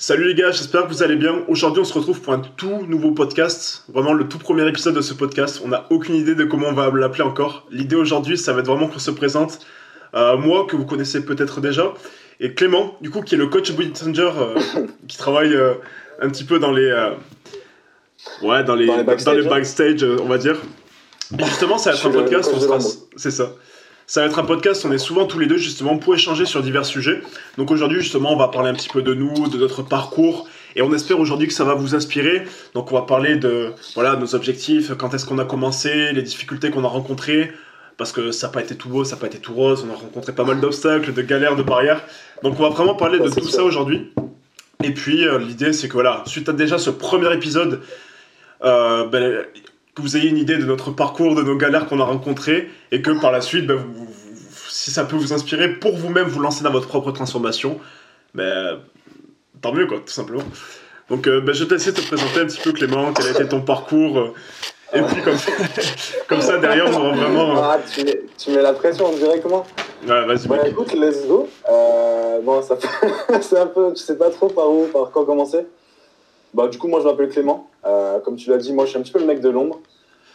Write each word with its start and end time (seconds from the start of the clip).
Salut 0.00 0.28
les 0.28 0.34
gars, 0.36 0.52
j'espère 0.52 0.84
que 0.84 0.88
vous 0.90 1.02
allez 1.02 1.16
bien. 1.16 1.42
Aujourd'hui, 1.48 1.82
on 1.82 1.84
se 1.84 1.92
retrouve 1.92 2.20
pour 2.20 2.32
un 2.32 2.38
tout 2.38 2.86
nouveau 2.86 3.10
podcast, 3.10 3.82
vraiment 3.88 4.12
le 4.12 4.28
tout 4.28 4.38
premier 4.38 4.64
épisode 4.68 4.94
de 4.94 5.00
ce 5.00 5.12
podcast. 5.12 5.60
On 5.64 5.68
n'a 5.68 5.86
aucune 5.90 6.14
idée 6.14 6.36
de 6.36 6.44
comment 6.44 6.68
on 6.68 6.72
va 6.72 6.88
l'appeler 6.92 7.24
encore. 7.24 7.66
L'idée 7.72 7.96
aujourd'hui, 7.96 8.38
ça 8.38 8.52
va 8.52 8.60
être 8.60 8.68
vraiment 8.68 8.86
qu'on 8.86 9.00
se 9.00 9.10
présente. 9.10 9.58
Euh, 10.14 10.36
moi, 10.36 10.66
que 10.68 10.76
vous 10.76 10.86
connaissez 10.86 11.24
peut-être 11.24 11.60
déjà, 11.60 11.92
et 12.38 12.54
Clément, 12.54 12.96
du 13.00 13.10
coup, 13.10 13.22
qui 13.22 13.34
est 13.34 13.38
le 13.38 13.48
coach 13.48 13.72
Messenger, 13.72 14.30
euh, 14.36 14.60
qui 15.08 15.18
travaille 15.18 15.52
euh, 15.52 15.74
un 16.22 16.28
petit 16.28 16.44
peu 16.44 16.60
dans 16.60 16.70
les, 16.70 16.86
euh, 16.86 17.10
ouais, 18.42 18.62
dans 18.62 18.76
les, 18.76 18.86
Dans 18.86 18.98
les 18.98 19.02
backstage, 19.02 19.34
dans 19.34 19.42
les 19.42 19.48
backstage, 19.48 20.04
euh, 20.04 20.16
on 20.22 20.26
va 20.26 20.38
dire. 20.38 20.58
Et 21.36 21.44
justement, 21.44 21.76
ça 21.76 21.90
va 21.90 21.96
être 21.96 22.06
un 22.06 22.12
podcast. 22.12 22.52
On 22.54 22.60
sera, 22.60 22.78
c'est 23.16 23.32
ça. 23.32 23.50
Ça 24.10 24.22
va 24.22 24.26
être 24.28 24.38
un 24.38 24.44
podcast, 24.44 24.86
on 24.86 24.92
est 24.92 24.96
souvent 24.96 25.26
tous 25.26 25.38
les 25.38 25.44
deux 25.44 25.58
justement 25.58 25.98
pour 25.98 26.14
échanger 26.14 26.46
sur 26.46 26.62
divers 26.62 26.86
sujets. 26.86 27.20
Donc 27.58 27.70
aujourd'hui 27.70 28.00
justement 28.00 28.32
on 28.32 28.38
va 28.38 28.48
parler 28.48 28.70
un 28.70 28.72
petit 28.72 28.88
peu 28.88 29.02
de 29.02 29.12
nous, 29.12 29.48
de 29.48 29.58
notre 29.58 29.82
parcours 29.82 30.48
et 30.74 30.80
on 30.80 30.94
espère 30.94 31.20
aujourd'hui 31.20 31.46
que 31.46 31.52
ça 31.52 31.64
va 31.64 31.74
vous 31.74 31.94
inspirer. 31.94 32.44
Donc 32.72 32.90
on 32.90 32.94
va 32.94 33.02
parler 33.02 33.36
de 33.36 33.74
voilà, 33.94 34.16
nos 34.16 34.34
objectifs, 34.34 34.94
quand 34.94 35.12
est-ce 35.12 35.26
qu'on 35.26 35.38
a 35.38 35.44
commencé, 35.44 36.12
les 36.12 36.22
difficultés 36.22 36.70
qu'on 36.70 36.84
a 36.84 36.88
rencontrées, 36.88 37.52
parce 37.98 38.12
que 38.12 38.30
ça 38.30 38.46
n'a 38.46 38.54
pas 38.54 38.62
été 38.62 38.76
tout 38.76 38.88
beau, 38.88 39.04
ça 39.04 39.16
n'a 39.16 39.20
pas 39.20 39.26
été 39.26 39.40
tout 39.40 39.52
rose, 39.52 39.86
on 39.86 39.92
a 39.92 39.96
rencontré 39.96 40.34
pas 40.34 40.44
mal 40.44 40.58
d'obstacles, 40.58 41.12
de 41.12 41.20
galères, 41.20 41.56
de 41.56 41.62
barrières. 41.62 42.02
Donc 42.42 42.58
on 42.58 42.62
va 42.62 42.70
vraiment 42.70 42.94
parler 42.94 43.18
de 43.18 43.28
tout 43.28 43.50
ça 43.50 43.62
aujourd'hui. 43.62 44.10
Et 44.82 44.94
puis 44.94 45.28
euh, 45.28 45.38
l'idée 45.38 45.74
c'est 45.74 45.88
que 45.88 45.92
voilà, 45.92 46.22
suite 46.24 46.48
à 46.48 46.54
déjà 46.54 46.78
ce 46.78 46.88
premier 46.88 47.30
épisode, 47.34 47.82
euh, 48.64 49.04
ben, 49.04 49.44
que 49.98 50.02
vous 50.02 50.16
ayez 50.16 50.28
une 50.30 50.38
idée 50.38 50.56
de 50.56 50.64
notre 50.64 50.90
parcours, 50.92 51.34
de 51.34 51.42
nos 51.42 51.56
galères 51.56 51.86
qu'on 51.86 52.00
a 52.00 52.04
rencontrées, 52.04 52.70
et 52.92 53.02
que 53.02 53.10
par 53.20 53.32
la 53.32 53.40
suite, 53.42 53.70
vous- 53.70 53.78
vous- 53.94 54.08
si 54.70 54.90
ça 54.90 55.04
peut 55.04 55.16
vous 55.16 55.32
inspirer 55.32 55.68
pour 55.74 55.96
vous-même 55.96 56.26
vous 56.28 56.40
lancer 56.40 56.62
dans 56.64 56.70
votre 56.70 56.88
propre 56.88 57.10
transformation, 57.12 57.78
ben, 58.34 58.78
tant 59.60 59.72
mieux 59.72 59.86
quoi, 59.86 59.98
tout 59.98 60.12
simplement. 60.12 60.42
Donc 61.10 61.26
euh, 61.26 61.40
ben, 61.40 61.54
je 61.54 61.64
vais 61.64 61.68
te 61.68 61.74
laisser 61.74 61.92
te 61.92 62.00
présenter 62.00 62.40
un 62.40 62.46
petit 62.46 62.60
peu 62.60 62.72
Clément, 62.72 63.12
quel 63.12 63.26
a 63.26 63.30
été 63.30 63.48
ton 63.48 63.60
parcours, 63.60 64.18
euh, 64.18 64.32
et 64.94 65.02
puis 65.02 65.22
comme, 65.22 65.36
comme 66.28 66.40
ça 66.40 66.58
derrière 66.58 66.86
on 66.86 66.94
aura 67.00 67.10
vraiment... 67.16 67.56
euh, 67.56 67.60
Ah, 67.62 67.78
tu 67.92 68.04
mets, 68.04 68.20
tu 68.38 68.50
mets 68.52 68.62
la 68.62 68.72
pression 68.72 69.10
directement. 69.12 69.66
Ouais, 70.06 70.24
vas-y 70.26 70.46
Bah 70.46 70.56
mec. 70.62 70.72
écoute, 70.72 70.92
let's 70.94 71.26
go. 71.26 71.48
Euh, 71.68 72.40
bon, 72.42 72.62
ça 72.62 72.76
fait- 72.76 73.40
c'est 73.42 73.58
un 73.58 73.66
peu, 73.66 73.92
tu 73.94 74.02
sais 74.02 74.16
pas 74.16 74.30
trop 74.30 74.48
par 74.48 74.70
où, 74.70 74.86
par 74.92 75.10
quoi 75.10 75.26
commencer. 75.26 75.66
Bah 76.54 76.68
du 76.68 76.78
coup, 76.78 76.88
moi 76.88 77.00
je 77.00 77.06
m'appelle 77.06 77.28
Clément. 77.28 77.68
Euh, 77.84 78.20
comme 78.20 78.36
tu 78.36 78.48
l'as 78.50 78.56
dit, 78.58 78.72
moi 78.72 78.84
je 78.84 78.90
suis 78.90 78.98
un 78.98 79.02
petit 79.02 79.12
peu 79.12 79.18
le 79.18 79.26
mec 79.26 79.40
de 79.40 79.48
l'ombre. 79.48 79.80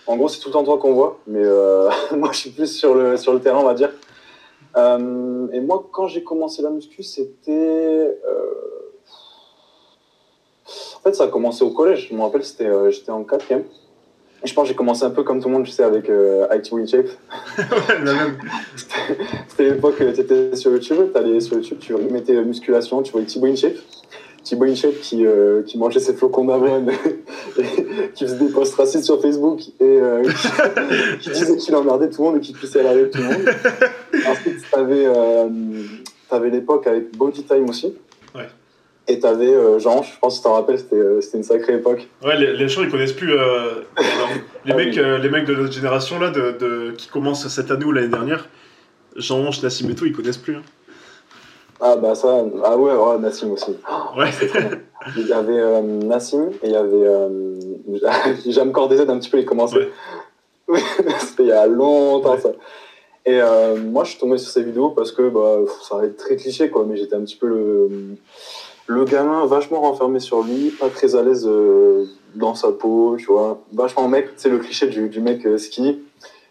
En 0.08 0.18
gros, 0.18 0.28
c'est 0.28 0.40
tout 0.40 0.50
le 0.50 0.54
temps 0.54 0.64
toi 0.64 0.78
qu'on 0.78 0.94
voit, 0.94 1.20
mais 1.28 1.44
euh, 1.44 1.90
moi 2.16 2.30
je 2.32 2.40
suis 2.40 2.50
plus 2.50 2.68
sur 2.68 2.94
le, 2.94 3.18
sur 3.18 3.34
le 3.34 3.40
terrain, 3.40 3.60
on 3.60 3.66
va 3.66 3.74
dire. 3.74 3.92
Euh, 4.76 5.48
et 5.54 5.60
moi, 5.60 5.88
quand 5.92 6.08
j'ai 6.08 6.24
commencé 6.24 6.62
la 6.62 6.70
muscu, 6.72 7.04
c'était. 7.04 7.52
euh, 7.52 8.20
En 10.98 11.00
fait, 11.04 11.14
ça 11.16 11.26
a 11.26 11.28
commencé 11.28 11.64
au 11.64 11.70
collège. 11.70 12.08
Je 12.10 12.16
me 12.16 12.22
rappelle, 12.22 12.44
c'était, 12.44 12.70
j'étais 12.92 13.12
en 13.12 13.24
quatrième. 13.24 13.64
Et 14.44 14.48
je 14.48 14.54
pense 14.54 14.64
que 14.64 14.70
j'ai 14.70 14.76
commencé 14.76 15.04
un 15.06 15.10
peu 15.12 15.24
comme 15.24 15.42
tout 15.42 15.48
le 15.48 15.54
monde, 15.54 15.64
tu 15.64 15.72
sais, 15.72 15.84
avec 15.84 16.10
euh, 16.10 16.46
IT 16.52 16.70
Win 16.74 16.86
Shape. 16.86 17.08
La 17.58 18.14
même. 18.14 18.38
C'était 19.48 19.70
l'époque 19.70 19.96
tu 19.98 20.20
étais 20.20 20.56
sur 20.58 20.72
YouTube, 20.72 21.12
tu 21.14 21.18
allais 21.18 21.40
sur 21.40 21.56
YouTube, 21.56 21.78
tu 21.80 21.94
mettais 21.96 22.34
musculation, 22.44 23.02
tu 23.04 23.12
voyais 23.14 23.28
Thibaut 23.28 23.48
Thibaut 24.44 24.66
InShape 24.66 25.00
qui, 25.02 25.26
euh, 25.26 25.62
qui 25.64 25.78
mangeait 25.78 26.00
ses 26.00 26.14
flocons 26.14 26.46
d'avoine, 26.46 26.92
qui 28.16 28.24
faisait 28.26 28.38
des 28.38 28.52
posts 28.52 28.76
racistes 28.76 29.06
sur 29.06 29.22
Facebook 29.22 29.62
et 29.80 29.84
euh, 29.84 30.24
qui, 30.24 31.18
qui 31.22 31.30
disait 31.30 31.58
qu'il 31.58 31.76
emmerdait 31.76 32.10
tout 32.10 32.22
le 32.24 32.28
monde 32.30 32.38
et 32.38 32.42
qu'il 32.42 32.56
pissait 32.56 32.86
à 32.86 32.94
tout 32.94 33.18
le 33.18 33.24
monde. 33.24 33.50
Ensuite, 34.28 34.58
tu 34.70 34.76
avais, 36.36 36.50
l'époque 36.50 36.88
avec 36.88 37.16
Body 37.18 37.44
Time 37.44 37.70
aussi. 37.70 37.94
Ouais. 38.36 38.48
Et 39.08 39.20
tu 39.20 39.26
avais 39.26 39.54
Jean, 39.80 40.02
je 40.02 40.12
pense 40.22 40.36
que 40.38 40.44
tu 40.44 40.44
t'en 40.44 40.54
rappelles, 40.54 40.80
c'était 40.80 40.96
euh, 40.96 41.20
une 41.34 41.44
sacrée 41.44 41.76
époque. 41.76 42.08
Ouais, 42.24 42.38
les, 42.38 42.54
les 42.54 42.68
gens 42.70 42.84
ils 42.84 42.90
connaissent 42.90 43.12
plus. 43.14 43.34
euh, 43.34 43.82
les, 44.66 44.74
mecs, 44.74 44.98
euh, 44.98 45.18
les 45.20 45.30
mecs 45.30 45.46
de 45.46 45.56
notre 45.56 45.74
génération 45.74 46.20
là, 46.20 46.30
de, 46.30 46.56
de- 46.58 46.92
qui 46.98 47.10
commencent 47.10 47.48
cette 47.48 47.70
année 47.70 47.84
ou 47.86 47.92
l'année 47.92 48.08
dernière, 48.08 48.48
Jean-Ange, 49.18 49.62
Nassim 49.62 49.90
et 49.90 49.96
tout, 49.96 50.06
ils 50.06 50.14
connaissent 50.14 50.38
plus. 50.38 50.56
hein. 50.56 50.62
Ah 51.86 51.98
bah 51.98 52.16
ça, 52.16 52.46
ah 52.64 52.78
ouais, 52.78 52.94
ouais 52.94 53.20
Nassim 53.20 53.52
aussi. 53.52 53.72
Ouais. 54.18 54.30
Il 55.18 55.28
y 55.28 55.34
avait 55.34 55.60
euh, 55.60 55.82
Nassim 55.82 56.50
et 56.64 56.68
il 56.68 56.72
y 56.72 56.76
avait 56.78 57.06
euh, 57.06 57.60
Jam 58.48 58.72
Cordezen 58.72 59.10
un 59.10 59.20
petit 59.20 59.30
peu, 59.30 59.38
il 59.40 59.44
commençait. 59.46 59.90
C'était 61.20 61.44
il 61.44 61.50
y 61.50 61.52
a 61.52 61.68
longtemps 61.68 62.36
Ouais. 62.36 62.40
ça. 62.40 62.52
Et 63.26 63.42
euh, 63.42 63.76
moi 63.76 64.06
je 64.06 64.12
suis 64.12 64.20
tombé 64.20 64.38
sur 64.38 64.50
ces 64.50 64.64
vidéos 64.64 64.92
parce 64.92 65.12
que 65.12 65.28
bah, 65.28 65.58
ça 65.82 65.98
va 65.98 66.06
être 66.06 66.16
très 66.16 66.38
cliché 66.38 66.70
quoi, 66.70 66.86
mais 66.88 66.96
j'étais 66.96 67.16
un 67.16 67.22
petit 67.22 67.36
peu 67.36 67.48
le, 67.48 67.90
le 68.88 69.04
gamin 69.04 69.46
vachement 69.46 69.82
renfermé 69.82 70.22
sur 70.22 70.42
lui, 70.42 70.70
pas 70.70 70.88
très 70.88 71.16
à 71.16 71.22
l'aise 71.22 71.46
euh, 71.46 72.06
dans 72.36 72.56
sa 72.56 72.72
peau, 72.72 73.18
tu 73.20 73.26
vois. 73.26 73.60
Vachement 73.74 74.08
mec, 74.08 74.30
c'est 74.38 74.50
le 74.50 74.60
cliché 74.60 74.88
du, 74.88 75.10
du 75.10 75.20
mec 75.20 75.46
skinny. 75.58 76.00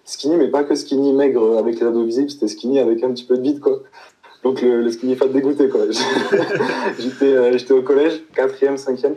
Skinny, 0.04 0.36
mais 0.36 0.48
pas 0.48 0.64
que 0.64 0.74
skinny 0.74 1.14
maigre 1.14 1.56
avec 1.56 1.80
les 1.80 1.86
abdos 1.86 2.04
visibles, 2.04 2.28
c'était 2.30 2.48
skinny 2.48 2.80
avec 2.80 3.02
un 3.02 3.12
petit 3.12 3.24
peu 3.24 3.38
de 3.38 3.42
bide 3.42 3.60
quoi. 3.60 3.78
Donc 4.42 4.60
le, 4.60 4.82
le 4.82 4.90
skinny 4.90 5.14
fat 5.14 5.28
dégoûté 5.28 5.68
quoi. 5.68 5.82
j'étais 6.98 7.32
euh, 7.32 7.56
j'étais 7.56 7.72
au 7.72 7.82
collège, 7.82 8.22
quatrième, 8.34 8.76
cinquième, 8.76 9.14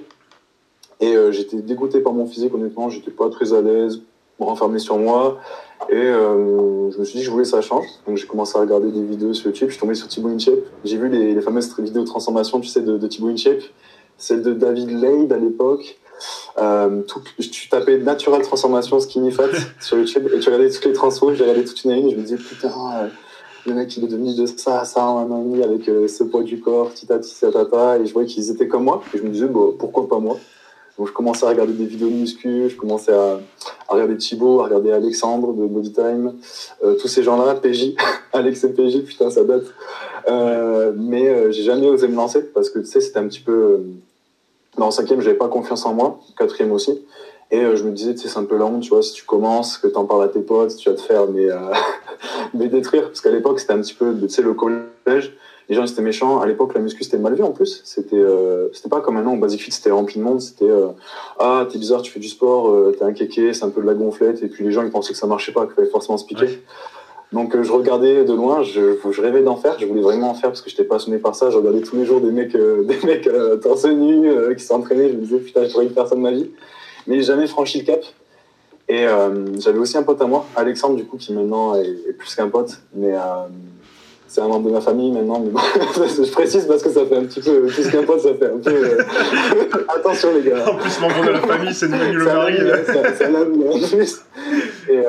et 1.00 1.16
euh, 1.16 1.31
j'étais 1.31 1.58
dégoûté 1.58 2.00
par 2.00 2.13
mon 2.13 2.28
physique 2.28 2.53
honnêtement, 2.53 2.90
j'étais 2.90 3.12
pas 3.12 3.30
très 3.30 3.53
à 3.53 3.62
l'aise, 3.62 4.02
renfermé 4.40 4.80
sur 4.80 4.97
moi, 4.97 5.40
et 5.90 5.96
euh, 5.96 6.91
je 6.91 7.00
me 7.00 7.03
suis 7.06 7.14
dit 7.18 7.19
que 7.22 7.25
je 7.25 7.31
voulais 7.31 7.44
que 7.44 7.50
ça 7.50 7.62
change. 7.62 7.85
Donc 8.08 8.18
j'ai 8.18 8.28
commencé 8.28 8.56
à 8.58 8.62
regarder 8.62 8.91
des 8.91 9.02
vidéos 9.03 9.34
sur 9.34 9.47
YouTube, 9.47 9.69
je 9.69 9.74
suis 9.74 9.81
tombé 9.81 9.96
sur 9.96 10.08
Thibaut 10.08 10.30
InShape, 10.30 10.59
j'ai 10.84 10.97
vu 10.97 11.09
les, 11.09 11.41
fameuses 11.41 11.74
vidéos 11.80 12.03
de 12.03 12.08
transformation, 12.08 12.59
tu 12.59 12.68
sais, 12.68 12.81
de, 12.81 12.97
de 12.97 13.08
Thibaut 13.08 13.30
InShape, 13.30 13.62
celle 14.18 14.44
de 14.44 14.53
David 14.53 14.91
Lade 14.91 15.34
à 15.34 15.38
l'époque. 15.38 15.97
Euh, 16.58 17.02
tout- 17.02 17.22
tu 17.38 17.68
tapais 17.68 17.97
Natural 17.97 18.41
Transformation 18.41 18.97
Skinny 19.02 19.31
Fat 19.31 19.50
sur 19.81 19.97
YouTube 19.97 20.30
et 20.34 20.40
tu 20.40 20.46
regardais 20.46 20.69
toutes 20.69 20.85
les 20.85 20.94
transfos, 20.94 21.34
j'ai 21.34 21.44
regardé 21.44 21.66
toute 21.66 21.84
une 21.84 21.91
et 21.91 22.09
je 22.09 22.16
me 22.16 22.22
disais 22.22 22.38
putain, 22.38 22.69
euh, 22.69 23.08
le 23.66 23.74
mec 23.74 23.96
il 23.98 24.03
est 24.03 24.08
devenu 24.08 24.36
de 24.36 24.46
ça 24.46 24.81
à 24.81 24.86
ça 24.86 25.03
en 25.03 25.20
un 25.20 25.31
an 25.31 25.46
avec 25.64 25.90
euh, 25.90 26.08
ce 26.08 26.24
poids 26.24 26.44
du 26.44 26.59
corps, 26.59 26.94
tita 26.94 27.20
tita 27.20 27.52
tata, 27.52 27.98
et 27.98 28.06
je 28.06 28.14
voyais 28.14 28.28
qu'ils 28.28 28.50
étaient 28.52 28.68
comme 28.68 28.84
moi 28.84 29.02
et 29.14 29.18
je 29.18 29.24
me 29.24 29.30
disais 29.30 29.48
pourquoi 29.80 30.08
pas 30.08 30.20
moi? 30.20 30.38
Donc 30.98 31.08
je 31.08 31.14
commençais 31.14 31.46
à 31.46 31.50
regarder 31.50 31.74
des 31.74 31.86
vidéos 31.86 32.08
de 32.08 32.14
muscu, 32.14 32.70
je 32.70 32.76
commençais 32.78 33.14
à, 33.14 33.40
regarder 33.90 34.16
Thibaut, 34.16 34.62
à 34.62 34.66
regarder 34.66 34.92
Alexandre 34.92 35.53
de 35.53 35.66
Bodytime, 35.66 36.36
euh, 36.84 36.96
tous 36.96 37.09
ces 37.09 37.22
gens-là, 37.22 37.56
PJ, 37.56 37.96
Alex 38.34 38.64
et 38.64 38.74
PJ, 38.74 39.03
putain 39.03 39.30
ça 39.30 39.44
date. 39.44 39.66
Euh, 40.30 40.94
mais 40.96 41.28
euh, 41.28 41.52
j'ai 41.52 41.64
jamais 41.64 41.88
osé 41.88 42.08
me 42.08 42.16
lancer 42.16 42.42
parce 42.53 42.70
que 42.70 42.80
tu 42.80 42.86
sais 42.86 43.02
c'était 43.02 43.20
un 43.20 43.28
petit 43.28 43.42
peu... 43.42 43.82
en 44.78 44.90
cinquième 44.90 45.22
j'avais 45.22 45.36
pas 45.36 45.50
confiance 45.50 45.86
en 45.86 45.94
moi, 45.94 46.20
quatrième 46.38 46.72
aussi. 46.72 47.02
Et 47.51 47.59
euh, 47.59 47.75
je 47.75 47.83
me 47.83 47.91
disais, 47.91 48.13
tu 48.16 48.22
sais, 48.22 48.28
c'est 48.28 48.39
un 48.39 48.44
peu 48.44 48.57
la 48.57 48.66
honte, 48.66 48.81
tu 48.81 48.89
vois, 48.89 49.03
si 49.03 49.13
tu 49.13 49.23
commences, 49.23 49.78
que 49.78 49.88
t'en 49.88 50.06
parles 50.06 50.23
à 50.23 50.28
tes 50.28 50.39
potes, 50.39 50.75
tu 50.75 50.89
vas 50.89 50.95
te 50.95 51.01
faire 51.01 51.28
mais, 51.28 51.50
euh, 51.50 51.57
mais 52.53 52.67
détruire. 52.67 53.03
Parce 53.03 53.22
qu'à 53.22 53.29
l'époque, 53.29 53.59
c'était 53.59 53.73
un 53.73 53.81
petit 53.81 53.94
peu, 53.94 54.16
tu 54.19 54.29
sais, 54.29 54.41
le 54.41 54.53
collège, 54.53 55.33
les 55.69 55.75
gens 55.75 55.84
ils 55.84 55.91
étaient 55.91 56.01
méchants. 56.01 56.41
À 56.41 56.47
l'époque, 56.47 56.73
la 56.73 56.79
muscu, 56.79 57.03
c'était 57.03 57.17
mal 57.17 57.35
vu 57.35 57.44
en 57.44 57.51
plus. 57.51 57.81
C'était 57.84 58.16
euh, 58.17 58.69
c'était 58.73 58.89
pas 58.89 59.01
comme 59.01 59.16
maintenant, 59.16 59.34
au 59.34 59.38
Basic 59.38 59.61
Fit, 59.61 59.72
c'était 59.72 59.91
rempli 59.91 60.19
de 60.19 60.23
monde. 60.23 60.41
C'était, 60.41 60.69
euh, 60.69 60.88
ah, 61.39 61.67
t'es 61.72 61.78
bizarre, 61.78 62.01
tu 62.01 62.11
fais 62.11 62.19
du 62.19 62.28
sport, 62.28 62.94
t'es 62.97 63.03
un 63.03 63.13
kéké, 63.13 63.53
c'est 63.53 63.63
un 63.63 63.69
peu 63.69 63.81
de 63.81 63.88
la 63.88 63.94
gonflette. 63.94 64.44
Et 64.44 64.47
puis 64.47 64.63
les 64.63 64.72
gens, 64.72 64.84
ils 64.84 64.91
pensaient 64.91 65.13
que 65.13 65.19
ça 65.19 65.28
marchait 65.28 65.51
pas, 65.51 65.66
qu'il 65.66 65.75
fallait 65.75 65.89
forcément 65.89 66.17
se 66.17 66.25
piquer. 66.25 66.45
Ouais. 66.45 66.61
Donc 67.34 67.59
je 67.59 67.72
regardais 67.72 68.23
de 68.23 68.34
loin, 68.34 68.61
je, 68.61 68.97
je 69.11 69.22
rêvais 69.22 69.41
d'en 69.41 69.55
faire, 69.55 69.78
je 69.79 69.85
voulais 69.85 70.01
vraiment 70.01 70.29
en 70.29 70.35
faire 70.35 70.51
parce 70.51 70.61
que 70.61 70.69
j'étais 70.69 70.84
passionné 70.84 71.17
par 71.17 71.35
ça. 71.35 71.50
Je 71.50 71.57
regardais 71.57 71.81
tous 71.81 71.95
les 71.95 72.05
jours 72.05 72.22
des 72.22 72.31
mecs, 72.31 72.53
des 72.55 73.00
mecs 73.03 73.28
torse 73.61 73.85
nu 73.85 74.55
qui 74.55 74.63
s'entraînaient. 74.63 75.09
Je 75.09 75.16
me 75.16 75.22
disais 75.22 75.38
putain, 75.39 75.66
j'aurais 75.67 75.85
une 75.85 75.94
personne 75.94 76.19
de 76.19 76.23
ma 76.23 76.31
vie, 76.31 76.51
mais 77.07 77.16
j'ai 77.17 77.23
jamais 77.23 77.47
franchi 77.47 77.79
le 77.79 77.85
cap. 77.85 78.01
Et 78.88 79.07
euh, 79.07 79.45
j'avais 79.59 79.79
aussi 79.79 79.97
un 79.97 80.03
pote 80.03 80.21
à 80.21 80.25
moi, 80.27 80.45
Alexandre 80.55 80.95
du 80.95 81.05
coup, 81.05 81.17
qui 81.17 81.33
maintenant 81.33 81.73
est, 81.75 81.88
est 81.88 82.13
plus 82.13 82.35
qu'un 82.35 82.49
pote, 82.49 82.71
mais 82.93 83.13
euh, 83.16 83.19
c'est 84.27 84.41
un 84.41 84.47
membre 84.47 84.67
de 84.67 84.73
ma 84.73 84.81
famille 84.81 85.11
maintenant. 85.11 85.39
Mais 85.39 85.49
bon, 85.49 85.59
je 85.95 86.31
précise 86.31 86.66
parce 86.67 86.83
que 86.83 86.91
ça 86.91 87.03
fait 87.05 87.16
un 87.16 87.23
petit 87.23 87.41
peu 87.41 87.63
plus 87.66 87.89
qu'un 87.89 88.03
pote, 88.03 88.19
ça 88.19 88.35
fait 88.35 88.45
un 88.45 88.59
peu. 88.59 88.69
euh, 88.69 89.01
Attention 89.90 90.29
les 90.35 90.47
gars. 90.47 90.69
En 90.69 90.75
plus, 90.75 90.99
membre 91.02 91.25
de 91.25 91.29
la 91.31 91.40
famille, 91.40 91.73
c'est 91.73 91.87
Manu 91.87 92.13
Le 92.13 92.25
ouais, 92.25 92.84
c'est- 93.17 93.25
un 93.25 93.34
ami, 93.34 93.63
en 93.67 93.79
plus. 93.79 94.22
Et 94.87 95.01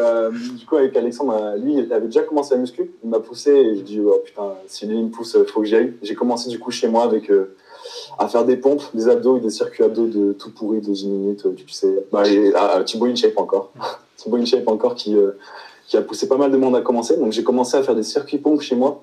du 0.58 0.64
coup, 0.64 0.76
avec 0.76 0.96
Alexandre, 0.96 1.38
euh, 1.38 1.56
lui, 1.58 1.74
il 1.74 1.92
avait 1.92 2.06
déjà 2.06 2.22
commencé 2.22 2.54
à 2.54 2.56
muscu. 2.56 2.90
Il 3.04 3.10
m'a 3.10 3.20
poussé 3.20 3.50
et 3.50 3.76
je 3.76 3.82
dis, 3.82 4.00
oh, 4.00 4.22
putain, 4.24 4.54
si 4.68 4.86
lui 4.86 4.96
il 4.96 5.04
me 5.04 5.10
pousse, 5.10 5.36
faut 5.48 5.60
que 5.60 5.66
j'y 5.66 5.76
aille. 5.76 5.92
J'ai 6.02 6.14
commencé 6.14 6.48
du 6.48 6.58
coup 6.58 6.70
chez 6.70 6.88
moi 6.88 7.04
avec, 7.04 7.30
à 8.18 8.28
faire 8.28 8.44
des 8.44 8.56
pompes, 8.56 8.82
des 8.94 9.08
abdos 9.08 9.36
et 9.38 9.40
des 9.40 9.50
circuits 9.50 9.84
abdos 9.84 10.06
de 10.06 10.32
tout 10.32 10.50
pourri 10.50 10.80
de 10.80 10.90
10 10.92 11.06
minutes. 11.06 11.46
euh, 11.46 11.54
Tu 11.56 11.68
sais, 11.68 12.04
bah, 12.12 12.26
et, 12.28 12.52
ah, 12.54 12.82
Thibaut 12.84 13.06
InShape 13.06 13.38
encore. 13.38 13.70
Thibaut 14.16 14.36
InShape 14.36 14.66
encore 14.68 14.94
qui, 14.94 15.16
euh, 15.16 15.32
qui 15.86 15.96
a 15.96 16.02
poussé 16.02 16.28
pas 16.28 16.36
mal 16.36 16.50
de 16.50 16.56
monde 16.56 16.76
à 16.76 16.80
commencer. 16.80 17.16
Donc 17.16 17.32
j'ai 17.32 17.42
commencé 17.44 17.76
à 17.76 17.82
faire 17.82 17.94
des 17.94 18.02
circuits 18.02 18.38
pompes 18.38 18.60
chez 18.60 18.76
moi. 18.76 19.02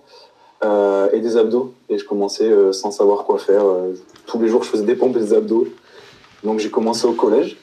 euh, 0.63 1.09
et 1.11 1.19
des 1.19 1.35
abdos 1.35 1.73
et 1.89 1.97
je 1.97 2.05
commençais 2.05 2.49
euh, 2.49 2.71
sans 2.71 2.89
savoir 2.91 3.25
quoi 3.25 3.37
faire 3.37 3.65
euh, 3.65 3.93
tous 4.25 4.39
les 4.39 4.47
jours 4.47 4.63
je 4.63 4.69
faisais 4.69 4.85
des 4.85 4.95
pompes 4.95 5.17
et 5.17 5.19
des 5.19 5.33
abdos 5.33 5.67
donc 6.45 6.59
j'ai 6.59 6.69
commencé 6.69 7.05
au 7.05 7.11
collège 7.11 7.57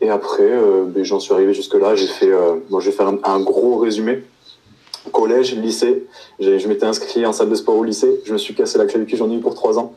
et 0.00 0.10
après, 0.10 0.42
euh, 0.44 0.84
ben, 0.86 1.02
j'en 1.04 1.18
suis 1.18 1.32
arrivé 1.34 1.52
jusque-là. 1.52 1.96
J'ai 1.96 2.06
fait, 2.06 2.30
euh, 2.30 2.54
je 2.70 2.84
vais 2.86 2.92
faire 2.92 3.08
un, 3.08 3.40
gros 3.40 3.78
résumé. 3.78 4.22
Collège, 5.12 5.54
lycée, 5.56 6.06
je 6.38 6.68
m'étais 6.68 6.86
inscrit 6.86 7.24
en 7.26 7.32
salle 7.32 7.48
de 7.48 7.54
sport 7.54 7.76
au 7.76 7.82
lycée. 7.82 8.20
Je 8.24 8.32
me 8.32 8.38
suis 8.38 8.54
cassé 8.54 8.78
la 8.78 8.84
clavicule, 8.86 9.18
j'en 9.18 9.30
ai 9.30 9.34
eu 9.34 9.40
pour 9.40 9.54
trois 9.54 9.78
ans. 9.78 9.94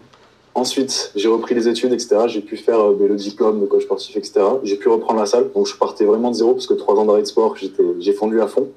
Ensuite, 0.53 1.11
j'ai 1.15 1.29
repris 1.29 1.55
les 1.55 1.67
études, 1.67 1.93
etc. 1.93 2.25
J'ai 2.27 2.41
pu 2.41 2.57
faire 2.57 2.79
euh, 2.79 3.07
le 3.07 3.15
diplôme 3.15 3.61
de 3.61 3.65
coach 3.65 3.83
sportif, 3.83 4.17
etc. 4.17 4.41
J'ai 4.63 4.75
pu 4.75 4.89
reprendre 4.89 5.19
la 5.19 5.25
salle. 5.25 5.49
Donc, 5.53 5.67
je 5.67 5.75
partais 5.75 6.03
vraiment 6.03 6.29
de 6.29 6.35
zéro 6.35 6.53
parce 6.53 6.67
que 6.67 6.73
trois 6.73 6.95
ans 6.95 7.05
d'arrêt 7.05 7.21
de 7.21 7.27
sport, 7.27 7.55
j'ai 7.99 8.13
fondu 8.13 8.41
à 8.41 8.47
fond. 8.47 8.67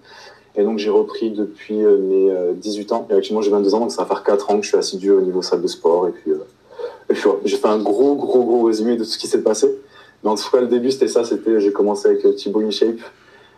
Et 0.56 0.62
donc, 0.62 0.78
j'ai 0.78 0.90
repris 0.90 1.30
depuis 1.30 1.84
euh, 1.84 1.98
mes 1.98 2.30
euh, 2.30 2.52
18 2.54 2.92
ans. 2.92 3.08
Et 3.10 3.14
actuellement, 3.14 3.42
j'ai 3.42 3.50
22 3.50 3.74
ans, 3.74 3.80
donc 3.80 3.90
ça 3.90 4.02
va 4.02 4.08
faire 4.08 4.22
4 4.22 4.50
ans 4.50 4.58
que 4.58 4.62
je 4.62 4.68
suis 4.68 4.78
assidu 4.78 5.10
au 5.10 5.20
niveau 5.20 5.42
salle 5.42 5.62
de 5.62 5.66
sport. 5.66 6.06
Et 6.08 6.12
puis, 6.12 6.30
euh, 6.30 6.46
et 7.10 7.14
puis 7.14 7.22
voilà. 7.24 7.40
j'ai 7.44 7.56
fait 7.56 7.68
un 7.68 7.78
gros, 7.78 8.14
gros, 8.14 8.44
gros 8.44 8.62
résumé 8.62 8.92
de 8.96 9.04
tout 9.04 9.10
ce 9.10 9.18
qui 9.18 9.26
s'est 9.26 9.42
passé. 9.42 9.68
Mais 10.22 10.30
en 10.30 10.36
tout 10.36 10.48
cas, 10.50 10.60
le 10.60 10.68
début, 10.68 10.92
c'était 10.92 11.08
ça. 11.08 11.24
C'était, 11.24 11.60
j'ai 11.60 11.72
commencé 11.72 12.08
avec 12.08 12.24
euh, 12.24 12.32
Thibaut 12.32 12.60
InShape 12.60 13.00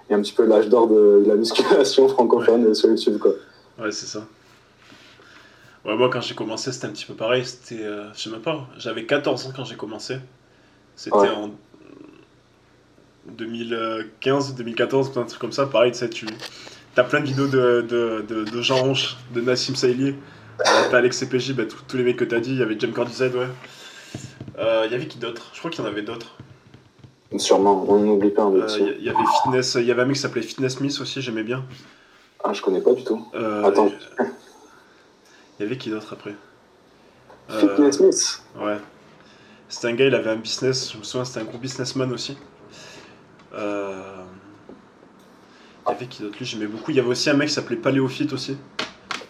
et 0.09 0.15
un 0.15 0.23
petit 0.23 0.33
peu 0.33 0.47
l'âge 0.47 0.69
d'or 0.69 0.89
de, 0.89 1.23
de 1.23 1.29
la 1.29 1.35
musculation 1.35 2.09
francophone 2.09 2.75
sur 2.75 2.89
YouTube, 2.89 3.19
quoi. 3.19 3.33
Ouais, 3.79 3.93
c'est 3.93 4.07
ça. 4.07 4.27
Ouais, 5.87 5.97
moi, 5.97 6.11
quand 6.11 6.21
j'ai 6.21 6.35
commencé, 6.35 6.73
c'était 6.73 6.87
un 6.87 6.91
petit 6.91 7.05
peu 7.07 7.15
pareil. 7.15 7.45
C'était, 7.47 7.83
euh, 7.85 8.13
je 8.15 8.21
sais 8.23 8.31
même 8.31 8.41
pas, 8.41 8.67
j'avais 8.77 9.05
14 9.07 9.47
ans 9.47 9.53
quand 9.55 9.65
j'ai 9.65 9.77
commencé. 9.77 10.17
C'était 10.97 11.17
Ouais. 11.17 11.29
en 11.31 11.51
2015, 13.27 14.55
2014, 14.55 15.17
un 15.17 15.23
truc 15.25 15.41
comme 15.41 15.53
ça. 15.53 15.67
Pareil, 15.67 15.93
tu 15.93 15.99
sais, 15.99 16.09
tu 16.11 16.27
as 16.97 17.05
plein 17.05 17.21
de 17.21 17.27
vidéos 17.27 17.47
de, 17.49 17.85
de, 17.89 18.25
de, 18.29 18.45
de 18.45 18.63
Jean 18.63 18.77
Ronche, 18.77 19.17
de 19.35 19.41
Nassim 19.41 19.75
Saïli. 19.75 20.09
Euh, 20.61 20.65
T'as 20.91 20.99
Alex 20.99 21.19
CPJ, 21.19 21.53
bah, 21.53 21.65
tous- 21.67 21.97
les 21.97 22.03
mecs 22.03 22.17
que 22.17 22.25
t'as 22.25 22.41
dit. 22.41 22.51
Il 22.53 22.59
y 22.59 22.63
avait 22.63 22.77
James 22.79 22.93
Cordizet, 22.93 23.29
ouais. 23.31 23.47
Euh, 24.59 24.85
Il 24.87 24.93
y 24.93 24.95
avait 24.95 25.07
qui 25.07 25.19
d'autre? 25.19 25.51
Je 25.53 25.59
crois 25.59 25.71
qu'il 25.71 25.85
y 25.85 25.87
en 25.87 25.91
avait 25.91 26.03
d'autres. 26.03 26.35
Sûrement, 27.37 27.85
on 27.89 27.99
n'oublie 27.99 28.31
pas 28.31 28.45
un 28.45 28.51
métier. 28.51 28.97
Il 28.99 29.05
y, 29.05 29.11
avait 29.11 29.19
Fitness, 29.43 29.75
il 29.79 29.85
y 29.85 29.91
avait 29.91 30.03
un 30.03 30.07
mec 30.07 30.15
qui 30.17 30.23
s'appelait 30.23 30.41
Fitness 30.43 30.77
Smith 30.77 30.97
aussi, 31.01 31.21
j'aimais 31.21 31.43
bien. 31.43 31.65
Ah, 32.43 32.53
je 32.55 32.63
connais 32.63 32.81
pas 32.81 32.93
du 32.95 33.05
tout. 33.05 33.27
Euh, 33.35 33.65
Attends. 33.65 33.91
Il 35.59 35.63
y 35.63 35.67
avait 35.67 35.77
qui 35.79 35.91
d'autre 35.91 36.13
après 36.13 36.35
Euh, 37.51 37.93
Smith. 37.93 38.43
Ouais. 38.59 38.77
C'était 39.69 39.89
un 39.89 39.95
gars, 39.95 40.07
il 40.07 40.15
avait 40.15 40.31
un 40.31 40.37
business, 40.37 40.93
je 40.93 40.99
me 40.99 41.03
souviens, 41.03 41.25
c'était 41.25 41.41
un 41.41 41.45
gros 41.45 41.59
businessman 41.59 42.13
aussi. 42.13 42.37
Euh... 43.55 44.23
Il 45.87 45.93
y 45.93 45.95
avait 45.95 46.07
qui 46.07 46.23
d'autre? 46.23 46.37
Lui, 46.39 46.45
j'aimais 46.45 46.67
beaucoup. 46.67 46.91
Il 46.91 46.97
y 46.97 47.01
avait 47.01 47.09
aussi 47.09 47.31
un 47.31 47.35
mec 47.35 47.49
qui 47.49 47.55
s'appelait 47.55 47.77
Paléophyte 47.77 48.33
aussi. 48.33 48.57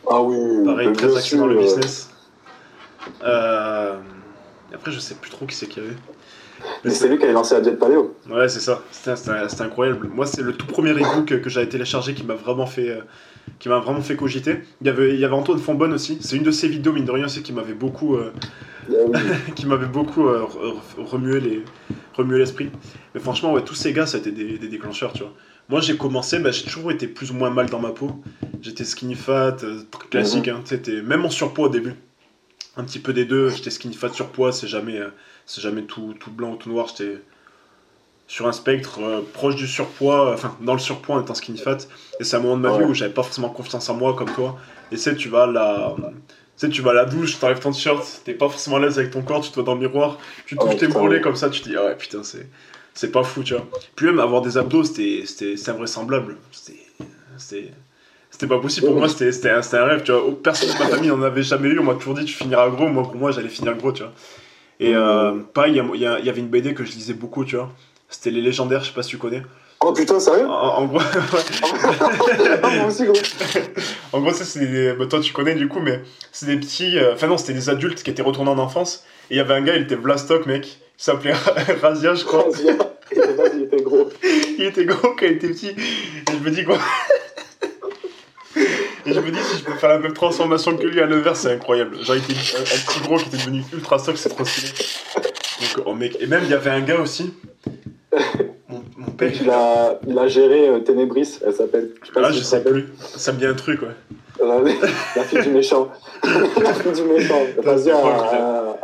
Ah 0.08 0.20
oui, 0.22 0.64
Pareil, 0.64 0.92
très 0.92 1.16
actif 1.16 1.38
dans 1.38 1.46
le 1.46 1.56
euh, 1.56 1.60
business. 1.60 2.10
Euh... 3.22 3.96
Après, 4.72 4.90
je 4.90 4.98
sais 4.98 5.14
plus 5.14 5.30
trop 5.30 5.46
qui 5.46 5.54
c'est 5.54 5.66
qu'il 5.66 5.82
y 5.82 5.86
avait. 5.86 5.96
Mais 6.84 6.90
c'est 6.90 7.08
lui 7.08 7.18
qui 7.18 7.24
avait 7.24 7.32
lancé 7.32 7.54
la 7.54 7.62
Jet 7.62 7.78
Paleo. 7.78 8.16
Ouais, 8.28 8.48
c'est 8.48 8.60
ça. 8.60 8.82
C'était 8.90 9.62
incroyable. 9.62 10.08
Moi, 10.08 10.26
c'est 10.26 10.42
le 10.42 10.54
tout 10.54 10.66
premier 10.66 10.90
ebook 10.90 11.26
que, 11.26 11.34
que 11.34 11.50
j'avais 11.50 11.68
téléchargé 11.68 12.14
qui 12.14 12.24
m'a 12.24 12.34
vraiment 12.34 12.66
fait, 12.66 12.88
euh, 12.90 13.00
qui 13.58 13.68
m'a 13.68 13.78
vraiment 13.78 14.00
fait 14.00 14.16
cogiter. 14.16 14.58
Il 14.80 14.86
y 14.86 14.90
avait, 14.90 15.14
il 15.14 15.20
y 15.20 15.24
avait 15.24 15.34
Antoine 15.34 15.58
Fonbonne 15.58 15.92
aussi. 15.92 16.18
C'est 16.20 16.36
une 16.36 16.42
de 16.42 16.50
ses 16.50 16.68
vidéos, 16.68 16.92
mine 16.92 17.04
de 17.04 17.10
rien, 17.10 17.26
aussi, 17.26 17.42
qui 17.42 17.52
m'avait 17.52 17.74
beaucoup, 17.74 18.16
euh, 18.16 18.32
Ah 19.14 19.18
qui 19.54 19.66
m'avait 19.66 19.86
beaucoup 19.86 20.28
euh, 20.28 20.42
re- 20.44 21.02
remué 21.04 21.40
les, 21.40 21.62
remué 22.14 22.38
l'esprit. 22.38 22.70
Mais 23.14 23.20
franchement, 23.20 23.52
ouais, 23.52 23.62
tous 23.62 23.74
ces 23.74 23.92
gars, 23.92 24.06
ça 24.06 24.18
a 24.18 24.20
été 24.20 24.32
des, 24.32 24.58
des 24.58 24.68
déclencheurs, 24.68 25.12
tu 25.12 25.20
vois. 25.22 25.32
Moi, 25.68 25.80
j'ai 25.80 25.96
commencé, 25.96 26.38
bah, 26.38 26.50
j'ai 26.52 26.62
toujours 26.64 26.92
été 26.92 27.08
plus 27.08 27.30
ou 27.30 27.34
moins 27.34 27.50
mal 27.50 27.68
dans 27.68 27.80
ma 27.80 27.90
peau. 27.90 28.22
J'étais 28.62 28.84
skinny 28.84 29.14
fat, 29.14 29.56
euh, 29.64 29.80
classique, 30.10 30.48
hein. 30.48 30.60
C'était 30.64 31.02
même 31.02 31.24
en 31.24 31.30
surpoids 31.30 31.66
au 31.66 31.70
début. 31.70 31.94
Un 32.76 32.84
petit 32.84 32.98
peu 32.98 33.12
des 33.12 33.24
deux. 33.24 33.48
J'étais 33.50 33.70
skinny 33.70 33.94
fat, 33.94 34.10
surpoids, 34.12 34.52
c'est 34.52 34.68
jamais, 34.68 34.98
euh, 34.98 35.08
c'est 35.46 35.60
jamais 35.62 35.82
tout, 35.82 36.14
tout 36.20 36.30
blanc 36.30 36.52
ou 36.52 36.56
tout 36.56 36.68
noir. 36.70 36.86
J'étais 36.88 37.18
sur 38.26 38.46
un 38.46 38.52
spectre 38.52 39.00
euh, 39.00 39.20
proche 39.32 39.56
du 39.56 39.66
surpoids, 39.66 40.30
euh, 40.30 40.34
enfin 40.34 40.56
dans 40.60 40.72
le 40.72 40.78
surpoids 40.78 41.16
en 41.16 41.22
étant 41.22 41.34
skinny 41.34 41.58
fat. 41.58 41.78
Et 42.20 42.24
c'est 42.24 42.36
un 42.36 42.40
moment 42.40 42.56
de 42.56 42.62
ma 42.62 42.76
vie 42.76 42.84
où 42.84 42.94
j'avais 42.94 43.12
pas 43.12 43.22
forcément 43.22 43.50
confiance 43.50 43.88
en 43.88 43.94
moi 43.94 44.14
comme 44.14 44.30
toi. 44.32 44.56
Et 44.90 44.96
c'est 44.96 45.16
tu 45.16 45.28
vas 45.28 45.44
à 45.44 45.46
la, 45.46 45.94
tu 45.96 46.66
sais, 46.66 46.68
tu 46.70 46.82
vas 46.82 46.92
à 46.92 46.94
la 46.94 47.04
douche, 47.04 47.38
t'enlèves 47.38 47.60
ton 47.60 47.70
t-shirt, 47.70 48.22
t'es 48.24 48.32
pas 48.32 48.48
forcément 48.48 48.76
à 48.76 48.80
l'aise 48.80 48.98
avec 48.98 49.10
ton 49.10 49.22
corps, 49.22 49.42
tu 49.42 49.50
te 49.50 49.54
vois 49.56 49.64
dans 49.64 49.74
le 49.74 49.80
miroir, 49.80 50.18
tu 50.46 50.56
touches 50.56 50.76
tes 50.76 50.86
ouais. 50.86 51.20
comme 51.20 51.36
ça, 51.36 51.50
tu 51.50 51.60
te 51.60 51.68
dis, 51.68 51.76
ah 51.76 51.84
ouais, 51.84 51.96
putain, 51.96 52.22
c'est, 52.22 52.48
c'est 52.94 53.12
pas 53.12 53.22
fou, 53.22 53.42
tu 53.42 53.52
vois. 53.52 53.66
Puis 53.94 54.06
même 54.06 54.18
avoir 54.20 54.40
des 54.40 54.56
abdos, 54.56 54.84
c'était, 54.84 55.22
invraisemblable. 55.68 56.36
C'était, 56.50 57.72
c'était, 58.30 58.46
pas 58.46 58.58
possible. 58.58 58.86
Pour 58.86 58.96
moi, 58.96 59.08
c'était, 59.08 59.50
un, 59.50 59.60
un 59.60 59.84
rêve, 59.84 60.02
tu 60.02 60.12
vois. 60.12 60.24
Personne 60.42 60.70
de 60.70 60.78
ma 60.78 60.88
famille 60.88 61.10
n'en 61.10 61.22
avait 61.22 61.42
jamais 61.42 61.68
eu. 61.68 61.78
On 61.78 61.84
m'a 61.84 61.94
toujours 61.94 62.14
dit, 62.14 62.24
tu 62.24 62.32
finiras 62.32 62.70
gros. 62.70 62.88
Moi, 62.88 63.02
pour 63.02 63.16
moi, 63.16 63.32
j'allais 63.32 63.50
finir 63.50 63.76
gros, 63.76 63.92
tu 63.92 64.02
vois. 64.02 64.12
Et 64.80 64.94
euh, 64.94 65.40
pareil, 65.52 65.82
il 65.94 66.00
y 66.00 66.04
y 66.04 66.06
avait 66.06 66.40
une 66.40 66.48
BD 66.48 66.72
que 66.72 66.84
je 66.84 66.92
lisais 66.92 67.14
beaucoup, 67.14 67.44
tu 67.44 67.56
vois. 67.56 67.70
C'était 68.08 68.30
Les 68.30 68.40
Légendaires, 68.40 68.82
je 68.82 68.88
sais 68.88 68.94
pas 68.94 69.02
si 69.02 69.10
tu 69.10 69.18
connais. 69.18 69.42
Oh 69.80 69.92
putain, 69.92 70.18
sérieux 70.18 70.46
En, 70.46 70.78
en 70.78 70.84
gros, 70.86 71.00
Ah, 72.62 72.70
Moi 72.76 72.86
aussi, 72.86 73.04
gros. 73.04 73.14
en 74.12 74.20
gros, 74.20 74.32
ça, 74.32 74.44
c'est 74.44 74.66
des... 74.66 74.92
bah, 74.94 75.06
toi, 75.06 75.20
tu 75.20 75.32
connais 75.32 75.54
du 75.54 75.68
coup, 75.68 75.80
mais 75.80 76.00
c'est 76.32 76.46
des 76.46 76.56
petits. 76.56 76.96
euh, 76.98 77.12
Enfin, 77.14 77.26
non, 77.26 77.36
c'était 77.36 77.52
des 77.52 77.68
adultes 77.68 78.02
qui 78.02 78.10
étaient 78.10 78.22
retournés 78.22 78.50
en 78.50 78.58
enfance. 78.58 79.04
Et 79.30 79.34
il 79.34 79.36
y 79.36 79.40
avait 79.40 79.54
un 79.54 79.60
gars, 79.62 79.76
il 79.76 79.82
était 79.82 79.96
Vlastock, 79.96 80.46
mec. 80.46 80.66
Il 80.98 81.02
s'appelait 81.02 81.32
Razia, 81.82 82.14
je 82.14 82.24
crois. 82.24 82.46
Vas-y, 82.48 83.56
il 83.56 83.62
était 83.64 83.82
gros. 83.82 84.08
Il 84.58 84.64
était 84.64 84.84
gros 84.86 85.08
quand 85.14 85.26
il 85.26 85.32
était 85.32 85.48
petit. 85.48 85.68
Et 85.70 85.74
je 86.32 86.38
me 86.38 86.50
dis 86.50 86.64
quoi 86.64 86.78
Et 89.04 89.12
je 89.12 89.20
me 89.20 89.30
dis 89.30 89.38
si 89.42 89.58
je 89.58 89.64
peux 89.64 89.74
faire 89.74 89.90
la 89.90 89.98
même 89.98 90.14
transformation 90.14 90.76
que 90.76 90.84
lui 90.86 91.00
à 91.00 91.06
l'inverse, 91.06 91.40
c'est 91.40 91.52
incroyable. 91.52 92.02
Genre, 92.02 92.16
il 92.16 92.22
était 92.22 92.56
un, 92.56 92.60
un 92.60 92.64
petit 92.64 93.00
gros 93.00 93.18
qui 93.18 93.26
était 93.28 93.36
devenu 93.36 93.62
ultra 93.74 93.98
stock, 93.98 94.16
c'est 94.16 94.30
trop 94.30 94.44
stylé. 94.44 94.68
Donc, 95.60 95.84
oh 95.86 95.94
mec. 95.94 96.16
Et 96.20 96.26
même, 96.26 96.42
il 96.44 96.50
y 96.50 96.54
avait 96.54 96.70
un 96.70 96.80
gars 96.80 96.98
aussi. 96.98 97.34
Mon, 98.68 98.82
mon 98.96 99.10
père, 99.12 99.30
Il 99.40 99.48
a, 99.48 100.00
il 100.08 100.18
a 100.18 100.26
géré 100.26 100.68
euh, 100.68 100.80
Ténébris, 100.80 101.38
elle 101.46 101.52
s'appelle. 101.54 101.90
Je 102.02 102.06
sais 102.08 102.12
pas 102.12 102.22
Ah, 102.24 102.32
si 102.32 102.38
je 102.40 102.44
sais 102.44 102.64
plus. 102.64 102.86
Ça 102.98 103.32
me 103.32 103.38
dit 103.38 103.46
un 103.46 103.54
truc, 103.54 103.80
ouais. 103.82 103.88
La, 104.44 104.58
la 104.60 105.22
fille 105.22 105.40
du 105.42 105.48
méchant. 105.54 105.88
la 106.24 106.74
fille 106.74 106.92
du 106.92 107.02
méchant. 107.04 107.38
Vas-y, 107.62 107.90
euh, 107.90 107.94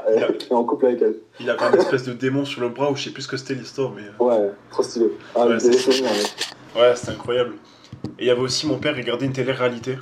euh, 0.09 0.29
est 0.29 0.53
en 0.53 0.63
couple 0.65 0.87
avec 0.87 1.03
elle. 1.03 1.17
Il 1.41 1.51
avait 1.51 1.63
un 1.65 1.73
espèce 1.73 2.05
de 2.05 2.13
démon 2.13 2.45
sur 2.45 2.61
le 2.61 2.69
bras, 2.69 2.93
ou 2.93 2.97
je 2.97 3.05
sais 3.05 3.11
plus 3.11 3.23
ce 3.23 3.29
que 3.29 3.37
c'était 3.37 3.55
l'histoire, 3.55 3.91
mais. 3.95 4.03
Ouais, 4.25 4.51
trop 4.71 4.85
stylé. 4.85 5.07
Ah, 5.35 5.47
Ouais, 5.47 5.55
mec. 5.55 5.63
Ouais, 6.77 6.93
c'était 6.95 7.11
incroyable. 7.13 7.55
Et 8.19 8.23
il 8.23 8.27
y 8.27 8.31
avait 8.31 8.41
aussi 8.41 8.67
mon 8.69 8.79
père, 8.79 8.95
regardait 8.95 9.27
une 9.27 9.33
télé-réalité. 9.33 9.99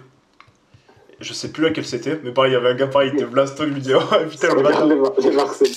Je 1.20 1.34
sais 1.34 1.52
plus 1.52 1.62
laquelle 1.64 1.84
c'était, 1.84 2.18
mais 2.24 2.30
pareil, 2.32 2.52
il 2.52 2.54
y 2.54 2.56
avait 2.56 2.70
un 2.70 2.74
gars 2.74 2.86
pareil, 2.86 3.10
il 3.12 3.16
était 3.16 3.26
blasto, 3.26 3.64
il 3.64 3.72
me 3.72 3.78
disait, 3.78 3.94
oh 3.94 4.00
putain, 4.30 4.48
le. 4.54 4.60
Regarde 4.66 4.88
les, 4.88 4.96
Mar- 4.96 5.12
les 5.22 5.30
Marseillais. 5.30 5.74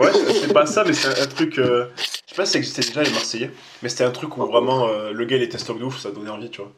Ouais, 0.00 0.10
c'est 0.40 0.52
pas 0.52 0.66
ça, 0.66 0.82
mais 0.84 0.92
c'est 0.92 1.06
un, 1.20 1.22
un 1.22 1.26
truc. 1.28 1.58
euh, 1.58 1.86
Je 1.96 2.02
sais 2.02 2.34
pas 2.36 2.44
si 2.46 2.52
ça 2.52 2.58
existait 2.58 2.82
déjà 2.82 3.02
les 3.04 3.10
Marseillais, 3.10 3.50
mais 3.82 3.88
c'était 3.88 4.02
un 4.04 4.10
truc 4.10 4.36
où 4.36 4.44
vraiment 4.44 4.88
euh, 4.88 5.12
le 5.12 5.24
gars 5.24 5.36
il 5.36 5.42
était 5.42 5.58
stock 5.58 5.78
de 5.78 5.84
ouf, 5.84 6.00
ça 6.00 6.10
donnait 6.10 6.30
envie, 6.30 6.50
tu 6.50 6.62
vois. 6.62 6.72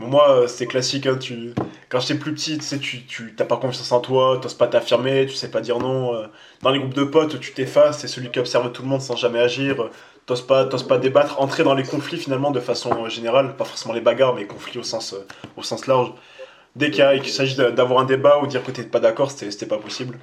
Bon, 0.00 0.08
moi, 0.08 0.30
euh, 0.30 0.46
c'était 0.48 0.66
classique, 0.66 1.06
hein, 1.06 1.16
tu... 1.16 1.54
quand 1.88 2.00
j'étais 2.00 2.16
plus 2.16 2.34
petit, 2.34 2.58
tu 2.58 2.64
sais, 2.64 2.78
tu 2.78 3.04
tu- 3.04 3.34
t'as 3.36 3.44
pas 3.44 3.56
confiance 3.56 3.90
en 3.92 4.00
toi, 4.00 4.38
t'oses 4.42 4.54
pas 4.54 4.66
t'affirmer, 4.66 5.26
tu 5.26 5.34
sais 5.36 5.50
pas 5.50 5.60
dire 5.60 5.78
non. 5.78 6.12
Dans 6.62 6.70
les 6.70 6.80
groupes 6.80 6.94
de 6.94 7.04
potes, 7.04 7.38
tu 7.38 7.52
t'effaces, 7.52 8.00
c'est 8.00 8.08
celui 8.08 8.30
qui 8.32 8.40
observe 8.40 8.72
tout 8.72 8.82
le 8.82 8.88
monde 8.88 9.00
sans 9.00 9.14
jamais 9.16 9.38
agir, 9.40 9.88
t'oses 10.26 10.42
pas, 10.42 10.64
t'oses 10.64 10.82
pas 10.86 10.98
débattre, 10.98 11.40
entrer 11.40 11.62
dans 11.62 11.74
les 11.74 11.84
conflits 11.84 12.18
finalement 12.18 12.50
de 12.50 12.58
façon 12.60 13.08
générale, 13.08 13.54
pas 13.56 13.64
forcément 13.64 13.94
les 13.94 14.00
bagarres, 14.00 14.34
mais 14.34 14.44
conflits 14.46 14.78
au 14.80 14.82
sens, 14.84 15.14
au 15.56 15.62
sens 15.62 15.86
large. 15.86 16.12
Dès 16.76 16.90
qu'il 16.90 17.28
s'agit 17.28 17.56
d'a- 17.56 17.70
d'avoir 17.70 18.00
un 18.00 18.04
débat 18.04 18.38
ou 18.42 18.46
dire 18.46 18.62
que 18.62 18.70
t'es 18.70 18.82
pas 18.84 19.00
d'accord, 19.00 19.30
c'était 19.30 19.66
pas 19.66 19.78
possible. 19.78 20.16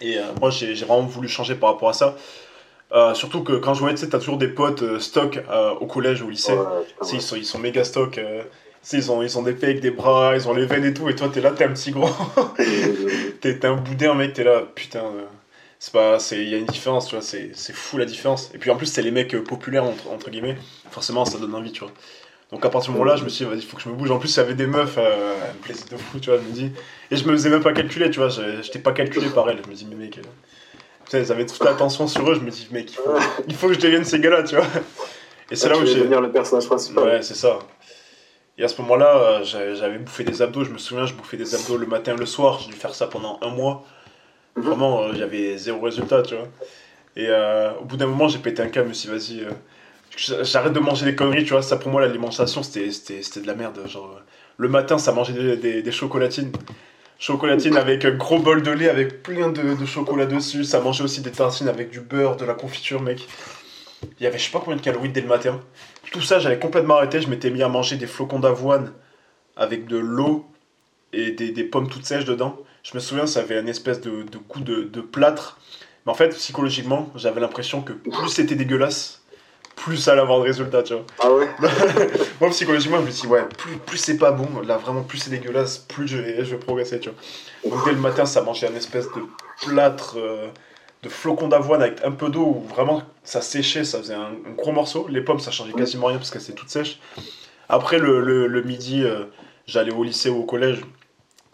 Et 0.00 0.18
euh, 0.18 0.22
moi, 0.40 0.50
j'ai 0.50 0.74
j'ai 0.74 0.84
vraiment 0.84 1.02
voulu 1.06 1.28
changer 1.28 1.54
par 1.54 1.72
rapport 1.72 1.88
à 1.88 1.92
ça. 1.92 2.16
Euh, 2.92 3.14
surtout 3.14 3.42
que 3.42 3.54
quand 3.54 3.72
je 3.74 3.80
voyais, 3.80 3.94
tu 3.94 4.02
sais, 4.02 4.08
t'as 4.10 4.18
toujours 4.18 4.36
des 4.36 4.48
potes 4.48 4.82
euh, 4.82 4.98
stock 4.98 5.40
au 5.80 5.86
collège 5.86 6.22
ou 6.22 6.26
au 6.26 6.30
lycée. 6.30 6.52
Ouais, 6.52 6.58
ils, 7.12 7.22
sont, 7.22 7.36
ils 7.36 7.44
sont 7.46 7.58
méga 7.58 7.84
stock. 7.84 8.20
ils 8.92 9.10
ont, 9.10 9.22
ils 9.22 9.38
ont 9.38 9.42
des 9.42 9.54
pecs, 9.54 9.80
des 9.80 9.90
bras, 9.90 10.34
ils 10.36 10.46
ont 10.48 10.54
les 10.54 10.66
veines 10.66 10.84
et 10.84 10.92
tout. 10.92 11.08
Et 11.08 11.16
toi, 11.16 11.28
t'es 11.32 11.40
là, 11.40 11.52
t'es 11.52 11.64
un 11.64 11.72
petit 11.72 11.90
gros. 11.90 12.08
t'es 13.40 13.64
un 13.64 13.76
boudin, 13.76 14.14
mec, 14.14 14.34
t'es 14.34 14.44
là, 14.44 14.62
putain. 14.74 15.04
c'est 15.78 15.92
pas. 15.92 16.18
Il 16.32 16.48
y 16.48 16.54
a 16.54 16.58
une 16.58 16.66
différence, 16.66 17.06
tu 17.08 17.14
vois, 17.14 17.22
c'est 17.24 17.50
c'est 17.54 17.72
fou 17.72 17.96
la 17.96 18.04
différence. 18.04 18.50
Et 18.54 18.58
puis 18.58 18.70
en 18.70 18.76
plus, 18.76 18.86
c'est 18.86 19.02
les 19.02 19.10
mecs 19.10 19.36
populaires, 19.44 19.84
entre, 19.84 20.10
entre 20.10 20.30
guillemets. 20.30 20.56
Forcément, 20.90 21.24
ça 21.24 21.38
donne 21.38 21.54
envie, 21.54 21.72
tu 21.72 21.80
vois. 21.80 21.92
Donc 22.52 22.64
à 22.66 22.68
partir 22.68 22.88
ce 22.88 22.92
moment-là, 22.92 23.16
je 23.16 23.24
me 23.24 23.30
suis 23.30 23.44
dit, 23.44 23.50
vas-y, 23.50 23.62
faut 23.62 23.76
que 23.78 23.82
je 23.82 23.88
me 23.88 23.94
bouge. 23.94 24.10
En 24.10 24.18
plus, 24.18 24.34
il 24.34 24.36
y 24.36 24.40
avait 24.40 24.54
des 24.54 24.66
meufs, 24.66 24.98
euh, 24.98 25.34
un 25.50 25.54
plaisir 25.62 25.86
de 25.90 25.96
fou, 25.96 26.20
tu 26.20 26.30
vois, 26.30 26.38
je 26.38 26.46
me 26.46 26.52
dis. 26.52 26.70
Et 27.10 27.16
je 27.16 27.26
me 27.26 27.32
faisais 27.32 27.48
même 27.48 27.62
pas 27.62 27.72
calculer, 27.72 28.10
tu 28.10 28.20
vois, 28.20 28.28
j'étais 28.28 28.78
pas 28.78 28.92
calculé 28.92 29.28
par 29.30 29.48
elle. 29.48 29.58
Je 29.64 29.70
me 29.70 29.74
dis, 29.74 29.86
mais 29.88 29.96
mec. 29.96 30.18
euh, 30.18 30.22
sais, 31.08 31.22
ils 31.22 31.32
avaient 31.32 31.46
toute 31.46 31.64
l'attention 31.64 32.06
sur 32.06 32.30
eux, 32.30 32.34
je 32.34 32.40
me 32.40 32.50
dis, 32.50 32.68
mec, 32.70 32.90
il 32.90 32.94
faut, 32.94 33.14
il 33.48 33.54
faut 33.54 33.68
que 33.68 33.74
je 33.74 33.80
devienne 33.80 34.04
ces 34.04 34.20
gars-là, 34.20 34.42
tu 34.42 34.56
vois. 34.56 34.66
Et 35.50 35.56
c'est 35.56 35.68
là 35.68 35.76
tu 35.76 35.82
où 35.82 35.86
j'ai. 35.86 35.96
devenir 36.00 36.20
le 36.20 36.30
personnage 36.30 36.66
principal. 36.66 37.04
Ouais, 37.04 37.22
c'est 37.22 37.34
ça. 37.34 37.58
Et 38.58 38.64
à 38.64 38.68
ce 38.68 38.80
moment-là, 38.82 39.16
euh, 39.16 39.74
j'avais 39.74 39.98
bouffé 39.98 40.24
des 40.24 40.42
abdos. 40.42 40.64
Je 40.64 40.70
me 40.70 40.78
souviens, 40.78 41.06
je 41.06 41.14
bouffais 41.14 41.36
des 41.36 41.54
abdos 41.54 41.78
le 41.78 41.86
matin, 41.86 42.14
le 42.14 42.26
soir. 42.26 42.60
J'ai 42.60 42.70
dû 42.70 42.76
faire 42.76 42.94
ça 42.94 43.06
pendant 43.06 43.38
un 43.42 43.48
mois. 43.48 43.84
Mhm. 44.56 44.62
Vraiment, 44.62 45.02
euh, 45.02 45.14
j'avais 45.14 45.56
zéro 45.56 45.80
résultat, 45.80 46.22
tu 46.22 46.34
vois. 46.34 46.48
Et 47.16 47.26
euh, 47.28 47.72
au 47.80 47.84
bout 47.84 47.96
d'un 47.96 48.06
moment, 48.06 48.28
j'ai 48.28 48.38
pété 48.38 48.62
un 48.62 48.68
câble. 48.68 48.86
Je 48.86 48.88
me 48.90 48.94
suis 48.94 49.34
dit, 49.34 49.40
vas-y, 49.40 49.44
euh, 49.46 49.52
j'arrête 50.16 50.72
de 50.72 50.80
manger 50.80 51.04
des 51.04 51.14
conneries, 51.14 51.44
tu 51.44 51.52
vois. 51.52 51.62
Ça, 51.62 51.76
pour 51.76 51.90
moi, 51.90 52.00
l'alimentation, 52.00 52.62
c'était 52.62 52.88
de 52.88 53.46
la 53.46 53.54
merde. 53.54 53.78
Genre, 53.86 54.16
euh, 54.16 54.20
le 54.56 54.68
matin, 54.68 54.98
ça 54.98 55.12
mangeait 55.12 55.56
des, 55.56 55.92
chocolatines. 55.92 56.52
Chocolatine 57.18 57.76
avec 57.76 58.04
un 58.04 58.10
gros 58.12 58.38
bol 58.38 58.62
de 58.62 58.70
lait 58.70 58.88
avec 58.88 59.22
plein 59.22 59.50
de, 59.50 59.86
chocolat 59.86 60.26
dessus. 60.26 60.64
Ça 60.64 60.80
mangeait 60.80 61.04
aussi 61.04 61.20
des 61.20 61.30
tartines 61.30 61.68
avec 61.68 61.90
du 61.90 62.00
beurre, 62.00 62.36
de 62.36 62.44
la 62.44 62.54
confiture, 62.54 63.00
mec. 63.00 63.26
Il 64.18 64.24
y 64.24 64.26
avait 64.26 64.38
je 64.38 64.44
sais 64.44 64.50
pas 64.50 64.58
combien 64.58 64.76
de 64.76 64.82
calories 64.82 65.10
dès 65.10 65.20
le 65.20 65.28
matin. 65.28 65.60
Tout 66.10 66.22
ça, 66.22 66.40
j'avais 66.40 66.58
complètement 66.58 66.96
arrêté. 66.96 67.20
Je 67.20 67.28
m'étais 67.28 67.50
mis 67.50 67.62
à 67.62 67.68
manger 67.68 67.96
des 67.96 68.08
flocons 68.08 68.40
d'avoine 68.40 68.92
avec 69.56 69.86
de 69.86 69.96
l'eau 69.96 70.46
et 71.12 71.30
des, 71.30 71.64
pommes 71.64 71.88
toutes 71.88 72.06
sèches 72.06 72.24
dedans. 72.24 72.58
je 72.82 72.94
me 72.94 73.00
souviens, 73.00 73.26
ça 73.26 73.40
avait 73.40 73.60
une 73.60 73.68
espèce 73.68 74.00
de, 74.00 74.22
de 74.22 74.38
coup 74.38 74.60
de, 74.60 74.82
de 74.82 75.00
plâtre. 75.00 75.58
Mais 76.04 76.12
en 76.12 76.14
fait, 76.14 76.30
psychologiquement, 76.30 77.10
j'avais 77.14 77.40
l'impression 77.40 77.82
que 77.82 77.92
plus 77.92 78.28
c'était 78.28 78.54
dégueulasse, 78.54 79.21
plus 79.76 79.96
ça 79.96 80.12
allait 80.12 80.20
avoir 80.20 80.38
de 80.38 80.44
résultats, 80.44 80.82
tu 80.82 80.94
vois. 80.94 81.04
Ah 81.20 81.32
ouais 81.32 81.48
Moi, 82.40 82.50
psychologiquement, 82.50 82.98
je 83.00 83.06
me 83.06 83.10
dis, 83.10 83.26
ouais, 83.26 83.44
plus, 83.58 83.76
plus 83.78 83.98
c'est 83.98 84.16
pas 84.18 84.30
bon, 84.32 84.60
là, 84.66 84.76
vraiment, 84.76 85.02
plus 85.02 85.18
c'est 85.18 85.30
dégueulasse, 85.30 85.78
plus 85.78 86.06
je 86.08 86.16
vais, 86.18 86.44
je 86.44 86.50
vais 86.52 86.58
progresser, 86.58 87.00
tu 87.00 87.10
vois. 87.10 87.70
Donc, 87.76 87.84
dès 87.84 87.92
le 87.92 87.98
matin, 88.00 88.24
ça 88.26 88.42
mangeait 88.42 88.68
un 88.68 88.74
espèce 88.74 89.06
de 89.06 89.22
plâtre, 89.66 90.14
euh, 90.18 90.48
de 91.02 91.08
flocons 91.08 91.48
d'avoine 91.48 91.82
avec 91.82 92.04
un 92.04 92.12
peu 92.12 92.28
d'eau, 92.28 92.44
où 92.44 92.66
vraiment, 92.74 93.02
ça 93.24 93.40
séchait, 93.40 93.84
ça 93.84 93.98
faisait 93.98 94.14
un, 94.14 94.30
un 94.46 94.50
gros 94.56 94.72
morceau. 94.72 95.06
Les 95.08 95.20
pommes, 95.20 95.40
ça 95.40 95.50
changeait 95.50 95.72
quasiment 95.72 96.06
rien 96.08 96.18
parce 96.18 96.30
qu'elles 96.30 96.42
étaient 96.42 96.52
toutes 96.52 96.70
sèches. 96.70 96.98
Après, 97.68 97.98
le, 97.98 98.20
le, 98.20 98.46
le 98.46 98.62
midi, 98.62 99.02
euh, 99.02 99.24
j'allais 99.66 99.92
au 99.92 100.04
lycée 100.04 100.28
ou 100.30 100.40
au 100.40 100.44
collège. 100.44 100.80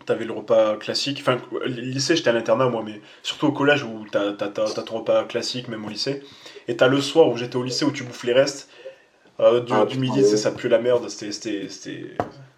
T'avais 0.07 0.25
le 0.25 0.33
repas 0.33 0.77
classique. 0.77 1.19
Enfin, 1.21 1.37
lycée, 1.67 2.17
j'étais 2.17 2.31
à 2.31 2.33
l'internat, 2.33 2.69
moi, 2.69 2.83
mais 2.85 3.01
surtout 3.23 3.49
au 3.49 3.53
collège 3.53 3.83
où 3.85 4.07
t'as 4.11 4.33
t'as- 4.33 4.49
t'as- 4.49 4.65
t'as 4.73 4.83
ton 4.83 4.99
repas 5.01 5.25
classique, 5.25 5.69
même 5.69 5.85
au 5.85 5.89
lycée. 5.91 6.23
Et 6.69 6.77
t'as 6.77 6.87
le 6.89 7.01
soir 7.01 7.29
où 7.29 7.37
j'étais 7.37 7.57
au 7.57 7.63
lycée 7.63 7.85
où 7.85 7.91
tu 7.91 8.05
bouffes 8.05 8.25
les 8.25 8.33
restes. 8.35 8.69
Euh, 9.41 9.61
du, 9.61 9.73
Ah, 9.75 9.85
du 9.87 9.99
midi, 9.99 10.19
ouais. 10.21 10.25
c'est 10.25 10.37
ça 10.37 10.51
pue 10.51 10.69
la 10.69 10.79
merde. 10.79 11.09
C'était, 11.09 11.33
c'était, 11.33 11.69
c'était- 11.69 12.17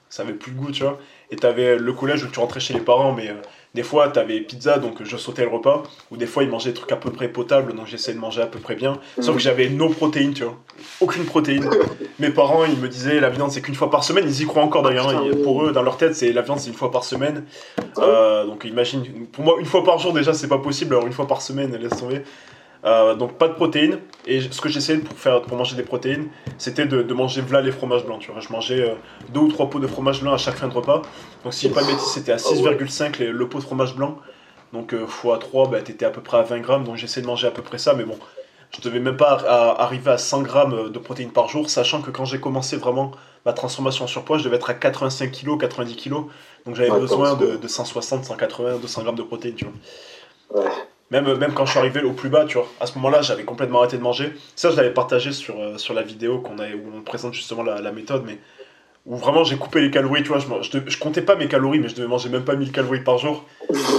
ça 0.09 0.23
avait 0.25 0.33
plus 0.33 0.51
le 0.53 0.59
goût, 0.59 0.71
tu 0.73 0.83
vois. 0.83 0.99
Et 1.31 1.37
t'avais 1.37 1.77
le 1.77 1.93
collège 1.93 2.25
où 2.25 2.27
tu 2.29 2.41
rentrais 2.41 2.59
chez 2.59 2.75
les 2.75 2.81
parents, 2.81 3.13
mais 3.13 3.29
euh, 3.29 3.35
des 3.75 3.85
fois 3.85 4.09
t'avais 4.09 4.41
pizza, 4.41 4.79
donc 4.79 5.05
je 5.05 5.17
sautais 5.17 5.43
le 5.43 5.49
repas. 5.51 5.85
Ou 6.11 6.17
des 6.17 6.27
fois 6.27 6.43
ils 6.43 6.49
mangeaient 6.49 6.71
des 6.71 6.75
trucs 6.75 6.91
à 6.91 6.97
peu 6.97 7.11
près 7.13 7.29
potables, 7.29 7.75
donc 7.75 7.87
j'essayais 7.87 8.17
de 8.17 8.21
manger 8.21 8.43
à 8.43 8.47
peu 8.47 8.59
près 8.59 8.75
bien. 8.75 8.99
Sauf 9.21 9.37
que 9.37 9.41
j'avais 9.41 9.69
no 9.69 9.89
protéines, 9.91 10.35
tu 10.35 10.43
vois. 10.43 10.59
Aucune 11.01 11.25
protéine. 11.27 11.69
Mes 12.19 12.31
parents, 12.31 12.65
ils 12.65 12.77
me 12.79 12.89
disaient 12.89 13.21
la 13.21 13.29
viande 13.31 13.53
c'est 13.53 13.61
qu'une 13.63 13.77
fois 13.77 13.91
par 13.91 14.03
semaine. 14.03 14.25
Ils 14.27 14.43
y 14.43 14.47
croient 14.47 14.65
encore 14.65 14.83
d'ailleurs. 14.83 15.09
hein. 15.11 15.31
Pour 15.45 15.65
eux, 15.65 15.71
dans 15.71 15.83
leur 15.83 15.97
tête, 15.99 16.17
c'est 16.17 16.33
la 16.33 16.43
viande 16.43 16.59
c'est 16.59 16.71
une 16.71 16.75
fois 16.77 16.91
par 16.91 17.05
semaine. 17.05 17.45
Ah 17.97 18.01
Euh, 18.03 18.47
donc 18.47 18.65
imagine, 18.65 19.05
pour 19.31 19.45
moi, 19.45 19.55
une 19.61 19.67
fois 19.67 19.85
par 19.85 19.99
jour 20.01 20.13
déjà 20.13 20.35
c'est 20.35 20.49
pas 20.49 20.59
possible, 20.59 20.95
alors 20.95 21.07
une 21.07 21.13
fois 21.13 21.29
par 21.29 21.41
semaine, 21.43 21.77
laisse 21.77 21.97
tomber. 22.01 22.23
Euh, 22.85 23.15
donc 23.15 23.35
pas 23.37 23.49
de 23.49 23.55
protéines. 23.55 23.99
Et 24.27 24.41
ce 24.41 24.61
que 24.61 24.69
j'essayais 24.69 24.99
pour, 24.99 25.17
faire, 25.19 25.43
pour 25.43 25.57
manger 25.57 25.77
des 25.77 25.83
protéines, 25.83 26.29
c'était 26.59 26.87
de, 26.87 27.03
de 27.03 27.15
manger 27.15 27.41
v'là 27.43 27.61
les 27.61 27.73
fromages 27.73 28.05
blancs. 28.05 28.21
Tu 28.21 28.31
vois. 28.33 28.41
Je 28.41 28.51
mangeais 28.53 28.81
euh, 28.81 28.95
deux 29.31 29.41
ou 29.41 29.49
trois 29.49 29.69
pots 29.69 29.81
de 29.81 29.87
fromage 29.87 30.21
blanc 30.23 30.33
à 30.33 30.39
chaque 30.39 30.57
fin 30.57 30.69
de 30.69 30.73
repas. 30.75 31.03
Donc 31.45 31.53
si 31.55 31.69
j'ai 31.69 31.75
pas 31.75 31.83
de 31.83 31.89
bêtises, 31.89 32.07
c'était 32.15 32.33
à 32.33 32.37
6,5 32.39 33.19
les- 33.19 33.29
le 33.33 33.49
pot 33.49 33.59
de 33.59 33.65
fromage 33.65 33.95
blanc. 33.95 34.19
Donc 34.73 34.95
euh, 34.95 35.05
x 35.07 35.27
3, 35.41 35.69
bah, 35.69 35.83
t'étais 35.83 36.05
à 36.07 36.11
peu 36.11 36.21
près 36.23 36.39
à 36.39 36.43
20 36.43 36.61
grammes. 36.61 36.85
Donc 36.85 36.97
j'essayais 36.97 37.23
de 37.23 37.27
manger 37.27 37.47
à 37.49 37.51
peu 37.51 37.63
près 37.63 37.77
ça. 37.79 37.93
Mais 37.95 38.05
bon, 38.05 38.19
je 38.75 38.81
devais 38.81 39.01
même 39.01 39.17
pas 39.17 39.33
à- 39.47 39.83
arriver 39.83 40.11
à 40.13 40.19
100 40.19 40.43
grammes 40.43 40.91
de 40.91 40.99
protéines 40.99 41.33
par 41.33 41.49
jour, 41.49 41.69
sachant 41.69 42.01
que 42.03 42.11
quand 42.11 42.25
j'ai 42.25 42.41
commencé 42.41 42.77
vraiment 42.77 43.11
ma 43.45 43.53
transformation 43.53 44.05
en 44.05 44.09
surpoids, 44.09 44.39
je 44.39 44.45
devais 44.45 44.57
être 44.57 44.71
à 44.71 44.75
85 44.75 45.33
kg, 45.33 45.59
90 45.59 45.97
kg. 45.97 46.11
Donc 46.67 46.77
j'avais 46.77 46.91
Ouais, 46.91 47.01
besoin 47.01 47.35
de, 47.35 47.57
de 47.57 47.69
160, 47.69 48.25
180, 48.25 48.77
200 48.79 49.03
grammes 49.03 49.17
de 49.17 49.23
protéines, 49.23 49.55
tu 49.55 49.65
vois. 50.51 50.63
Ouais. 50.63 50.71
Même, 51.11 51.35
même 51.35 51.53
quand 51.55 51.67
je 51.67 51.71
suis 51.73 51.79
arrivé 51.81 52.03
au 52.03 52.13
plus 52.13 52.29
bas, 52.29 52.45
tu 52.45 52.57
vois, 52.59 52.69
à 52.81 52.87
ce 52.87 52.95
moment-là, 52.97 53.21
j'avais 53.21 53.43
complètement 53.43 53.81
arrêté 53.81 53.97
de 53.97 54.03
manger. 54.03 54.33
Ça, 54.55 54.71
je 54.71 54.77
l'avais 54.77 54.93
partagé 54.95 55.33
sur, 55.33 55.59
euh, 55.61 55.77
sur 55.77 55.93
la 55.93 56.03
vidéo 56.03 56.39
qu'on 56.39 56.59
a, 56.61 56.69
où 56.69 56.93
on 56.97 57.03
présente 57.03 57.35
justement 57.35 57.65
la, 57.65 57.81
la 57.81 57.91
méthode, 57.91 58.23
mais 58.25 58.39
où 59.07 59.17
vraiment 59.17 59.43
j'ai 59.43 59.57
coupé 59.57 59.81
les 59.81 59.91
calories, 59.91 60.23
tu 60.23 60.29
vois. 60.29 60.39
Je, 60.39 60.79
je, 60.87 60.99
comptais 60.99 61.23
pas 61.23 61.35
mes 61.35 61.49
calories, 61.49 61.81
mais 61.81 61.89
je 61.89 61.97
devais 61.97 62.07
manger 62.07 62.29
même 62.29 62.45
pas 62.45 62.55
1000 62.55 62.71
calories 62.71 63.03
par 63.03 63.19
jour. 63.19 63.45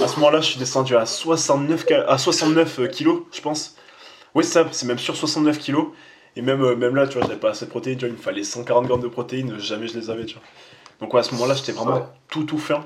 À 0.01 0.07
ce 0.07 0.15
moment-là, 0.17 0.39
je 0.39 0.51
suis 0.51 0.59
descendu 0.59 0.95
à 0.95 1.05
69, 1.05 1.85
ca- 1.85 2.05
à 2.07 2.17
69 2.17 2.79
euh, 2.79 2.87
kilos, 2.87 3.23
je 3.33 3.41
pense. 3.41 3.75
Oui, 4.33 4.45
c'est 4.45 4.51
ça, 4.63 4.65
c'est 4.71 4.85
même 4.85 4.99
sur 4.99 5.15
69 5.17 5.59
kilos. 5.59 5.87
Et 6.37 6.41
même, 6.41 6.63
euh, 6.63 6.77
même 6.77 6.95
là, 6.95 7.07
tu 7.07 7.17
vois, 7.17 7.27
j'avais 7.27 7.39
pas 7.39 7.49
assez 7.49 7.65
de 7.65 7.71
protéines, 7.71 7.97
tu 7.97 8.05
vois, 8.05 8.09
il 8.13 8.17
me 8.17 8.21
fallait 8.21 8.43
140 8.45 8.85
grammes 8.87 9.01
de 9.01 9.09
protéines, 9.09 9.59
jamais 9.59 9.87
je 9.89 9.97
les 9.99 10.09
avais, 10.09 10.25
tu 10.25 10.35
vois. 10.35 10.43
Donc 11.01 11.13
ouais, 11.13 11.19
à 11.19 11.23
ce 11.23 11.33
moment-là, 11.33 11.55
j'étais 11.55 11.73
vraiment 11.73 11.95
Ouais. 11.95 12.03
tout, 12.29 12.43
tout 12.45 12.57
fin. 12.59 12.85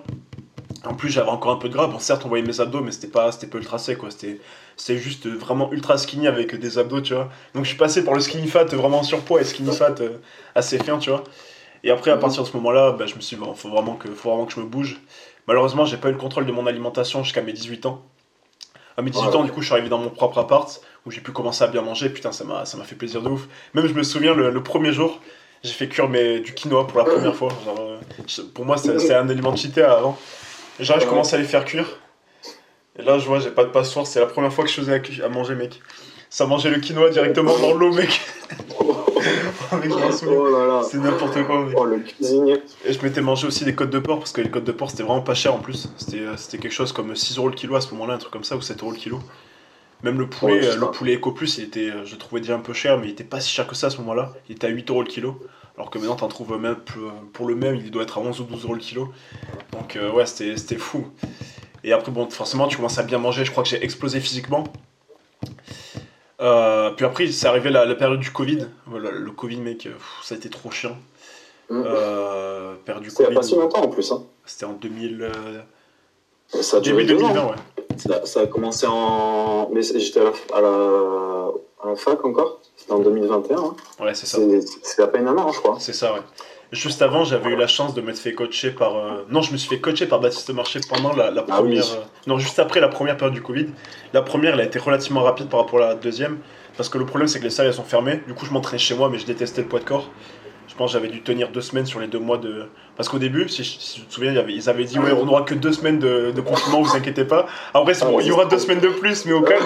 En 0.86 0.94
plus, 0.94 1.10
j'avais 1.10 1.30
encore 1.30 1.52
un 1.52 1.58
peu 1.58 1.68
de 1.70 1.74
gras. 1.74 1.88
Bon, 1.88 2.00
certes, 2.00 2.24
on 2.26 2.30
voyait 2.30 2.46
mes 2.46 2.60
abdos, 2.62 2.82
mais 2.82 2.92
c'était 2.92 3.08
pas, 3.08 3.32
c'était 3.32 3.48
pas 3.48 3.58
ultra 3.58 3.78
sec, 3.78 3.98
quoi. 3.98 4.12
C'était, 4.12 4.40
c'était 4.78 5.00
juste 5.00 5.28
vraiment 5.28 5.72
ultra 5.72 5.98
skinny 5.98 6.28
avec 6.28 6.56
des 6.56 6.78
abdos, 6.78 7.02
tu 7.02 7.14
vois. 7.14 7.30
Donc, 7.54 7.64
je 7.64 7.70
suis 7.70 7.78
passé 7.78 8.04
par 8.04 8.14
le 8.14 8.20
skinny 8.20 8.48
fat 8.48 8.66
vraiment 8.66 9.00
en 9.00 9.04
surpoids 9.04 9.42
et 9.42 9.44
skinny 9.44 9.76
fat 9.76 9.96
euh, 10.02 10.18
assez 10.54 10.78
fin, 10.78 10.98
tu 11.00 11.10
vois. 11.10 11.24
Et 11.84 11.92
après, 11.92 12.12
à 12.12 12.18
partir 12.18 12.44
de 12.44 12.48
ce 12.48 12.54
moment-là, 12.58 12.92
bah, 12.92 13.06
je 13.08 13.16
me 13.16 13.22
suis 13.22 13.36
dit, 13.36 13.44
bon, 13.44 13.54
faut 13.54 13.70
vraiment 13.70 13.96
que, 13.96 14.08
faut 14.10 14.30
vraiment 14.30 14.46
que 14.46 14.54
je 14.54 14.60
me 14.60 14.66
bouge. 14.66 15.00
Malheureusement, 15.48 15.86
j'ai 15.86 15.98
pas 15.98 16.10
eu 16.10 16.14
le 16.14 16.18
contrôle 16.18 16.46
de 16.46 16.52
mon 16.52 16.66
alimentation 16.68 17.24
jusqu'à 17.24 17.42
mes 17.42 17.54
18 17.54 17.86
ans. 17.86 18.02
À 18.98 19.02
mes 19.02 19.12
18 19.12 19.28
Ouais. 19.28 19.36
ans, 19.36 19.44
du 19.44 19.52
coup, 19.52 19.62
je 19.62 19.66
suis 19.68 19.74
arrivé 19.74 19.90
dans 19.90 19.98
mon 20.00 20.10
propre 20.10 20.38
appart 20.40 20.82
où 21.06 21.12
j'ai 21.12 21.22
pu 21.22 21.32
commencer 21.32 21.64
à 21.64 21.68
bien 21.68 21.82
manger. 21.82 22.10
Putain, 22.10 22.32
ça 22.32 22.44
m'a, 22.44 22.66
ça 22.66 22.78
m'a 22.78 22.84
fait 22.84 22.96
plaisir 22.96 23.22
de 23.22 23.30
ouf. 23.30 23.48
Même, 23.74 23.88
je 23.88 23.94
me 23.94 24.04
souviens, 24.04 24.34
le, 24.34 24.50
le 24.50 24.64
premier 24.64 24.92
jour, 24.92 25.20
j'ai 25.64 25.74
fait 25.74 25.88
cuire 25.88 26.10
mes, 26.10 26.40
du 26.40 26.54
quinoa 26.54 26.88
pour 26.88 26.98
la 26.98 27.04
première 27.12 27.36
fois. 27.36 27.50
Genre, 27.66 27.76
euh, 27.80 27.98
pour 28.54 28.66
moi, 28.66 28.78
c'était 28.78 29.14
un 29.14 29.30
aliment 29.30 29.56
cheaté 29.56 29.82
avant. 29.84 30.18
Genre, 30.80 31.00
je 31.00 31.06
commence 31.06 31.34
à 31.34 31.38
les 31.38 31.46
faire 31.46 31.66
cuire. 31.66 31.88
Et 32.98 33.04
là, 33.04 33.20
je 33.20 33.28
vois, 33.28 33.40
j'ai 33.40 33.52
pas 33.52 33.64
de 33.64 33.70
passoire. 33.70 34.08
C'est 34.08 34.20
la 34.20 34.26
première 34.26 34.54
fois 34.54 34.64
que 34.64 34.70
je 34.70 34.76
faisais 34.76 35.02
à, 35.24 35.30
manger, 35.30 35.56
mec. 35.56 35.82
Ça 36.30 36.46
mangeait 36.46 36.70
le 36.70 36.80
quinoa 36.80 37.10
directement 37.10 37.58
dans 37.60 37.74
l'eau, 37.74 37.94
mec. 37.94 38.22
Oh. 38.80 39.06
C'est 40.84 40.98
n'importe 40.98 41.44
quoi, 41.46 41.66
mec. 41.66 41.76
Oh 41.78 41.86
le 41.86 42.00
cuisinier. 42.00 42.62
Et 42.86 42.94
je 42.94 43.02
m'étais 43.02 43.22
mangé 43.22 43.48
aussi 43.48 43.66
des 43.66 43.74
côtes 43.74 43.90
de 43.90 44.00
porc 44.00 44.20
parce 44.20 44.32
que 44.32 44.42
les 44.42 44.52
côtes 44.52 44.66
de 44.66 44.72
porc 44.72 44.92
c'était 44.92 45.04
vraiment 45.04 45.22
pas 45.22 45.34
cher 45.34 45.56
en 45.56 45.60
plus. 45.60 45.90
C'était 45.98 46.20
euh, 46.20 46.36
quelque 46.52 46.70
chose 46.70 46.92
comme 46.92 47.16
6 47.16 47.38
euros 47.38 47.50
le 47.50 47.56
kilo 47.56 47.76
à 47.76 47.82
ce 47.82 47.92
moment-là, 47.94 48.16
un 48.16 48.18
truc 48.18 48.32
comme 48.32 48.44
ça, 48.44 48.56
ou 48.56 48.62
7 48.62 48.82
euros 48.82 48.92
le 48.92 48.98
kilo. 48.98 49.20
Même 50.04 50.20
le 50.20 50.30
poulet, 50.30 50.54
Ouais, 50.54 50.68
euh, 50.68 50.76
le 50.76 50.92
poulet 50.92 51.16
Eco 51.16 51.32
Plus, 51.32 51.58
il 51.58 51.64
était, 51.64 51.90
euh, 51.90 52.06
je 52.06 52.12
le 52.12 52.18
trouvais 52.20 52.42
déjà 52.42 52.56
un 52.56 52.60
peu 52.60 52.74
cher, 52.74 53.00
mais 53.00 53.08
il 53.08 53.12
était 53.12 53.24
pas 53.24 53.40
si 53.40 53.52
cher 53.52 53.66
que 53.66 53.76
ça 53.76 53.88
à 53.88 53.90
ce 53.90 53.98
moment-là. 53.98 54.34
Il 54.48 54.56
était 54.56 54.68
à 54.68 54.70
8 54.70 54.90
euros 54.92 55.02
le 55.02 55.08
kilo. 55.08 55.42
Alors 55.78 55.90
que 55.90 55.98
maintenant 55.98 56.16
t'en 56.16 56.28
trouves 56.28 56.58
même 56.60 56.78
pour 57.34 57.48
le 57.48 57.56
même, 57.56 57.76
il 57.76 57.92
doit 57.92 58.04
être 58.04 58.18
à 58.18 58.22
11 58.22 58.40
ou 58.42 58.44
12 58.46 58.64
euros 58.64 58.74
le 58.74 58.80
kilo. 58.80 59.12
Donc 59.72 59.96
euh, 59.96 60.12
ouais, 60.12 60.26
c'était 60.26 60.56
c'était 60.58 60.78
fou. 60.78 61.08
Et 61.84 61.94
après, 61.94 62.12
bon, 62.12 62.28
forcément, 62.30 62.68
tu 62.68 62.78
commences 62.78 62.98
à 62.98 63.04
bien 63.04 63.20
manger. 63.20 63.46
Je 63.46 63.52
crois 63.52 63.64
que 63.64 63.70
j'ai 63.70 63.84
explosé 63.84 64.20
physiquement. 64.20 64.64
Euh, 66.42 66.90
puis 66.92 67.06
après, 67.06 67.28
c'est 67.32 67.48
arrivé 67.48 67.70
la, 67.70 67.86
la 67.86 67.96
période 67.96 68.20
du 68.20 68.32
Covid. 68.32 68.68
Voilà, 68.88 69.12
le 69.12 69.32
Covid, 69.32 69.58
mec, 69.58 69.86
euh, 69.86 69.92
pff, 69.92 70.20
ça 70.24 70.36
a 70.36 70.38
été 70.38 70.50
trop 70.50 70.72
chiant. 70.72 70.98
Mm. 71.70 71.84
Euh, 71.86 72.76
période 72.86 73.04
du 73.04 73.10
C'était 73.10 73.26
Covid. 73.26 73.38
a 73.38 73.40
pas 73.40 73.46
si 73.46 73.56
longtemps 73.56 73.84
en 73.84 73.88
plus. 73.88 74.12
Hein. 74.12 74.24
C'était 74.46 74.66
en 74.66 74.74
2000, 74.74 75.22
euh, 75.22 75.62
Ça 76.62 76.78
a 76.78 76.80
duré 76.80 77.06
début 77.06 77.20
deux 77.20 77.26
ans. 77.26 77.34
2020, 77.34 77.50
ouais. 77.50 77.56
Ça, 77.98 78.26
ça 78.26 78.40
a 78.42 78.48
commencé 78.48 78.86
en. 78.90 79.70
Mais 79.72 79.82
j'étais 79.82 80.20
à 80.20 80.24
la, 80.24 80.32
à 80.58 80.62
la, 80.62 81.48
à 81.84 81.88
la 81.90 81.96
fac 81.96 82.24
encore. 82.26 82.60
C'était 82.76 82.94
en 82.94 83.00
2021. 83.00 83.58
Hein. 83.58 83.76
Ouais, 84.00 84.14
c'est 84.14 84.26
ça. 84.26 84.38
C'est 84.84 85.02
à 85.02 85.08
peine 85.08 85.28
un 85.28 85.38
an, 85.38 85.52
je 85.52 85.60
crois. 85.60 85.78
C'est 85.80 85.94
ça, 85.94 86.14
ouais. 86.14 86.20
Juste 86.72 87.02
avant, 87.02 87.24
j'avais 87.24 87.52
eu 87.52 87.56
la 87.56 87.68
chance 87.68 87.94
de 87.94 88.02
m'être 88.02 88.18
fait 88.18 88.34
coacher 88.34 88.72
par. 88.72 88.96
euh, 88.98 89.24
Non, 89.30 89.42
je 89.42 89.52
me 89.54 89.58
suis 89.58 89.70
fait 89.70 89.80
coacher 89.80 90.08
par 90.08 90.20
Baptiste 90.20 90.50
Marché 90.54 90.80
pendant 90.90 91.14
la, 91.14 91.32
la 91.32 91.42
Ah 91.50 91.62
oui. 91.62 91.70
première. 91.80 91.86
euh, 91.86 92.02
Non, 92.28 92.38
juste 92.38 92.60
après 92.60 92.80
la 92.80 92.88
première 92.90 93.16
période 93.18 93.34
du 93.36 93.42
Covid. 93.42 93.68
La 94.14 94.22
première, 94.24 94.56
elle 94.56 94.62
a 94.62 94.66
été 94.66 94.80
relativement 94.80 95.22
rapide 95.24 95.48
par 95.48 95.62
rapport 95.62 95.82
à 95.82 95.88
la 95.90 95.96
deuxième. 95.96 96.40
Parce 96.76 96.90
que 96.90 96.98
le 96.98 97.06
problème, 97.06 97.28
c'est 97.30 97.40
que 97.40 97.44
les 97.46 97.50
salles, 97.52 97.68
elles 97.68 97.74
sont 97.74 97.84
fermées. 97.84 98.22
Du 98.28 98.34
coup, 98.34 98.46
je 98.46 98.52
m'entraînais 98.52 98.80
chez 98.80 98.96
moi, 98.96 99.10
mais 99.10 99.18
je 99.20 99.26
détestais 99.26 99.62
le 99.62 99.68
poids 99.68 99.80
de 99.80 99.86
corps. 99.86 100.10
Je 100.76 100.78
pense 100.78 100.92
que 100.92 101.00
j'avais 101.00 101.08
dû 101.08 101.22
tenir 101.22 101.48
deux 101.52 101.62
semaines 101.62 101.86
sur 101.86 102.02
les 102.02 102.08
deux 102.08 102.20
mois 102.20 102.38
de. 102.38 102.66
Parce 102.98 103.08
qu'au 103.08 103.18
début, 103.18 103.48
si, 103.48 103.64
je- 103.64 103.78
si 103.80 104.02
te 104.02 104.14
souviens, 104.14 104.34
ils 104.50 104.70
avaient 104.70 104.84
dit 104.84 105.00
Ouais, 105.00 105.14
on 105.14 105.24
n'aura 105.26 105.44
que 105.44 105.54
deux 105.54 105.72
semaines 105.72 106.00
de, 106.00 106.34
de 106.36 106.42
confinement, 106.42 106.82
vous 106.82 106.98
inquiétez 106.98 107.24
pas. 107.24 107.46
Après, 107.74 107.94
Ah, 108.02 108.06
bon, 108.06 108.20
il 108.20 108.28
y 108.28 108.32
aura 108.32 108.44
deux 108.44 108.60
semaines 108.60 108.82
de 108.82 108.90
plus, 108.90 109.26
mais 109.26 109.32
au 109.32 109.42
calme. 109.42 109.64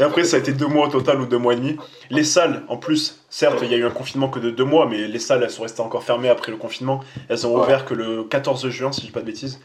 Et 0.00 0.02
après, 0.02 0.24
ça 0.24 0.38
a 0.38 0.40
été 0.40 0.50
deux 0.52 0.66
mois 0.66 0.88
au 0.88 0.90
total 0.90 1.20
ou 1.20 1.26
deux 1.26 1.38
mois 1.38 1.52
et 1.52 1.56
demi. 1.56 1.76
Les 2.10 2.24
salles, 2.24 2.64
en 2.66 2.76
plus, 2.76 3.20
certes, 3.30 3.60
il 3.62 3.70
y 3.70 3.74
a 3.74 3.76
eu 3.76 3.84
un 3.86 3.90
confinement 3.90 4.28
que 4.28 4.40
de 4.40 4.50
deux 4.50 4.64
mois, 4.64 4.88
mais 4.90 5.06
les 5.06 5.20
salles, 5.20 5.44
elles 5.44 5.50
sont 5.50 5.62
restées 5.62 5.80
encore 5.80 6.02
fermées 6.02 6.28
après 6.28 6.50
le 6.50 6.58
confinement. 6.58 7.04
Elles 7.28 7.46
ont 7.46 7.54
Ouais. 7.54 7.62
ouvert 7.62 7.84
que 7.84 7.94
le 7.94 8.24
14 8.24 8.68
juin, 8.68 8.90
si 8.90 9.02
je 9.02 9.06
dis 9.06 9.12
pas 9.12 9.20
de 9.20 9.26
bêtises. 9.26 9.60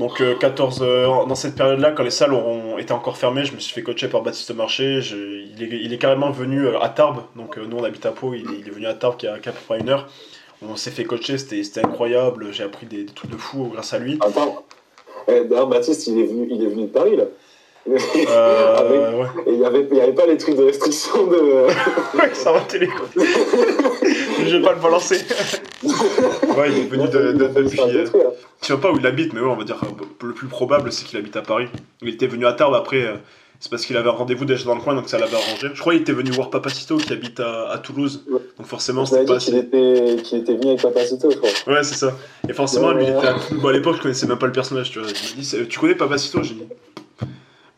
Donc, 0.00 0.20
euh, 0.22 0.34
14, 0.34 0.80
euh, 0.82 1.04
dans 1.26 1.34
cette 1.34 1.54
période-là, 1.54 1.92
quand 1.92 2.02
les 2.02 2.10
salles 2.10 2.32
auront 2.32 2.78
été 2.78 2.92
encore 2.92 3.16
fermées, 3.18 3.44
je 3.44 3.52
me 3.54 3.60
suis 3.60 3.74
fait 3.74 3.82
coacher 3.82 4.08
par 4.08 4.22
Baptiste 4.22 4.52
Marché. 4.54 5.00
Je- 5.02 5.16
il, 5.16 5.62
est, 5.62 5.68
il 5.84 5.92
est 5.92 5.98
carrément 5.98 6.30
venu 6.30 6.66
euh, 6.66 6.80
à 6.80 6.88
Tarbes. 6.88 7.22
Donc, 7.36 7.58
euh, 7.58 7.66
nous, 7.68 7.76
on 7.76 7.84
habite 7.84 8.06
à 8.06 8.10
Pau. 8.12 8.32
Il, 8.34 8.40
est- 8.50 8.60
il 8.60 8.66
est 8.66 8.70
venu 8.70 8.86
à 8.86 8.94
Tarbes, 8.94 9.18
qui 9.18 9.26
est 9.26 9.28
à, 9.28 9.38
qui 9.38 9.48
est 9.48 9.52
à 9.52 9.54
peu 9.54 9.60
près 9.68 9.78
une 9.78 9.90
heure. 9.90 10.08
On 10.66 10.74
s'est 10.76 10.90
fait 10.90 11.04
coacher, 11.04 11.36
c'était 11.38 11.84
incroyable. 11.84 12.48
J'ai 12.50 12.64
appris 12.64 12.86
des, 12.86 13.04
des 13.04 13.12
trucs 13.12 13.30
de 13.30 13.36
fou 13.36 13.68
grâce 13.72 13.92
à 13.92 13.98
lui. 13.98 14.18
Attends. 14.22 14.64
Eh, 15.28 15.44
D'ailleurs, 15.44 15.66
Baptiste, 15.68 16.06
il 16.06 16.18
est, 16.18 16.24
venu, 16.24 16.48
il 16.50 16.62
est 16.64 16.68
venu 16.68 16.82
de 16.84 16.88
Paris, 16.88 17.16
là. 17.16 17.24
Euh, 17.88 18.76
Avec- 18.78 19.00
ouais. 19.20 19.42
Et 19.46 19.52
il 19.54 19.58
n'y 19.58 19.64
avait, 19.66 20.12
pas 20.12 20.26
les 20.26 20.36
trucs 20.38 20.56
de 20.56 20.64
restriction 20.64 21.26
de. 21.26 21.36
Ouais, 22.18 22.34
ça 22.34 22.52
va 22.52 22.60
télé 22.60 22.88
quoi. 22.88 23.06
je 23.24 24.56
vais 24.56 24.62
pas 24.62 24.72
le 24.72 24.80
balancer. 24.80 25.18
ouais, 26.58 26.70
il 26.72 26.78
est 26.78 26.86
venu 26.86 27.08
de, 27.08 27.32
de- 27.32 27.48
depuis. 27.62 27.80
euh, 27.80 28.04
je 28.62 28.66
sais 28.66 28.76
pas 28.76 28.90
où 28.92 28.98
il 28.98 29.06
habite, 29.06 29.32
mais 29.32 29.40
ouais, 29.40 29.48
on 29.48 29.56
va 29.56 29.64
dire 29.64 29.80
euh, 29.82 30.26
le 30.26 30.32
plus 30.34 30.46
probable 30.48 30.92
c'est 30.92 31.04
qu'il 31.06 31.18
habite 31.18 31.36
à 31.36 31.42
Paris. 31.42 31.66
Il 32.02 32.08
était 32.08 32.26
venu 32.26 32.46
à 32.46 32.52
Tarbes 32.52 32.74
après. 32.74 33.02
euh, 33.02 33.14
c'est 33.62 33.68
parce 33.70 33.84
qu'il 33.84 33.94
avait 33.98 34.08
un 34.08 34.12
rendez-vous 34.12 34.46
déjà 34.46 34.64
dans 34.64 34.74
le 34.74 34.80
coin, 34.80 34.94
donc 34.94 35.10
ça 35.10 35.18
l'avait 35.18 35.36
arrangé. 35.36 35.68
Je 35.74 35.78
crois 35.80 35.92
qu'il 35.92 36.00
était 36.00 36.12
venu 36.14 36.30
voir 36.30 36.48
Papacito 36.48 36.96
qui 36.96 37.12
habite 37.12 37.40
à, 37.40 37.68
à 37.70 37.76
Toulouse. 37.78 38.24
Ouais. 38.30 38.38
Donc 38.56 38.66
forcément, 38.66 39.04
c'était 39.04 39.26
pas 39.26 39.36
qu'il 39.36 39.54
était, 39.54 40.16
qu'il 40.22 40.38
était 40.38 40.54
venu 40.54 40.68
avec 40.68 40.80
Papacito, 40.80 41.30
je 41.30 41.36
crois. 41.36 41.50
Ouais, 41.74 41.82
c'est 41.82 41.94
ça. 41.94 42.16
Et 42.48 42.54
forcément, 42.54 42.92
lui, 42.92 43.04
il 43.04 43.10
était 43.10 43.26
à 43.26 43.34
Toulouse. 43.34 43.60
Bon, 43.62 43.68
à 43.68 43.72
l'époque, 43.72 43.96
je 43.98 44.02
connaissais 44.02 44.26
même 44.26 44.38
pas 44.38 44.46
le 44.46 44.52
personnage, 44.52 44.90
tu 44.90 44.98
vois. 45.00 45.08
Il 45.36 45.42
dit, 45.42 45.56
tu 45.68 45.78
connais 45.78 45.94
Papacito 45.94 46.42
J'ai 46.42 46.54
dit. 46.54 46.62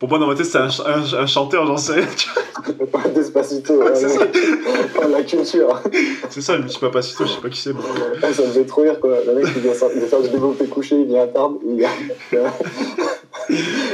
Pour 0.02 0.08
moi, 0.08 0.18
dans 0.18 0.26
ma 0.26 0.34
tête, 0.34 0.46
c'est 0.46 0.58
un, 0.58 0.66
un, 0.66 1.14
un, 1.20 1.26
chanteur, 1.26 1.64
j'en 1.64 1.76
sais. 1.76 2.00
Pas 2.92 3.06
Despacito, 3.14 3.74
ouais, 3.74 3.94
ça. 3.94 4.08
Oh, 4.98 5.08
la 5.12 5.22
culture. 5.22 5.80
C'est 6.28 6.40
ça, 6.40 6.56
le 6.56 6.64
petit 6.64 6.80
papacito, 6.80 7.24
je 7.24 7.30
sais 7.30 7.40
pas 7.40 7.48
qui 7.48 7.60
c'est. 7.60 7.72
bon. 7.72 7.82
Ça 8.20 8.42
me 8.42 8.48
fait 8.48 8.64
trop 8.64 8.82
rire 8.82 8.98
quoi. 8.98 9.18
Le 9.24 9.32
mec 9.34 9.46
il 9.54 9.62
vient 9.62 9.72
il 9.94 9.98
vient 10.00 10.08
faire 10.08 10.22
du 10.22 10.28
développé 10.30 10.66
couché, 10.66 10.96
il 10.96 11.06
vient 11.06 11.22
à 11.22 11.26
table, 11.28 11.54
il 11.64 11.76
vient. 11.76 11.88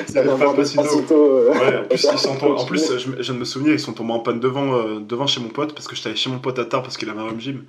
C'est 0.07 0.23
le 0.25 0.35
vient 0.35 0.38
Papacito. 0.38 1.12
Euh. 1.12 1.50
Ouais, 1.50 1.77
en 1.77 1.85
plus, 1.85 2.09
ils 2.11 2.19
sont 2.19 2.37
tombés- 2.37 2.59
en 2.59 2.65
plus 2.65 2.99
je, 2.99 3.11
me- 3.11 3.17
je 3.19 3.23
viens 3.23 3.35
de 3.35 3.41
me 3.41 3.45
souvenir, 3.45 3.73
ils 3.75 3.81
sont 3.81 3.93
tombés 3.93 4.15
en 4.15 4.21
panne 4.21 4.41
devant, 4.41 4.77
euh, 4.77 5.00
devant 5.07 5.27
chez 5.27 5.43
mon 5.43 5.50
pote, 5.50 5.75
parce 5.75 5.87
que 5.87 5.95
j'étais 5.95 6.09
allé 6.09 6.17
chez 6.17 6.31
mon 6.31 6.38
pote 6.38 6.59
à 6.59 6.65
tard 6.65 6.83
parce 6.83 6.97
qu'il 6.97 7.11
avait 7.11 7.21
un 7.21 7.25
home 7.29 7.38
gym. 7.41 7.65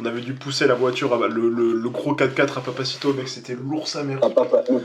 On 0.00 0.06
avait 0.06 0.20
dû 0.22 0.32
pousser 0.34 0.66
la 0.66 0.74
voiture, 0.74 1.14
à- 1.14 1.28
le, 1.28 1.48
le, 1.48 1.72
le 1.74 1.88
gros 1.88 2.14
4x4 2.14 2.58
à 2.58 2.60
Papacito, 2.60 3.12
mec, 3.12 3.28
c'était 3.28 3.54
lourd 3.54 3.86
sa 3.86 4.02
mère. 4.02 4.18
Ah, 4.22 4.28
papa, 4.30 4.64
le 4.70 4.78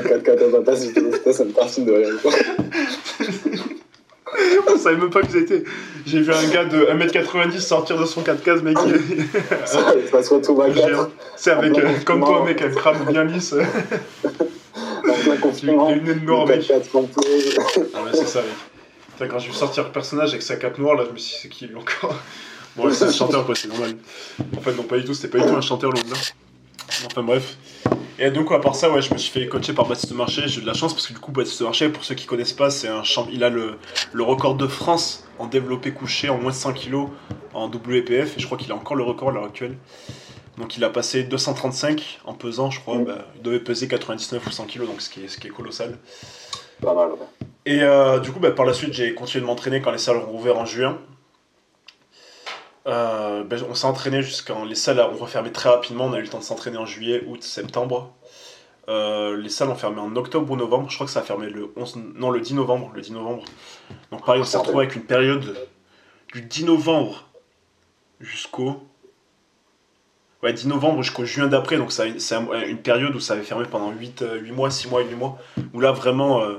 4x4 0.00 0.48
à 0.48 0.50
Papacito, 0.58 1.00
putain, 1.10 1.32
ça 1.32 1.44
me 1.44 1.52
fascine 1.52 1.84
de 1.84 1.92
rire. 1.92 2.14
On 4.68 4.76
savait 4.76 4.96
même 4.96 5.10
pas 5.10 5.22
que 5.22 5.30
c'était. 5.32 5.62
J'ai 6.04 6.20
vu 6.20 6.32
un 6.32 6.48
gars 6.48 6.64
de 6.64 6.84
1m90 6.86 7.60
sortir 7.60 7.96
de 7.98 8.04
son 8.04 8.22
4x4, 8.22 8.62
mec. 8.62 8.76
il- 8.86 9.24
Ça, 9.66 9.94
ça 10.10 10.22
se 10.22 10.34
retrouve 10.34 10.60
à 10.62 10.68
4, 10.70 10.88
géant. 10.88 11.08
C'est 11.36 11.52
avec, 11.52 11.78
euh, 11.78 11.88
comme 12.04 12.20
toi, 12.20 12.44
mec, 12.44 12.60
un 12.60 12.70
crâne 12.70 13.04
bien 13.08 13.24
lisse. 13.24 13.54
confinement. 15.40 15.90
une 15.90 16.24
mort, 16.24 16.46
mec. 16.48 16.62
4x4 16.62 16.88
complet. 16.90 17.24
Ah 17.94 18.02
ouais, 18.02 18.10
c'est 18.12 18.26
ça, 18.26 18.40
mec. 18.40 18.50
Putain, 19.12 19.28
quand 19.28 19.38
j'ai 19.38 19.48
vu 19.48 19.54
sortir 19.54 19.84
le 19.84 19.90
personnage 19.92 20.30
avec 20.30 20.42
sa 20.42 20.56
cape 20.56 20.78
noire, 20.78 20.96
là, 20.96 21.04
je 21.08 21.12
me 21.12 21.16
suis 21.18 21.34
dit, 21.34 21.38
c'est 21.42 21.48
qui 21.48 21.66
lui 21.66 21.76
encore? 21.76 22.16
Bon, 22.76 22.84
ouais, 22.84 22.94
c'est 22.94 23.04
un 23.04 23.12
chanteur, 23.12 23.46
quoi, 23.46 23.54
c'est 23.54 23.68
normal. 23.68 23.96
En 24.56 24.60
fait, 24.60 24.72
non, 24.74 24.82
pas 24.82 24.98
du 24.98 25.04
tout, 25.04 25.14
c'était 25.14 25.28
pas 25.28 25.42
du 25.42 25.50
tout 25.50 25.56
un 25.56 25.60
chanteur, 25.60 25.92
là. 25.92 26.00
Enfin, 27.06 27.22
bref. 27.22 27.56
Et 28.18 28.30
donc, 28.30 28.50
à 28.52 28.58
part 28.58 28.74
ça, 28.74 28.90
ouais, 28.90 29.02
je 29.02 29.12
me 29.12 29.18
suis 29.18 29.30
fait 29.30 29.46
coacher 29.46 29.74
par 29.74 29.86
Baptiste 29.86 30.12
Marché. 30.12 30.42
J'ai 30.46 30.58
eu 30.58 30.62
de 30.62 30.66
la 30.66 30.74
chance 30.74 30.94
parce 30.94 31.06
que, 31.06 31.12
du 31.12 31.18
coup, 31.18 31.32
Baptiste 31.32 31.60
Marché, 31.62 31.88
pour 31.88 32.04
ceux 32.04 32.14
qui 32.14 32.26
connaissent 32.26 32.52
pas, 32.52 32.70
c'est 32.70 32.88
un 32.88 33.02
champ... 33.02 33.28
il 33.30 33.44
a 33.44 33.50
le, 33.50 33.76
le 34.12 34.22
record 34.22 34.54
de 34.54 34.66
France 34.66 35.24
en 35.38 35.46
développé 35.46 35.92
couché 35.92 36.28
en 36.30 36.38
moins 36.38 36.50
de 36.50 36.56
100 36.56 36.72
kg 36.74 37.08
en 37.52 37.68
WPF. 37.68 38.36
Et 38.36 38.40
je 38.40 38.46
crois 38.46 38.56
qu'il 38.56 38.72
a 38.72 38.74
encore 38.74 38.96
le 38.96 39.02
record 39.02 39.30
à 39.30 39.32
l'heure 39.32 39.44
actuelle. 39.44 39.76
Donc, 40.56 40.78
il 40.78 40.84
a 40.84 40.90
passé 40.90 41.24
235 41.24 42.20
en 42.24 42.32
pesant, 42.32 42.70
je 42.70 42.80
crois. 42.80 42.98
Mm. 42.98 43.04
Bah, 43.04 43.26
il 43.36 43.42
devait 43.42 43.60
peser 43.60 43.88
99 43.88 44.46
ou 44.46 44.50
100 44.50 44.64
kg, 44.64 44.86
donc 44.86 45.02
ce 45.02 45.10
qui 45.10 45.24
est, 45.24 45.28
ce 45.28 45.38
qui 45.38 45.48
est 45.48 45.50
colossal. 45.50 45.98
Pas 46.80 46.94
mal, 46.94 47.10
ouais. 47.10 47.46
Et 47.66 47.82
euh, 47.82 48.20
du 48.20 48.30
coup, 48.32 48.40
bah, 48.40 48.50
par 48.50 48.64
la 48.64 48.72
suite, 48.72 48.94
j'ai 48.94 49.12
continué 49.14 49.42
de 49.42 49.46
m'entraîner 49.46 49.82
quand 49.82 49.90
les 49.90 49.98
salles 49.98 50.16
ont 50.16 50.30
rouvert 50.30 50.56
en 50.56 50.64
juin. 50.64 50.98
Euh, 52.86 53.42
ben, 53.44 53.60
on 53.68 53.74
s'est 53.74 53.86
entraîné 53.86 54.22
jusqu'en. 54.22 54.64
Les 54.64 54.74
salles 54.76 55.00
ont 55.00 55.16
refermé 55.16 55.50
très 55.50 55.68
rapidement. 55.68 56.04
On 56.06 56.12
a 56.12 56.18
eu 56.18 56.22
le 56.22 56.28
temps 56.28 56.38
de 56.38 56.44
s'entraîner 56.44 56.76
en 56.78 56.86
juillet, 56.86 57.24
août, 57.26 57.42
septembre. 57.42 58.12
Euh, 58.88 59.36
les 59.36 59.48
salles 59.48 59.70
ont 59.70 59.74
fermé 59.74 60.00
en 60.00 60.14
octobre 60.14 60.48
ou 60.52 60.56
novembre. 60.56 60.88
Je 60.88 60.94
crois 60.94 61.06
que 61.06 61.12
ça 61.12 61.20
a 61.20 61.22
fermé 61.24 61.48
le 61.50 61.72
11. 61.76 61.96
Non, 62.14 62.30
le 62.30 62.40
10 62.40 62.54
novembre. 62.54 62.92
Le 62.94 63.00
10 63.00 63.12
novembre. 63.12 63.42
Donc, 64.12 64.24
pareil, 64.24 64.40
on 64.40 64.44
s'est 64.44 64.58
retrouvé 64.58 64.84
avec 64.84 64.94
une 64.94 65.02
période 65.02 65.56
du 66.32 66.42
10 66.42 66.64
novembre 66.64 67.24
jusqu'au. 68.20 68.84
Ouais, 70.44 70.52
10 70.52 70.68
novembre 70.68 71.02
jusqu'au 71.02 71.24
juin 71.24 71.48
d'après. 71.48 71.78
Donc, 71.78 71.90
c'est 71.90 72.34
un- 72.34 72.62
une 72.68 72.78
période 72.78 73.14
où 73.16 73.20
ça 73.20 73.32
avait 73.32 73.42
fermé 73.42 73.64
pendant 73.68 73.90
8, 73.90 74.22
8 74.40 74.52
mois, 74.52 74.70
6 74.70 74.88
mois, 74.88 75.00
8 75.02 75.14
mois. 75.16 75.38
Où 75.74 75.80
là, 75.80 75.90
vraiment. 75.90 76.40
euh, 76.42 76.58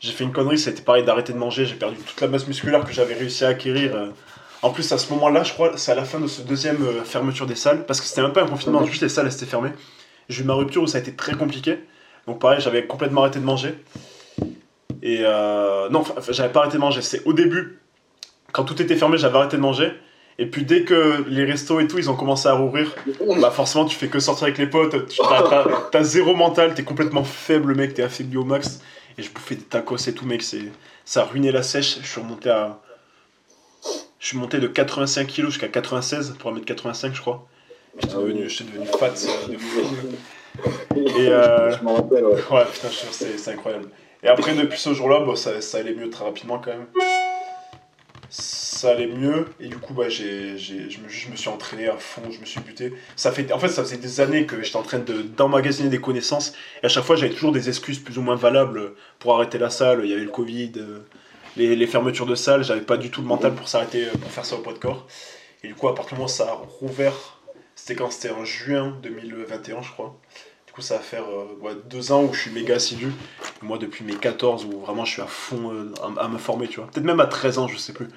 j'ai 0.00 0.12
fait 0.12 0.24
une 0.24 0.32
connerie, 0.32 0.58
ça 0.58 0.70
a 0.70 0.72
été 0.72 0.82
pareil 0.82 1.02
d'arrêter 1.04 1.32
de 1.32 1.38
manger, 1.38 1.64
j'ai 1.64 1.76
perdu 1.76 1.96
toute 1.96 2.20
la 2.20 2.28
masse 2.28 2.46
musculaire 2.46 2.84
que 2.84 2.92
j'avais 2.92 3.14
réussi 3.14 3.44
à 3.44 3.48
acquérir. 3.48 3.94
En 4.64 4.70
plus, 4.70 4.90
à 4.92 4.98
ce 4.98 5.12
moment-là, 5.12 5.42
je 5.42 5.52
crois, 5.52 5.72
c'est 5.76 5.92
à 5.92 5.94
la 5.94 6.06
fin 6.06 6.18
de 6.18 6.26
ce 6.26 6.40
deuxième 6.40 6.82
euh, 6.82 7.04
fermeture 7.04 7.44
des 7.44 7.54
salles, 7.54 7.84
parce 7.84 8.00
que 8.00 8.06
c'était 8.06 8.22
même 8.22 8.32
pas 8.32 8.42
un 8.42 8.46
confinement, 8.46 8.82
juste 8.86 9.02
les 9.02 9.10
salles 9.10 9.26
étaient 9.26 9.44
fermées. 9.44 9.72
J'ai 10.30 10.40
eu 10.40 10.46
ma 10.46 10.54
rupture 10.54 10.82
où 10.82 10.86
ça 10.86 10.96
a 10.96 11.02
été 11.02 11.12
très 11.12 11.34
compliqué. 11.34 11.80
Donc 12.26 12.40
pareil, 12.40 12.62
j'avais 12.62 12.86
complètement 12.86 13.20
arrêté 13.20 13.40
de 13.40 13.44
manger. 13.44 13.74
Et 15.02 15.18
euh, 15.20 15.90
non, 15.90 16.02
j'avais 16.30 16.50
pas 16.50 16.60
arrêté 16.60 16.78
de 16.78 16.80
manger. 16.80 17.02
C'est 17.02 17.22
au 17.26 17.34
début, 17.34 17.78
quand 18.52 18.64
tout 18.64 18.80
était 18.80 18.96
fermé, 18.96 19.18
j'avais 19.18 19.36
arrêté 19.36 19.58
de 19.58 19.60
manger. 19.60 19.92
Et 20.38 20.46
puis 20.46 20.64
dès 20.64 20.84
que 20.84 21.26
les 21.28 21.44
restos 21.44 21.78
et 21.80 21.86
tout, 21.86 21.98
ils 21.98 22.08
ont 22.08 22.16
commencé 22.16 22.48
à 22.48 22.54
rouvrir, 22.54 22.90
bah 23.42 23.50
forcément 23.50 23.84
tu 23.84 23.94
fais 23.94 24.08
que 24.08 24.18
sortir 24.18 24.44
avec 24.44 24.56
les 24.56 24.66
potes, 24.66 25.14
t'as, 25.92 26.02
zéro 26.02 26.34
mental, 26.34 26.72
t'es 26.72 26.84
complètement 26.84 27.22
faible 27.22 27.74
mec, 27.74 27.92
t'es 27.92 28.02
affaibli 28.02 28.38
au 28.38 28.44
max. 28.44 28.80
Et 29.18 29.22
je 29.22 29.30
bouffais 29.30 29.56
des 29.56 29.62
tacos 29.64 30.08
et 30.08 30.14
tout 30.14 30.24
mec, 30.24 30.42
c'est, 30.42 30.72
ça 31.04 31.20
a 31.20 31.24
ruiné 31.24 31.52
la 31.52 31.62
sèche. 31.62 31.98
Je 32.00 32.06
suis 32.06 32.20
remonté 32.22 32.48
à... 32.48 32.80
Je 34.24 34.30
suis 34.30 34.38
monté 34.38 34.58
de 34.58 34.66
85 34.66 35.26
kg 35.26 35.44
jusqu'à 35.48 35.68
96 35.68 36.36
pour 36.38 36.50
1m85 36.50 37.12
je 37.12 37.20
crois. 37.20 37.46
J'étais 37.98 38.14
Ah 38.16 38.20
devenu, 38.22 38.48
j'étais 38.48 38.64
devenu 38.64 38.86
fat 38.86 39.08
euh, 39.08 39.52
de 39.52 39.58
fou. 39.58 39.96
Et, 40.96 41.28
euh, 41.28 41.76
Je 41.76 41.84
m'en 41.84 41.96
rappelle, 41.96 42.24
ouais. 42.24 42.40
Ouais, 42.50 42.64
putain, 42.72 42.88
c'est, 43.10 43.50
incroyable. 43.50 43.90
Et 44.22 44.28
après, 44.28 44.54
depuis 44.54 44.78
ce 44.78 44.94
jour-là, 44.94 45.20
bon, 45.20 45.36
ça, 45.36 45.60
ça 45.60 45.76
allait 45.76 45.92
mieux 45.92 46.08
très 46.08 46.24
rapidement 46.24 46.58
quand 46.58 46.70
même. 46.70 46.86
Ça 48.30 48.92
allait 48.92 49.08
mieux, 49.08 49.44
et 49.60 49.68
du 49.68 49.76
coup, 49.76 49.92
bah, 49.92 50.08
je, 50.08 50.22
me, 50.24 51.08
je 51.10 51.28
me 51.28 51.36
suis 51.36 51.50
entraîné 51.50 51.88
à 51.88 51.98
fond, 51.98 52.22
je 52.30 52.40
me 52.40 52.46
suis 52.46 52.60
buté. 52.60 52.94
Ça 53.16 53.30
fait, 53.30 53.52
en 53.52 53.58
fait, 53.58 53.68
ça 53.68 53.82
faisait 53.82 53.98
des 53.98 54.22
années 54.22 54.46
que 54.46 54.62
j'étais 54.62 54.78
en 54.78 54.82
train 54.82 55.00
de, 55.00 55.20
d'emmagasiner 55.20 55.90
des 55.90 56.00
connaissances, 56.00 56.54
et 56.82 56.86
à 56.86 56.88
chaque 56.88 57.04
fois, 57.04 57.16
j'avais 57.16 57.34
toujours 57.34 57.52
des 57.52 57.68
excuses 57.68 57.98
plus 57.98 58.16
ou 58.16 58.22
moins 58.22 58.36
valables 58.36 58.94
pour 59.18 59.34
arrêter 59.34 59.58
la 59.58 59.68
salle. 59.68 60.00
Il 60.02 60.08
y 60.08 60.14
avait 60.14 60.24
le 60.24 60.30
Covid, 60.30 60.72
euh, 60.78 61.00
les, 61.56 61.76
les 61.76 61.86
fermetures 61.86 62.26
de 62.26 62.34
salles, 62.34 62.64
j'avais 62.64 62.80
pas 62.80 62.96
du 62.96 63.10
tout 63.10 63.20
le 63.22 63.26
mental 63.26 63.54
pour 63.54 63.68
s'arrêter, 63.68 64.06
euh, 64.06 64.12
pour 64.20 64.30
faire 64.30 64.44
ça 64.44 64.56
au 64.56 64.58
poids 64.60 64.72
de 64.72 64.78
corps. 64.78 65.06
Et 65.62 65.68
du 65.68 65.74
coup, 65.74 65.88
à 65.88 65.94
partir 65.94 66.14
du 66.14 66.20
moment 66.20 66.26
où 66.26 66.28
ça 66.32 66.48
a 66.50 66.52
rouvert, 66.80 67.38
c'était 67.74 67.94
quand 67.94 68.10
c'était 68.10 68.30
en 68.30 68.44
juin 68.44 68.98
2021, 69.02 69.82
je 69.82 69.90
crois. 69.92 70.16
Du 70.66 70.72
coup, 70.72 70.82
ça 70.82 70.96
va 70.96 71.00
faire 71.00 71.24
euh, 71.24 71.56
ouais, 71.60 71.72
deux 71.86 72.12
ans 72.12 72.22
où 72.24 72.32
je 72.34 72.40
suis 72.42 72.50
méga 72.50 72.74
assidu. 72.76 73.12
Moi, 73.62 73.78
depuis 73.78 74.04
mes 74.04 74.14
14, 74.14 74.64
où 74.66 74.80
vraiment 74.80 75.04
je 75.04 75.12
suis 75.12 75.22
à 75.22 75.26
fond 75.26 75.72
euh, 75.72 75.92
à, 76.18 76.24
à 76.24 76.28
me 76.28 76.38
former, 76.38 76.68
tu 76.68 76.80
vois. 76.80 76.90
Peut-être 76.90 77.04
même 77.06 77.20
à 77.20 77.26
13 77.26 77.58
ans, 77.58 77.68
je 77.68 77.76
sais 77.78 77.92
plus. 77.92 78.08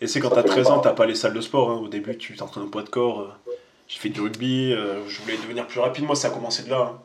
Et 0.00 0.06
c'est 0.06 0.20
quand 0.20 0.30
t'as 0.30 0.42
fait 0.42 0.48
13 0.48 0.66
ans, 0.68 0.78
t'as 0.80 0.92
pas 0.92 1.06
les 1.06 1.14
salles 1.14 1.34
de 1.34 1.40
sport. 1.40 1.70
hein. 1.70 1.76
Au 1.76 1.88
début, 1.88 2.16
tu 2.18 2.36
t'entraînes 2.36 2.64
au 2.64 2.68
poids 2.68 2.82
de 2.82 2.88
corps. 2.88 3.20
euh. 3.20 3.52
J'ai 3.88 3.98
fait 3.98 4.10
du 4.10 4.20
rugby, 4.20 4.72
je 4.72 5.20
voulais 5.22 5.38
devenir 5.38 5.66
plus 5.66 5.80
rapide. 5.80 6.04
Moi, 6.04 6.14
ça 6.14 6.28
a 6.28 6.30
commencé 6.30 6.62
de 6.64 6.68
là. 6.70 6.92
hein. 6.92 7.00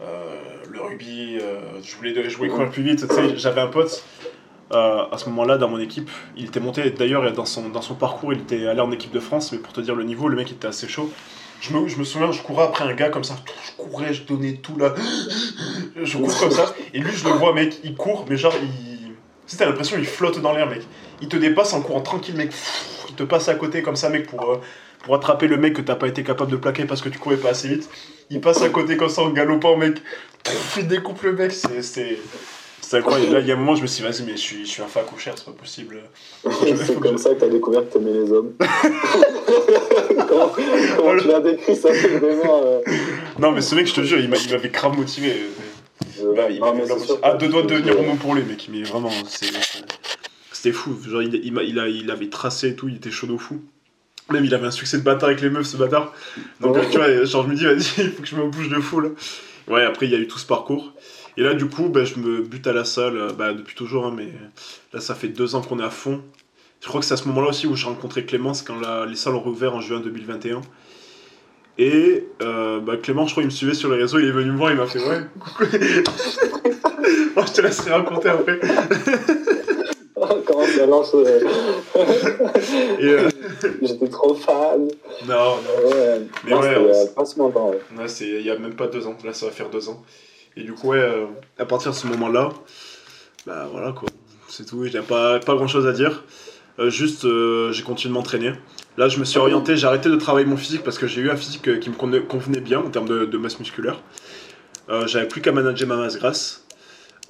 Euh, 0.00 0.36
le 0.70 0.80
rugby, 0.80 1.38
euh, 1.40 1.60
je 1.82 1.96
voulais, 1.96 2.48
courir 2.48 2.70
plus 2.70 2.82
vite. 2.82 3.04
J'avais 3.36 3.60
un 3.60 3.66
pote 3.66 4.04
euh, 4.72 5.04
à 5.10 5.18
ce 5.18 5.28
moment-là 5.28 5.58
dans 5.58 5.68
mon 5.68 5.78
équipe. 5.78 6.10
Il 6.36 6.46
était 6.46 6.60
monté, 6.60 6.88
d'ailleurs, 6.90 7.32
dans 7.32 7.44
son, 7.44 7.68
dans 7.68 7.82
son 7.82 7.94
parcours, 7.94 8.32
il 8.32 8.40
était 8.40 8.66
allé 8.66 8.80
en 8.80 8.92
équipe 8.92 9.12
de 9.12 9.20
France. 9.20 9.52
Mais 9.52 9.58
pour 9.58 9.72
te 9.72 9.80
dire 9.80 9.94
le 9.94 10.04
niveau, 10.04 10.28
le 10.28 10.36
mec 10.36 10.50
était 10.50 10.68
assez 10.68 10.88
chaud. 10.88 11.10
Je 11.60 11.72
me, 11.72 11.88
je 11.88 11.98
me 11.98 12.04
souviens, 12.04 12.30
je 12.30 12.40
courais 12.42 12.64
après 12.64 12.84
un 12.84 12.94
gars 12.94 13.08
comme 13.08 13.24
ça. 13.24 13.36
Je 13.64 13.72
courais, 13.72 14.14
je 14.14 14.22
donnais 14.22 14.54
tout 14.54 14.76
là. 14.78 14.94
Je 16.00 16.16
cours 16.16 16.38
comme 16.38 16.52
ça. 16.52 16.72
Et 16.94 17.00
lui, 17.00 17.12
je 17.12 17.24
le 17.24 17.30
vois, 17.30 17.52
mec, 17.52 17.80
il 17.82 17.96
court, 17.96 18.26
mais 18.28 18.36
genre, 18.36 18.54
il. 18.62 18.98
Tu 19.46 19.54
sais, 19.54 19.56
t'as 19.56 19.66
l'impression 19.66 19.96
qu'il 19.96 20.06
flotte 20.06 20.40
dans 20.40 20.52
l'air, 20.52 20.68
mec. 20.68 20.82
Il 21.22 21.28
te 21.28 21.36
dépasse 21.36 21.72
en 21.72 21.80
courant 21.80 22.02
tranquille, 22.02 22.36
mec. 22.36 22.52
Il 23.08 23.14
te 23.14 23.22
passe 23.22 23.48
à 23.48 23.54
côté 23.54 23.82
comme 23.82 23.96
ça, 23.96 24.10
mec, 24.10 24.28
pour, 24.28 24.60
pour 25.04 25.14
attraper 25.14 25.46
le 25.48 25.56
mec 25.56 25.74
que 25.74 25.82
t'as 25.82 25.94
pas 25.94 26.08
été 26.08 26.22
capable 26.22 26.50
de 26.50 26.56
plaquer 26.56 26.84
parce 26.84 27.00
que 27.02 27.08
tu 27.08 27.18
courais 27.18 27.36
pas 27.36 27.50
assez 27.50 27.68
vite. 27.68 27.88
Il 28.30 28.40
passe 28.40 28.62
à 28.62 28.68
côté 28.68 28.96
comme 28.96 29.08
ça 29.08 29.22
en 29.22 29.30
galopant, 29.30 29.76
mec. 29.76 29.98
Il 30.76 30.86
découpe 30.88 31.22
le 31.22 31.32
mec. 31.32 31.52
C'est. 31.52 31.82
c'est- 31.82 32.18
incroyable. 32.92 33.32
Là, 33.34 33.40
il 33.40 33.46
y 33.46 33.50
a 33.50 33.54
un 33.54 33.58
moment, 33.58 33.74
je 33.74 33.82
me 33.82 33.86
suis 33.86 34.02
dit, 34.02 34.08
vas-y, 34.10 34.22
mais 34.24 34.32
je 34.32 34.36
suis, 34.40 34.64
je 34.64 34.70
suis 34.70 34.82
un 34.82 34.86
fac 34.86 35.04
au 35.14 35.18
cher, 35.18 35.34
c'est 35.36 35.44
pas 35.44 35.52
possible. 35.52 36.00
C'est 36.42 36.98
comme 36.98 37.18
ça 37.18 37.34
que 37.34 37.40
t'as 37.40 37.48
découvert 37.48 37.82
que 37.86 37.92
t'aimais 37.92 38.12
les 38.12 38.32
hommes. 38.32 38.52
comment 40.28 40.48
comment 40.96 41.16
tu 41.20 41.28
l'as 41.28 41.40
décrit, 41.40 41.76
ça 41.76 41.92
fait 41.92 42.08
vraiment. 42.18 42.60
euh, 42.64 42.80
Non, 43.38 43.52
mais 43.52 43.60
ce 43.60 43.74
mec, 43.74 43.86
je 43.86 43.94
te 43.94 44.00
jure, 44.02 44.18
il 44.18 44.28
m'a- 44.28 44.36
il 44.38 44.50
m'avait 44.50 44.68
grave 44.70 44.96
motivé. 44.96 45.32
euh, 46.20 46.34
Bah, 46.34 46.50
il 46.50 46.60
non, 46.60 46.74
mais 46.74 46.86
sûr 46.86 47.20
que- 47.20 47.36
deux 47.38 47.48
doigts 47.48 47.62
de 47.62 47.68
devenir 47.68 47.98
homo 48.00 48.14
pour 48.14 48.34
lui, 48.34 48.42
mec. 48.42 48.68
Mais 48.72 48.82
vraiment, 48.82 49.10
c'était 50.52 50.72
fou. 50.72 50.96
Genre, 51.06 51.22
il, 51.22 51.34
il, 51.44 51.78
a, 51.78 51.88
il 51.88 52.10
avait 52.10 52.28
tracé 52.30 52.68
et 52.68 52.74
tout, 52.74 52.88
il 52.88 52.96
était 52.96 53.10
chaud 53.10 53.28
au 53.30 53.38
fou. 53.38 53.60
Même, 54.30 54.44
il 54.44 54.54
avait 54.54 54.66
un 54.66 54.70
succès 54.70 54.98
de 54.98 55.02
bâtard 55.02 55.30
avec 55.30 55.40
les 55.40 55.48
meufs, 55.50 55.66
ce 55.66 55.76
bâtard. 55.76 56.12
Donc, 56.60 56.74
Ouais. 56.76 56.82
euh, 56.82 56.90
tu 56.90 56.96
vois, 56.98 57.24
genre, 57.24 57.44
je 57.44 57.48
me 57.48 57.54
dis, 57.54 57.64
vas-y, 57.64 57.76
il 58.04 58.10
faut 58.12 58.22
que 58.22 58.28
je 58.28 58.36
me 58.36 58.46
bouge 58.48 58.68
de 58.68 58.78
fou, 58.80 59.00
là. 59.00 59.08
Ouais, 59.68 59.84
après, 59.84 60.06
il 60.06 60.12
y 60.12 60.14
a 60.14 60.18
eu 60.18 60.26
tout 60.28 60.38
ce 60.38 60.46
parcours. 60.46 60.92
Et 61.36 61.42
là, 61.42 61.54
du 61.54 61.66
coup, 61.66 61.88
bah, 61.88 62.04
je 62.04 62.18
me 62.18 62.42
bute 62.42 62.66
à 62.66 62.72
la 62.72 62.84
salle, 62.84 63.16
euh, 63.16 63.32
bah, 63.32 63.52
depuis 63.54 63.74
toujours, 63.74 64.06
hein, 64.06 64.12
mais 64.16 64.28
là, 64.92 65.00
ça 65.00 65.14
fait 65.14 65.28
deux 65.28 65.54
ans 65.54 65.62
qu'on 65.62 65.78
est 65.80 65.84
à 65.84 65.90
fond. 65.90 66.20
Je 66.80 66.88
crois 66.88 67.00
que 67.00 67.06
c'est 67.06 67.14
à 67.14 67.16
ce 67.16 67.26
moment-là 67.28 67.48
aussi 67.48 67.66
où 67.66 67.74
j'ai 67.74 67.86
rencontré 67.86 68.24
Clémence, 68.24 68.62
quand 68.62 68.78
la- 68.80 69.06
les 69.06 69.16
salles 69.16 69.34
ont 69.34 69.40
rouvert 69.40 69.74
en 69.74 69.80
juin 69.80 70.00
2021. 70.00 70.60
Et 71.78 72.26
euh, 72.42 72.80
bah, 72.80 72.96
Clément, 72.96 73.24
je 73.26 73.30
crois, 73.32 73.42
il 73.44 73.46
me 73.46 73.50
suivait 73.50 73.74
sur 73.74 73.88
les 73.90 73.96
réseaux, 74.02 74.18
il 74.18 74.26
est 74.26 74.30
venu 74.32 74.50
me 74.50 74.56
voir, 74.56 74.72
il 74.72 74.76
m'a 74.76 74.86
fait 74.86 74.98
Ouais, 74.98 75.20
coucou. 75.40 75.64
Je 77.46 77.52
te 77.52 77.60
laisserai 77.62 77.92
raconter 77.92 78.28
après. 78.28 78.58
Comment 80.46 80.64
ça 80.66 80.86
lance 80.86 81.14
euh, 81.14 81.40
euh, 83.00 83.30
J'étais 83.82 84.08
trop 84.08 84.34
fan. 84.34 84.88
non, 85.26 85.56
non. 85.56 85.90
Ouais, 85.90 86.20
Mais 86.44 86.50
non, 86.50 86.60
ouais, 86.60 86.76
on 87.16 87.42
longtemps. 87.42 87.70
Ouais. 87.70 88.08
C'est 88.08 88.28
il 88.28 88.42
y 88.46 88.50
a 88.50 88.58
même 88.58 88.74
pas 88.74 88.86
deux 88.86 89.06
ans. 89.06 89.16
Là, 89.24 89.32
ça 89.32 89.46
va 89.46 89.52
faire 89.52 89.70
deux 89.70 89.88
ans. 89.88 90.02
Et 90.56 90.62
du 90.62 90.72
coup, 90.72 90.88
ouais, 90.88 90.98
euh, 90.98 91.26
à 91.58 91.64
partir 91.64 91.92
de 91.92 91.96
ce 91.96 92.06
moment-là, 92.08 92.50
bah 93.46 93.68
voilà 93.70 93.92
quoi. 93.92 94.08
C'est 94.48 94.66
tout. 94.66 94.84
J'ai 94.84 95.00
pas, 95.00 95.38
pas 95.40 95.54
grand 95.54 95.68
chose 95.68 95.86
à 95.86 95.92
dire. 95.92 96.24
Euh, 96.78 96.90
juste, 96.90 97.24
euh, 97.24 97.72
j'ai 97.72 97.82
continué 97.82 98.12
de 98.12 98.14
m'entraîner. 98.14 98.52
Là, 98.96 99.08
je 99.08 99.18
me 99.18 99.24
suis 99.24 99.38
orienté, 99.38 99.76
j'ai 99.76 99.86
arrêté 99.86 100.08
de 100.08 100.16
travailler 100.16 100.46
mon 100.46 100.56
physique 100.56 100.82
parce 100.84 100.98
que 100.98 101.06
j'ai 101.06 101.20
eu 101.20 101.30
un 101.30 101.36
physique 101.36 101.66
euh, 101.68 101.78
qui 101.78 101.90
me 101.90 101.94
convenait, 101.94 102.60
bien 102.60 102.80
en 102.80 102.90
termes 102.90 103.08
de, 103.08 103.24
de 103.24 103.38
masse 103.38 103.58
musculaire. 103.58 104.00
Euh, 104.88 105.06
J'avais 105.06 105.26
plus 105.28 105.40
qu'à 105.40 105.52
manager 105.52 105.88
ma 105.88 105.96
masse 105.96 106.16
grasse. 106.18 106.66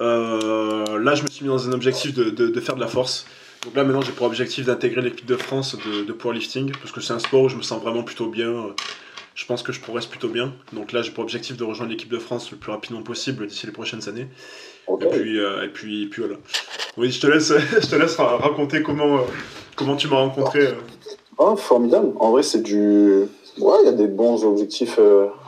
Là, 0.00 1.14
je 1.14 1.22
me 1.22 1.28
suis 1.28 1.44
mis 1.44 1.48
dans 1.48 1.68
un 1.68 1.72
objectif 1.72 2.14
de, 2.14 2.30
de, 2.30 2.60
faire 2.60 2.76
de 2.76 2.80
la 2.80 2.88
force. 2.88 3.26
Donc 3.64 3.74
là, 3.74 3.84
maintenant, 3.84 4.02
j'ai 4.02 4.12
pour 4.12 4.26
objectif 4.26 4.66
d'intégrer 4.66 5.02
l'équipe 5.02 5.26
de 5.26 5.36
France 5.36 5.76
de, 5.76 6.04
de 6.04 6.12
powerlifting, 6.12 6.72
parce 6.72 6.92
que 6.92 7.00
c'est 7.00 7.12
un 7.12 7.18
sport 7.18 7.42
où 7.42 7.48
je 7.48 7.56
me 7.56 7.62
sens 7.62 7.82
vraiment 7.82 8.02
plutôt 8.02 8.28
bien. 8.28 8.74
Je 9.38 9.46
pense 9.46 9.62
que 9.62 9.70
je 9.70 9.80
progresse 9.80 10.06
plutôt 10.06 10.28
bien. 10.28 10.52
Donc 10.72 10.90
là, 10.90 11.00
j'ai 11.00 11.12
pour 11.12 11.22
objectif 11.22 11.56
de 11.56 11.62
rejoindre 11.62 11.92
l'équipe 11.92 12.08
de 12.08 12.18
France 12.18 12.50
le 12.50 12.56
plus 12.56 12.72
rapidement 12.72 13.02
possible 13.02 13.46
d'ici 13.46 13.66
les 13.66 13.72
prochaines 13.72 14.08
années. 14.08 14.26
Et, 14.88 15.06
puis, 15.06 15.38
euh, 15.38 15.64
et, 15.64 15.68
puis, 15.68 16.06
puis 16.06 16.22
voilà. 16.22 16.34
Oui, 16.96 17.12
je 17.12 17.20
te 17.20 17.28
laisse, 17.28 17.52
je 17.80 17.86
te 17.86 17.94
laisse 17.94 18.16
raconter 18.16 18.82
comment, 18.82 19.18
euh, 19.18 19.22
comment 19.76 19.94
tu 19.94 20.08
m'as 20.08 20.16
rencontré. 20.16 20.66
Euh. 20.66 20.72
Oh, 21.38 21.54
formidable. 21.54 22.14
En 22.18 22.32
vrai, 22.32 22.42
c'est 22.42 22.64
du. 22.64 23.28
Ouais, 23.58 23.76
il 23.82 23.86
y 23.86 23.88
a 23.88 23.92
des 23.92 24.08
bons 24.08 24.44
objectifs 24.44 24.98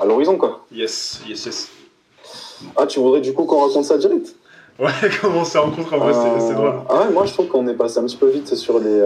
à 0.01 0.05
l'horizon, 0.05 0.37
quoi. 0.37 0.65
Yes, 0.71 1.21
yes, 1.29 1.47
yes. 1.47 1.71
Ah, 2.77 2.87
tu 2.87 3.01
voudrais 3.01 3.21
du 3.21 3.33
coup 3.33 3.45
qu'on 3.45 3.67
raconte 3.67 3.87
ça 3.87 3.99
direct? 3.99 4.37
Ouais, 4.81 4.91
comment 5.21 5.41
on 5.41 5.45
s'est 5.45 5.59
rencontré 5.59 5.97
en 5.97 5.99
vrai, 5.99 6.15
c'est 6.41 6.55
drôle. 6.55 6.73
Ah 6.89 7.03
ouais, 7.03 7.13
moi 7.13 7.27
je 7.27 7.33
trouve 7.33 7.49
qu'on 7.49 7.67
est 7.69 7.75
passé 7.75 7.99
un 7.99 8.05
petit 8.05 8.17
peu 8.17 8.29
vite 8.29 8.55
sur 8.55 8.79
les. 8.79 9.01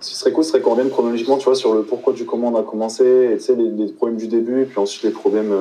ce 0.00 0.10
qui 0.10 0.16
serait 0.16 0.32
cool, 0.32 0.44
ce 0.44 0.50
serait 0.50 0.60
qu'on 0.60 0.70
revienne 0.70 0.90
chronologiquement, 0.90 1.36
tu 1.36 1.44
vois, 1.44 1.54
sur 1.54 1.74
le 1.74 1.82
pourquoi 1.82 2.12
du 2.12 2.24
comment 2.24 2.48
on 2.48 2.56
a 2.56 2.62
commencé, 2.62 3.30
et 3.32 3.36
tu 3.36 3.44
sais, 3.44 3.54
les, 3.54 3.68
les, 3.68 3.92
problèmes 3.92 4.18
du 4.18 4.28
début, 4.28 4.64
puis 4.64 4.78
ensuite 4.78 5.04
les 5.04 5.10
problèmes 5.10 5.54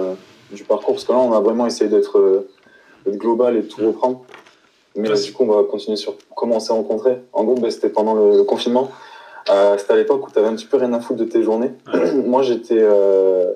du 0.51 0.63
parcours, 0.63 0.93
parce 0.93 1.03
que 1.03 1.11
là, 1.11 1.19
on 1.19 1.33
a 1.33 1.39
vraiment 1.41 1.65
essayé 1.65 1.89
d'être 1.89 2.45
global 3.15 3.57
et 3.57 3.61
de 3.61 3.67
tout 3.67 3.85
reprendre. 3.85 4.23
Mais 4.97 5.09
du 5.13 5.31
coup, 5.31 5.43
on 5.43 5.53
va 5.53 5.63
continuer 5.63 5.95
sur 5.95 6.15
comment 6.35 6.55
on 6.55 6.59
s'est 6.59 6.73
rencontrés. 6.73 7.19
En 7.31 7.43
gros, 7.43 7.55
ben, 7.55 7.69
c'était 7.69 7.89
pendant 7.89 8.15
le, 8.15 8.43
confinement. 8.43 8.89
Euh, 9.49 9.77
c'était 9.77 9.93
à 9.93 9.95
l'époque 9.95 10.27
où 10.27 10.31
tu 10.31 10.39
avais 10.39 10.47
un 10.47 10.55
petit 10.55 10.65
peu 10.65 10.77
rien 10.77 10.91
à 10.93 10.99
foutre 10.99 11.19
de 11.19 11.25
tes 11.25 11.43
journées. 11.43 11.71
Moi, 12.25 12.41
j'étais 12.41 12.79
euh, 12.79 13.53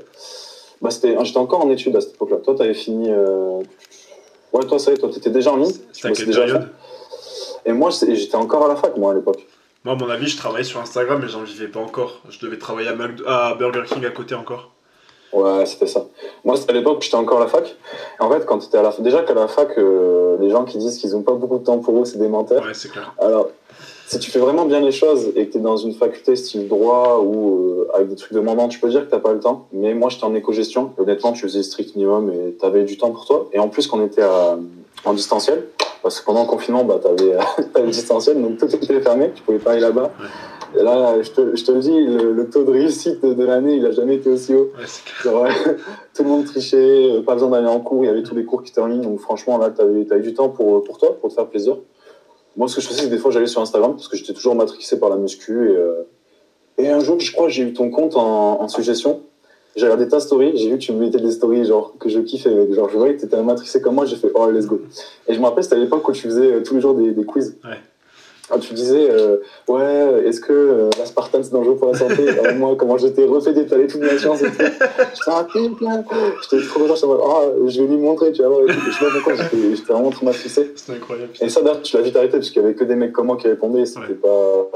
bah, 0.82 0.90
j'étais 0.92 1.38
encore 1.38 1.66
en 1.66 1.70
études 1.72 1.96
à 1.96 2.02
cette 2.02 2.14
époque-là. 2.14 2.38
Toi, 2.38 2.56
tu 2.56 2.62
avais 2.62 2.76
fini. 2.76 3.10
Ouais, 4.54 4.66
toi, 4.66 4.80
ça 4.80 4.92
y 4.92 4.94
est, 4.96 4.98
toi, 4.98 5.10
tu 5.12 5.18
étais 5.18 5.30
déjà 5.30 5.52
en 5.52 5.58
ligne. 5.58 5.74
C'était 5.92 6.26
déjà 6.26 6.46
Et 7.66 7.72
moi, 7.72 7.90
j'étais 7.90 8.36
encore 8.36 8.66
à 8.66 8.68
la 8.68 8.76
fac, 8.76 8.98
moi, 8.98 9.12
à 9.12 9.16
l'époque. 9.16 9.46
Moi, 9.84 9.96
à 9.96 9.98
mon 9.98 10.10
avis, 10.10 10.28
je 10.28 10.38
travaillais 10.38 10.64
sur 10.64 10.80
Instagram, 10.80 11.20
mais 11.22 11.28
j'en 11.28 11.42
vivais 11.44 11.68
pas 11.68 11.80
encore. 11.80 12.22
Je 12.30 12.40
devais 12.40 12.58
travailler 12.58 12.90
à 13.26 13.56
Burger 13.56 13.84
King 13.88 14.06
à 14.06 14.12
côté 14.12 14.36
encore. 14.36 14.72
Ouais, 15.34 15.66
c'était 15.66 15.88
ça. 15.88 16.06
Moi, 16.44 16.58
c'était 16.58 16.72
à 16.72 16.74
l'époque 16.74 16.98
où 17.00 17.02
j'étais 17.02 17.16
encore 17.16 17.38
à 17.38 17.46
la 17.46 17.48
fac. 17.48 17.76
En 18.20 18.30
fait, 18.30 18.46
quand 18.46 18.60
tu 18.60 18.68
étais 18.68 18.78
à 18.78 18.82
la 18.82 18.92
fac, 18.92 19.02
déjà 19.02 19.24
qu'à 19.24 19.34
la 19.34 19.48
fac, 19.48 19.70
euh, 19.78 20.38
les 20.42 20.50
gens 20.50 20.66
qui 20.66 20.78
disent 20.78 20.98
qu'ils 20.98 21.12
n'ont 21.12 21.22
pas 21.22 21.34
beaucoup 21.34 21.58
de 21.58 21.64
temps 21.64 21.80
pour 21.80 22.00
eux, 22.00 22.06
c'est 22.06 22.18
des 22.18 22.28
menteurs. 22.28 22.64
Ouais, 22.66 22.74
c'est 22.74 22.92
clair. 22.92 23.14
Alors, 23.20 23.50
si 24.12 24.20
tu 24.20 24.30
fais 24.30 24.40
vraiment 24.40 24.66
bien 24.66 24.82
les 24.82 24.92
choses 24.92 25.32
et 25.38 25.48
que 25.48 25.54
tu 25.54 25.58
es 25.58 25.62
dans 25.62 25.78
une 25.78 25.94
faculté 25.94 26.36
style 26.36 26.68
droit 26.68 27.22
ou 27.24 27.80
euh, 27.80 27.88
avec 27.94 28.10
des 28.10 28.16
trucs 28.18 28.34
demandants, 28.34 28.68
tu 28.68 28.78
peux 28.78 28.90
dire 28.90 29.08
que 29.10 29.16
tu 29.16 29.22
pas 29.22 29.32
le 29.32 29.40
temps. 29.40 29.68
Mais 29.72 29.94
moi, 29.94 30.10
j'étais 30.10 30.26
en 30.26 30.36
éco-gestion. 30.36 30.92
Honnêtement, 30.98 31.32
tu 31.32 31.44
faisais 31.44 31.64
strict 31.64 31.96
minimum 31.96 32.30
et 32.30 32.58
tu 32.60 32.66
avais 32.66 32.84
du 32.84 32.98
temps 32.98 33.12
pour 33.12 33.26
toi. 33.26 33.48
Et 33.54 33.60
en 33.60 33.70
plus, 33.70 33.88
qu'on 33.88 34.04
était 34.04 34.26
en 35.06 35.14
distanciel, 35.14 35.66
parce 36.04 36.20
que 36.20 36.26
pendant 36.26 36.42
le 36.42 36.48
confinement, 36.50 36.84
bah, 36.84 37.00
tu 37.02 37.08
avais, 37.08 37.38
le 37.86 37.90
distanciel, 37.90 38.42
donc 38.42 38.58
tout 38.58 38.66
était 38.66 39.00
fermé, 39.00 39.32
tu 39.34 39.44
pouvais 39.44 39.60
pas 39.60 39.72
aller 39.72 39.80
là-bas. 39.80 40.12
Et 40.78 40.84
là, 40.84 41.22
je 41.22 41.32
te, 41.32 41.56
je 41.56 41.64
te 41.64 41.72
le 41.72 41.80
dis, 41.80 41.98
le, 41.98 42.50
taux 42.50 42.66
de 42.66 42.72
réussite 42.72 43.26
de 43.26 43.44
l'année, 43.46 43.76
il 43.76 43.86
a 43.86 43.92
jamais 43.92 44.16
été 44.16 44.30
aussi 44.30 44.54
haut. 44.54 44.72
tout 46.14 46.24
le 46.24 46.30
monde 46.30 46.44
trichait, 46.44 47.12
euh, 47.12 47.22
pas 47.22 47.34
besoin 47.34 47.50
d'aller 47.50 47.68
en 47.68 47.80
cours, 47.80 48.04
il 48.04 48.08
y 48.08 48.10
avait 48.10 48.24
tous 48.24 48.36
les 48.36 48.44
cours 48.44 48.62
qui 48.62 48.72
étaient 48.72 48.82
en 48.82 48.88
ligne. 48.88 49.02
Donc 49.02 49.20
franchement, 49.20 49.58
là, 49.58 49.70
tu 49.70 49.82
avais, 49.82 50.02
eu 50.02 50.22
du 50.22 50.34
temps 50.34 50.50
pour, 50.50 50.84
pour 50.84 50.98
toi, 50.98 51.18
pour 51.20 51.30
te 51.30 51.36
faire 51.36 51.48
plaisir. 51.48 51.78
Moi, 52.58 52.68
ce 52.68 52.76
que 52.76 52.82
je 52.82 52.88
faisais, 52.88 53.02
c'est 53.02 53.06
que 53.08 53.12
des 53.12 53.18
fois, 53.18 53.32
j'allais 53.32 53.48
sur 53.48 53.62
Instagram, 53.62 53.94
parce 53.94 54.08
que 54.08 54.18
j'étais 54.18 54.34
toujours 54.34 54.56
matrixé 54.56 55.00
par 55.00 55.10
la 55.10 55.16
muscu. 55.16 55.70
Et, 55.70 55.76
euh, 55.76 56.04
et 56.78 56.90
un 56.90 57.00
jour, 57.00 57.20
je 57.20 57.32
crois, 57.32 57.48
j'ai 57.50 57.64
eu 57.64 57.74
ton 57.74 57.90
compte 57.90 58.16
en, 58.16 58.68
suggestion. 58.68 59.22
J'ai 59.76 59.86
regardé 59.86 60.08
ta 60.08 60.20
story, 60.20 60.52
j'ai 60.56 60.70
vu 60.70 60.78
que 60.78 60.84
tu 60.84 60.92
mettais 60.92 61.20
des 61.20 61.32
stories 61.32 61.64
genre, 61.64 61.94
que 61.98 62.10
je 62.10 62.20
kiffais. 62.20 62.74
Genre, 62.74 62.90
je 62.90 62.98
voyais 62.98 63.16
que 63.16 63.22
tu 63.22 63.26
étais 63.26 63.42
matrixé 63.42 63.82
comme 63.82 63.96
moi, 63.96 64.06
j'ai 64.06 64.18
fait 64.18 64.30
oh, 64.34 64.52
let's 64.52 64.66
go. 64.66 64.82
Et 65.28 65.34
je 65.34 65.40
me 65.40 65.46
rappelle, 65.46 65.64
c'était 65.64 65.78
à 65.78 65.80
l'époque 65.80 66.08
où 66.08 66.12
tu 66.12 66.24
faisais 66.24 66.52
euh, 66.52 66.62
tous 66.62 66.76
les 66.76 66.82
jours 66.82 66.94
des, 66.94 67.12
des 67.12 67.24
quiz. 67.24 67.58
Ouais. 67.64 67.78
Quand 68.50 68.60
tu 68.60 68.74
disais, 68.74 69.10
euh, 69.10 69.38
ouais, 69.68 70.24
est-ce 70.26 70.42
que 70.42 70.52
euh, 70.52 70.90
l'aspartame 71.00 71.42
c'est 71.44 71.54
dangereux 71.54 71.78
pour 71.78 71.92
la 71.92 71.98
santé? 71.98 72.26
Moi, 72.56 72.76
comment 72.78 72.98
j'étais 72.98 73.26
refait 73.26 73.54
d'étaler 73.54 73.88
toute 73.88 74.02
ma 74.02 74.18
science 74.18 74.42
et 74.42 74.52
tout. 74.52 74.58
J'étais 74.58 75.70
plein. 75.70 76.04
J'étais 76.42 76.68
trop 76.68 76.80
content, 76.82 76.96
j'étais 76.96 77.08
ah, 77.08 77.42
je 77.68 77.82
vais 77.82 77.88
lui 77.88 77.98
montrer, 77.98 78.32
tu 78.34 78.44
vois. 78.44 78.64
Je 78.68 78.74
sais 78.92 79.06
pas 79.06 79.12
pourquoi, 79.12 79.36
j'étais 79.36 79.94
vraiment 79.94 80.10
traumatisé. 80.10 80.74
C'était 80.76 80.98
incroyable. 80.98 81.32
Et 81.40 81.50
ça, 81.50 81.62
d'ailleurs, 81.62 81.82
tu 81.82 81.96
l'as 81.96 82.04
vite 82.04 82.16
arrêté 82.16 82.38
parce 82.38 82.50
qu'il 82.50 82.62
y 82.62 82.66
avait 82.66 82.74
que 82.74 82.84
des 82.84 82.96
mecs 82.96 83.14
comme 83.14 83.28
moi 83.28 83.38
qui 83.38 83.48
répondaient, 83.48 83.86
c'était 83.86 84.16
pas. 84.16 84.70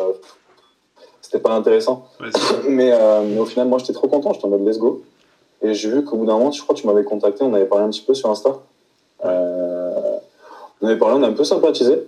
c'était 1.21 1.39
pas 1.39 1.51
intéressant. 1.51 2.07
mais, 2.69 2.91
euh, 2.93 3.23
mais, 3.27 3.39
au 3.39 3.45
final, 3.45 3.67
moi, 3.67 3.79
j'étais 3.79 3.93
trop 3.93 4.07
content, 4.07 4.31
j'étais 4.31 4.45
en 4.45 4.49
mode 4.49 4.65
let's 4.65 4.77
go. 4.77 5.01
Et 5.61 5.73
j'ai 5.73 5.89
vu 5.89 6.03
qu'au 6.03 6.17
bout 6.17 6.25
d'un 6.25 6.37
moment, 6.37 6.51
je 6.51 6.61
crois 6.61 6.75
que 6.75 6.81
tu 6.81 6.87
m'avais 6.87 7.03
contacté, 7.03 7.43
on 7.43 7.53
avait 7.53 7.65
parlé 7.65 7.85
un 7.85 7.89
petit 7.89 8.03
peu 8.03 8.13
sur 8.13 8.29
Insta. 8.29 8.57
on 9.21 10.87
avait 10.87 10.97
parlé, 10.97 11.15
on 11.17 11.23
a 11.23 11.27
un 11.27 11.33
peu 11.33 11.43
sympathisé 11.43 12.03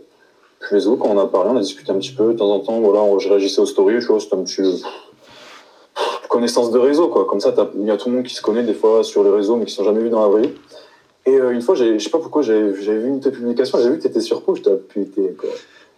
autres, 0.76 1.02
quand 1.02 1.10
on 1.10 1.20
a 1.20 1.28
parlé, 1.28 1.52
on 1.52 1.58
a 1.58 1.62
discuté 1.62 1.92
un 1.92 1.96
petit 1.96 2.12
peu. 2.12 2.34
De 2.34 2.38
temps 2.38 2.52
en 2.52 2.60
temps, 2.60 2.80
voilà, 2.80 3.18
je 3.20 3.30
réagissais 3.30 3.62
aux 3.62 3.66
stories, 3.66 4.00
tu 4.00 4.08
vois, 4.08 4.20
c'était 4.20 4.36
un 4.36 4.44
petit. 4.44 4.84
connaissance 6.30 6.72
de 6.72 6.78
réseau, 6.80 7.08
quoi. 7.08 7.26
Comme 7.26 7.40
ça, 7.40 7.54
il 7.80 7.86
y 7.86 7.92
a 7.92 7.98
tout 7.98 8.10
le 8.10 8.16
monde 8.16 8.26
qui 8.26 8.36
se 8.36 8.42
connaît 8.42 8.64
des 8.64 8.74
fois 8.74 9.04
sur 9.04 9.24
les 9.24 9.30
réseaux, 9.30 9.56
mais 9.56 9.66
qui 9.66 9.74
ne 9.74 9.78
sont 9.78 9.84
jamais 9.84 10.02
vus 10.02 10.10
dans 10.10 10.22
la 10.22 10.28
vraie 10.28 10.42
vie. 10.44 10.54
Et 11.26 11.36
euh, 11.36 11.52
une 11.52 11.62
fois, 11.62 11.76
je 11.76 11.98
sais 11.98 12.10
pas 12.10 12.20
pourquoi, 12.20 12.42
j'avais 12.42 12.72
vu 12.72 13.08
une 13.08 13.20
de 13.20 13.24
tes 13.24 13.32
publications, 13.32 13.80
j'ai 13.82 13.90
vu 13.90 13.98
que 13.98 14.04
tu 14.04 14.08
étais 14.08 14.22
sur 14.22 14.44
Pau, 14.44 14.56
je 14.56 14.62
t'ai 14.62 14.76
putain. 14.76 15.24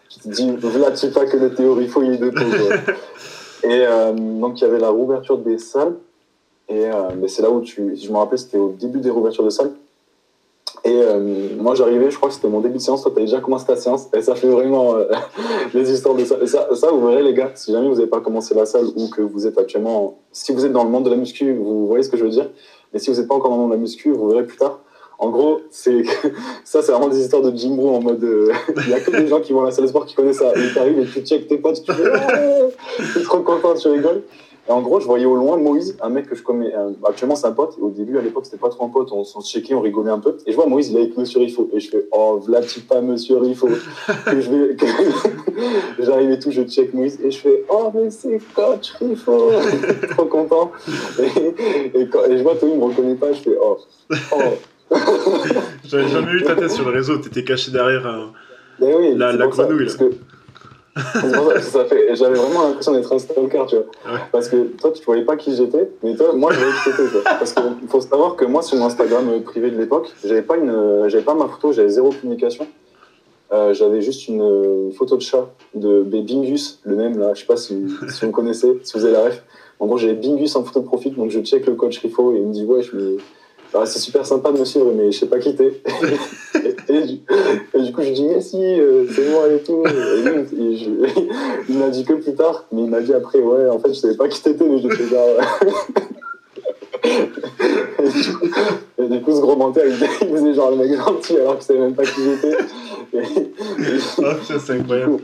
Je 0.10 0.23
te 0.23 0.27
dis, 0.29 0.47
là, 0.79 0.91
tu 0.91 0.97
sais 0.97 1.12
pas 1.12 1.25
que 1.25 1.38
le 1.38 1.53
théorie 1.53 1.88
faut 1.88 2.01
y 2.01 2.17
de 2.17 2.29
Pau, 2.29 2.39
Et 3.63 3.86
euh, 3.86 4.13
donc, 4.13 4.60
il 4.60 4.63
y 4.63 4.67
avait 4.67 4.79
la 4.79 4.89
rouverture 4.89 5.38
des 5.38 5.58
salles. 5.58 5.95
Et 6.67 6.86
euh, 6.86 7.27
c'est 7.27 7.41
là 7.41 7.49
où 7.49 7.62
tu. 7.62 7.95
Je 7.95 8.12
me 8.12 8.17
rappelle, 8.17 8.39
c'était 8.39 8.58
au 8.58 8.69
début 8.69 8.99
des 8.99 9.10
rouvertures 9.10 9.43
de 9.43 9.49
salles. 9.49 9.71
Et 10.86 10.94
euh, 10.94 11.50
moi, 11.58 11.76
j'arrivais, 11.76 12.10
je 12.10 12.18
crois 12.18 12.30
que 12.30 12.36
c'était 12.36 12.48
mon 12.48 12.62
début 12.62 12.78
de 12.78 12.82
séance. 12.82 13.02
Toi, 13.02 13.12
t'avais 13.12 13.26
déjà 13.26 13.42
commencé 13.42 13.65
ta 13.65 13.76
séance. 13.76 14.08
Et 14.13 14.22
ça 14.22 14.36
fait 14.36 14.48
vraiment 14.48 14.96
euh, 14.96 15.06
les 15.74 15.92
histoires 15.92 16.15
de 16.15 16.24
ça. 16.26 16.38
Et 16.42 16.48
ça, 16.48 16.70
ça, 16.74 16.92
vous 16.92 17.06
verrez, 17.08 17.24
les 17.24 17.34
gars, 17.34 17.52
si 17.56 17.72
jamais 17.72 17.88
vous 17.88 17.96
n'avez 17.96 18.08
pas 18.08 18.22
commencé 18.22 18.56
la 18.56 18.65
salle 18.65 18.86
ou 18.96 19.10
que 19.10 19.22
vous 19.22 19.46
êtes 19.46 19.58
actuellement. 19.58 20.20
Si 20.32 20.54
vous 20.54 20.65
êtes 20.65 20.72
dans 20.72 20.84
le 20.84 20.89
monde 20.89 21.06
de 21.06 21.10
la 21.10 21.18
muscu, 21.18 21.54
vous 21.54 21.88
voyez 21.88 22.04
ce 22.04 22.10
que 22.10 22.18
je 22.18 22.24
veux 22.24 22.30
dire. 22.30 22.50
Mais 22.94 23.00
si 23.00 23.12
vous 23.12 23.18
n'êtes 23.18 23.28
pas 23.28 23.36
encore 23.36 23.50
dans 23.50 23.58
le 23.58 23.62
monde 23.62 23.72
de 23.72 23.76
la 23.76 23.82
muscu, 23.82 24.12
vous 24.12 24.30
verrez 24.30 24.46
plus 24.46 24.58
tard. 24.58 24.80
En 25.18 25.32
gros, 25.32 25.60
c'est 25.70 26.02
ça, 26.63 26.82
c'est 26.82 26.94
vraiment 26.94 27.10
des 27.10 27.20
histoires 27.20 27.42
de 27.42 27.56
Jim 27.56 27.76
Bro 27.76 27.98
en 27.98 28.02
mode. 28.02 28.24
Euh, 28.24 28.54
il 28.78 28.88
n'y 28.88 28.94
a 28.94 29.02
que 29.02 29.12
des 29.12 29.28
gens 29.28 29.42
qui 29.42 29.52
vont 29.52 29.63
à 29.63 29.65
la 29.65 29.72
salle 29.72 29.84
de 29.84 29.89
sport 29.89 30.06
qui 30.06 30.15
connaissent 30.15 30.39
ça. 30.39 30.54
Et 30.56 30.74
t'arrives 30.74 31.00
et 31.00 31.06
tu 31.06 31.20
check 31.26 31.48
tes 31.48 31.58
potes, 31.58 31.84
tu 31.84 31.92
fais. 31.92 33.22
trop 33.24 33.39
content, 33.39 33.74
tu 33.74 33.89
rigoles. 33.89 34.24
Et 34.69 34.71
en 34.71 34.82
gros, 34.82 34.99
je 34.99 35.08
voyais 35.08 35.25
au 35.25 35.34
loin 35.34 35.58
Moïse, 35.58 35.97
un 35.99 36.10
mec 36.10 36.29
que 36.29 36.36
je 36.36 36.43
connais, 36.43 36.71
actuellement 37.03 37.36
c'est 37.36 37.47
un 37.47 37.53
pote. 37.53 37.75
Au 37.82 37.89
début, 37.89 38.19
à 38.19 38.21
l'époque, 38.21 38.45
c'était 38.45 38.58
pas 38.58 38.69
trop 38.69 38.86
un 38.86 38.89
pote, 38.89 39.12
on 39.12 39.23
s'en 39.23 39.41
checkait, 39.41 39.73
on 39.73 39.82
rigolait 39.82 40.12
un 40.12 40.19
peu. 40.19 40.38
Et 40.45 40.51
je 40.51 40.55
vois 40.55 40.67
Moïse, 40.67 40.91
il 40.91 40.97
est 40.97 41.01
avec 41.01 41.17
Monsieur 41.17 41.39
Rifo. 41.39 41.67
Et 41.73 41.79
je 41.79 41.89
fais, 41.89 42.08
oh, 42.12 42.39
Vladi 42.45 42.82
pas 42.82 43.01
Monsieur 43.01 43.39
Rifo. 43.39 43.67
et 43.67 44.41
je 44.41 44.51
vais, 44.51 44.77
j'arrive 45.99 46.29
et 46.29 46.38
tout, 46.38 46.51
je 46.51 46.62
check 46.62 46.93
Moïse. 46.93 47.19
Et 47.23 47.32
je 47.32 47.39
fais, 47.39 47.65
oh, 47.67 47.89
mais 47.95 48.12
c'est 48.12 48.39
coach 48.53 48.91
Rifo. 48.99 49.49
trop 50.12 50.25
content. 50.25 50.71
Et, 51.17 52.08
quand, 52.08 52.25
et, 52.25 52.38
je 52.38 52.43
vois 52.43 52.55
Tony 52.55 52.77
me 52.77 52.84
reconnaît 52.84 53.15
pas, 53.15 53.34
je 53.34 53.39
fais, 53.39 53.58
oh, 53.60 53.77
oh. 54.34 54.95
J'avais 55.84 56.10
jamais 56.10 56.32
vu 56.32 56.43
ta 56.43 56.55
tête 56.55 56.71
sur 56.71 56.86
le 56.86 56.91
réseau, 56.91 57.17
t'étais 57.17 57.43
caché 57.43 57.71
derrière 57.71 58.32
oui, 58.79 59.15
la, 59.15 59.34
la 59.34 59.47
grenouille. 59.47 59.89
ça 59.89 59.97
fait, 61.00 62.16
j'avais 62.16 62.38
vraiment 62.38 62.68
l'impression 62.68 62.94
d'être 62.94 63.14
un 63.14 63.20
stalker, 63.20 63.66
tu 63.68 63.76
vois. 63.76 63.86
Parce 64.32 64.50
que 64.50 64.64
toi, 64.78 64.92
tu 64.92 65.04
voyais 65.04 65.24
pas 65.24 65.38
qui 65.38 65.56
j'étais, 65.56 65.90
mais 66.04 66.16
toi, 66.16 66.34
moi, 66.34 66.52
je 66.54 66.60
voyais 66.60 66.74
qui 66.84 66.92
j'étais, 66.92 67.20
Parce 67.24 67.54
qu'il 67.54 67.88
faut 67.88 68.02
savoir 68.02 68.36
que 68.36 68.46
moi, 68.46 68.62
sur 68.62 68.78
mon 68.78 68.86
Instagram 68.86 69.30
euh, 69.30 69.40
privé 69.42 69.72
de 69.72 69.78
l'époque, 69.78 70.10
j'avais 70.24 70.42
pas 70.42 70.58
une, 70.58 70.70
euh, 70.70 71.10
j'avais 71.10 71.24
pas 71.24 71.34
ma 71.34 71.48
photo, 71.48 71.72
j'avais 71.72 71.90
zéro 71.90 72.12
communication. 72.12 72.68
Euh, 73.52 73.74
j'avais 73.74 74.02
juste 74.02 74.28
une, 74.28 74.92
photo 74.96 75.16
de 75.16 75.22
chat 75.22 75.50
de 75.74 76.04
Bingus, 76.04 76.80
le 76.84 76.96
même 76.96 77.18
là, 77.18 77.34
je 77.34 77.42
sais 77.42 77.48
pas 77.48 77.58
si, 77.58 77.86
si 78.10 78.26
vous 78.26 78.32
connaissez, 78.32 78.80
si 78.84 78.98
vous 78.98 79.06
avez 79.06 79.14
la 79.14 79.24
ref. 79.26 79.44
En 79.80 79.88
gros, 79.88 79.98
j'avais 79.98 80.14
Bingus 80.14 80.56
en 80.56 80.64
photo 80.64 80.82
de 80.82 80.86
profil, 80.86 81.16
donc 81.16 81.32
je 81.32 81.40
check 81.40 81.66
le 81.66 81.76
coach 81.76 82.00
Rifo 82.00 82.34
et 82.36 82.40
il 82.40 82.48
me 82.48 82.54
dit, 82.54 82.66
ouais, 82.66 82.82
je 82.82 82.96
me 82.96 83.18
ah, 83.73 83.86
c'est 83.86 83.99
super 83.99 84.25
sympa 84.25 84.51
de 84.51 84.58
me 84.58 84.65
suivre, 84.65 84.91
mais 84.95 85.12
je 85.12 85.19
sais 85.19 85.27
pas 85.27 85.38
quitter. 85.38 85.82
et, 86.89 87.01
du 87.01 87.91
coup, 87.93 88.01
je 88.01 88.12
dis, 88.12 88.25
mais 88.25 88.41
si, 88.41 88.58
euh, 88.58 89.05
c'est 89.13 89.29
moi 89.29 89.47
et 89.47 89.60
tout. 89.60 89.84
Et, 89.86 90.23
il 91.69 91.77
m'a 91.77 91.89
dit 91.89 92.03
que 92.03 92.13
plus 92.13 92.34
tard, 92.34 92.65
mais 92.71 92.82
il 92.84 92.89
m'a 92.89 93.01
dit 93.01 93.13
après, 93.13 93.39
ouais, 93.39 93.69
en 93.69 93.77
fait, 93.79 93.89
je 93.89 93.99
savais 93.99 94.15
pas 94.15 94.27
qui 94.27 94.41
t'étais, 94.41 94.67
mais 94.67 94.79
je 94.79 94.88
te 94.88 95.03
genre. 95.03 95.38
et, 98.97 99.08
du 99.08 99.21
coup, 99.21 99.36
ce 99.36 99.39
gros 99.41 99.55
menteur, 99.55 99.86
il, 99.86 99.93
faisait 99.93 100.53
genre 100.55 100.71
le 100.71 100.77
mec 100.77 100.97
gentil 100.97 101.38
alors 101.38 101.55
qu'il 101.58 101.65
savait 101.65 101.79
même 101.79 101.93
pas 101.93 102.05
qui 102.05 102.21
j'étais. 102.23 102.58
Ah, 104.23 104.36
c'est 104.60 104.73
incroyable. 104.73 105.17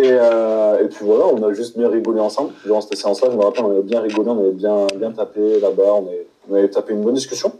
Et, 0.00 0.10
euh, 0.12 0.84
et, 0.84 0.88
puis 0.88 1.04
voilà, 1.04 1.26
on 1.26 1.42
a 1.42 1.52
juste 1.52 1.76
bien 1.76 1.88
rigolé 1.88 2.20
ensemble. 2.20 2.52
Durant 2.64 2.80
cette 2.80 2.96
séance-là, 2.96 3.30
je 3.32 3.36
me 3.36 3.42
rappelle, 3.42 3.64
on 3.64 3.70
avait 3.72 3.82
bien 3.82 4.00
rigolé, 4.00 4.30
on 4.30 4.38
avait 4.38 4.52
bien, 4.52 4.86
bien 4.94 5.10
tapé 5.10 5.58
là-bas, 5.60 5.94
on, 5.94 6.08
on 6.48 6.54
avait 6.54 6.68
tapé 6.68 6.92
une 6.92 7.02
bonne 7.02 7.14
discussion. 7.14 7.52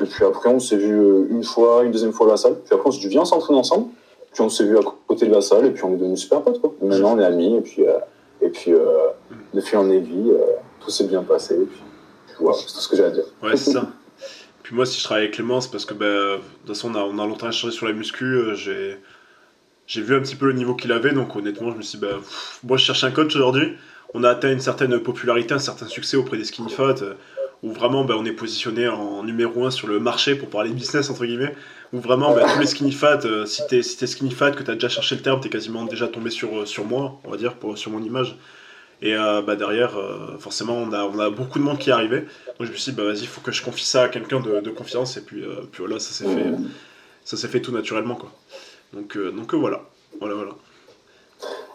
Et 0.00 0.04
puis 0.04 0.24
après, 0.24 0.48
on 0.48 0.58
s'est 0.58 0.76
vu 0.76 0.92
euh, 0.92 1.26
une 1.30 1.44
fois, 1.44 1.84
une 1.84 1.90
deuxième 1.90 2.12
fois 2.12 2.26
à 2.26 2.30
la 2.30 2.36
salle. 2.36 2.54
Puis 2.64 2.74
après, 2.74 2.88
on 2.88 2.90
s'est 2.92 3.00
dit, 3.00 3.08
viens 3.08 3.24
s'entraîner 3.24 3.58
ensemble. 3.58 3.88
Puis 4.32 4.42
on 4.42 4.48
s'est 4.48 4.64
vu 4.64 4.78
à 4.78 4.80
côté 5.06 5.26
de 5.26 5.32
la 5.32 5.42
salle, 5.42 5.66
et 5.66 5.70
puis 5.70 5.84
on 5.84 5.92
est 5.92 5.98
devenus 5.98 6.20
super 6.20 6.42
potes, 6.42 6.60
quoi. 6.60 6.74
maintenant, 6.80 7.16
on 7.16 7.18
est 7.18 7.24
amis, 7.24 7.56
et 7.56 7.60
puis, 7.60 7.86
euh, 7.86 7.98
et 8.40 8.48
puis 8.48 8.72
euh, 8.72 8.86
de 9.52 9.60
fil 9.60 9.76
en 9.76 9.90
aiguille, 9.90 10.32
tout 10.80 10.90
s'est 10.90 11.04
bien 11.04 11.22
passé. 11.22 11.54
Et 11.54 11.66
puis, 11.66 11.82
voilà, 12.40 12.56
c'est 12.56 12.72
tout 12.72 12.80
ce 12.80 12.88
que 12.88 12.96
j'ai 12.96 13.04
à 13.04 13.10
dire. 13.10 13.24
Ouais, 13.42 13.56
c'est 13.56 13.72
ça. 13.72 13.86
Puis 14.62 14.76
moi, 14.76 14.86
si 14.86 14.98
je 14.98 15.04
travaille 15.04 15.24
avec 15.24 15.34
Clémence, 15.34 15.66
parce 15.66 15.84
que 15.84 15.94
bah, 15.94 16.06
de 16.06 16.36
toute 16.36 16.68
façon, 16.68 16.92
on 16.92 16.94
a, 16.94 17.02
on 17.02 17.18
a 17.18 17.26
longtemps 17.26 17.48
échangé 17.48 17.74
sur 17.74 17.86
la 17.86 17.92
muscu, 17.92 18.24
euh, 18.24 18.54
j'ai, 18.54 18.96
j'ai 19.86 20.02
vu 20.02 20.14
un 20.14 20.20
petit 20.20 20.36
peu 20.36 20.46
le 20.46 20.52
niveau 20.52 20.74
qu'il 20.74 20.92
avait, 20.92 21.12
donc 21.12 21.34
honnêtement, 21.34 21.72
je 21.72 21.76
me 21.76 21.82
suis 21.82 21.98
dit, 21.98 22.04
bah, 22.04 22.14
pff, 22.18 22.60
moi 22.62 22.76
je 22.76 22.84
cherche 22.84 23.04
un 23.04 23.10
coach 23.10 23.34
aujourd'hui. 23.34 23.72
On 24.14 24.24
a 24.24 24.30
atteint 24.30 24.52
une 24.52 24.60
certaine 24.60 24.98
popularité, 25.00 25.54
un 25.54 25.58
certain 25.58 25.86
succès 25.86 26.16
auprès 26.16 26.36
des 26.36 26.44
skinny 26.44 26.70
fat, 26.70 26.94
euh, 27.02 27.14
où 27.62 27.72
vraiment 27.72 28.04
bah, 28.04 28.14
on 28.18 28.24
est 28.24 28.32
positionné 28.32 28.88
en 28.88 29.22
numéro 29.22 29.64
1 29.64 29.70
sur 29.70 29.86
le 29.86 30.00
marché 30.00 30.34
pour 30.34 30.48
parler 30.48 30.70
business, 30.70 31.10
entre 31.10 31.24
guillemets, 31.24 31.54
où 31.92 32.00
vraiment 32.00 32.34
bah, 32.34 32.46
tous 32.52 32.58
les 32.58 32.66
skinny 32.66 32.92
fat, 32.92 33.20
euh, 33.24 33.46
si 33.46 33.62
t'es 33.68 33.82
si 33.82 34.06
skinny 34.06 34.32
fat, 34.32 34.50
que 34.50 34.62
t'as 34.62 34.74
déjà 34.74 34.88
cherché 34.88 35.14
le 35.14 35.22
terme, 35.22 35.40
t'es 35.40 35.48
quasiment 35.48 35.84
déjà 35.84 36.08
tombé 36.08 36.30
sur, 36.30 36.60
euh, 36.60 36.66
sur 36.66 36.84
moi, 36.84 37.20
on 37.24 37.30
va 37.30 37.36
dire, 37.36 37.54
pour, 37.54 37.78
sur 37.78 37.90
mon 37.90 38.02
image. 38.02 38.36
Et 39.00 39.14
euh, 39.14 39.42
bah, 39.42 39.56
derrière, 39.56 39.96
euh, 39.96 40.38
forcément, 40.38 40.74
on 40.74 40.92
a, 40.92 41.04
on 41.04 41.18
a 41.18 41.30
beaucoup 41.30 41.58
de 41.58 41.64
monde 41.64 41.78
qui 41.78 41.90
est 41.90 41.92
arrivé. 41.92 42.20
Donc 42.58 42.66
je 42.66 42.72
me 42.72 42.76
suis 42.76 42.92
dit, 42.92 42.96
bah, 42.96 43.04
vas-y, 43.04 43.20
il 43.20 43.28
faut 43.28 43.40
que 43.40 43.52
je 43.52 43.62
confie 43.62 43.84
ça 43.84 44.04
à 44.04 44.08
quelqu'un 44.08 44.40
de, 44.40 44.60
de 44.60 44.70
confiance. 44.70 45.16
Et 45.16 45.22
puis, 45.22 45.44
puis 45.70 45.84
voilà, 45.84 46.00
ça 46.00 46.12
s'est 46.12 46.32
fait, 46.32 46.52
ça 47.24 47.36
s'est 47.36 47.48
fait 47.48 47.60
tout 47.60 47.72
naturellement. 47.72 48.14
Quoi. 48.14 48.32
Donc, 48.92 49.16
donc 49.18 49.54
voilà. 49.54 49.82
voilà, 50.20 50.34
voilà. 50.34 50.52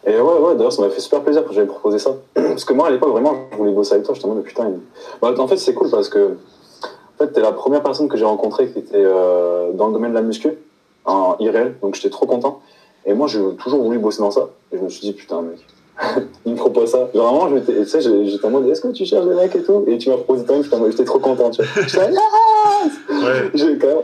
Et 0.08 0.20
ouais, 0.22 0.22
ouais, 0.40 0.56
d'ailleurs, 0.56 0.72
ça 0.72 0.82
m'a 0.82 0.90
fait 0.90 1.02
super 1.02 1.22
plaisir 1.22 1.44
quand 1.46 1.52
j'avais 1.54 1.68
proposé 1.68 2.00
ça. 2.00 2.12
Parce 2.34 2.64
que 2.64 2.74
moi, 2.74 2.88
à 2.88 2.92
l'époque, 2.92 3.12
vraiment, 3.12 3.34
je 3.52 3.58
voulais 3.58 3.72
bosser 3.74 3.96
avec 3.96 4.06
toi. 4.06 4.16
J'étais 4.16 4.26
en 4.28 4.34
mode, 4.34 4.44
putain. 4.44 4.70
il- 4.70 4.80
Bah, 5.22 5.34
en 5.38 5.48
fait, 5.48 5.58
c'est 5.58 5.74
cool 5.74 5.90
parce 5.90 6.08
que, 6.10 6.30
en 6.30 7.18
fait, 7.18 7.28
t'es 7.34 7.42
la 7.42 7.52
première 7.52 7.84
personne 7.84 8.08
que 8.08 8.16
j'ai 8.18 8.24
rencontrée 8.26 8.70
qui 8.72 8.80
était 8.80 8.94
euh, 8.96 9.72
dans 9.74 9.88
le 9.88 9.94
domaine 9.94 10.12
de 10.12 10.16
la 10.16 10.22
muscu, 10.22 10.58
en 11.06 11.36
IRL. 11.40 11.76
Donc, 11.82 11.96
j'étais 11.96 12.10
trop 12.10 12.26
content. 12.26 12.62
Et 13.06 13.14
moi, 13.14 13.28
j'ai 13.28 13.40
toujours 13.62 13.84
voulu 13.84 14.00
bosser 14.00 14.22
dans 14.22 14.32
ça. 14.32 14.48
Et 14.72 14.78
je 14.78 14.82
me 14.84 14.90
suis 14.90 15.02
dit, 15.02 15.12
putain, 15.14 15.42
mec, 15.42 15.60
il 16.46 16.54
me 16.54 16.58
propose 16.58 16.90
ça. 16.92 17.10
Vraiment, 17.14 17.50
je 17.50 17.58
j'étais 17.60 18.46
en 18.46 18.50
mode, 18.50 18.68
est-ce 18.70 18.82
que 18.82 18.88
tu 18.90 19.06
cherches 19.06 19.26
des 19.26 19.36
mecs 19.36 19.56
et 19.56 19.64
tout? 19.64 19.84
Et 19.88 19.98
tu 19.98 20.10
m'as 20.10 20.16
proposé 20.16 20.46
toi-même, 20.46 20.90
j'étais 20.92 21.04
trop 21.06 21.20
content, 21.20 21.50
tu 21.50 21.62
vois. 21.64 21.84
J'étais 21.86 22.12
là, 22.12 22.22
Ouais. 23.10 23.52
j'ai 23.56 23.78
quand 23.78 23.88
même. 23.88 23.98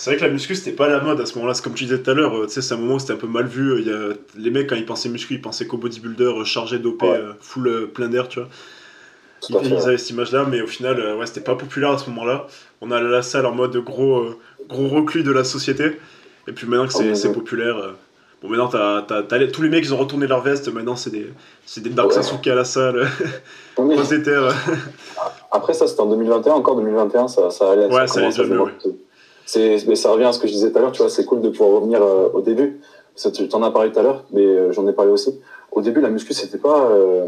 C'est 0.00 0.08
vrai 0.12 0.16
que 0.18 0.24
la 0.24 0.30
muscu, 0.30 0.54
c'était 0.54 0.72
pas 0.72 0.88
la 0.88 1.00
mode 1.00 1.20
à 1.20 1.26
ce 1.26 1.34
moment-là. 1.34 1.52
C'est 1.52 1.62
comme 1.62 1.74
tu 1.74 1.84
disais 1.84 1.98
tout 1.98 2.10
à 2.10 2.14
l'heure, 2.14 2.34
euh, 2.34 2.46
tu 2.46 2.54
sais, 2.54 2.62
c'est 2.62 2.72
un 2.72 2.78
moment 2.78 2.94
où 2.94 2.98
c'était 2.98 3.12
un 3.12 3.16
peu 3.16 3.26
mal 3.26 3.46
vu. 3.46 3.80
Il 3.82 3.86
y 3.86 3.92
a... 3.92 4.14
Les 4.38 4.50
mecs, 4.50 4.70
quand 4.70 4.76
ils 4.76 4.86
pensaient 4.86 5.10
muscu, 5.10 5.34
ils 5.34 5.42
pensaient 5.42 5.66
qu'au 5.66 5.76
bodybuilder 5.76 6.24
euh, 6.24 6.44
chargé, 6.44 6.78
dopé, 6.78 7.04
Ouais. 7.06 7.16
euh, 7.18 7.32
full 7.42 7.68
euh, 7.68 7.86
plein 7.86 8.08
d'air, 8.08 8.26
tu 8.28 8.40
vois. 8.40 8.48
Ils, 9.50 9.56
ils 9.66 9.74
avaient 9.74 9.98
cette 9.98 10.08
image-là, 10.08 10.46
mais 10.50 10.62
au 10.62 10.66
final, 10.66 10.98
euh, 10.98 11.16
ouais, 11.18 11.26
c'était 11.26 11.42
pas 11.42 11.54
populaire 11.54 11.90
à 11.90 11.98
ce 11.98 12.08
moment-là. 12.08 12.46
On 12.80 12.90
allait 12.92 13.08
à 13.08 13.10
la 13.10 13.20
salle 13.22 13.44
en 13.44 13.52
mode 13.54 13.76
gros, 13.76 14.20
euh, 14.20 14.38
gros 14.70 14.88
reclus 14.88 15.22
de 15.22 15.32
la 15.32 15.44
société. 15.44 15.98
Et 16.48 16.52
puis 16.52 16.66
maintenant 16.66 16.86
que 16.86 16.94
c'est 16.94 17.10
Oh, 17.10 17.14
c'est 17.14 17.32
populaire, 17.32 17.76
euh, 17.76 17.92
bon, 18.42 18.48
maintenant, 18.48 18.68
t'as, 18.68 19.02
t'as- 19.22 19.46
tous 19.48 19.60
les 19.60 19.68
mecs, 19.68 19.84
ils 19.84 19.92
ont 19.92 19.98
retourné 19.98 20.26
leur 20.26 20.40
veste. 20.40 20.72
Maintenant, 20.72 20.96
c'est 20.96 21.10
des, 21.10 21.30
c'est 21.66 21.82
des 21.82 21.90
Dark. 21.90 22.10
Sasuke 22.12 22.46
à 22.46 22.54
la 22.54 22.64
salle, 22.64 23.06
Oui. 23.76 23.96
Après, 25.52 25.74
ça, 25.74 25.86
c'était 25.86 26.00
en 26.00 26.06
2021. 26.06 26.54
Encore 26.54 26.76
2021, 26.76 27.28
ça, 27.28 27.50
ça 27.50 27.72
allait. 27.72 27.86
Ouais, 27.86 28.06
ça 28.06 28.20
allait 28.20 28.46
mieux. 28.46 28.64
C'est, 29.52 29.84
mais 29.88 29.96
ça 29.96 30.10
revient 30.12 30.24
à 30.24 30.32
ce 30.32 30.38
que 30.38 30.46
je 30.46 30.52
disais 30.52 30.70
tout 30.70 30.78
à 30.78 30.80
l'heure, 30.80 30.92
tu 30.92 31.02
vois, 31.02 31.10
c'est 31.10 31.24
cool 31.24 31.40
de 31.40 31.48
pouvoir 31.48 31.70
revenir 31.80 32.00
euh, 32.02 32.28
au 32.32 32.40
début. 32.40 32.80
Tu 33.16 33.48
en 33.52 33.62
as 33.64 33.70
parlé 33.72 33.90
tout 33.90 33.98
à 33.98 34.02
l'heure, 34.04 34.24
mais 34.32 34.44
euh, 34.46 34.70
j'en 34.72 34.86
ai 34.88 34.92
parlé 34.92 35.10
aussi. 35.10 35.34
Au 35.72 35.82
début, 35.82 36.00
la 36.00 36.08
muscu, 36.08 36.32
c'était 36.32 36.56
pas. 36.58 36.88
euh, 36.92 37.26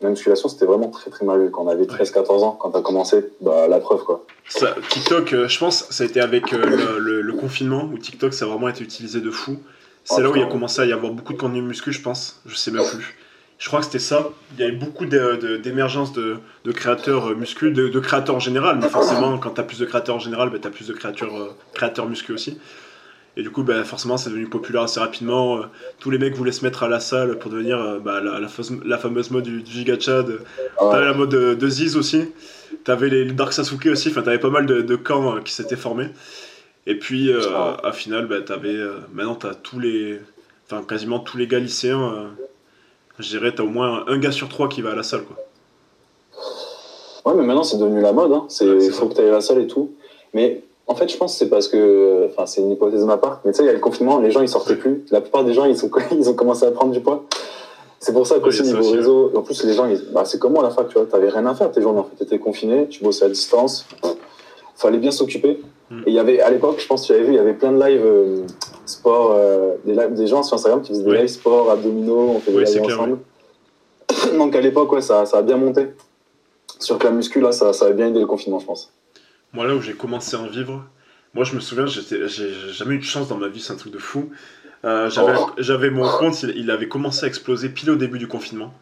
la 0.00 0.10
musculation, 0.10 0.48
c'était 0.48 0.66
vraiment 0.66 0.88
très 0.88 1.10
très 1.10 1.24
mal 1.24 1.40
vu. 1.40 1.50
Quand 1.50 1.62
on 1.64 1.68
avait 1.68 1.84
13-14 1.84 2.44
ans, 2.44 2.56
quand 2.60 2.70
t'as 2.70 2.80
commencé, 2.82 3.24
bah, 3.40 3.66
la 3.68 3.78
preuve, 3.80 4.04
quoi. 4.04 4.24
Ça, 4.48 4.74
TikTok, 4.90 5.32
euh, 5.32 5.48
je 5.48 5.58
pense, 5.58 5.86
ça 5.90 6.04
a 6.04 6.06
été 6.06 6.20
avec 6.20 6.52
le, 6.52 6.98
le- 7.00 7.20
le 7.22 7.32
confinement 7.32 7.88
où 7.92 7.98
TikTok, 7.98 8.34
ça 8.34 8.44
a 8.44 8.48
vraiment 8.48 8.68
été 8.68 8.84
utilisé 8.84 9.20
de 9.20 9.30
fou. 9.30 9.56
C'est 10.04 10.16
Ah, 10.18 10.20
là 10.20 10.30
où 10.30 10.36
il 10.36 10.42
a 10.42 10.46
commencé 10.46 10.80
à 10.80 10.84
y 10.86 10.92
avoir 10.92 11.12
beaucoup 11.12 11.32
de 11.32 11.38
contenu 11.38 11.60
muscu, 11.62 11.92
je 11.92 12.02
pense. 12.02 12.40
Je 12.46 12.54
sais 12.54 12.70
même 12.70 12.84
plus. 12.84 13.16
Je 13.58 13.68
crois 13.68 13.80
que 13.80 13.86
c'était 13.86 13.98
ça. 14.00 14.28
Il 14.58 14.60
y 14.60 14.68
avait 14.68 14.76
beaucoup 14.76 15.06
d'émergence 15.06 16.12
de, 16.12 16.36
de 16.64 16.72
créateurs 16.72 17.30
euh, 17.30 17.34
muscu, 17.34 17.70
de, 17.70 17.88
de 17.88 18.00
créateurs 18.00 18.34
en 18.36 18.40
général. 18.40 18.78
Mais 18.80 18.88
forcément, 18.88 19.38
quand 19.38 19.50
tu 19.50 19.60
as 19.60 19.64
plus 19.64 19.78
de 19.78 19.84
créateurs 19.86 20.16
en 20.16 20.18
général, 20.18 20.50
bah, 20.50 20.58
tu 20.60 20.66
as 20.68 20.70
plus 20.70 20.88
de 20.88 20.92
créateurs, 20.92 21.34
euh, 21.36 21.48
créateurs 21.72 22.06
aussi. 22.30 22.58
Et 23.36 23.42
du 23.42 23.50
coup, 23.50 23.62
bah, 23.62 23.82
forcément, 23.84 24.16
c'est 24.16 24.30
devenu 24.30 24.46
populaire 24.48 24.82
assez 24.82 25.00
rapidement. 25.00 25.58
Euh, 25.58 25.62
tous 25.98 26.10
les 26.10 26.18
mecs 26.18 26.34
voulaient 26.36 26.52
se 26.52 26.64
mettre 26.64 26.82
à 26.82 26.88
la 26.88 27.00
salle 27.00 27.38
pour 27.38 27.50
devenir 27.50 27.78
euh, 27.80 27.98
bah, 28.00 28.20
la, 28.20 28.38
la, 28.38 28.48
fameuse, 28.48 28.80
la 28.84 28.98
fameuse 28.98 29.30
mode 29.30 29.44
du, 29.44 29.62
du 29.62 29.70
Giga 29.70 29.98
Chad. 29.98 30.40
Ah. 30.78 30.88
T'avais 30.92 31.06
la 31.06 31.14
mode 31.14 31.30
de, 31.30 31.54
de 31.54 31.68
Ziz 31.68 31.96
aussi. 31.96 32.32
T'avais 32.84 33.08
les, 33.08 33.24
les 33.24 33.32
Dark 33.32 33.52
Sasuke 33.52 33.86
aussi. 33.86 34.08
Enfin, 34.10 34.22
t'avais 34.22 34.38
pas 34.38 34.50
mal 34.50 34.66
de, 34.66 34.82
de 34.82 34.96
camps 34.96 35.40
qui 35.42 35.52
s'étaient 35.52 35.76
formés. 35.76 36.08
Et 36.86 36.96
puis, 36.98 37.32
euh, 37.32 37.40
Ah. 37.54 37.76
à 37.84 37.92
final, 37.92 38.26
bah, 38.26 38.40
t'avais. 38.40 38.74
euh, 38.76 38.98
maintenant, 39.14 39.36
t'as 39.36 39.54
tous 39.54 39.78
les. 39.80 40.20
Enfin, 40.68 40.84
quasiment 40.86 41.18
tous 41.18 41.36
les 41.38 41.46
gars 41.46 41.60
lycéens. 41.60 42.26
Je 43.18 43.28
dirais, 43.28 43.52
t'as 43.54 43.62
au 43.62 43.68
moins 43.68 44.04
un 44.08 44.18
gars 44.18 44.32
sur 44.32 44.48
trois 44.48 44.68
qui 44.68 44.82
va 44.82 44.90
à 44.92 44.94
la 44.94 45.02
salle, 45.02 45.22
quoi. 45.24 45.36
Ouais, 47.26 47.32
mais 47.36 47.44
maintenant, 47.46 47.64
c'est 47.64 47.78
devenu 47.78 48.00
la 48.00 48.12
mode. 48.12 48.32
Hein. 48.32 48.44
C'est, 48.48 48.66
Ouais, 48.68 48.90
faut 48.90 49.06
que 49.06 49.14
t'ailles 49.14 49.28
à 49.28 49.32
la 49.32 49.40
salle 49.40 49.60
et 49.60 49.66
tout. 49.66 49.92
Mais 50.34 50.62
en 50.86 50.94
fait, 50.94 51.08
je 51.10 51.16
pense 51.16 51.32
que 51.32 51.38
c'est 51.38 51.48
parce 51.48 51.68
que. 51.68 52.28
Enfin, 52.30 52.44
c'est 52.46 52.60
une 52.60 52.70
hypothèse 52.72 53.00
de 53.00 53.06
ma 53.06 53.16
part. 53.16 53.40
Mais 53.44 53.52
tu 53.52 53.58
sais, 53.58 53.62
il 53.62 53.66
y 53.66 53.70
a 53.70 53.72
le 53.72 53.78
confinement, 53.78 54.18
les 54.20 54.30
gens, 54.30 54.42
ils 54.42 54.48
sortaient 54.48 54.72
Ouais. 54.72 54.76
plus. 54.76 55.04
La 55.10 55.20
plupart 55.22 55.44
des 55.44 55.54
gens, 55.54 55.64
ils, 55.64 55.76
sont, 55.76 55.90
ils 56.12 56.28
ont 56.28 56.34
commencé 56.34 56.66
à 56.66 56.70
prendre 56.70 56.92
du 56.92 57.00
poids. 57.00 57.24
C'est 58.00 58.12
pour 58.12 58.26
ça 58.26 58.36
Ouais, 58.38 58.48
a 58.48 58.52
ça 58.52 58.62
niveau 58.64 58.80
aussi, 58.80 58.94
réseau, 58.96 59.32
en 59.34 59.40
plus, 59.40 59.64
les 59.64 59.72
gens, 59.72 59.86
ils- 59.86 60.04
bah, 60.12 60.24
c'est 60.26 60.38
comme 60.38 60.52
moi 60.52 60.62
à 60.62 60.68
la 60.68 60.74
fac, 60.74 60.88
tu 60.88 60.94
vois, 60.98 61.06
t'avais 61.06 61.30
rien 61.30 61.46
à 61.46 61.54
faire 61.54 61.70
tes 61.72 61.80
journées, 61.80 62.00
en 62.00 62.04
fait. 62.04 62.16
T'étais 62.24 62.38
confiné, 62.38 62.86
tu 62.88 63.02
bossais 63.02 63.24
à 63.24 63.28
distance. 63.30 63.86
Fallait 64.76 64.98
bien 64.98 65.10
s'occuper. 65.10 65.60
Mm. 65.90 66.00
Et 66.00 66.08
il 66.08 66.12
y 66.14 66.18
avait, 66.18 66.40
à 66.40 66.50
l'époque, 66.50 66.76
je 66.78 66.86
pense 66.86 67.02
que 67.02 67.06
tu 67.06 67.12
avais 67.14 67.22
vu, 67.22 67.32
il 67.32 67.36
y 67.36 67.38
avait 67.38 67.54
plein 67.54 67.72
de 67.72 67.82
lives 67.82 68.04
euh, 68.04 68.40
sport, 68.86 69.32
euh, 69.36 69.74
des, 69.84 69.92
lives, 69.94 70.14
des 70.14 70.26
gens 70.26 70.42
sur 70.42 70.54
Instagram 70.54 70.82
qui 70.82 70.90
faisaient 70.92 71.04
des 71.04 71.10
Ouais. 71.10 71.18
lives 71.20 71.28
sport, 71.28 71.70
abdominaux, 71.70 72.34
on 72.36 72.40
fait 72.40 72.52
des 72.52 72.64
lives 72.64 72.82
clair, 72.82 73.00
ensemble. 73.00 73.18
Donc 74.38 74.54
à 74.54 74.60
l'époque, 74.60 74.92
ouais, 74.92 75.00
ça, 75.00 75.26
ça 75.26 75.38
a 75.38 75.42
bien 75.42 75.56
monté. 75.56 75.88
Sur 76.78 76.98
que 76.98 77.04
la 77.04 77.12
muscu, 77.12 77.40
là, 77.40 77.52
ça, 77.52 77.72
ça 77.72 77.86
a 77.86 77.92
bien 77.92 78.08
aidé 78.08 78.20
le 78.20 78.26
confinement, 78.26 78.58
je 78.58 78.66
pense. 78.66 78.92
Moi, 79.52 79.66
là 79.66 79.74
où 79.74 79.80
j'ai 79.80 79.94
commencé 79.94 80.36
à 80.36 80.40
en 80.40 80.46
vivre, 80.48 80.84
moi, 81.32 81.44
je 81.44 81.54
me 81.54 81.60
souviens, 81.60 81.86
j'ai 81.86 82.52
jamais 82.72 82.94
eu 82.96 82.98
de 82.98 83.04
chance 83.04 83.28
dans 83.28 83.36
ma 83.38 83.48
vie, 83.48 83.60
c'est 83.60 83.72
un 83.72 83.76
truc 83.76 83.92
de 83.92 83.98
fou. 83.98 84.30
Euh, 84.84 85.08
J'avais 85.08 85.32
Oh. 85.38 85.50
j'avais 85.58 85.88
mon 85.90 86.06
compte, 86.08 86.42
il, 86.42 86.50
il 86.56 86.70
avait 86.70 86.88
commencé 86.88 87.24
à 87.24 87.28
exploser 87.28 87.70
pile 87.70 87.90
au 87.90 87.96
début 87.96 88.18
du 88.18 88.28
confinement. 88.28 88.74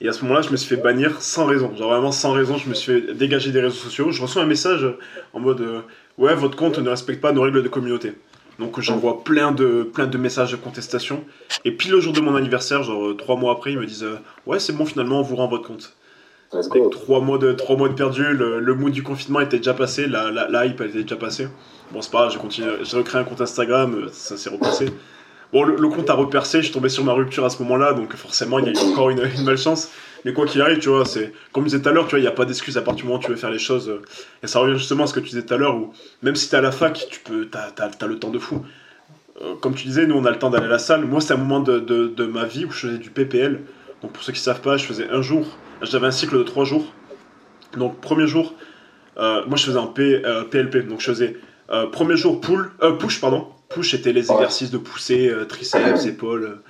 Et 0.00 0.08
à 0.08 0.12
ce 0.12 0.22
moment-là, 0.22 0.42
je 0.42 0.50
me 0.50 0.56
suis 0.56 0.74
fait 0.74 0.80
bannir 0.80 1.20
sans 1.22 1.46
raison. 1.46 1.74
Genre 1.74 1.90
vraiment 1.90 2.12
sans 2.12 2.32
raison, 2.32 2.56
je 2.56 2.68
me 2.68 2.74
suis 2.74 3.00
fait 3.02 3.14
dégager 3.14 3.50
des 3.50 3.60
réseaux 3.60 3.74
sociaux. 3.76 4.10
Je 4.10 4.20
reçois 4.22 4.42
un 4.42 4.46
message 4.46 4.86
en 5.32 5.40
mode 5.40 5.60
euh, 5.60 5.80
Ouais, 6.18 6.34
votre 6.34 6.56
compte 6.56 6.78
ne 6.78 6.88
respecte 6.88 7.20
pas 7.20 7.32
nos 7.32 7.42
règles 7.42 7.62
de 7.62 7.68
communauté. 7.68 8.12
Donc 8.58 8.80
j'envoie 8.80 9.22
plein 9.22 9.52
de, 9.52 9.82
plein 9.82 10.06
de 10.06 10.18
messages 10.18 10.52
de 10.52 10.56
contestation. 10.56 11.24
Et 11.64 11.72
pile 11.72 11.92
le 11.92 12.00
jour 12.00 12.12
de 12.12 12.20
mon 12.20 12.36
anniversaire, 12.36 12.82
genre 12.82 13.08
euh, 13.08 13.14
trois 13.14 13.36
mois 13.36 13.52
après, 13.52 13.72
ils 13.72 13.78
me 13.78 13.86
disent 13.86 14.04
euh, 14.04 14.18
Ouais, 14.46 14.58
c'est 14.58 14.72
bon, 14.72 14.86
finalement, 14.86 15.20
on 15.20 15.22
vous 15.22 15.36
rend 15.36 15.48
votre 15.48 15.66
compte. 15.66 15.94
Let's 16.52 16.68
Avec 16.70 16.90
trois 16.90 17.20
mois 17.20 17.38
de, 17.38 17.52
trois 17.52 17.76
mois 17.76 17.88
de 17.88 17.94
perdu, 17.94 18.22
le, 18.32 18.60
le 18.60 18.74
mood 18.74 18.92
du 18.92 19.02
confinement 19.02 19.40
était 19.40 19.58
déjà 19.58 19.74
passé, 19.74 20.06
la, 20.06 20.30
la, 20.30 20.48
la 20.48 20.64
hype 20.66 20.80
elle 20.80 20.90
était 20.90 21.02
déjà 21.02 21.16
passée. 21.16 21.48
Bon, 21.92 22.00
c'est 22.00 22.10
pas 22.12 22.18
grave, 22.20 22.32
j'ai 22.32 22.38
continué, 22.38 22.68
j'ai 22.82 22.96
recréé 22.96 23.20
un 23.20 23.24
compte 23.24 23.40
Instagram, 23.40 23.94
euh, 23.94 24.08
ça 24.12 24.36
s'est 24.36 24.50
repassé. 24.50 24.86
Bon, 25.52 25.64
le, 25.64 25.76
le 25.76 25.88
compte 25.88 26.08
a 26.08 26.14
repercé, 26.14 26.58
je 26.58 26.64
suis 26.66 26.72
tombé 26.72 26.88
sur 26.88 27.04
ma 27.04 27.12
rupture 27.12 27.44
à 27.44 27.50
ce 27.50 27.62
moment-là, 27.62 27.92
donc 27.94 28.14
forcément, 28.14 28.58
il 28.60 28.66
y 28.66 28.68
a 28.68 28.72
eu 28.72 28.92
encore 28.92 29.10
une, 29.10 29.20
une 29.36 29.44
malchance. 29.44 29.90
Mais 30.26 30.32
quoi 30.34 30.44
qu'il 30.44 30.60
arrive, 30.60 30.80
tu 30.80 30.88
vois, 30.90 31.04
c'est 31.06 31.32
comme 31.52 31.62
je 31.64 31.70
disais 31.70 31.82
tout 31.82 31.88
à 31.88 31.92
l'heure, 31.92 32.04
tu 32.04 32.10
vois, 32.10 32.18
il 32.18 32.22
n'y 32.22 32.28
a 32.28 32.32
pas 32.32 32.44
d'excuse 32.44 32.76
à 32.76 32.82
partir 32.82 33.04
du 33.04 33.08
moment 33.08 33.20
où 33.20 33.22
tu 33.22 33.30
veux 33.30 33.36
faire 33.36 33.50
les 33.50 33.58
choses. 33.60 33.88
euh, 33.88 34.02
Et 34.42 34.46
ça 34.48 34.58
revient 34.58 34.76
justement 34.76 35.04
à 35.04 35.06
ce 35.06 35.14
que 35.14 35.20
tu 35.20 35.28
disais 35.30 35.44
tout 35.46 35.54
à 35.54 35.56
l'heure, 35.56 35.76
où 35.76 35.92
même 36.22 36.34
si 36.34 36.50
t'es 36.50 36.56
à 36.56 36.60
la 36.60 36.72
fac, 36.72 37.06
tu 37.10 37.20
peux, 37.20 37.46
t'as, 37.46 37.70
t'as, 37.70 37.88
t'as 37.88 38.06
le 38.06 38.18
temps 38.18 38.30
de 38.30 38.38
fou. 38.40 38.62
Euh, 39.40 39.54
comme 39.60 39.74
tu 39.74 39.86
disais, 39.86 40.06
nous 40.06 40.16
on 40.16 40.24
a 40.24 40.30
le 40.30 40.38
temps 40.38 40.50
d'aller 40.50 40.66
à 40.66 40.68
la 40.68 40.78
salle. 40.80 41.04
Moi, 41.04 41.20
c'est 41.20 41.32
un 41.32 41.36
moment 41.36 41.60
de, 41.60 41.78
de, 41.78 42.08
de 42.08 42.24
ma 42.26 42.44
vie 42.44 42.64
où 42.64 42.70
je 42.72 42.88
faisais 42.88 42.98
du 42.98 43.10
PPL. 43.10 43.60
Donc 44.02 44.12
pour 44.12 44.22
ceux 44.24 44.32
qui 44.32 44.40
savent 44.40 44.60
pas, 44.60 44.76
je 44.76 44.84
faisais 44.84 45.08
un 45.08 45.22
jour, 45.22 45.46
j'avais 45.82 46.06
un 46.08 46.10
cycle 46.10 46.36
de 46.36 46.42
trois 46.42 46.64
jours. 46.64 46.92
Donc 47.76 48.00
premier 48.00 48.26
jour, 48.26 48.54
euh, 49.18 49.42
moi 49.46 49.56
je 49.56 49.64
faisais 49.64 49.78
un 49.78 49.86
P, 49.86 50.22
euh, 50.24 50.42
PLP, 50.44 50.88
donc 50.88 51.00
je 51.00 51.06
faisais 51.06 51.36
euh, 51.70 51.86
premier 51.86 52.16
jour 52.16 52.40
pull, 52.40 52.70
euh, 52.82 52.92
push 52.92 53.20
pardon. 53.20 53.46
Push 53.68 53.92
c'était 53.92 54.12
les 54.12 54.30
exercices 54.32 54.70
de 54.70 54.78
poussée, 54.78 55.28
euh, 55.28 55.44
triceps, 55.44 56.04
épaules, 56.06 56.44
euh, 56.44 56.62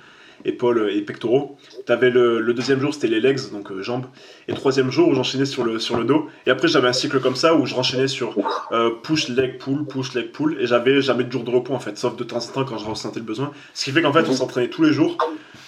épaules 0.45 0.89
et 0.91 1.01
pectoraux. 1.01 1.57
T'avais 1.85 2.09
le, 2.09 2.39
le 2.39 2.53
deuxième 2.53 2.79
jour 2.79 2.93
c'était 2.93 3.07
les 3.07 3.19
legs, 3.19 3.39
donc 3.51 3.71
euh, 3.71 3.81
jambes. 3.81 4.05
Et 4.47 4.53
troisième 4.53 4.91
jour 4.91 5.09
où 5.09 5.15
j'enchaînais 5.15 5.45
sur 5.45 5.63
le, 5.63 5.79
sur 5.79 5.97
le 5.97 6.03
dos. 6.03 6.27
Et 6.45 6.49
après 6.49 6.67
j'avais 6.67 6.87
un 6.87 6.93
cycle 6.93 7.19
comme 7.19 7.35
ça 7.35 7.55
où 7.55 7.65
je 7.65 7.75
renchaînais 7.75 8.07
sur 8.07 8.35
euh, 8.71 8.91
push, 9.03 9.29
leg, 9.29 9.57
pull, 9.57 9.85
push, 9.85 10.13
leg, 10.13 10.31
pull. 10.31 10.57
Et 10.59 10.67
j'avais 10.67 11.01
jamais 11.01 11.23
de 11.23 11.31
jour 11.31 11.43
de 11.43 11.51
repos 11.51 11.73
en 11.73 11.79
fait, 11.79 11.97
sauf 11.97 12.15
de 12.15 12.23
temps 12.23 12.37
en 12.37 12.51
temps 12.51 12.65
quand 12.65 12.77
je 12.77 12.85
ressentais 12.85 13.19
le 13.19 13.25
besoin. 13.25 13.51
Ce 13.73 13.85
qui 13.85 13.91
fait 13.91 14.01
qu'en 14.01 14.13
fait 14.13 14.27
on 14.27 14.33
s'entraînait 14.33 14.69
tous 14.69 14.83
les 14.83 14.93
jours. 14.93 15.17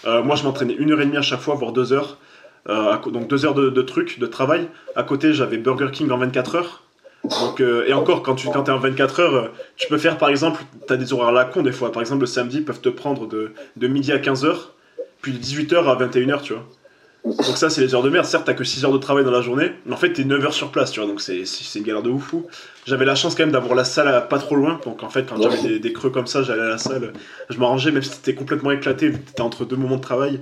Euh, 0.06 0.24
moi 0.24 0.36
je 0.36 0.44
m'entraînais 0.44 0.76
une 0.76 0.92
heure 0.92 1.02
et 1.02 1.06
demie 1.06 1.18
à 1.18 1.22
chaque 1.22 1.42
fois, 1.42 1.56
voire 1.56 1.72
deux 1.72 1.94
heures. 1.94 2.18
Donc 2.68 3.28
deux 3.28 3.46
heures 3.46 3.56
de, 3.56 3.70
de 3.70 3.82
trucs, 3.82 4.20
de 4.20 4.28
travail. 4.28 4.68
À 4.96 5.02
côté, 5.02 5.34
j'avais 5.34 5.58
Burger 5.58 5.90
King 5.92 6.12
en 6.12 6.18
24 6.18 6.56
heures. 6.56 6.84
Donc, 7.24 7.60
euh, 7.60 7.86
et 7.86 7.94
encore, 7.94 8.24
quand 8.24 8.36
tu 8.36 8.48
quand 8.48 8.68
es 8.68 8.72
en 8.72 8.80
24 8.80 9.20
heures, 9.20 9.36
euh, 9.36 9.48
tu 9.76 9.88
peux 9.88 9.98
faire 9.98 10.18
par 10.18 10.30
exemple, 10.30 10.62
tu 10.88 10.94
as 10.94 10.98
des 10.98 11.14
horaires 11.14 11.30
à 11.30 11.32
la 11.32 11.46
con 11.46 11.62
des 11.62 11.72
fois. 11.72 11.92
Par 11.92 12.02
exemple, 12.02 12.22
le 12.22 12.28
samedi, 12.28 12.58
ils 12.58 12.66
peuvent 12.66 12.82
te 12.82 12.90
prendre 12.90 13.28
de, 13.28 13.52
de 13.76 13.88
midi 13.88 14.12
à 14.12 14.20
15 14.20 14.46
heures, 14.46 14.74
puis 15.22 15.34
de 15.34 15.38
18 15.38 15.74
heures 15.74 15.90
à 15.90 15.96
21 15.96 16.30
heures, 16.30 16.42
tu 16.42 16.54
vois. 16.54 16.66
Donc 17.26 17.58
ça, 17.58 17.70
c'est 17.70 17.82
les 17.82 17.94
heures 17.94 18.02
de 18.02 18.10
merde. 18.10 18.26
Certes, 18.26 18.46
t'as 18.46 18.54
que 18.54 18.64
6 18.64 18.86
heures 18.86 18.94
de 18.94 18.98
travail 18.98 19.26
dans 19.26 19.32
la 19.32 19.42
journée, 19.42 19.74
mais 19.86 19.94
en 19.94 19.98
fait, 19.98 20.14
t'es 20.14 20.24
9 20.24 20.46
heures 20.46 20.54
sur 20.54 20.72
place, 20.72 20.92
tu 20.92 21.02
vois. 21.02 21.10
Donc 21.10 21.20
c'est 21.20 21.44
une 21.76 21.84
galère 21.84 22.02
de 22.02 22.10
ouf. 22.10 22.34
J'avais 22.86 23.04
la 23.04 23.16
chance 23.16 23.36
quand 23.36 23.44
même 23.44 23.52
d'avoir 23.52 23.76
la 23.76 23.84
salle 23.84 24.28
pas 24.30 24.40
trop 24.40 24.56
loin. 24.56 24.80
Donc 24.86 25.04
en 25.04 25.10
fait, 25.10 25.28
quand 25.28 25.42
j'avais 25.42 25.62
des, 25.62 25.80
des 25.80 25.94
creux 25.94 26.12
comme 26.12 26.28
ça, 26.28 26.42
j'allais 26.44 26.62
à 26.62 26.70
la 26.70 26.78
salle. 26.78 27.12
Je 27.50 27.60
m'arrangeais, 27.60 27.92
même 27.92 28.02
si 28.02 28.12
t'étais 28.12 28.36
complètement 28.36 28.72
éclaté, 28.72 29.12
t'étais 29.12 29.42
entre 29.42 29.66
deux 29.66 29.76
moments 29.76 29.98
de 29.98 30.02
travail. 30.02 30.40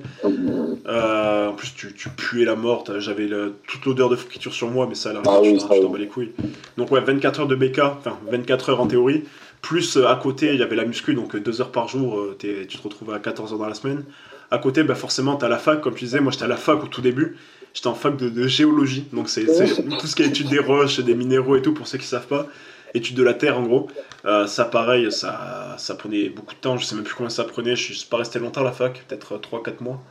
Euh, 0.87 1.47
en 1.49 1.53
plus, 1.53 1.73
tu, 1.75 1.93
tu 1.93 2.09
puais 2.09 2.45
la 2.45 2.55
mort. 2.55 2.83
t'as- 2.83 2.99
J'avais 2.99 3.29
toute 3.67 3.85
l'odeur 3.85 4.09
de 4.09 4.15
friture 4.15 4.53
sur 4.53 4.69
moi, 4.69 4.85
mais 4.87 4.95
ça, 4.95 5.13
là, 5.13 5.21
Ah 5.27 5.39
je, 5.43 5.49
oui, 5.49 5.57
t'en- 5.59 5.89
bats 5.89 5.97
les 5.97 6.07
couilles. 6.07 6.31
Donc, 6.77 6.91
ouais, 6.91 7.01
24 7.01 7.39
heures 7.41 7.47
de 7.47 7.55
BK, 7.55 7.79
enfin 7.79 8.17
24 8.29 8.69
heures 8.69 8.81
en 8.81 8.87
théorie. 8.87 9.23
Plus 9.61 9.97
euh, 9.97 10.07
à 10.07 10.15
côté, 10.15 10.53
il 10.53 10.59
y 10.59 10.63
avait 10.63 10.75
la 10.75 10.85
muscu, 10.85 11.13
donc 11.15 11.35
2 11.35 11.61
heures 11.61 11.71
par 11.71 11.87
jour, 11.87 12.19
euh, 12.19 12.37
tu 12.39 12.65
te 12.77 12.83
retrouves 12.83 13.11
à 13.13 13.19
14 13.19 13.51
heures 13.53 13.59
dans 13.59 13.67
la 13.67 13.73
semaine. 13.73 14.03
À 14.51 14.59
côté, 14.59 14.83
bah, 14.83 14.95
forcément, 14.95 15.35
tu 15.35 15.45
as 15.45 15.49
la 15.49 15.57
fac, 15.57 15.81
comme 15.81 15.95
tu 15.95 16.05
disais. 16.05 16.19
Moi, 16.21 16.31
j'étais 16.31 16.45
à 16.45 16.47
la 16.47 16.57
fac 16.57 16.83
au 16.83 16.87
tout 16.87 17.01
début. 17.01 17.35
J'étais 17.73 17.87
en 17.87 17.95
fac 17.95 18.15
de, 18.17 18.29
de 18.29 18.47
géologie, 18.47 19.05
donc 19.13 19.29
c'est 19.29 19.45
c'est 19.45 19.83
tout 19.99 20.07
ce 20.07 20.15
qui 20.15 20.23
est 20.23 20.27
étude 20.27 20.47
des 20.49 20.57
roches, 20.59 20.99
des 20.99 21.13
minéraux 21.15 21.55
et 21.57 21.61
tout, 21.61 21.73
pour 21.73 21.85
ceux 21.87 21.97
qui 21.99 22.07
savent 22.07 22.25
pas. 22.27 22.47
Étude 22.93 23.15
de 23.15 23.23
la 23.23 23.33
terre, 23.33 23.59
en 23.59 23.63
gros. 23.63 23.87
Euh, 24.25 24.47
ça, 24.47 24.65
pareil, 24.65 25.11
ça, 25.11 25.75
ça 25.77 25.93
prenait 25.95 26.29
beaucoup 26.29 26.55
de 26.55 26.59
temps. 26.59 26.77
Je 26.77 26.85
sais 26.85 26.95
même 26.95 27.03
plus 27.03 27.13
combien 27.13 27.29
ça 27.29 27.43
prenait. 27.43 27.75
Je 27.75 27.93
suis 27.93 28.07
pas 28.07 28.17
resté 28.17 28.39
longtemps 28.39 28.61
à 28.61 28.63
la 28.63 28.71
fac, 28.71 29.03
peut-être 29.07 29.37
3-4 29.37 29.81
mois. 29.83 30.01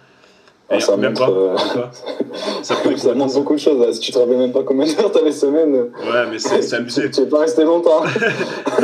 Ah, 0.68 0.80
ça 0.80 0.96
même 0.96 1.10
montre, 1.16 1.26
pas, 1.26 1.30
euh. 1.32 1.56
Ça 2.62 2.74
Ça 2.96 3.14
montre 3.14 3.34
beaucoup 3.34 3.54
de 3.54 3.60
choses. 3.60 3.78
là. 3.86 3.92
Si 3.92 4.00
tu 4.00 4.10
te 4.12 4.18
rappelles 4.18 4.36
même 4.38 4.52
pas 4.52 4.64
combien 4.64 4.84
d'heures 4.92 5.12
t'avais 5.12 5.30
semaine, 5.30 5.74
Ouais, 5.74 6.26
mais 6.30 6.38
c'est 6.40 6.74
abusé. 6.74 7.08
tu 7.12 7.20
n'es 7.20 7.26
pas 7.28 7.40
resté 7.40 7.62
longtemps. 7.64 8.02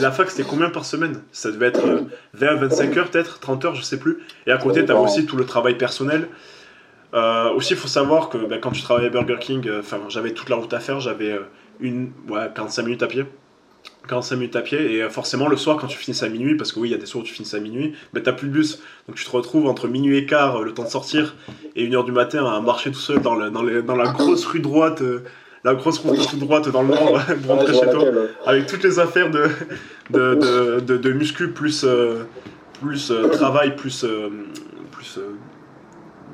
La 0.00 0.10
fac, 0.10 0.30
c'était 0.30 0.42
combien 0.48 0.70
par 0.70 0.84
semaine? 0.84 1.20
Ça 1.30 1.50
devait 1.52 1.66
être 1.68 1.86
euh, 1.86 2.00
20 2.34 2.56
25 2.56 2.96
heures, 2.96 3.10
peut-être 3.10 3.38
30 3.38 3.64
heures, 3.64 3.74
je 3.76 3.82
sais 3.82 3.98
plus. 3.98 4.18
Et 4.46 4.50
à 4.50 4.56
côté, 4.58 4.80
Ça 4.80 4.86
tu 4.86 4.92
avais 4.92 5.00
dépend. 5.00 5.04
aussi 5.04 5.24
tout 5.26 5.36
le 5.36 5.44
travail 5.46 5.76
personnel. 5.78 6.28
Euh, 7.14 7.50
aussi, 7.54 7.74
il 7.74 7.78
faut 7.78 7.88
savoir 7.88 8.28
que 8.28 8.38
bah, 8.38 8.56
quand 8.60 8.70
tu 8.72 8.82
travaillais 8.82 9.08
à 9.08 9.10
Burger 9.10 9.36
King, 9.40 9.62
euh, 9.68 9.82
j'avais 10.08 10.32
toute 10.32 10.48
la 10.48 10.56
route 10.56 10.72
à 10.72 10.80
faire, 10.80 11.00
j'avais 11.00 11.32
euh, 11.32 11.40
une, 11.80 12.10
ouais, 12.28 12.48
45 12.54 12.82
minutes 12.82 13.02
à 13.02 13.06
pied. 13.06 13.24
45 14.08 14.36
minutes 14.36 14.56
à 14.56 14.60
pied, 14.62 14.94
et 14.96 15.02
euh, 15.02 15.10
forcément 15.10 15.48
le 15.48 15.56
soir, 15.56 15.76
quand 15.76 15.86
tu 15.86 15.96
finissais 15.98 16.26
à 16.26 16.28
minuit, 16.28 16.56
parce 16.56 16.72
que 16.72 16.80
oui, 16.80 16.88
il 16.88 16.92
y 16.92 16.94
a 16.94 16.98
des 16.98 17.06
soirs 17.06 17.22
où 17.22 17.26
tu 17.26 17.32
finis 17.32 17.48
à 17.54 17.60
minuit, 17.60 17.94
bah, 18.12 18.20
t'as 18.22 18.32
plus 18.32 18.48
de 18.48 18.52
bus. 18.52 18.82
Donc 19.06 19.16
tu 19.16 19.24
te 19.24 19.30
retrouves 19.30 19.66
entre 19.66 19.86
minuit 19.88 20.16
et 20.16 20.26
quart, 20.26 20.56
euh, 20.60 20.64
le 20.64 20.72
temps 20.74 20.82
de 20.84 20.88
sortir, 20.88 21.36
et 21.76 21.86
1h 21.88 22.04
du 22.04 22.12
matin 22.12 22.44
à 22.44 22.60
marcher 22.60 22.90
tout 22.90 22.98
seul 22.98 23.20
dans, 23.20 23.34
le- 23.36 23.50
dans, 23.50 23.62
les- 23.62 23.82
dans 23.82 23.96
la 23.96 24.10
grosse 24.10 24.44
rue 24.46 24.60
droite, 24.60 25.02
euh, 25.02 25.20
la 25.62 25.74
grosse 25.74 25.98
route 25.98 26.16
Oui. 26.32 26.38
droite 26.40 26.68
dans 26.70 26.82
le 26.82 26.88
nord, 26.88 27.20
pour 27.42 27.54
rentrer 27.56 27.74
chez 27.74 27.90
toi 27.90 28.04
avec 28.46 28.66
toutes 28.66 28.82
les 28.82 28.98
affaires 28.98 29.30
de, 29.30 29.44
de, 30.10 30.34
de, 30.34 30.80
de, 30.80 30.96
de 30.96 31.12
muscu 31.12 31.48
plus, 31.50 31.84
euh, 31.84 32.24
plus 32.80 33.10
euh, 33.10 33.28
travail, 33.28 33.76
plus, 33.76 34.04
plus 34.90 35.18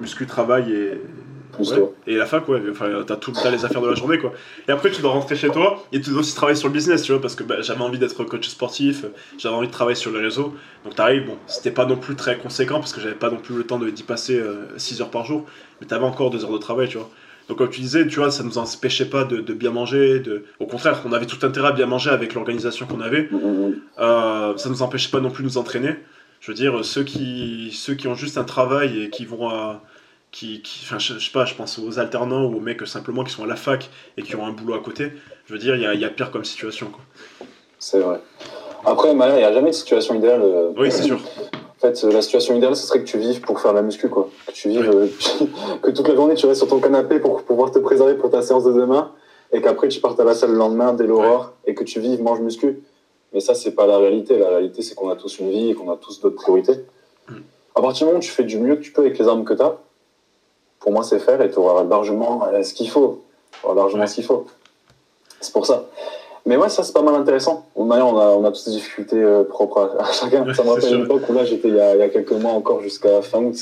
muscu, 0.01 0.27
travail 0.27 0.73
et, 0.73 1.01
ouais. 1.59 1.92
et 2.07 2.16
la 2.16 2.27
fac, 2.27 2.49
ouais. 2.49 2.61
Enfin, 2.71 2.87
t'as, 3.07 3.16
tout, 3.16 3.33
t'as 3.33 3.51
les 3.51 3.64
affaires 3.64 3.83
de 3.83 3.88
la 3.88 3.95
journée, 3.95 4.19
quoi. 4.19 4.33
Et 4.69 4.73
après, 4.73 4.90
tu 4.90 5.03
dois 5.03 5.11
rentrer 5.11 5.37
chez 5.37 5.51
toi 5.51 5.83
et 5.92 6.01
tu 6.01 6.11
dois 6.11 6.21
aussi 6.21 6.35
travailler 6.35 6.57
sur 6.57 6.69
le 6.69 6.75
business, 6.75 7.03
tu 7.03 7.12
vois, 7.12 7.21
parce 7.21 7.35
que 7.35 7.42
bah, 7.45 7.61
j'avais 7.61 7.83
envie 7.83 7.99
d'être 7.99 8.25
coach 8.25 8.49
sportif, 8.49 9.05
j'avais 9.38 9.55
envie 9.55 9.69
de 9.69 9.73
travailler 9.73 9.97
sur 9.97 10.12
les 10.12 10.21
réseaux. 10.21 10.55
Donc 10.85 10.95
t'arrives, 10.95 11.27
bon, 11.27 11.37
c'était 11.47 11.71
pas 11.71 11.87
non 11.87 11.97
plus 11.97 12.14
très 12.14 12.37
conséquent 12.38 12.79
parce 12.79 12.92
que 12.92 13.01
j'avais 13.01 13.14
pas 13.14 13.31
non 13.31 13.38
plus 13.38 13.57
le 13.57 13.64
temps 13.64 13.79
d'y 13.79 14.03
passer 14.03 14.40
6 14.77 15.01
heures 15.01 15.11
par 15.11 15.25
jour, 15.25 15.45
mais 15.81 15.87
t'avais 15.87 16.05
encore 16.05 16.31
2 16.31 16.45
heures 16.45 16.53
de 16.53 16.59
travail, 16.59 16.88
tu 16.88 16.99
vois. 16.99 17.11
Donc 17.49 17.59
comme 17.59 17.71
tu 17.71 17.81
disais, 17.81 18.07
tu 18.07 18.19
vois, 18.19 18.31
ça 18.31 18.42
nous 18.42 18.59
empêchait 18.59 19.05
pas 19.09 19.25
de, 19.25 19.37
de 19.37 19.55
bien 19.55 19.71
manger, 19.71 20.19
de... 20.19 20.45
au 20.59 20.66
contraire, 20.66 21.01
on 21.05 21.12
avait 21.12 21.27
tout 21.27 21.45
intérêt 21.47 21.69
à 21.69 21.73
bien 21.73 21.87
manger 21.87 22.11
avec 22.11 22.35
l'organisation 22.35 22.87
qu'on 22.87 23.01
avait. 23.01 23.29
Euh, 23.99 24.57
ça 24.57 24.69
nous 24.69 24.83
empêchait 24.83 25.11
pas 25.11 25.21
non 25.21 25.31
plus 25.31 25.45
de 25.45 25.49
nous 25.49 25.59
entraîner. 25.59 25.97
Je 26.40 26.51
veux 26.51 26.57
dire, 26.57 26.85
ceux 26.85 27.05
qui, 27.05 27.71
ceux 27.73 27.95
qui 27.95 28.09
ont 28.09 28.14
juste 28.14 28.37
un 28.37 28.45
travail 28.45 29.03
et 29.03 29.11
qui 29.11 29.25
vont 29.25 29.49
à. 29.49 29.83
Qui, 30.37 30.61
qui, 30.61 30.81
enfin, 30.85 30.99
je, 30.99 31.14
je 31.14 31.25
sais 31.25 31.33
pas, 31.33 31.46
je 31.46 31.55
pense 31.55 31.79
aux 31.79 31.99
alternants 31.99 32.44
ou 32.44 32.59
aux 32.59 32.61
mecs 32.61 32.87
simplement 32.87 33.25
qui 33.25 33.33
sont 33.33 33.44
à 33.44 33.46
la 33.46 33.57
fac 33.57 33.88
et 34.18 34.22
qui 34.22 34.37
ont 34.37 34.44
un 34.44 34.53
boulot 34.53 34.75
à 34.75 34.81
côté. 34.81 35.12
Je 35.46 35.55
veux 35.55 35.59
dire, 35.59 35.77
il 35.77 35.81
y 35.81 35.87
a, 35.87 35.94
il 35.94 36.01
y 36.01 36.05
a 36.05 36.11
pire 36.11 36.31
comme 36.31 36.44
situation. 36.44 36.92
C'est 37.79 38.01
vrai. 38.01 38.20
Après, 38.85 39.12
il 39.12 39.16
n'y 39.16 39.22
a 39.22 39.53
jamais 39.55 39.70
de 39.70 39.75
situation 39.75 40.14
idéale. 40.14 40.42
euh, 40.42 40.72
Oui, 40.77 40.92
c'est 40.92 41.05
sûr. 41.05 41.18
En 41.55 41.81
fait, 41.81 42.05
euh, 42.05 42.12
la 42.12 42.20
situation 42.20 42.55
idéale, 42.55 42.77
ce 42.77 42.87
serait 42.87 43.01
que 43.01 43.07
tu 43.07 43.16
vives 43.16 43.40
pour 43.40 43.59
faire 43.62 43.72
la 43.72 43.81
muscu, 43.81 44.11
quoi. 44.11 44.29
Que 44.46 44.53
tu 44.53 44.68
vives, 44.68 44.90
euh, 44.90 45.07
que 45.83 45.90
toute 45.90 46.07
la 46.07 46.14
journée, 46.14 46.35
tu 46.35 46.44
restes 46.44 46.61
sur 46.61 46.68
ton 46.68 46.81
canapé 46.81 47.18
pour 47.18 47.42
pouvoir 47.42 47.70
te 47.70 47.79
préserver 47.79 48.12
pour 48.12 48.31
ta 48.31 48.42
séance 48.42 48.64
de 48.64 48.75
demain, 48.75 49.12
et 49.53 49.62
qu'après, 49.62 49.88
tu 49.88 50.01
partes 50.01 50.20
à 50.20 50.25
la 50.25 50.35
salle 50.35 50.51
le 50.51 50.59
lendemain 50.59 50.92
dès 50.92 51.07
l'aurore, 51.07 51.55
et 51.64 51.75
que 51.75 51.83
tu 51.83 51.99
vives, 51.99 52.20
mange 52.22 52.40
muscu. 52.40 52.81
Mais 53.33 53.40
ça, 53.40 53.55
c'est 53.55 53.72
pas 53.72 53.87
la 53.87 53.96
réalité. 53.96 54.38
La 54.38 54.51
réalité, 54.51 54.83
c'est 54.83 54.94
qu'on 54.94 55.09
a 55.09 55.16
tous 55.16 55.38
une 55.38 55.49
vie 55.51 55.70
et 55.70 55.75
qu'on 55.75 55.90
a 55.90 55.96
tous 55.96 56.20
d'autres 56.20 56.37
priorités. 56.37 56.85
Mm. 57.31 57.37
À 57.75 57.81
partir 57.81 58.01
du 58.01 58.12
moment 58.12 58.18
où 58.18 58.22
tu 58.22 58.31
fais 58.31 58.44
du 58.44 58.59
mieux 58.59 58.77
que 58.77 58.83
tu 58.83 58.92
peux 58.92 59.01
avec 59.01 59.18
les 59.18 59.27
armes 59.27 59.46
que 59.46 59.55
tu 59.55 59.62
as, 59.62 59.79
pour 60.87 60.92
moi, 60.92 61.03
c'est 61.03 61.18
faire, 61.18 61.42
et 61.42 61.51
tu 61.51 61.59
auras 61.59 61.83
largement 61.83 62.44
euh, 62.46 62.62
ce 62.62 62.72
qu'il 62.72 62.88
faut. 62.88 63.25
Largement 63.75 64.03
Ouais. 64.03 64.07
ce 64.07 64.14
qu'il 64.14 64.25
faut. 64.25 64.46
C'est 65.40 65.53
pour 65.53 65.66
ça. 65.66 65.83
Mais 66.44 66.57
ouais, 66.57 66.68
ça 66.68 66.85
c'est 66.85 66.92
pas 66.92 67.03
mal 67.03 67.16
intéressant. 67.16 67.66
Bon, 67.75 67.87
D'ailleurs, 67.87 68.14
on 68.14 68.18
a, 68.20 68.27
on 68.27 68.44
a 68.44 68.53
toutes 68.53 68.66
des 68.66 68.70
difficultés 68.70 69.20
euh, 69.20 69.42
propres 69.42 69.90
à, 69.99 70.05
à 70.05 70.12
chacun. 70.12 70.46
Ouais, 70.46 70.55
ça 70.55 70.62
me 70.62 70.68
rappelle 70.70 70.94
une 70.94 71.03
époque 71.07 71.22
où 71.29 71.33
là, 71.33 71.44
j'étais 71.44 71.66
il, 71.66 71.75
y 71.75 71.81
a- 71.81 71.94
il 71.96 71.99
y 71.99 72.03
a 72.03 72.09
quelques 72.09 72.31
mois 72.31 72.53
encore 72.53 72.83
jusqu'à 72.83 73.20
fin 73.20 73.40
août 73.42 73.57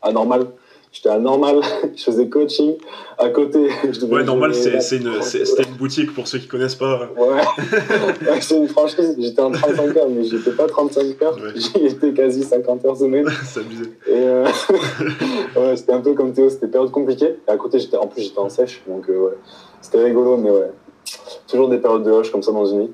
à 0.00 0.10
Normal. 0.10 0.46
J'étais 0.92 1.08
à 1.08 1.18
Normal, 1.18 1.60
je 1.96 2.02
faisais 2.02 2.28
coaching. 2.28 2.76
À 3.16 3.28
côté, 3.28 3.68
je 3.92 4.04
Ouais, 4.06 4.24
normal, 4.24 4.54
c'est 4.54 4.96
une, 4.96 5.22
c'était 5.22 5.62
une 5.62 5.76
boutique 5.76 6.12
pour 6.14 6.26
ceux 6.26 6.38
qui 6.38 6.48
connaissent 6.48 6.74
pas. 6.74 7.08
Ouais, 7.16 7.28
Ouais, 8.28 8.40
c'est 8.40 8.56
une 8.56 8.68
franchise. 8.68 9.14
J'étais 9.18 9.40
en 9.40 9.52
35 9.52 9.96
heures, 9.96 10.08
mais 10.08 10.24
j'étais 10.24 10.50
pas 10.50 10.66
35 10.66 11.22
heures. 11.22 11.36
Ouais. 11.36 11.52
J'y 11.54 11.86
étais 11.86 12.12
quasi 12.12 12.42
50 12.42 12.84
heures 12.84 12.96
semaine. 12.96 13.28
c'est 13.44 13.60
abusé. 13.60 13.84
Et 14.08 14.14
euh, 14.14 14.46
ouais, 15.56 15.76
c'était 15.76 15.92
un 15.92 16.00
peu 16.00 16.14
comme 16.14 16.32
Théo, 16.32 16.48
c'était 16.48 16.66
période 16.66 16.90
compliquée. 16.90 17.36
Et 17.46 17.50
à 17.50 17.56
côté, 17.56 17.78
j'étais, 17.78 17.96
en 17.96 18.08
plus, 18.08 18.22
j'étais 18.22 18.38
en 18.38 18.48
sèche, 18.48 18.82
donc 18.88 19.08
euh, 19.08 19.18
ouais, 19.18 19.38
c'était 19.80 20.02
rigolo, 20.02 20.36
mais 20.38 20.50
ouais, 20.50 20.70
toujours 21.46 21.68
des 21.68 21.78
périodes 21.78 22.02
de 22.02 22.10
rush 22.10 22.30
comme 22.30 22.42
ça 22.42 22.50
dans 22.50 22.66
une 22.66 22.86
vie. 22.86 22.90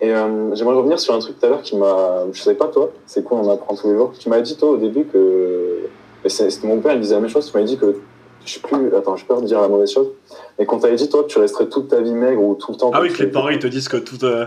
Et 0.00 0.12
euh, 0.12 0.54
j'aimerais 0.54 0.74
revenir 0.74 1.00
sur 1.00 1.14
un 1.14 1.20
truc 1.20 1.38
tout 1.38 1.46
à 1.46 1.48
l'heure 1.48 1.62
qui 1.62 1.76
m'a, 1.76 2.24
je 2.30 2.42
savais 2.42 2.56
pas 2.56 2.66
toi, 2.66 2.90
c'est 3.06 3.24
quoi, 3.24 3.38
on 3.38 3.50
apprend 3.50 3.74
tous 3.74 3.88
les 3.88 3.94
jours. 3.94 4.12
Tu 4.18 4.28
m'as 4.28 4.40
dit 4.40 4.56
toi 4.56 4.70
au 4.70 4.76
début 4.76 5.04
que, 5.04 5.88
mais 6.26 6.30
c'est- 6.30 6.64
mon 6.64 6.80
père, 6.80 6.94
il 6.94 7.00
disait 7.00 7.14
la 7.14 7.20
même 7.20 7.30
chose. 7.30 7.46
Tu 7.48 7.52
m'avais 7.56 7.66
dit 7.68 7.78
que, 7.78 7.94
je 8.44 8.52
sais 8.54 8.58
plus, 8.60 8.92
attends, 8.96 9.14
j'ai 9.16 9.24
peur 9.24 9.40
de 9.40 9.46
dire 9.46 9.60
la 9.60 9.68
mauvaise 9.68 9.92
chose, 9.92 10.08
mais 10.58 10.66
qu'on 10.66 10.78
t'avait 10.80 10.96
dit 10.96 11.08
toi 11.08 11.22
que 11.22 11.28
tu 11.28 11.38
resterais 11.38 11.68
toute 11.68 11.86
ta 11.88 12.00
vie 12.00 12.10
maigre 12.12 12.42
ou 12.42 12.56
tout 12.56 12.72
le 12.72 12.76
temps. 12.76 12.90
Ah 12.92 13.00
oui, 13.00 13.12
que 13.12 13.22
les 13.22 13.30
parents 13.30 13.48
ils 13.50 13.60
te 13.60 13.68
disent 13.68 13.88
que 13.88 13.96
tout. 13.96 14.24
euh, 14.24 14.46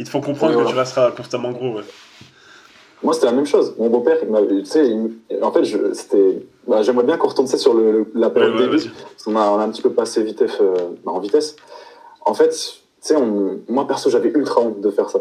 ils 0.00 0.04
te 0.04 0.10
font 0.10 0.20
comprendre 0.20 0.52
que 0.54 0.56
voilà. 0.58 0.70
tu 0.72 0.76
resteras 0.76 1.12
constamment 1.12 1.52
gros. 1.52 1.76
Ouais. 1.76 1.82
Moi, 3.04 3.14
c'était 3.14 3.26
la 3.26 3.32
même 3.32 3.46
chose. 3.46 3.74
Mon 3.78 3.88
beau-père, 3.90 4.18
m'avait, 4.28 4.48
tu 4.62 4.64
sais, 4.66 4.88
il- 4.88 5.12
en 5.40 5.52
fait, 5.52 5.62
je- 5.64 5.92
c'était, 5.94 6.42
bah, 6.66 6.82
j'aimerais 6.82 7.04
bien 7.04 7.16
qu'on 7.16 7.28
retourne 7.28 7.46
sur 7.46 7.74
le, 7.74 7.92
le- 7.92 8.06
la 8.14 8.28
période 8.28 8.54
ouais, 8.56 8.66
début. 8.68 8.90
Parce 9.12 9.22
qu'on 9.24 9.36
a, 9.36 9.48
on 9.50 9.58
a 9.58 9.62
un 9.62 9.70
petit 9.70 9.82
peu 9.82 9.90
passé 9.90 10.22
vitesse, 10.24 10.58
euh, 10.60 10.74
bah, 11.04 11.12
en 11.12 11.20
vitesse. 11.20 11.54
En 12.26 12.34
fait, 12.34 12.48
tu 12.50 12.56
sais, 13.00 13.14
on- 13.16 13.60
moi 13.68 13.86
perso, 13.86 14.10
j'avais 14.10 14.30
ultra 14.34 14.60
honte 14.62 14.80
de 14.80 14.90
faire 14.90 15.08
ça. 15.10 15.20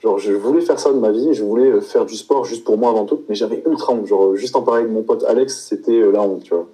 Genre, 0.00 0.18
je 0.18 0.32
voulais 0.32 0.60
faire 0.60 0.78
ça 0.78 0.92
de 0.92 0.98
ma 0.98 1.10
vie, 1.10 1.34
je 1.34 1.42
voulais 1.42 1.70
euh, 1.70 1.80
faire 1.80 2.06
du 2.06 2.14
sport 2.14 2.44
juste 2.44 2.64
pour 2.64 2.78
moi 2.78 2.90
avant 2.90 3.04
tout, 3.04 3.22
mais 3.28 3.34
j'avais 3.34 3.62
ultra 3.66 3.92
honte. 3.92 4.06
Genre, 4.06 4.36
juste 4.36 4.54
en 4.54 4.62
parler 4.62 4.82
avec 4.82 4.92
mon 4.92 5.02
pote 5.02 5.24
Alex, 5.24 5.66
c'était 5.68 6.00
euh, 6.00 6.12
la 6.12 6.22
honte, 6.22 6.44
tu 6.44 6.54
vois. 6.54 6.68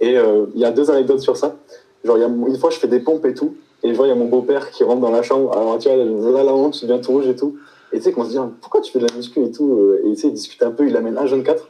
Et 0.00 0.18
euh, 0.18 0.46
il 0.54 0.60
y 0.60 0.64
a 0.64 0.70
deux 0.70 0.90
anecdotes 0.90 1.20
sur 1.20 1.36
ça. 1.36 1.56
Genre, 2.04 2.18
il 2.18 2.20
y 2.20 2.24
a, 2.24 2.28
une 2.28 2.58
fois, 2.58 2.68
je 2.68 2.78
fais 2.78 2.88
des 2.88 3.00
pompes 3.00 3.24
et 3.24 3.32
tout, 3.32 3.54
et 3.82 3.88
je 3.88 3.94
vois, 3.94 4.06
il 4.06 4.10
y 4.10 4.12
a 4.12 4.16
mon 4.16 4.26
beau-père 4.26 4.70
qui 4.70 4.84
rentre 4.84 5.00
dans 5.00 5.10
la 5.10 5.22
chambre. 5.22 5.56
Alors, 5.56 5.78
tu 5.78 5.88
vois, 5.88 5.96
là, 6.32 6.44
la 6.44 6.54
honte, 6.54 6.74
tu 6.74 6.84
deviens 6.84 7.00
tout 7.00 7.12
rouge 7.12 7.26
et 7.26 7.36
tout. 7.36 7.56
Et 7.90 7.98
tu 7.98 8.04
sais, 8.04 8.12
qu'on 8.12 8.24
se 8.24 8.30
dit, 8.30 8.38
Ah, 8.38 8.50
pourquoi 8.60 8.82
tu 8.82 8.92
fais 8.92 8.98
de 8.98 9.06
la 9.06 9.14
muscu 9.14 9.42
et 9.42 9.50
tout 9.50 9.94
Et 10.04 10.10
tu 10.10 10.16
sais, 10.16 10.28
il 10.28 10.34
discute 10.34 10.62
un 10.62 10.72
peu, 10.72 10.86
il 10.86 10.96
amène 10.96 11.16
un 11.16 11.26
jeune 11.26 11.42
4. 11.42 11.68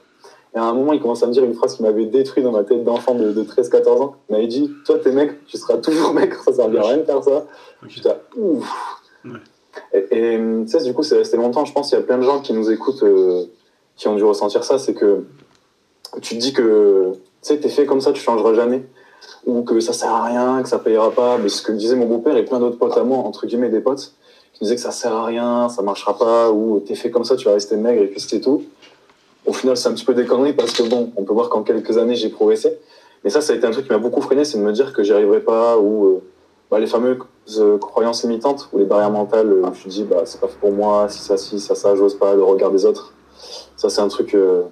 Et 0.55 0.59
à 0.59 0.65
un 0.65 0.75
moment, 0.75 0.93
il 0.93 1.01
commence 1.01 1.23
à 1.23 1.27
me 1.27 1.33
dire 1.33 1.45
une 1.45 1.55
phrase 1.55 1.77
qui 1.77 1.83
m'avait 1.83 2.07
détruit 2.07 2.43
dans 2.43 2.53
ma 2.53 2.65
tête 2.65 2.85
d'enfant 2.85 3.15
de, 3.15 3.33
de 3.33 3.43
13-14 3.43 3.89
ans. 4.03 4.17
Il 4.29 4.33
m'avait 4.33 4.49
dit 4.49 4.71
Toi, 4.85 4.99
t'es 4.99 5.13
mec, 5.13 5.47
tu 5.47 5.57
seras 5.57 5.79
toujours 5.79 6.13
mec, 6.15 6.35
ça 6.35 6.53
sert 6.53 6.65
à 6.65 6.69
rien 6.69 6.99
de 6.99 7.05
faire 7.05 7.23
ça. 7.23 7.47
Ok. 7.83 7.89
J'étais 7.89 8.11
ouf. 8.37 9.01
Ouais. 9.25 9.31
Et 9.95 10.39
sais, 10.67 10.83
du 10.83 10.93
coup, 10.95 11.03
c'est 11.03 11.17
resté 11.17 11.37
longtemps. 11.37 11.65
Je 11.65 11.73
pense 11.73 11.89
qu'il 11.89 11.99
y 11.99 12.01
a 12.01 12.05
plein 12.05 12.19
de 12.19 12.23
gens 12.23 12.41
qui 12.41 12.53
nous 12.53 12.71
écoutent 12.71 13.03
euh, 13.03 13.45
qui 13.97 14.09
ont 14.09 14.17
dû 14.17 14.25
ressentir 14.25 14.65
ça. 14.65 14.79
C'est 14.79 14.95
que 14.95 15.25
tu 16.21 16.35
te 16.35 16.41
dis 16.41 16.53
que 16.53 17.13
tu 17.43 17.59
t'es 17.59 17.69
fait 17.69 17.87
comme 17.87 18.01
ça, 18.01 18.13
tu 18.13 18.21
changeras 18.21 18.55
jamais. 18.55 18.83
Ou 19.47 19.63
que 19.63 19.81
ça 19.81 19.93
sert 19.93 20.11
à 20.11 20.25
rien, 20.25 20.63
que 20.63 20.69
ça 20.69 20.79
payera 20.79 21.11
pas. 21.11 21.39
Mais 21.39 21.49
c'est 21.49 21.59
ce 21.59 21.63
que 21.63 21.73
disait 21.73 21.97
mon 21.97 22.07
beau-père 22.07 22.37
et 22.37 22.45
plein 22.45 22.61
d'autres 22.61 22.79
potes 22.79 22.97
à 22.97 23.05
moi, 23.05 23.19
entre 23.19 23.47
guillemets 23.47 23.71
des 23.71 23.81
potes, 23.81 24.15
qui 24.55 24.65
disaient 24.65 24.77
que 24.77 24.81
ça 24.81 24.91
sert 24.91 25.13
à 25.13 25.25
rien, 25.25 25.69
ça 25.69 25.83
marchera 25.83 26.17
pas, 26.19 26.51
ou 26.51 26.81
t'es 26.81 26.95
fait 26.95 27.11
comme 27.11 27.25
ça, 27.25 27.37
tu 27.37 27.47
vas 27.47 27.55
rester 27.55 27.77
maigre 27.77 28.03
et 28.03 28.07
puis 28.07 28.21
c'était 28.21 28.41
tout. 28.41 28.63
Au 29.47 29.53
final, 29.53 29.77
c'est 29.77 29.89
un 29.89 29.93
petit 29.93 30.05
peu 30.05 30.15
des 30.15 30.25
conneries 30.25 30.53
parce 30.53 30.73
que 30.73 30.85
bon, 30.85 31.13
on 31.17 31.25
peut 31.25 31.33
voir 31.33 31.49
qu'en 31.49 31.63
quelques 31.63 31.99
années, 31.99 32.15
j'ai 32.15 32.29
progressé. 32.29 32.79
Mais 33.25 33.31
ça, 33.31 33.41
ça 33.41 33.53
a 33.53 33.57
été 33.57 33.67
un 33.67 33.71
truc 33.71 33.87
qui 33.87 33.93
m'a 33.93 33.99
beaucoup 33.99 34.21
freiné, 34.21 34.45
c'est 34.45 34.59
de 34.59 34.63
me 34.63 34.73
dire 34.73 34.93
que 34.93 35.03
j'y 35.03 35.13
arriverai 35.13 35.41
pas, 35.41 35.79
ou 35.79 36.07
euh, 36.07 36.23
bah, 36.73 36.81
les 36.81 36.87
fameuses 36.87 37.19
euh, 37.59 37.77
croyances 37.77 38.23
limitantes, 38.25 38.69
ou 38.73 38.79
les 38.79 38.87
barrières 38.87 39.11
mentales, 39.11 39.47
euh, 39.53 39.61
où 39.69 39.75
je 39.75 39.85
me 39.87 39.91
dis, 39.91 40.05
bah, 40.05 40.23
c'est 40.25 40.41
pas 40.41 40.49
fait 40.49 40.59
pour 40.59 40.73
moi, 40.73 41.07
si 41.11 41.21
ça, 41.21 41.37
si 41.37 41.61
ça, 41.61 41.75
ça, 41.75 41.95
j'ose 41.95 42.19
pas, 42.19 42.35
le 42.35 42.43
regard 42.43 42.71
des 42.71 42.87
autres. 42.87 43.13
Ça, 43.77 43.91
c'est 43.91 44.01
un 44.01 44.09
truc 44.09 44.35
euh, 44.35 44.63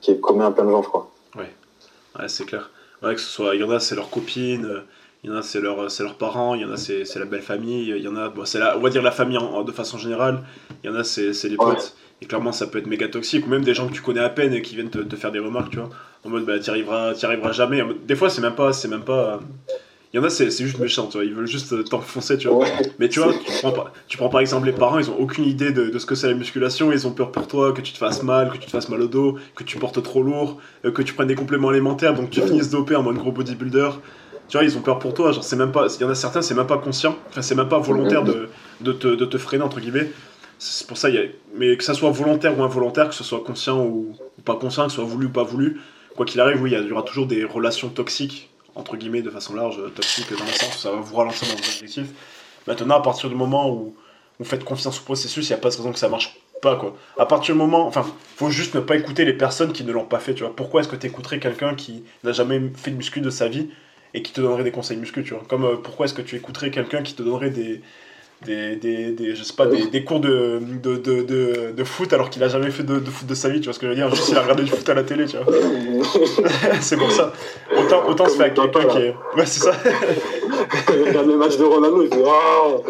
qui 0.00 0.10
est 0.10 0.18
commun 0.18 0.46
à 0.46 0.50
plein 0.50 0.64
de 0.64 0.70
gens, 0.70 0.82
je 0.82 0.88
crois. 0.88 1.10
Ouais, 1.36 2.28
c'est 2.28 2.44
clair. 2.44 2.70
Ouais, 3.02 3.14
que 3.14 3.20
ce 3.20 3.28
soit, 3.28 3.54
il 3.54 3.60
y 3.60 3.64
en 3.64 3.70
a, 3.70 3.78
c'est 3.80 3.94
leurs 3.94 4.10
copines, 4.10 4.64
euh, 4.66 4.80
il 5.22 5.30
y 5.30 5.32
en 5.32 5.36
a, 5.36 5.42
c'est 5.42 5.60
leur, 5.60 5.90
c'est 5.90 6.02
leurs 6.02 6.14
parents, 6.16 6.54
il 6.54 6.62
y 6.62 6.64
en 6.64 6.72
a, 6.72 6.76
c'est, 6.76 7.04
la 7.16 7.24
belle 7.24 7.42
famille, 7.42 7.88
il 7.88 7.98
y 8.02 8.08
en 8.08 8.16
a, 8.16 8.28
bon, 8.28 8.44
c'est 8.44 8.58
la, 8.58 8.76
on 8.76 8.80
va 8.80 8.90
dire 8.90 9.02
la 9.02 9.10
famille 9.12 9.38
en- 9.38 9.62
de 9.62 9.72
façon 9.72 9.96
générale, 9.98 10.42
il 10.82 10.90
y 10.90 10.92
en 10.92 10.96
a, 10.96 11.04
c'est, 11.04 11.30
les 11.44 11.56
Ouais. 11.56 11.64
potes. 11.74 11.94
Et 12.22 12.26
clairement, 12.26 12.52
ça 12.52 12.66
peut 12.68 12.78
être 12.78 12.86
méga 12.86 13.08
toxique, 13.08 13.46
ou 13.46 13.50
même 13.50 13.64
des 13.64 13.74
gens 13.74 13.88
que 13.88 13.92
tu 13.92 14.00
connais 14.02 14.20
à 14.20 14.28
peine 14.28 14.52
et 14.54 14.62
qui 14.62 14.74
viennent 14.76 14.90
te, 14.90 14.98
te 14.98 15.16
faire 15.16 15.32
des 15.32 15.40
remarques, 15.40 15.70
tu 15.70 15.78
vois, 15.78 15.90
en 16.24 16.28
mode, 16.30 16.44
bah, 16.44 16.58
t'y 16.58 16.70
arriveras, 16.70 17.12
arriveras 17.22 17.52
jamais. 17.52 17.82
Des 18.04 18.14
fois, 18.16 18.30
c'est 18.30 18.40
même 18.40 18.54
pas, 18.54 18.72
c'est 18.72 18.88
même 18.88 19.02
pas, 19.04 19.40
Il 20.14 20.18
y 20.18 20.20
en 20.20 20.22
a, 20.24 20.30
c'est 20.30 20.48
juste 20.48 20.78
méchant, 20.78 21.08
tu 21.08 21.18
vois. 21.18 21.24
Ils 21.24 21.34
veulent 21.34 21.48
juste 21.48 21.88
t'enfoncer, 21.88 22.38
tu 22.38 22.46
vois. 22.46 22.64
Mais 23.00 23.08
tu 23.08 23.18
vois, 23.18 23.32
tu 23.32 23.50
prends, 23.58 23.72
par, 23.72 23.92
tu 24.06 24.16
prends, 24.16 24.28
par 24.28 24.40
exemple 24.40 24.66
les 24.66 24.72
parents, 24.72 25.00
ils 25.00 25.10
ont 25.10 25.18
aucune 25.18 25.44
idée 25.44 25.72
de, 25.72 25.90
de 25.90 25.98
ce 25.98 26.06
que 26.06 26.14
c'est 26.14 26.28
la 26.28 26.34
musculation. 26.34 26.92
Ils 26.92 27.04
ont 27.08 27.10
peur 27.10 27.32
pour 27.32 27.48
toi 27.48 27.72
que 27.72 27.80
tu 27.80 27.92
te 27.92 27.98
fasses 27.98 28.22
mal, 28.22 28.52
que 28.52 28.56
tu 28.56 28.66
te 28.66 28.70
fasses 28.70 28.88
mal 28.88 29.02
au 29.02 29.08
dos, 29.08 29.38
que 29.56 29.64
tu 29.64 29.76
portes 29.76 30.00
trop 30.04 30.22
lourd, 30.22 30.60
euh, 30.84 30.92
que 30.92 31.02
tu 31.02 31.14
prennes 31.14 31.26
des 31.26 31.34
compléments 31.34 31.70
alimentaires, 31.70 32.14
donc 32.14 32.30
tu 32.30 32.40
finisses 32.40 32.70
dopé 32.70 32.94
en 32.94 33.02
mode 33.02 33.16
gros 33.16 33.32
bodybuilder. 33.32 33.90
Tu 34.48 34.56
vois, 34.56 34.62
ils 34.64 34.78
ont 34.78 34.82
peur 34.82 35.00
pour 35.00 35.14
toi. 35.14 35.32
Genre, 35.32 35.42
c'est 35.42 35.56
même 35.56 35.72
pas. 35.72 35.88
Il 35.92 36.00
y 36.00 36.04
en 36.04 36.10
a 36.10 36.14
certains, 36.14 36.42
c'est 36.42 36.54
même 36.54 36.68
pas 36.68 36.78
conscient. 36.78 37.16
Enfin, 37.30 37.42
c'est 37.42 37.56
même 37.56 37.68
pas 37.68 37.80
volontaire 37.80 38.22
de, 38.22 38.48
de, 38.82 38.92
te, 38.92 39.08
de 39.08 39.24
te 39.24 39.36
freiner, 39.36 39.64
entre 39.64 39.80
guillemets. 39.80 40.12
C'est 40.60 40.86
pour 40.86 40.96
ça, 40.96 41.10
y 41.10 41.18
a, 41.18 41.22
mais 41.56 41.76
que 41.76 41.82
ça 41.82 41.92
soit 41.92 42.10
volontaire 42.10 42.56
ou 42.56 42.62
involontaire, 42.62 43.08
que 43.08 43.16
ce 43.16 43.24
soit 43.24 43.40
conscient 43.40 43.84
ou, 43.84 44.14
pas 44.44 44.54
conscient, 44.54 44.84
que 44.84 44.90
ce 44.90 44.96
soit 44.96 45.04
voulu 45.04 45.26
ou 45.26 45.30
pas 45.30 45.42
voulu, 45.42 45.80
quoi 46.14 46.24
qu'il 46.24 46.40
arrive, 46.40 46.62
oui, 46.62 46.72
il 46.72 46.88
y, 46.88 46.92
aura 46.92 47.02
toujours 47.02 47.26
des 47.26 47.44
relations 47.44 47.88
toxiques, 47.88 48.53
entre 48.74 48.96
guillemets, 48.96 49.22
de 49.22 49.30
façon 49.30 49.54
large, 49.54 49.78
toxiques 49.94 50.30
dans 50.36 50.44
le 50.44 50.52
sens 50.52 50.76
où 50.76 50.78
ça 50.78 50.90
va 50.90 50.96
vous 50.96 51.16
ralentir 51.16 51.48
dans 51.48 51.54
vos 51.54 51.68
objectifs. 51.68 52.08
Maintenant, 52.66 52.96
à 52.96 53.02
partir 53.02 53.28
du 53.28 53.34
moment 53.34 53.70
où 53.70 53.94
vous 54.38 54.44
faites 54.44 54.64
confiance 54.64 54.98
au 55.00 55.02
processus, 55.02 55.46
il 55.48 55.52
n'y 55.52 55.54
a 55.54 55.58
pas 55.58 55.70
de 55.70 55.76
raison 55.76 55.92
que 55.92 55.98
ça 55.98 56.08
marche 56.08 56.36
pas, 56.60 56.76
quoi. 56.76 56.96
À 57.18 57.26
partir 57.26 57.54
du 57.54 57.58
moment, 57.58 57.86
enfin, 57.86 58.04
faut 58.36 58.50
juste 58.50 58.74
ne 58.74 58.80
pas 58.80 58.96
écouter 58.96 59.24
les 59.24 59.34
personnes 59.34 59.72
qui 59.72 59.84
ne 59.84 59.92
l'ont 59.92 60.06
pas 60.06 60.18
fait, 60.18 60.34
tu 60.34 60.42
vois. 60.42 60.54
Pourquoi 60.54 60.80
est-ce 60.80 60.88
que 60.88 60.96
tu 60.96 61.06
écouterais 61.06 61.38
quelqu'un 61.38 61.74
qui 61.74 62.04
n'a 62.24 62.32
jamais 62.32 62.60
fait 62.74 62.90
de 62.90 62.96
muscu 62.96 63.20
de 63.20 63.30
sa 63.30 63.48
vie 63.48 63.68
et 64.14 64.22
qui 64.22 64.32
te 64.32 64.40
donnerait 64.40 64.64
des 64.64 64.70
conseils 64.70 64.96
muscu, 64.96 65.22
tu 65.22 65.34
vois? 65.34 65.44
Comme 65.48 65.64
euh, 65.64 65.76
pourquoi 65.76 66.06
est-ce 66.06 66.14
que 66.14 66.22
tu 66.22 66.36
écouterais 66.36 66.70
quelqu'un 66.70 67.02
qui 67.02 67.14
te 67.14 67.22
donnerait 67.22 67.50
des, 67.50 67.80
des, 68.44 68.76
des, 68.76 69.12
des, 69.12 69.34
je 69.34 69.42
sais 69.42 69.54
pas, 69.54 69.66
des, 69.66 69.86
des 69.86 70.04
cours 70.04 70.20
de, 70.20 70.60
de, 70.82 70.96
de, 70.96 71.72
de, 71.72 71.84
foot 71.84 72.12
alors 72.12 72.30
qu'il 72.30 72.42
a 72.42 72.48
jamais 72.48 72.70
fait 72.70 72.82
de, 72.82 73.00
foot 73.00 73.26
de 73.26 73.34
sa 73.34 73.48
vie, 73.48 73.60
tu 73.60 73.64
vois 73.64 73.72
ce 73.72 73.78
que 73.78 73.86
je 73.86 73.90
veux 73.90 73.96
dire? 73.96 74.14
Juste 74.14 74.28
il 74.30 74.36
a 74.36 74.42
regardé 74.42 74.62
du 74.62 74.70
foot 74.70 74.88
à 74.88 74.94
la 74.94 75.02
télé, 75.02 75.26
tu 75.26 75.36
vois. 75.36 75.46
c'est 76.80 76.96
pour 76.96 77.10
ça. 77.10 77.32
Autant, 77.76 78.06
autant 78.08 78.28
se 78.28 78.36
faire 78.36 78.52
quelqu'un 78.52 78.84
qui 78.84 78.98
est. 78.98 79.14
Ouais, 79.36 79.46
c'est 79.46 79.60
ça. 79.60 79.72
il 80.88 81.08
regarde 81.08 81.26
le 81.26 81.36
match 81.36 81.56
de 81.56 81.64
Ronaldo, 81.64 82.02
il 82.02 82.08
fait 82.08 82.22
Waouh 82.22 82.84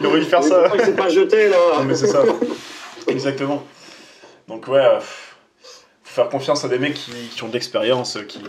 Il 0.00 0.06
aurait 0.06 0.20
dû 0.20 0.26
faire 0.26 0.42
ça. 0.42 0.70
Il 0.74 0.80
s'est 0.80 0.96
pas 0.96 1.08
jeté 1.08 1.48
là 1.48 1.56
Non, 1.78 1.84
mais 1.84 1.94
c'est 1.94 2.08
ça. 2.08 2.24
Exactement. 3.06 3.64
Donc, 4.48 4.68
ouais, 4.68 4.98
faut 6.02 6.14
faire 6.14 6.28
confiance 6.28 6.64
à 6.64 6.68
des 6.68 6.78
mecs 6.78 6.94
qui, 6.94 7.12
qui 7.34 7.42
ont 7.42 7.48
de 7.48 7.54
l'expérience, 7.54 8.18
qui, 8.28 8.40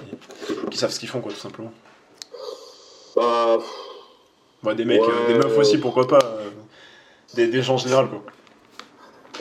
qui 0.69 0.77
savent 0.77 0.91
ce 0.91 0.99
qu'ils 0.99 1.09
font, 1.09 1.21
quoi, 1.21 1.31
tout 1.31 1.39
simplement. 1.39 1.71
Bah. 3.15 3.57
Ouais, 4.63 4.75
des 4.75 4.85
mecs, 4.85 5.01
euh, 5.01 5.27
des 5.27 5.35
meufs 5.35 5.57
aussi, 5.57 5.77
pourquoi 5.77 6.07
pas. 6.07 6.19
Euh, 6.23 6.49
des, 7.35 7.47
des, 7.47 7.61
gens 7.61 7.75
en 7.75 7.77
général, 7.77 8.07
quoi. 8.09 8.23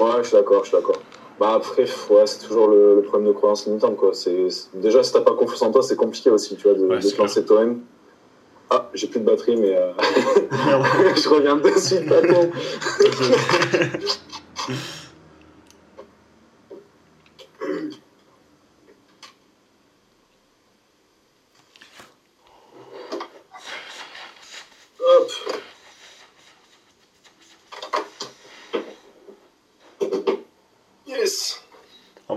Ouais, 0.07 0.23
je 0.23 0.29
suis 0.29 0.37
d'accord, 0.37 0.65
je 0.65 0.71
suis 0.71 0.77
d'accord. 0.77 1.01
Bah 1.39 1.55
après, 1.55 1.85
ouais, 2.11 2.27
c'est 2.27 2.47
toujours 2.47 2.69
le, 2.69 2.97
le, 2.97 3.03
problème 3.03 3.29
de 3.29 3.35
croyance 3.35 3.67
limitante, 3.67 3.97
quoi. 3.97 4.13
C'est, 4.15 4.47
déjà, 4.75 5.03
si 5.03 5.13
t'as 5.13 5.21
pas 5.21 5.35
confiance 5.35 5.63
en 5.63 5.71
toi, 5.71 5.83
c'est 5.83 5.97
compliqué 5.97 6.31
aussi, 6.31 6.57
tu 6.57 6.69
vois, 6.69 6.75
de, 6.75 6.87
de 6.87 7.11
te 7.11 7.19
lancer 7.19 7.45
toi-même. 7.45 7.81
Ah, 8.71 8.89
j'ai 8.95 9.07
plus 9.07 9.21
de 9.21 9.27
batterie, 9.27 9.57
mais 9.57 9.77
euh... 9.77 9.93
je 11.17 11.29
reviens 11.29 11.57
de 11.57 11.71
suite, 11.79 12.11
attends. 12.11 12.51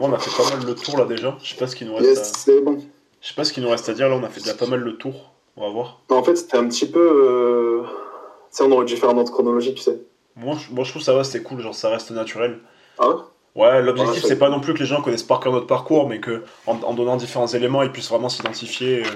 on 0.06 0.14
a 0.14 0.20
fait 0.20 0.44
pas 0.44 0.56
mal 0.56 0.66
le 0.66 0.76
tour 0.76 0.98
là 0.98 1.06
déjà. 1.06 1.38
Je 1.44 1.50
sais 1.50 1.56
pas 1.56 1.68
ce 1.68 1.76
qu'il 1.76 1.88
nous 1.88 1.96
reste. 1.96 2.50
à... 2.50 2.62
bon. 2.62 2.80
Je 3.22 3.28
sais 3.28 3.34
pas 3.34 3.44
ce 3.44 3.54
qu'il 3.54 3.64
nous 3.64 3.70
reste 3.70 3.90
à 3.90 3.94
dire 3.94 4.10
là. 4.10 4.16
On 4.16 4.24
a 4.24 4.30
fait 4.30 4.42
déjà 4.42 4.54
pas 4.54 4.68
mal 4.68 4.80
le 4.80 4.98
tour. 4.98 5.32
On 5.58 5.68
va 5.68 5.74
voir. 5.74 6.02
En 6.10 6.24
fait, 6.24 6.36
c'était 6.36 6.58
un 6.58 6.68
petit 6.68 6.90
peu. 6.90 7.00
Euh... 7.00 7.84
Tu 8.52 8.58
sais, 8.58 8.64
on 8.64 8.72
aurait 8.72 8.86
dû 8.86 8.96
faire 8.98 9.10
un 9.10 9.18
ordre 9.18 9.32
chronologique, 9.32 9.76
tu 9.76 9.84
sais. 9.84 10.00
Moi, 10.36 10.56
je, 10.60 10.74
moi, 10.74 10.84
je 10.84 10.92
trouve 10.92 11.02
ça 11.02 11.14
va, 11.14 11.24
c'était 11.24 11.44
cool. 11.44 11.62
Genre, 11.62 11.74
ça 11.74 11.90
reste 11.90 12.12
naturel. 12.12 12.60
Ah 12.98 13.10
ouais? 13.10 13.16
Ouais, 13.56 13.82
l'objectif, 13.82 14.24
c'est 14.26 14.38
pas 14.38 14.50
non 14.50 14.60
plus 14.60 14.74
que 14.74 14.80
les 14.80 14.86
gens 14.86 15.02
connaissent 15.02 15.24
par 15.24 15.40
cœur 15.40 15.54
notre 15.54 15.68
parcours, 15.68 16.10
mais 16.10 16.20
que 16.20 16.44
en, 16.68 16.94
donnant 16.94 17.16
différents 17.16 17.48
éléments, 17.48 17.84
ils 17.84 17.92
puissent 17.92 18.10
vraiment 18.10 18.28
s'identifier. 18.28 19.04
Euh, 19.04 19.10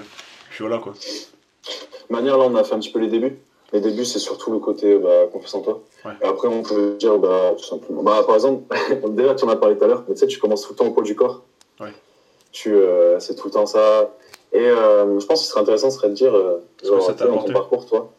puis 0.49 0.59
voilà 0.61 0.77
quoi. 0.77 0.93
De 0.93 2.13
manière, 2.13 2.37
là, 2.37 2.45
on 2.45 2.55
a 2.55 2.63
fait 2.63 2.73
un 2.73 2.79
petit 2.79 2.91
peu 2.91 2.99
les 2.99 3.09
débuts. 3.09 3.37
Les 3.72 3.82
débuts, 3.82 4.05
c'est 4.05 4.20
surtout 4.20 4.51
le 4.51 4.59
côté 4.59 4.97
bah, 4.97 5.28
confiance 5.32 5.55
en 5.55 5.61
toi. 5.61 5.82
Et 6.22 6.26
après, 6.26 6.47
on 6.47 6.63
peut 6.63 6.95
dire, 6.97 7.17
bah, 7.20 7.53
tout 7.55 7.63
simplement. 7.63 8.01
Bah, 8.01 8.24
par 8.26 8.36
exemple, 8.36 8.63
déjà, 9.09 9.36
tu 9.36 9.45
en 9.45 9.49
as 9.49 9.55
parlé 9.55 9.78
tout 9.78 9.84
à 9.84 9.88
l'heure, 9.88 10.03
mais 10.07 10.15
tu 10.15 10.22
sais, 10.22 10.28
tu 10.28 10.39
commences 10.39 10.63
tout 10.63 10.74
le 10.74 10.78
temps 10.78 10.88
au 10.88 10.91
pôle 10.91 11.03
du 11.03 11.15
corps. 11.15 11.43
Ouais. 11.80 11.93
Tu, 12.51 12.74
euh, 12.74 13.20
c'est 13.20 13.36
tout 13.36 13.47
le 13.47 13.53
temps 13.53 13.67
ça. 13.67 14.09
Et 14.51 14.59
euh, 14.59 15.20
je 15.20 15.26
pense 15.26 15.41
que 15.41 15.45
ce 15.45 15.51
serait 15.51 15.61
intéressant, 15.61 15.91
ce 15.91 15.97
serait 15.97 16.09
de 16.09 16.15
dire, 16.15 16.36
euh, 16.36 16.63
genre, 16.84 17.01
ça 17.01 17.13
dans 17.13 17.43
ton 17.43 17.53
parcours, 17.53 17.86
toi. 17.86 18.11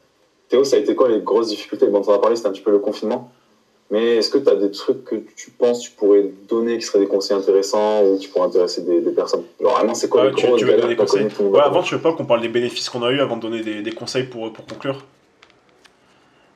Théo, 0.48 0.62
ça 0.64 0.76
a 0.76 0.78
été 0.78 0.94
quoi 0.94 1.08
les 1.08 1.20
grosses 1.20 1.48
difficultés? 1.48 1.86
Bon, 1.86 2.02
on 2.06 2.10
en 2.10 2.14
a 2.14 2.18
parlé, 2.18 2.36
c'était 2.36 2.48
un 2.48 2.52
petit 2.52 2.60
peu 2.60 2.70
le 2.70 2.78
confinement. 2.78 3.32
Mais 3.90 4.16
est-ce 4.16 4.30
que 4.30 4.38
tu 4.38 4.48
as 4.48 4.54
des 4.54 4.70
trucs 4.70 5.04
que 5.04 5.16
tu 5.16 5.50
penses 5.50 5.80
tu 5.80 5.90
pourrais 5.90 6.30
donner 6.48 6.78
qui 6.78 6.84
seraient 6.84 7.00
des 7.00 7.08
conseils 7.08 7.36
intéressants 7.36 8.04
ou 8.04 8.18
qui 8.18 8.28
pourraient 8.28 8.46
intéresser 8.46 8.82
des, 8.82 9.00
personnes? 9.10 9.42
Genre 9.60 9.72
vraiment, 9.72 9.94
c'est 9.94 10.08
quoi 10.08 10.26
les 10.26 10.34
tu, 10.34 10.46
tu 10.56 10.64
veux 10.64 10.76
donner 10.76 10.94
des 10.94 10.96
conseils 10.96 11.26
Ouais, 11.40 11.60
avant, 11.60 11.82
tu 11.82 11.96
veux 11.96 12.00
pas 12.00 12.12
qu'on 12.12 12.24
parle 12.24 12.40
des 12.40 12.48
bénéfices 12.48 12.88
qu'on 12.88 13.02
a 13.02 13.10
eu 13.10 13.20
avant 13.20 13.36
de 13.36 13.42
donner 13.42 13.62
des, 13.62 13.82
des 13.82 13.92
conseils 13.92 14.24
pour, 14.24 14.52
pour 14.52 14.64
conclure? 14.64 15.04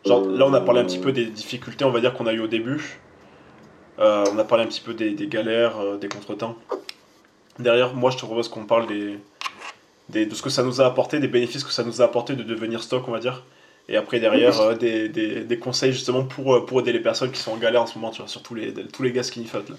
Genre, 0.06 0.26
là, 0.28 0.46
on 0.46 0.52
a 0.52 0.60
parlé 0.60 0.80
un 0.80 0.84
petit 0.84 0.98
peu 0.98 1.12
des 1.12 1.26
difficultés, 1.26 1.84
on 1.84 1.90
va 1.90 2.00
dire, 2.00 2.12
qu'on 2.14 2.26
a 2.26 2.32
eu 2.32 2.40
au 2.40 2.46
début. 2.46 3.00
Euh, 3.98 4.24
on 4.32 4.38
a 4.38 4.44
parlé 4.44 4.64
un 4.64 4.66
petit 4.66 4.80
peu 4.80 4.92
des, 4.92 5.10
des 5.10 5.28
galères, 5.28 5.78
euh, 5.80 5.96
des 5.96 6.08
contretemps. 6.08 6.56
Derrière, 7.58 7.94
moi, 7.94 8.10
je 8.10 8.16
te 8.16 8.26
propose 8.26 8.48
qu'on 8.48 8.66
parle 8.66 8.86
des, 8.86 9.18
des, 10.08 10.26
de 10.26 10.34
ce 10.34 10.42
que 10.42 10.50
ça 10.50 10.62
nous 10.62 10.80
a 10.80 10.86
apporté, 10.86 11.20
des 11.20 11.28
bénéfices 11.28 11.64
que 11.64 11.72
ça 11.72 11.84
nous 11.84 12.02
a 12.02 12.04
apporté 12.04 12.34
de 12.34 12.42
devenir 12.42 12.82
stock, 12.82 13.04
on 13.08 13.12
va 13.12 13.20
dire. 13.20 13.44
Et 13.88 13.96
après, 13.96 14.18
derrière, 14.18 14.60
euh, 14.60 14.74
des, 14.74 15.08
des, 15.08 15.44
des, 15.44 15.58
conseils 15.58 15.92
justement 15.92 16.24
pour, 16.24 16.66
pour 16.66 16.80
aider 16.80 16.92
les 16.92 17.00
personnes 17.00 17.30
qui 17.30 17.40
sont 17.40 17.52
en 17.52 17.56
galère 17.56 17.82
en 17.82 17.86
ce 17.86 17.96
moment, 17.98 18.10
tu 18.10 18.20
vois, 18.20 18.28
surtout 18.28 18.54
les, 18.54 18.74
tous 18.74 19.02
les 19.02 19.12
gars 19.12 19.22
skinny 19.22 19.46
fat. 19.46 19.62
Là. 19.68 19.76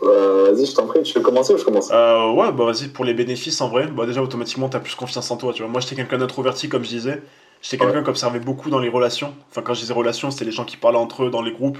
vas-y, 0.00 0.66
je 0.66 0.74
t'en 0.74 0.86
prie, 0.86 1.02
tu 1.02 1.14
veux 1.14 1.20
commencer 1.20 1.52
ou 1.52 1.58
je 1.58 1.64
commence? 1.64 1.90
Ouais, 1.90 2.52
bah 2.52 2.64
vas-y, 2.64 2.88
pour 2.88 3.04
les 3.04 3.14
bénéfices 3.14 3.60
en 3.60 3.68
vrai, 3.68 3.88
bah 3.88 4.06
déjà 4.06 4.22
automatiquement, 4.22 4.68
tu 4.68 4.76
as 4.76 4.80
plus 4.80 4.94
confiance 4.94 5.30
en 5.30 5.36
toi. 5.36 5.52
Tu 5.52 5.62
vois. 5.62 5.70
Moi, 5.70 5.80
j'étais 5.80 5.96
quelqu'un 5.96 6.18
d'introverti, 6.18 6.68
comme 6.68 6.84
je 6.84 6.90
disais. 6.90 7.22
J'étais 7.68 7.84
quelqu'un 7.84 8.04
qui 8.04 8.10
observait 8.10 8.38
beaucoup 8.38 8.70
dans 8.70 8.78
les 8.78 8.88
relations. 8.88 9.34
Enfin, 9.50 9.60
quand 9.60 9.74
je 9.74 9.80
disais 9.80 9.92
relations, 9.92 10.30
c'était 10.30 10.44
les 10.44 10.52
gens 10.52 10.64
qui 10.64 10.76
parlaient 10.76 10.98
entre 10.98 11.24
eux 11.24 11.30
dans 11.30 11.42
les 11.42 11.50
groupes. 11.50 11.78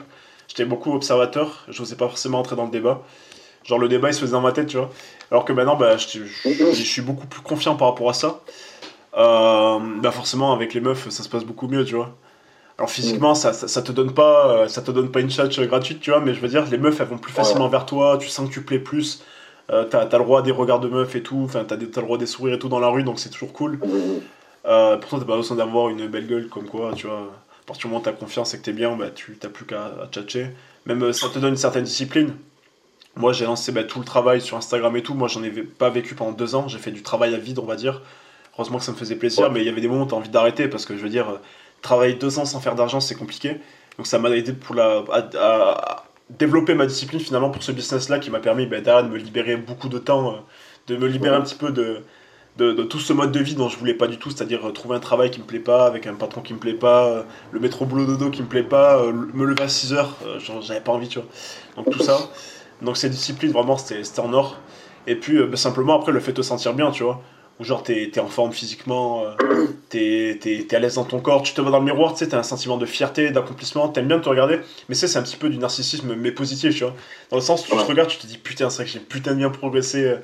J'étais 0.49 0.65
beaucoup 0.65 0.93
observateur. 0.93 1.65
Je 1.69 1.81
n'osais 1.81 1.95
pas 1.95 2.09
forcément 2.09 2.41
entrer 2.41 2.57
dans 2.57 2.65
le 2.65 2.73
débat. 2.73 3.03
Genre, 3.63 3.79
le 3.79 3.87
débat, 3.87 4.09
il 4.09 4.15
se 4.15 4.19
faisait 4.19 4.33
dans 4.33 4.41
ma 4.41 4.51
tête, 4.51 4.67
tu 4.67 4.79
vois. 4.79 4.91
Alors 5.31 5.45
que 5.45 5.53
maintenant, 5.53 5.77
bah, 5.77 5.97
je, 5.97 6.25
suis 6.83 7.03
beaucoup 7.03 7.29
plus 7.29 7.41
confiant 7.41 7.77
par 7.77 7.87
rapport 7.87 8.11
à 8.11 8.15
ça. 8.15 8.41
Euh, 9.17 9.79
bah, 10.03 10.11
forcément, 10.11 10.53
avec 10.53 10.75
les 10.75 10.81
meufs, 10.81 11.09
ça 11.09 11.23
se 11.23 11.29
passe 11.29 11.45
beaucoup 11.45 11.69
mieux, 11.69 11.85
tu 11.85 11.95
vois. 11.95 12.17
Alors 12.79 12.91
physiquement, 12.91 13.37
ça, 13.37 13.53
ça, 13.53 13.81
te 13.81 13.93
donne 13.93 14.13
pas, 14.13 14.49
euh, 14.49 14.69
ça 14.69 14.83
te 14.83 14.91
donne 14.91 15.13
pas 15.13 15.21
une 15.21 15.31
chat 15.31 15.49
gratuite, 15.67 16.01
tu 16.01 16.11
vois, 16.11 16.21
mais 16.21 16.35
je 16.35 16.41
veux 16.41 16.49
dire, 16.49 16.65
les 16.69 16.79
meufs, 16.79 17.01
elles 17.01 17.07
vont 17.07 17.17
plus 17.17 17.33
facilement 17.33 17.69
vers 17.69 17.87
toi, 17.87 18.19
tu 18.21 18.29
sens 18.29 18.49
que 18.49 18.53
tu 18.53 18.61
plais 18.61 18.79
plus, 18.79 19.23
euh, 19.71 19.85
t'as 19.85 20.01
as 20.01 20.19
le 20.19 20.25
droit 20.25 20.43
des 20.43 20.51
regards 20.51 20.81
de 20.81 20.89
meufs 20.89 21.17
et 21.17 21.23
tout, 21.23 21.41
enfin, 21.43 21.65
t'as 21.65 21.77
as 21.77 21.79
le 21.79 21.87
droit 21.87 22.19
des 22.19 22.27
sourires 22.27 22.57
et 22.57 22.59
tout 22.59 22.69
dans 22.69 22.79
la 22.79 22.89
rue, 22.89 23.03
donc 23.03 23.19
c'est 23.19 23.31
toujours 23.31 23.55
cool. 23.55 23.79
Euh, 24.67 24.97
pourtant, 24.97 25.19
t'as 25.19 25.25
pas 25.25 25.37
besoin 25.37 25.57
d'avoir 25.57 25.89
une 25.91 26.07
belle 26.09 26.27
gueule 26.27 26.49
comme 26.49 26.67
quoi, 26.67 26.93
tu 26.95 27.07
vois. 27.07 27.33
À 27.63 27.67
partir 27.67 27.83
du 27.83 27.87
moment 27.89 28.01
où 28.01 28.05
t'as 28.05 28.13
confiance 28.13 28.55
et 28.55 28.59
que 28.59 28.65
t'es 28.65 28.73
bien, 28.73 28.97
bah, 28.97 29.11
tu 29.11 29.37
t'as 29.39 29.49
plus 29.49 29.65
qu'à 29.65 30.09
tchatcher. 30.11 30.49
Même 30.87 31.03
euh, 31.03 31.13
ça 31.13 31.29
te 31.29 31.39
donne 31.39 31.51
une 31.51 31.57
certaine 31.57 31.85
discipline. 31.85 32.35
Moi, 33.17 33.33
j'ai 33.33 33.45
lancé 33.45 33.73
bah, 33.73 33.85
tout 33.85 33.99
le 33.99 34.05
travail 34.05 34.41
sur 34.41 34.57
Instagram 34.57 34.97
et 34.97 35.03
tout. 35.03 35.15
Moi, 35.15 35.29
j'en 35.29 35.43
ai 35.43 35.51
pas 35.51 35.91
vécu 35.91 36.15
pendant 36.15 36.33
deux 36.33 36.55
ans. 36.55 36.69
J'ai 36.69 36.79
fait 36.79 36.91
du 36.91 37.03
travail 37.03 37.35
à 37.35 37.39
vide, 37.39 37.59
on 37.59 37.65
va 37.65 37.77
dire. 37.77 38.03
Heureusement 38.55 38.79
que 38.79 38.85
ça 38.85 38.93
me 38.93 38.97
faisait 38.97 39.17
plaisir, 39.17 39.51
mais 39.51 39.61
il 39.61 39.67
y 39.67 39.69
avait 39.69 39.81
des 39.81 39.89
moments 39.89 40.05
où 40.05 40.07
t'as 40.07 40.17
envie 40.17 40.31
d'arrêter 40.31 40.69
parce 40.69 40.87
que 40.87 40.97
je 40.97 41.03
veux 41.03 41.09
dire, 41.09 41.29
euh, 41.29 41.37
travailler 41.83 42.15
deux 42.15 42.39
ans 42.39 42.45
sans 42.45 42.61
faire 42.61 42.75
d'argent, 42.75 43.01
c'est 43.01 43.15
compliqué. 43.15 43.61
Donc, 43.99 44.07
ça 44.07 44.19
m'a 44.19 44.31
aidé 44.31 44.53
pour 44.53 44.75
la, 44.75 45.05
à, 45.13 46.05
développer 46.31 46.75
ma 46.75 46.87
discipline 46.87 47.21
finalement 47.21 47.51
pour 47.51 47.63
ce 47.63 47.73
business-là 47.73 48.19
qui 48.19 48.31
m'a 48.31 48.41
permis 48.41 48.67
bah, 48.67 48.81
de 48.81 49.09
me 49.09 49.17
libérer 49.17 49.57
beaucoup 49.57 49.89
de 49.89 49.99
temps, 49.99 50.33
euh, 50.33 50.37
de 50.89 50.97
me 50.97 51.07
libérer 51.07 51.37
un 51.37 51.41
petit 51.41 51.55
peu 51.55 51.71
de, 51.71 52.03
de, 52.59 52.83
tout 52.85 52.99
ce 52.99 53.13
mode 53.13 53.33
de 53.33 53.41
vie 53.41 53.55
dont 53.55 53.69
je 53.69 53.79
voulais 53.79 53.95
pas 53.95 54.07
du 54.07 54.19
tout, 54.19 54.31
c'est-à-dire 54.31 54.67
euh, 54.67 54.73
trouver 54.73 54.97
un 54.97 55.01
travail 55.01 55.31
qui 55.31 55.41
me 55.41 55.45
plaît 55.45 55.59
pas, 55.59 55.87
avec 55.87 56.07
un 56.07 56.15
patron 56.15 56.41
qui 56.41 56.55
me 56.55 56.59
plaît 56.59 56.75
pas, 56.75 57.07
euh, 57.07 57.23
le 57.53 57.61
mettre 57.61 57.83
au 57.83 57.85
boulot 57.85 58.07
dodo 58.07 58.31
qui 58.31 58.43
me 58.43 58.47
plaît 58.47 58.63
pas, 58.63 58.99
euh, 58.99 59.13
me 59.13 59.45
lever 59.45 59.65
à 59.65 59.69
6 59.69 59.93
heures, 59.93 60.17
j'avais 60.63 60.81
pas 60.81 60.93
envie, 60.93 61.09
tu 61.09 61.19
vois. 61.19 61.29
Donc 61.77 61.91
tout 61.91 62.03
ça. 62.03 62.19
Donc 62.83 62.97
ces 62.97 63.11
disciplines, 63.11 63.53
vraiment, 63.53 63.77
c'était 63.77 64.21
en 64.21 64.33
or. 64.33 64.59
Et 65.07 65.17
puis 65.17 65.39
bah, 65.47 65.57
simplement, 65.57 65.97
après, 65.97 66.13
le 66.13 66.21
fait 66.21 66.33
de 66.33 66.39
te 66.39 66.43
sentir 66.43 66.73
bien, 66.73 66.91
tu 66.91 67.03
vois. 67.03 67.21
Ou 67.59 67.65
genre, 67.65 67.83
t'es 67.83 68.11
es 68.15 68.19
en 68.19 68.27
forme 68.27 68.53
physiquement, 68.53 69.25
t'es 69.89 70.39
es, 70.45 70.75
à 70.75 70.79
l'aise 70.79 70.95
dans 70.97 71.05
ton 71.05 71.21
corps, 71.21 71.43
tu 71.43 71.55
te 71.55 71.61
vois 71.61 71.71
dans 71.71 71.79
le 71.79 71.85
miroir, 71.85 72.13
tu 72.13 72.19
sais, 72.19 72.29
t'as 72.29 72.39
un 72.39 72.43
sentiment 72.43 72.77
de 72.77 72.85
fierté, 72.85 73.31
d'accomplissement, 73.31 73.89
t'aimes 73.89 74.09
bien 74.09 74.19
te 74.19 74.29
regarder. 74.29 74.61
Mais 74.89 74.95
c'est 74.95 75.15
un 75.19 75.23
petit 75.23 75.37
peu 75.37 75.49
du 75.49 75.59
narcissisme, 75.59 76.15
mais 76.15 76.33
positif, 76.33 76.75
tu 76.75 76.85
vois. 76.85 76.95
Dans 77.31 77.37
le 77.37 77.43
sens 77.43 77.67
où 77.67 77.71
tu 77.71 77.77
te 77.77 77.89
regardes, 77.89 78.09
tu 78.09 78.19
te 78.19 78.27
dis, 78.27 78.39
putain, 78.39 78.71
c'est 78.71 78.77
vrai 78.77 78.85
que 78.87 78.91
j'ai 78.91 79.01
putain 79.01 79.33
de 79.33 79.39
bien 79.39 79.51
progressé 79.51 80.17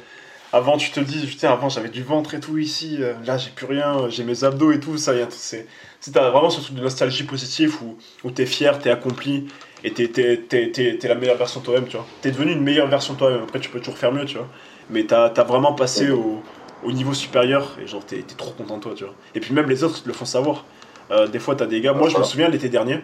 avant, 0.53 0.76
tu 0.76 0.90
te 0.90 1.00
dis, 1.00 1.26
putain, 1.26 1.50
avant 1.50 1.70
j'avais 1.70 1.88
du 1.88 2.03
ventre 2.03 2.34
et 2.34 2.40
tout 2.40 2.59
ici, 2.59 2.98
euh, 3.00 3.14
là 3.24 3.38
j'ai 3.38 3.50
plus 3.50 3.64
rien, 3.64 3.98
euh, 3.98 4.11
j'ai 4.11 4.22
mes 4.22 4.44
abdos 4.44 4.72
et 4.72 4.80
tout, 4.80 4.98
ça. 4.98 5.12
C'est 5.30 5.66
vraiment 6.09 6.50
ce 6.50 6.61
truc 6.61 6.76
de 6.76 6.82
nostalgie 6.82 7.24
positive 7.24 7.82
où, 7.82 7.96
où 8.24 8.30
t'es 8.30 8.44
fier, 8.44 8.78
t'es 8.78 8.90
accompli 8.90 9.48
et 9.82 9.92
t'es 9.92 10.11
es, 10.12 11.09
la 11.09 11.14
meilleure 11.14 11.38
version 11.38 11.61
de 11.61 11.64
toi-même, 11.64 11.86
tu 11.86 11.96
vois. 11.96 12.07
T'es 12.20 12.30
devenu 12.30 12.53
une 12.53 12.62
meilleure 12.62 12.88
version 12.88 13.14
de 13.14 13.18
toi-même. 13.18 13.42
Après, 13.42 13.61
tu 13.61 13.70
peux 13.70 13.78
toujours 13.78 13.96
faire 13.96 14.12
mieux, 14.12 14.26
tu 14.26 14.36
vois. 14.36 14.48
Mais 14.90 15.05
t'as 15.05 15.28
as 15.28 15.44
vraiment 15.44 15.72
passé 15.72 16.11
au, 16.11 16.42
au 16.84 16.92
niveau 16.92 17.14
supérieur 17.14 17.76
et 17.82 17.86
genre 17.86 18.05
t'es 18.05 18.22
trop 18.36 18.50
content 18.50 18.76
de 18.76 18.82
toi, 18.82 18.92
tu 18.94 19.05
vois. 19.05 19.14
Et 19.34 19.40
puis 19.40 19.55
même 19.55 19.68
les 19.70 19.84
autres 19.84 20.03
te 20.03 20.09
le 20.09 20.14
font 20.14 20.26
savoir. 20.26 20.66
Euh, 21.11 21.28
des 21.28 21.38
fois, 21.38 21.57
t'as 21.57 21.66
des 21.66 21.80
gars. 21.80 21.94
Moi, 21.94 22.11
je 22.11 22.18
me 22.18 22.24
souviens 22.24 22.48
l'été 22.48 22.68
dernier, 22.68 23.00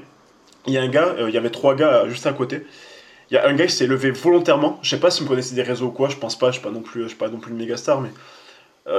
il 0.66 0.74
y 0.74 0.78
a 0.78 0.82
un 0.82 0.88
gars, 0.88 1.14
il 1.26 1.34
y 1.34 1.38
avait 1.38 1.50
trois 1.50 1.74
gars 1.74 2.04
juste 2.08 2.26
à 2.26 2.32
côté. 2.32 2.66
Il 3.30 3.34
y 3.34 3.36
a 3.36 3.46
un 3.46 3.54
gars 3.54 3.66
qui 3.66 3.74
s'est 3.74 3.86
levé 3.86 4.10
volontairement. 4.10 4.78
Je 4.82 4.90
sais 4.90 5.00
pas 5.00 5.10
si 5.10 5.22
me 5.22 5.28
connaissait 5.28 5.54
des 5.54 5.62
réseaux 5.62 5.86
ou 5.86 5.90
quoi, 5.90 6.08
je 6.08 6.16
pense 6.16 6.38
pas, 6.38 6.48
je 6.48 6.52
suis 6.52 6.62
pas 6.62 6.70
non 6.70 6.80
plus, 6.80 7.08
suis 7.08 7.16
pas 7.16 7.28
non 7.28 7.38
plus 7.38 7.52
une 7.52 7.58
méga 7.58 7.76
star, 7.76 8.00
mais 8.00 8.10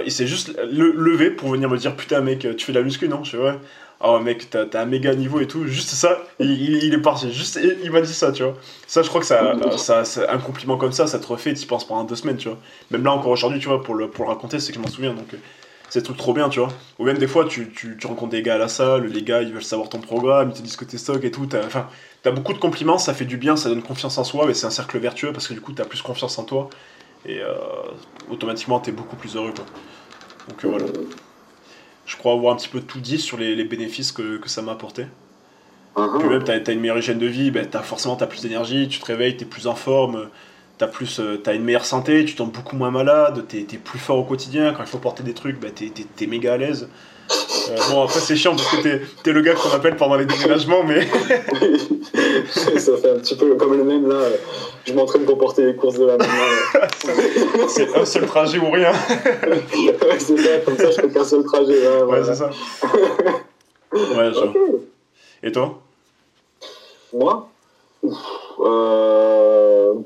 il 0.05 0.11
s'est 0.11 0.27
juste 0.27 0.55
levé 0.69 1.31
pour 1.31 1.49
venir 1.49 1.67
me 1.67 1.77
dire 1.77 1.95
Putain, 1.95 2.21
mec, 2.21 2.39
tu 2.39 2.65
fais 2.65 2.73
de 2.73 2.77
la 2.77 2.83
muscu, 2.83 3.09
non? 3.09 3.23
Je 3.23 3.31
fais 3.31 3.37
Ouais 3.37 3.55
oh 4.01 4.19
mec, 4.19 4.49
t'as 4.49 4.81
un 4.81 4.85
méga 4.85 5.13
niveau 5.13 5.39
et 5.39 5.47
tout, 5.47 5.67
juste 5.67 5.89
ça, 5.89 6.19
il, 6.39 6.83
il 6.83 6.93
est 6.93 7.01
parti, 7.01 7.31
juste, 7.33 7.59
il 7.83 7.91
m'a 7.91 8.01
dit 8.01 8.13
ça, 8.13 8.31
tu 8.31 8.43
vois. 8.43 8.55
Ça, 8.87 9.01
je 9.01 9.09
crois 9.09 9.21
que 9.21 9.27
ça, 9.27 9.55
ça, 9.77 10.31
un 10.31 10.37
compliment 10.37 10.77
comme 10.77 10.91
ça, 10.91 11.07
ça 11.07 11.19
te 11.19 11.27
refait, 11.27 11.53
tu 11.53 11.67
penses 11.67 11.85
pendant 11.85 12.03
deux 12.03 12.15
semaines, 12.15 12.37
tu 12.37 12.47
vois. 12.47 12.57
Même 12.91 13.03
là, 13.03 13.11
encore 13.11 13.31
aujourd'hui, 13.31 13.59
tu 13.59 13.67
vois, 13.67 13.83
pour 13.83 13.95
le, 13.95 14.09
pour 14.09 14.25
le 14.25 14.31
raconter, 14.31 14.59
c'est 14.59 14.71
que 14.71 14.77
je 14.77 14.81
m'en 14.81 14.89
souviens, 14.89 15.13
donc 15.13 15.35
c'est 15.89 16.03
tout 16.03 16.13
trop 16.13 16.33
bien, 16.33 16.49
tu 16.49 16.59
vois. 16.59 16.69
Ou 16.99 17.05
même 17.05 17.17
des 17.17 17.27
fois, 17.27 17.45
tu, 17.45 17.69
tu, 17.71 17.97
tu, 17.97 18.07
rencontres 18.07 18.31
des 18.31 18.41
gars 18.41 18.55
à 18.55 18.57
la 18.57 18.67
salle, 18.67 19.05
les 19.07 19.23
gars, 19.23 19.41
ils 19.41 19.51
veulent 19.51 19.63
savoir 19.63 19.89
ton 19.89 19.99
programme, 19.99 20.49
ils 20.49 20.57
te 20.57 20.61
disent 20.61 20.75
que 20.75 20.85
t'es 20.85 20.97
stock 20.97 21.23
et 21.23 21.31
tout, 21.31 21.47
enfin, 21.55 21.87
t'as 22.23 22.31
beaucoup 22.31 22.53
de 22.53 22.59
compliments, 22.59 22.97
ça 22.97 23.13
fait 23.13 23.25
du 23.25 23.37
bien, 23.37 23.55
ça 23.55 23.69
donne 23.69 23.81
confiance 23.81 24.17
en 24.17 24.23
soi, 24.23 24.45
mais 24.45 24.53
c'est 24.53 24.67
un 24.67 24.71
cercle 24.71 24.97
vertueux 24.99 25.33
parce 25.33 25.47
que 25.47 25.53
du 25.53 25.61
coup, 25.61 25.73
t'as 25.73 25.85
plus 25.85 26.01
confiance 26.01 26.37
en 26.37 26.43
toi, 26.43 26.69
et 27.25 27.41
euh, 27.41 27.53
automatiquement, 28.31 28.79
t'es 28.79 28.91
beaucoup 28.91 29.15
plus 29.15 29.35
heureux, 29.35 29.53
quoi. 29.55 29.65
Donc 30.47 30.65
euh, 30.65 30.69
voilà 30.69 30.85
je 32.09 32.17
crois 32.17 32.33
avoir 32.33 32.53
un 32.53 32.57
petit 32.57 32.67
peu 32.67 32.81
tout 32.81 32.99
dit 32.99 33.19
sur 33.19 33.37
les, 33.37 33.63
bénéfices 33.63 34.11
que, 34.11 34.37
que 34.37 34.49
ça 34.49 34.63
m'a 34.63 34.71
apporté. 34.71 35.05
Uh-huh. 35.95 36.19
Puis 36.19 36.27
même, 36.27 36.43
tu 36.43 36.51
as, 36.51 36.73
une 36.73 36.79
meilleure 36.79 36.97
hygiène 36.97 37.19
de 37.19 37.27
vie, 37.27 37.51
ben, 37.51 37.67
as, 37.71 37.83
forcément, 37.83 38.15
tu 38.15 38.23
as 38.23 38.27
plus 38.27 38.41
d'énergie, 38.41 38.87
tu 38.87 38.99
te 38.99 39.05
réveilles, 39.05 39.37
tu 39.37 39.43
es 39.43 39.47
plus 39.47 39.67
en 39.67 39.75
forme, 39.75 40.29
tu 40.79 40.85
as, 40.85 41.19
euh, 41.19 41.37
as, 41.45 41.53
une 41.53 41.63
meilleure 41.63 41.85
santé, 41.85 42.23
tu 42.25 42.35
tombes 42.35 42.51
beaucoup 42.51 42.75
moins 42.75 42.91
malade, 42.91 43.45
tu 43.47 43.57
es, 43.59 43.77
plus 43.77 43.99
fort 43.99 44.17
au 44.17 44.23
quotidien. 44.23 44.73
Quand 44.73 44.83
il 44.83 44.89
faut 44.89 44.97
porter 44.97 45.23
des 45.23 45.33
trucs, 45.33 45.59
ben, 45.59 45.71
tu 45.73 45.85
es, 45.85 46.27
méga 46.27 46.53
à 46.53 46.57
l'aise. 46.57 46.87
Euh, 47.69 47.75
bon, 47.91 48.03
après, 48.03 48.19
c'est 48.19 48.35
chiant 48.35 48.55
parce 48.55 48.67
que 48.69 48.81
t'es 48.81 49.29
es 49.29 49.33
le 49.33 49.41
gars 49.41 49.53
qu'on 49.53 49.69
appelle 49.69 49.95
pendant 49.95 50.15
les 50.15 50.25
déménagements, 50.25 50.83
mais. 50.83 51.01
ça 52.49 52.97
fait 52.97 53.11
un 53.11 53.19
petit 53.19 53.35
peu 53.35 53.53
comme 53.55 53.77
le 53.77 53.83
même 53.83 54.07
là. 54.07 54.19
Je 54.87 54.93
m'entraîne 54.93 55.25
pour 55.25 55.37
porter 55.37 55.65
les 55.65 55.75
courses 55.75 55.99
de 55.99 56.05
la 56.05 56.17
maman. 56.17 56.33
c'est 57.67 57.95
un 57.95 58.05
seul 58.05 58.25
trajet 58.25 58.57
ou 58.57 58.71
rien. 58.71 58.91
ouais, 59.47 60.17
c'est 60.17 60.37
ça, 60.37 60.57
comme 60.65 60.77
ça 60.77 60.89
je 60.89 61.01
fais 61.01 61.09
qu'un 61.09 61.23
seul 61.23 61.43
trajet. 61.43 62.01
Ouais, 62.03 62.23
c'est 62.23 62.35
ça. 62.35 62.49
ouais, 63.93 64.33
genre. 64.33 64.53
Et 65.43 65.51
toi? 65.51 65.79
Moi? 67.13 67.49
Euh... 68.59 69.93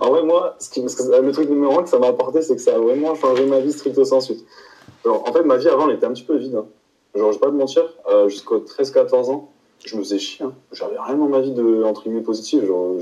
En 0.00 0.10
vrai, 0.10 0.22
moi, 0.22 0.56
qui... 0.72 0.82
le 0.82 1.30
truc 1.32 1.48
numéro 1.48 1.78
un 1.78 1.82
que 1.82 1.88
ça 1.88 1.98
m'a 1.98 2.08
apporté, 2.08 2.42
c'est 2.42 2.56
que 2.56 2.62
ça 2.62 2.74
a 2.74 2.78
vraiment 2.78 3.14
changé 3.14 3.46
ma 3.46 3.60
vie 3.60 3.72
stricto 3.72 4.04
sensu 4.04 4.34
en 5.08 5.32
fait, 5.32 5.42
ma 5.42 5.56
vie 5.56 5.68
avant, 5.68 5.88
elle 5.88 5.96
était 5.96 6.06
un 6.06 6.12
petit 6.12 6.24
peu 6.24 6.36
vide. 6.36 6.54
Hein. 6.54 6.66
Genre, 7.14 7.32
je 7.32 7.36
vais 7.36 7.40
pas 7.40 7.48
te 7.48 7.56
mentir, 7.56 7.84
euh, 8.08 8.28
jusqu'aux 8.28 8.58
13-14 8.58 9.30
ans, 9.30 9.48
je 9.84 9.96
me 9.96 10.02
faisais 10.02 10.18
chier. 10.18 10.44
Hein. 10.44 10.52
J'avais 10.72 10.98
rien 10.98 11.14
dans 11.14 11.28
ma 11.28 11.40
vie 11.40 11.52
de, 11.52 11.82
entre 11.84 12.02
guillemets, 12.02 12.20
positif. 12.20 12.64
Genre, 12.64 12.96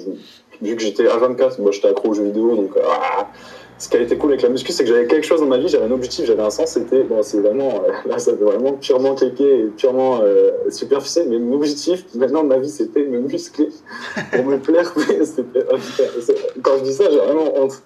vu 0.62 0.76
que 0.76 0.82
j'étais 0.82 1.08
à 1.08 1.16
24, 1.16 1.60
moi 1.60 1.72
j'étais 1.72 1.88
accro 1.88 2.10
aux 2.10 2.14
jeux 2.14 2.24
vidéo, 2.24 2.56
donc 2.56 2.70
ah, 2.82 3.28
ce 3.78 3.88
qui 3.88 3.96
a 3.96 4.00
été 4.00 4.16
cool 4.18 4.30
avec 4.30 4.42
la 4.42 4.48
muscu, 4.48 4.72
c'est 4.72 4.82
que 4.82 4.88
j'avais 4.88 5.06
quelque 5.06 5.26
chose 5.26 5.40
dans 5.40 5.46
ma 5.46 5.56
vie, 5.56 5.68
j'avais 5.68 5.84
un 5.84 5.90
objectif, 5.92 6.26
j'avais 6.26 6.42
un 6.42 6.50
sens. 6.50 6.72
C'était, 6.72 7.04
bon, 7.04 7.22
c'est 7.22 7.38
vraiment, 7.38 7.84
euh, 7.86 8.08
là, 8.08 8.18
ça 8.18 8.36
fait 8.36 8.44
vraiment 8.44 8.72
purement 8.72 9.14
cliqué 9.14 9.60
et 9.60 9.64
purement 9.76 10.20
euh, 10.22 10.50
superficiel, 10.68 11.28
mais 11.28 11.38
mon 11.38 11.56
objectif, 11.56 12.04
maintenant 12.14 12.42
de 12.42 12.48
ma 12.48 12.58
vie, 12.58 12.68
c'était 12.68 13.04
me 13.04 13.20
muscler 13.20 13.68
pour 14.32 14.44
me 14.44 14.58
plaire. 14.58 14.92
quand 16.62 16.78
je 16.78 16.82
dis 16.82 16.92
ça, 16.92 17.04
j'ai 17.08 17.18
vraiment 17.18 17.56
honte. 17.56 17.80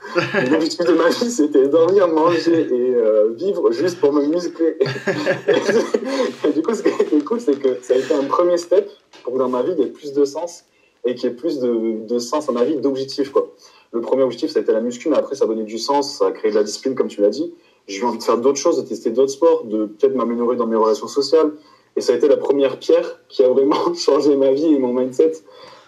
L'objectif 0.50 0.86
de 0.86 0.94
ma 0.94 1.10
vie, 1.10 1.30
c'était 1.30 1.68
dormir, 1.68 2.08
manger 2.08 2.68
et 2.70 2.94
euh, 2.94 3.32
vivre 3.34 3.70
juste 3.70 4.00
pour 4.00 4.14
me 4.14 4.24
muscler. 4.24 4.78
et, 6.46 6.52
du 6.52 6.62
coup, 6.62 6.74
ce 6.74 6.82
qui 6.82 6.88
a 6.88 7.02
été 7.02 7.18
cool, 7.20 7.40
c'est 7.40 7.58
que 7.58 7.78
ça 7.82 7.92
a 7.94 7.98
été 7.98 8.14
un 8.14 8.24
premier 8.24 8.56
step 8.56 8.88
pour 9.24 9.34
que 9.34 9.38
dans 9.38 9.48
ma 9.48 9.62
vie, 9.62 9.72
il 9.76 9.84
y 9.84 9.86
ait 9.86 9.90
plus 9.90 10.14
de 10.14 10.24
sens 10.24 10.64
et 11.04 11.14
qu'il 11.14 11.28
y 11.28 11.32
ait 11.32 11.36
plus 11.36 11.58
de, 11.58 12.06
de 12.06 12.18
sens 12.18 12.46
dans 12.46 12.52
ma 12.54 12.64
vie, 12.64 12.76
d'objectifs, 12.76 13.30
quoi 13.30 13.52
le 13.92 14.00
premier 14.00 14.22
objectif, 14.22 14.50
ça 14.50 14.58
a 14.58 14.62
été 14.62 14.72
la 14.72 14.80
muscu, 14.80 15.08
mais 15.10 15.18
après, 15.18 15.34
ça 15.34 15.44
a 15.44 15.48
donné 15.48 15.64
du 15.64 15.78
sens, 15.78 16.18
ça 16.18 16.28
a 16.28 16.30
créé 16.32 16.50
de 16.50 16.56
la 16.56 16.64
discipline, 16.64 16.94
comme 16.94 17.08
tu 17.08 17.20
l'as 17.20 17.28
dit. 17.28 17.52
J'ai 17.86 18.00
eu 18.00 18.04
envie 18.04 18.18
de 18.18 18.22
faire 18.22 18.38
d'autres 18.38 18.58
choses, 18.58 18.82
de 18.82 18.88
tester 18.88 19.10
d'autres 19.10 19.32
sports, 19.32 19.64
de 19.64 19.84
peut-être 19.84 20.14
m'améliorer 20.14 20.56
dans 20.56 20.66
mes 20.66 20.76
relations 20.76 21.08
sociales. 21.08 21.52
Et 21.94 22.00
ça 22.00 22.14
a 22.14 22.16
été 22.16 22.26
la 22.26 22.38
première 22.38 22.78
pierre 22.78 23.20
qui 23.28 23.42
a 23.42 23.48
vraiment 23.48 23.94
changé 23.94 24.34
ma 24.36 24.52
vie 24.52 24.74
et 24.74 24.78
mon 24.78 24.94
mindset. 24.94 25.32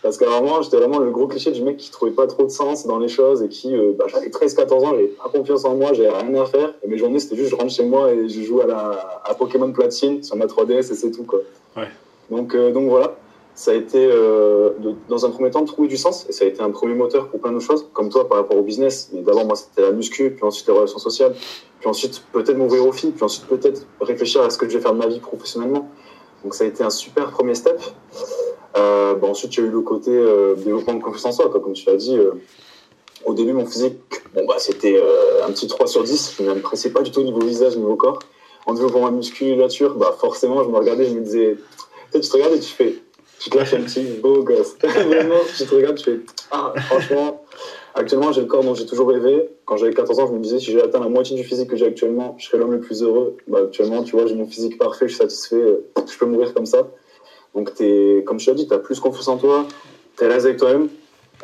Parce 0.03 0.19
qu'avant, 0.19 0.61
j'étais 0.61 0.77
vraiment 0.77 0.99
le 0.99 1.11
gros 1.11 1.27
cliché 1.29 1.51
du 1.51 1.63
mec 1.63 1.79
qui 1.79 1.91
trouvait 1.91 2.11
pas 2.11 2.27
trop 2.27 2.43
de 2.43 2.51
sens 2.51 2.87
dans 2.87 2.99
les 2.99 3.09
choses 3.09 3.43
et 3.43 3.49
qui, 3.49 3.75
euh, 3.75 3.93
bah, 3.97 4.05
j'avais 4.09 4.29
13-14 4.29 4.73
ans, 4.85 4.91
j'avais 4.91 5.07
pas 5.07 5.31
confiance 5.31 5.65
en 5.65 5.75
moi, 5.77 5.95
j'avais 5.95 6.11
rien 6.11 6.35
à 6.43 6.45
faire. 6.45 6.75
Et 6.83 6.89
mes 6.89 6.99
journées, 6.99 7.21
c'était 7.21 7.37
juste 7.37 7.53
je 7.53 7.57
rentre 7.57 7.73
chez 7.73 7.87
moi 7.87 8.13
et 8.13 8.29
je 8.29 8.43
joue 8.43 8.61
à, 8.61 8.67
la, 8.67 9.23
à 9.25 9.35
Pokémon 9.35 9.73
Platine 9.73 10.23
sur 10.23 10.37
ma 10.37 10.45
3DS 10.45 10.93
et 10.93 10.95
c'est 10.95 11.11
tout, 11.11 11.25
quoi. 11.25 11.39
Ouais. 11.75 11.89
Donc, 12.31 12.55
euh, 12.55 12.71
donc 12.71 12.91
voilà 12.91 13.17
ça 13.55 13.71
a 13.71 13.75
été, 13.75 14.05
euh, 14.05 14.71
dans 15.09 15.25
un 15.25 15.31
premier 15.31 15.51
temps, 15.51 15.63
de 15.63 15.67
trouver 15.67 15.87
du 15.87 15.97
sens. 15.97 16.27
Et 16.29 16.33
ça 16.33 16.45
a 16.45 16.49
été 16.49 16.61
un 16.61 16.71
premier 16.71 16.95
moteur 16.95 17.29
pour 17.29 17.41
plein 17.41 17.53
de 17.53 17.61
choses, 17.61 17.87
comme 17.93 18.09
toi 18.09 18.29
par 18.29 18.39
rapport 18.39 18.57
au 18.57 18.63
business. 18.63 19.11
Mais 19.13 19.23
d'abord, 19.23 19.47
moi, 19.47 19.55
c'était 19.55 19.83
la 19.83 19.93
muscu, 19.93 20.31
puis 20.31 20.45
ensuite 20.45 20.67
les 20.67 20.73
relations 20.73 20.99
sociales, 20.99 21.35
puis 21.79 21.89
ensuite 21.89 22.23
peut-être 22.33 22.57
m'ouvrir 22.57 22.85
aux 22.85 22.93
filles, 22.93 23.13
puis 23.13 23.23
ensuite 23.23 23.47
peut-être 23.47 23.87
réfléchir 24.01 24.43
à 24.43 24.51
ce 24.51 24.59
que 24.59 24.69
je 24.69 24.77
vais 24.77 24.83
faire 24.83 24.93
de 24.93 24.99
ma 24.99 25.07
vie 25.07 25.21
professionnellement. 25.21 25.89
Donc 26.43 26.55
ça 26.55 26.65
a 26.65 26.67
été 26.67 26.83
un 26.83 26.91
super 26.91 27.31
premier 27.31 27.55
step. 27.55 27.81
Euh, 28.77 29.15
bon, 29.15 29.31
ensuite, 29.31 29.57
il 29.57 29.63
y 29.63 29.67
eu 29.67 29.71
le 29.71 29.83
côté 29.83 30.11
euh, 30.11 30.57
développement 30.57 30.95
de 30.95 31.03
confiance 31.03 31.27
en 31.27 31.33
soi, 31.33 31.51
comme 31.51 31.75
tu 31.75 31.87
l'as 31.87 31.97
dit. 31.97 32.19
Au 33.25 33.35
début, 33.35 33.53
mon 33.53 33.67
physique, 33.67 33.99
bon, 34.35 34.45
bah, 34.47 34.57
c'était 34.59 35.01
un 35.47 35.53
petit 35.53 35.69
3 35.69 35.87
sur 35.87 36.03
10. 36.03 36.35
Je 36.39 36.43
ne 36.43 36.55
m'impressais 36.55 36.91
pas 36.91 37.03
du 37.03 37.13
tout 37.13 37.21
au 37.21 37.25
niveau 37.25 37.41
visage, 37.41 37.77
niveau 37.77 37.95
corps. 37.95 38.19
En 38.67 38.75
développant 38.75 39.01
ma 39.01 39.13
musculature, 39.13 39.95
bah, 39.95 40.15
forcément, 40.19 40.65
je 40.65 40.69
me 40.69 40.77
regardais, 40.77 41.05
je 41.05 41.15
me 41.15 41.21
disais... 41.21 41.57
Tu 42.13 42.21
te 42.21 42.33
regardes 42.33 42.55
et 42.55 42.61
tu 42.61 42.71
fais 42.71 43.04
te 43.51 43.59
un 43.59 43.83
petit 43.83 44.05
beau 44.23 44.43
gosse. 44.43 44.77
Tu 45.57 45.65
te 45.65 45.75
regardes, 45.75 45.97
tu 45.97 46.05
fais 46.05 46.21
Ah, 46.51 46.73
franchement, 46.89 47.45
actuellement, 47.95 48.33
j'ai 48.33 48.41
le 48.41 48.47
corps 48.47 48.65
dont 48.65 48.75
j'ai 48.75 48.87
toujours 48.87 49.09
rêvé. 49.09 49.49
Quand 49.65 49.77
j'avais 49.77 49.93
14 49.93 50.19
ans, 50.19 50.27
je 50.29 50.33
me 50.33 50.41
disais 50.41 50.59
si 50.59 50.73
j'ai 50.73 50.83
atteint 50.83 51.01
la 51.01 51.09
moitié 51.09 51.37
du 51.37 51.45
physique 51.45 51.71
que 51.71 51.77
j'ai 51.77 51.87
actuellement, 51.87 52.37
je 52.39 52.47
serais 52.47 52.59
l'homme 52.59 52.73
le 52.73 52.81
plus 52.81 53.03
heureux. 53.03 53.37
Bah, 53.47 53.61
actuellement, 53.65 54.03
tu 54.03 54.17
vois, 54.17 54.27
j'ai 54.27 54.35
mon 54.35 54.47
physique 54.47 54.79
parfait, 54.79 55.09
je 55.09 55.15
suis 55.15 55.23
satisfait, 55.23 55.57
euh, 55.57 55.87
je 56.11 56.19
peux 56.19 56.27
mourir 56.27 56.55
comme 56.55 56.67
ça. 56.67 56.89
Donc, 57.55 57.71
es, 57.81 58.23
comme 58.27 58.41
je 58.41 58.47
t'ai 58.47 58.55
dit, 58.55 58.67
tu 58.67 58.75
as 58.75 58.79
plus 58.79 59.01
confiance 59.01 59.29
en 59.29 59.37
toi, 59.37 59.67
tu 60.17 60.25
es 60.25 60.27
à 60.27 60.31
l'aise 60.31 60.47
avec 60.47 60.59
toi-même. 60.59 60.89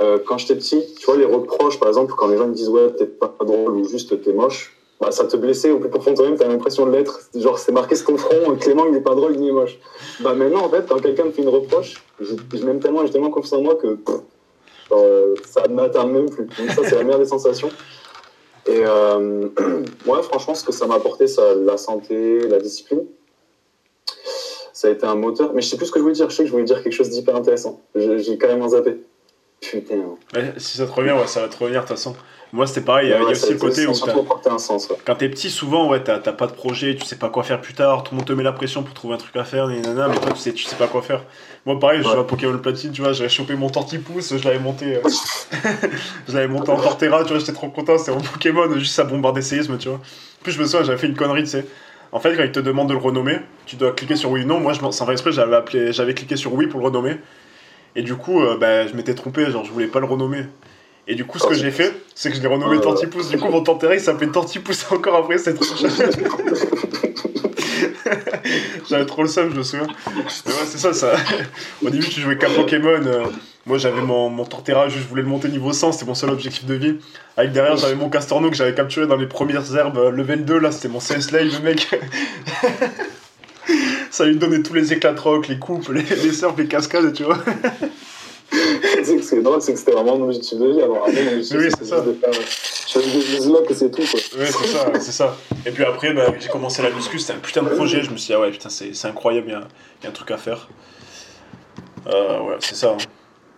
Euh, 0.01 0.19
quand 0.25 0.39
j'étais 0.39 0.55
petit, 0.55 0.83
tu 0.99 1.07
vois, 1.07 1.17
les 1.17 1.25
reproches, 1.25 1.79
par 1.79 1.89
exemple, 1.89 2.15
quand 2.17 2.29
les 2.29 2.39
gens 2.39 2.47
me 2.47 2.55
disent 2.55 2.69
ouais, 2.69 2.93
t'es 2.97 3.07
pas 3.07 3.35
drôle 3.41 3.77
ou 3.77 3.85
juste 3.85 4.23
t'es 4.23 4.33
moche, 4.33 4.77
bah, 5.01 5.11
ça 5.11 5.25
te 5.25 5.37
blessait 5.37 5.71
au 5.71 5.79
plus 5.79 5.89
profond 5.89 6.11
de 6.11 6.17
toi-même, 6.17 6.37
t'as 6.37 6.47
l'impression 6.47 6.85
de 6.85 6.93
l'être. 6.93 7.21
Genre, 7.35 7.59
c'est 7.59 7.73
marqué 7.73 7.97
sur 7.97 8.09
ton 8.09 8.19
front, 8.19 8.55
Clément, 8.57 8.85
il 8.87 8.93
n'est 8.93 9.01
pas 9.01 9.15
drôle, 9.15 9.35
il 9.35 9.49
est 9.49 9.53
moche. 9.53 9.79
Bah, 10.21 10.35
maintenant, 10.35 10.65
en 10.65 10.69
fait, 10.69 10.87
quand 10.87 11.01
quelqu'un 11.01 11.25
me 11.25 11.31
fait 11.31 11.41
une 11.41 11.49
reproche, 11.49 12.05
je, 12.21 12.35
m'aime 12.65 12.81
tellement, 12.81 13.07
j'ai 13.07 13.13
tellement 13.13 13.31
confiance 13.31 13.55
en 13.55 13.63
moi 13.63 13.77
que 13.77 13.99
euh, 14.93 15.35
ça 15.49 15.67
ne 15.69 15.75
m'atteint 15.75 16.05
même 16.05 16.29
plus. 16.29 16.45
Donc, 16.45 16.71
ça, 16.71 16.83
c'est 16.85 16.97
la 16.97 17.05
meilleure 17.05 17.19
des 17.19 17.27
sensations. 17.27 17.71
Et 18.67 18.83
euh, 18.85 19.49
ouais, 20.07 20.23
franchement, 20.23 20.55
ce 20.55 20.65
que 20.65 20.73
ça 20.73 20.87
m'a 20.87 20.97
apporté, 20.97 21.27
ça, 21.27 21.55
la 21.55 21.79
santé, 21.79 22.47
la 22.47 22.59
discipline, 22.59 23.05
ça 24.75 24.89
a 24.89 24.91
été 24.91 25.07
un 25.07 25.15
moteur. 25.15 25.55
Mais 25.55 25.63
je 25.63 25.69
sais 25.69 25.77
plus 25.79 25.87
ce 25.87 25.93
que 25.93 25.99
je 25.99 26.03
voulais 26.03 26.15
dire. 26.15 26.29
Je 26.29 26.37
sais 26.37 26.43
que 26.43 26.49
je 26.49 26.53
voulais 26.53 26.65
dire 26.65 26.83
quelque 26.83 26.93
chose 26.93 27.09
d'hyper 27.09 27.35
intéressant. 27.37 27.81
J'ai 27.95 28.37
carrément 28.37 28.69
zappé. 28.69 28.99
Putain. 29.63 30.17
si 30.57 30.79
ça 30.79 30.87
te 30.87 30.93
revient, 30.93 31.13
ouais, 31.13 31.27
ça 31.27 31.41
va 31.41 31.49
te 31.49 31.57
revenir 31.57 31.83
de 31.83 31.87
toute 31.87 31.97
façon. 31.97 32.15
Moi, 32.53 32.67
c'était 32.67 32.81
pareil. 32.81 33.09
Il 33.09 33.11
y 33.11 33.15
a 33.15 33.23
aussi 33.23 33.53
le 33.53 33.59
côté 33.59 33.87
où. 33.87 33.91
Un 33.91 34.59
sens, 34.59 34.89
ouais. 34.89 34.97
Quand 35.05 35.15
t'es 35.15 35.29
petit, 35.29 35.51
souvent, 35.51 35.89
ouais, 35.89 36.03
t'as 36.03 36.19
pas 36.19 36.47
de 36.47 36.53
projet, 36.53 36.97
tu 36.97 37.05
sais 37.05 37.17
pas 37.17 37.29
quoi 37.29 37.45
faire 37.45 37.61
plus 37.61 37.75
tard, 37.75 38.03
tout 38.03 38.15
le 38.15 38.19
monde 38.19 38.27
te 38.27 38.33
met 38.33 38.43
la 38.43 38.53
pression 38.53 38.83
pour 38.83 38.95
trouver 38.95 39.15
un 39.15 39.19
truc 39.19 39.37
à 39.37 39.45
faire, 39.45 39.69
mais 39.69 39.81
toi, 39.83 40.33
tu 40.35 40.41
sais, 40.41 40.53
tu 40.53 40.65
sais 40.65 40.77
pas 40.77 40.89
quoi 40.89 41.03
faire. 41.03 41.23
Moi, 41.67 41.79
pareil, 41.79 41.99
je 41.99 42.05
joue 42.05 42.19
à 42.19 42.27
Pokémon 42.27 42.57
Platine, 42.59 42.91
tu 42.91 43.03
vois, 43.03 43.13
j'avais 43.13 43.29
chopé 43.29 43.55
mon 43.55 43.69
tortipousse, 43.69 44.37
je 44.37 44.45
l'avais 44.45 44.59
monté. 44.59 44.97
Euh, 44.97 45.01
je 46.29 46.35
l'avais 46.35 46.49
monté 46.49 46.71
en 46.71 46.77
Torterra, 46.77 47.23
tu 47.23 47.31
vois, 47.31 47.39
j'étais 47.39 47.53
trop 47.53 47.69
content, 47.69 47.99
c'était 47.99 48.13
mon 48.13 48.21
Pokémon, 48.21 48.79
juste 48.79 48.99
à 48.99 49.05
bombarder 49.05 49.43
séisme, 49.43 49.77
tu 49.79 49.89
vois. 49.89 49.99
En 49.99 50.43
plus, 50.43 50.53
je 50.53 50.59
me 50.59 50.65
souviens, 50.65 50.85
j'avais 50.85 50.99
fait 50.99 51.07
une 51.07 51.17
connerie, 51.17 51.43
tu 51.43 51.51
sais. 51.51 51.67
En 52.13 52.19
fait, 52.19 52.37
quand 52.37 52.43
ils 52.43 52.51
te 52.51 52.61
demandent 52.61 52.89
de 52.89 52.95
le 52.95 52.99
renommer, 52.99 53.39
tu 53.67 53.77
dois 53.77 53.93
cliquer 53.93 54.17
sur 54.17 54.31
oui 54.31 54.43
ou 54.43 54.47
non. 54.47 54.59
Moi, 54.59 54.73
je, 54.73 54.81
sans 54.81 55.05
faire 55.05 55.13
exprès, 55.13 55.31
j'avais 55.33 56.15
cliqué 56.15 56.37
sur 56.37 56.55
oui 56.55 56.67
pour 56.67 56.81
le 56.81 56.87
renommer. 56.87 57.17
Et 57.95 58.03
du 58.03 58.17
coup, 58.17 58.43
euh, 58.43 58.57
bah, 58.57 58.87
je 58.87 58.95
m'étais 58.95 59.15
trompé, 59.15 59.51
genre 59.51 59.65
je 59.65 59.71
voulais 59.71 59.87
pas 59.87 60.01
le 60.01 60.07
renommer. 60.07 60.45
Et 61.11 61.17
du 61.17 61.25
coup, 61.25 61.41
ce 61.41 61.49
que 61.49 61.55
j'ai 61.55 61.73
fait, 61.73 61.93
c'est 62.15 62.31
que 62.31 62.37
je 62.37 62.41
l'ai 62.41 62.47
renommé 62.47 62.77
euh... 62.77 62.81
Tortipousse. 62.81 63.31
Du 63.31 63.37
coup, 63.37 63.49
mon 63.49 63.65
Tanterre, 63.65 63.95
il 63.95 64.01
s'appelait 64.01 64.29
Tortipousse 64.29 64.87
encore 64.93 65.17
après 65.17 65.39
cette 65.39 65.59
J'avais 68.89 69.07
trop 69.07 69.23
le 69.23 69.29
seum, 69.29 69.51
je 69.53 69.59
me 69.59 69.65
souviens. 69.65 69.89
Mais 70.07 70.23
ouais, 70.23 70.67
c'est 70.67 70.79
ça, 70.79 70.93
ça. 70.93 71.17
Au 71.85 71.91
début, 71.91 72.09
tu 72.09 72.21
jouais 72.21 72.39
qu'à 72.39 72.49
Pokémon. 72.49 73.03
Euh, 73.05 73.25
moi, 73.67 73.77
j'avais 73.77 74.03
mon, 74.03 74.31
mon 74.31 74.45
Torterra, 74.45 74.89
je 74.89 75.01
voulais 75.01 75.23
le 75.23 75.29
monter 75.29 75.49
niveau 75.49 75.73
100, 75.73 75.91
c'était 75.93 76.07
mon 76.07 76.15
seul 76.15 76.31
objectif 76.31 76.65
de 76.65 76.75
vie. 76.75 76.95
Avec 77.37 77.51
derrière, 77.51 77.77
j'avais 77.77 77.97
mon 77.97 78.09
Castorno 78.09 78.49
que 78.49 78.57
j'avais 78.57 78.75
capturé 78.75 79.09
dans 79.09 79.17
les 79.17 79.27
premières 79.27 79.75
herbes 79.75 79.99
euh, 79.99 80.13
level 80.13 80.45
2, 80.45 80.61
là, 80.61 80.71
c'était 80.71 80.87
mon 80.87 81.01
CS 81.01 81.33
Live, 81.33 81.59
le 81.59 81.71
mec. 81.71 81.89
ça 84.13 84.27
lui 84.27 84.37
donnait 84.37 84.63
tous 84.63 84.75
les 84.75 84.93
éclats 84.93 85.13
de 85.13 85.21
rock, 85.21 85.49
les 85.49 85.59
coupes, 85.59 85.89
les, 85.89 86.03
les 86.03 86.33
surfs, 86.33 86.55
les 86.57 86.67
cascades, 86.67 87.13
tu 87.13 87.25
vois. 87.25 87.39
c'est 89.23 89.43
drôle, 89.43 89.63
c'est 89.63 89.73
que 89.73 89.79
c'était 89.79 89.93
vraiment 89.93 90.17
mon 90.19 90.25
objectif 90.27 90.59
de 90.59 90.67
vie. 90.73 90.83
Alors, 90.83 91.05
avant, 91.07 91.13
mon 91.13 91.29
objectif, 91.33 91.57
Oui, 91.59 91.69
c'est 91.79 91.85
ça. 91.87 92.01
de 92.01 92.13
faire. 92.13 92.31
Je 92.33 92.99
faisais 92.99 93.11
des 93.11 93.71
et 93.71 93.75
c'est 93.75 93.91
tout, 93.91 94.03
quoi. 94.03 94.21
Ouais, 94.41 94.47
c'est 94.47 94.67
ça, 94.67 94.93
c'est 95.01 95.13
ça. 95.13 95.37
Et 95.65 95.71
puis 95.71 95.85
après, 95.85 96.13
bah, 96.13 96.33
j'ai 96.39 96.49
commencé 96.49 96.83
la 96.83 96.91
muscu, 96.91 97.19
c'était 97.21 97.35
un 97.35 97.39
putain 97.39 97.63
de 97.63 97.69
projet. 97.69 98.03
Je 98.03 98.11
me 98.11 98.17
suis 98.17 98.29
dit, 98.29 98.35
ah 98.35 98.41
ouais, 98.41 98.51
putain, 98.51 98.69
c'est 98.69 98.95
c'est 98.95 99.07
incroyable, 99.09 99.47
il 99.49 99.53
y, 99.53 100.05
y 100.05 100.07
a 100.07 100.09
un 100.09 100.13
truc 100.13 100.31
à 100.33 100.37
faire. 100.39 100.69
Euh, 102.07 102.41
ouais, 102.41 102.57
c'est 102.61 102.75
ça. 102.75 102.91
hein. 102.93 102.97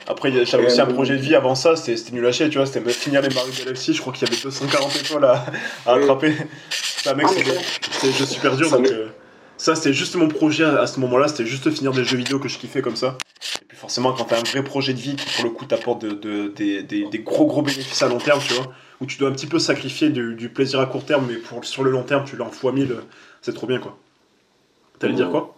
Après, 0.08 0.32
j'avais 0.44 0.66
aussi 0.66 0.80
un 0.80 0.88
euh, 0.88 0.92
projet 0.92 1.16
de 1.16 1.22
vie 1.22 1.34
avant 1.36 1.54
ça, 1.54 1.76
c'était 1.76 2.10
nul 2.10 2.26
à 2.26 2.32
chier, 2.32 2.48
tu 2.50 2.58
vois, 2.58 2.66
c'était 2.66 2.86
finir 2.90 3.22
les 3.22 3.32
Mario 3.32 3.52
Galaxy. 3.56 3.94
Je 3.94 4.00
crois 4.00 4.12
qu'il 4.12 4.28
y 4.28 4.30
avait 4.32 4.42
240 4.42 4.96
étoiles 4.96 5.24
à, 5.24 5.46
à 5.86 5.96
Oui. 5.96 6.02
attraper. 6.02 6.34
Ça, 6.70 7.14
mec, 7.14 7.26
Ah, 7.30 7.32
c'était 8.00 8.26
super 8.26 8.56
dur. 8.56 8.70
Donc, 8.70 8.86
euh, 8.88 9.06
ça, 9.62 9.76
c'était 9.76 9.92
juste 9.92 10.16
mon 10.16 10.26
projet 10.26 10.64
à, 10.64 10.88
ce 10.88 10.98
moment-là, 10.98 11.28
c'était 11.28 11.46
juste 11.46 11.70
finir 11.70 11.92
des 11.92 12.02
jeux 12.02 12.16
vidéo 12.16 12.40
que 12.40 12.48
je 12.48 12.58
kiffais 12.58 12.82
comme 12.82 12.96
ça. 12.96 13.16
Et 13.62 13.64
puis 13.68 13.76
forcément, 13.76 14.12
quand 14.12 14.24
t'as 14.24 14.40
un 14.40 14.42
vrai 14.42 14.64
projet 14.64 14.92
de 14.92 14.98
vie 14.98 15.14
qui, 15.14 15.24
pour 15.36 15.44
le 15.44 15.50
coup, 15.50 15.66
t'apporte 15.66 16.02
de, 16.02 16.10
de- 16.10 16.48
des, 16.48 16.82
des- 16.82 17.06
des 17.06 17.18
gros 17.20 17.46
gros 17.46 17.62
bénéfices 17.62 18.02
à 18.02 18.08
long 18.08 18.18
terme, 18.18 18.40
tu 18.44 18.54
vois, 18.54 18.72
où 19.00 19.06
tu 19.06 19.18
dois 19.18 19.28
un 19.28 19.32
petit 19.32 19.46
peu 19.46 19.60
sacrifier 19.60 20.08
du, 20.10 20.34
du 20.34 20.48
plaisir 20.48 20.80
à 20.80 20.86
court 20.86 21.04
terme, 21.04 21.26
mais 21.28 21.36
pour, 21.36 21.64
sur 21.64 21.84
le 21.84 21.92
long 21.92 22.02
terme, 22.02 22.24
tu 22.24 22.36
l'as 22.36 22.44
en 22.44 22.50
fois 22.50 22.72
mille, 22.72 22.96
c'est 23.40 23.54
trop 23.54 23.68
bien, 23.68 23.78
quoi. 23.78 23.96
T'allais 24.98 25.14
dire 25.14 25.30
quoi? 25.30 25.54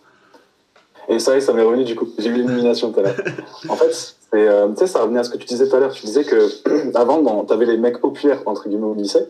Et 1.09 1.19
ça 1.19 1.35
y 1.35 1.39
est, 1.39 1.41
ça 1.41 1.55
m'est 1.55 1.63
revenu 1.63 1.85
du 1.85 1.95
coup. 1.95 2.09
J'ai 2.19 2.29
eu 2.29 2.35
l'élimination 2.35 2.93
tout 2.93 3.01
à 3.01 3.05
l'heure. 3.05 3.17
en 3.71 3.77
fait, 3.77 3.91
c'est, 3.91 4.17
euh, 4.35 4.69
tu 4.69 4.81
sais, 4.81 4.87
ça 4.87 5.01
revenait 5.01 5.21
à 5.21 5.25
ce 5.25 5.31
que 5.31 5.39
tu 5.39 5.47
disais 5.47 5.67
tout 5.67 5.77
à 5.77 5.81
l'heure. 5.81 5.93
Tu 5.93 6.05
disais 6.05 6.25
que 6.25 6.49
avant, 6.95 7.23
dans- 7.23 7.45
t'avais 7.47 7.65
les 7.65 7.79
mecs 7.79 8.01
populaires, 8.01 8.43
entre 8.45 8.69
guillemets, 8.69 8.85
au 8.85 8.95
lycée. 8.95 9.27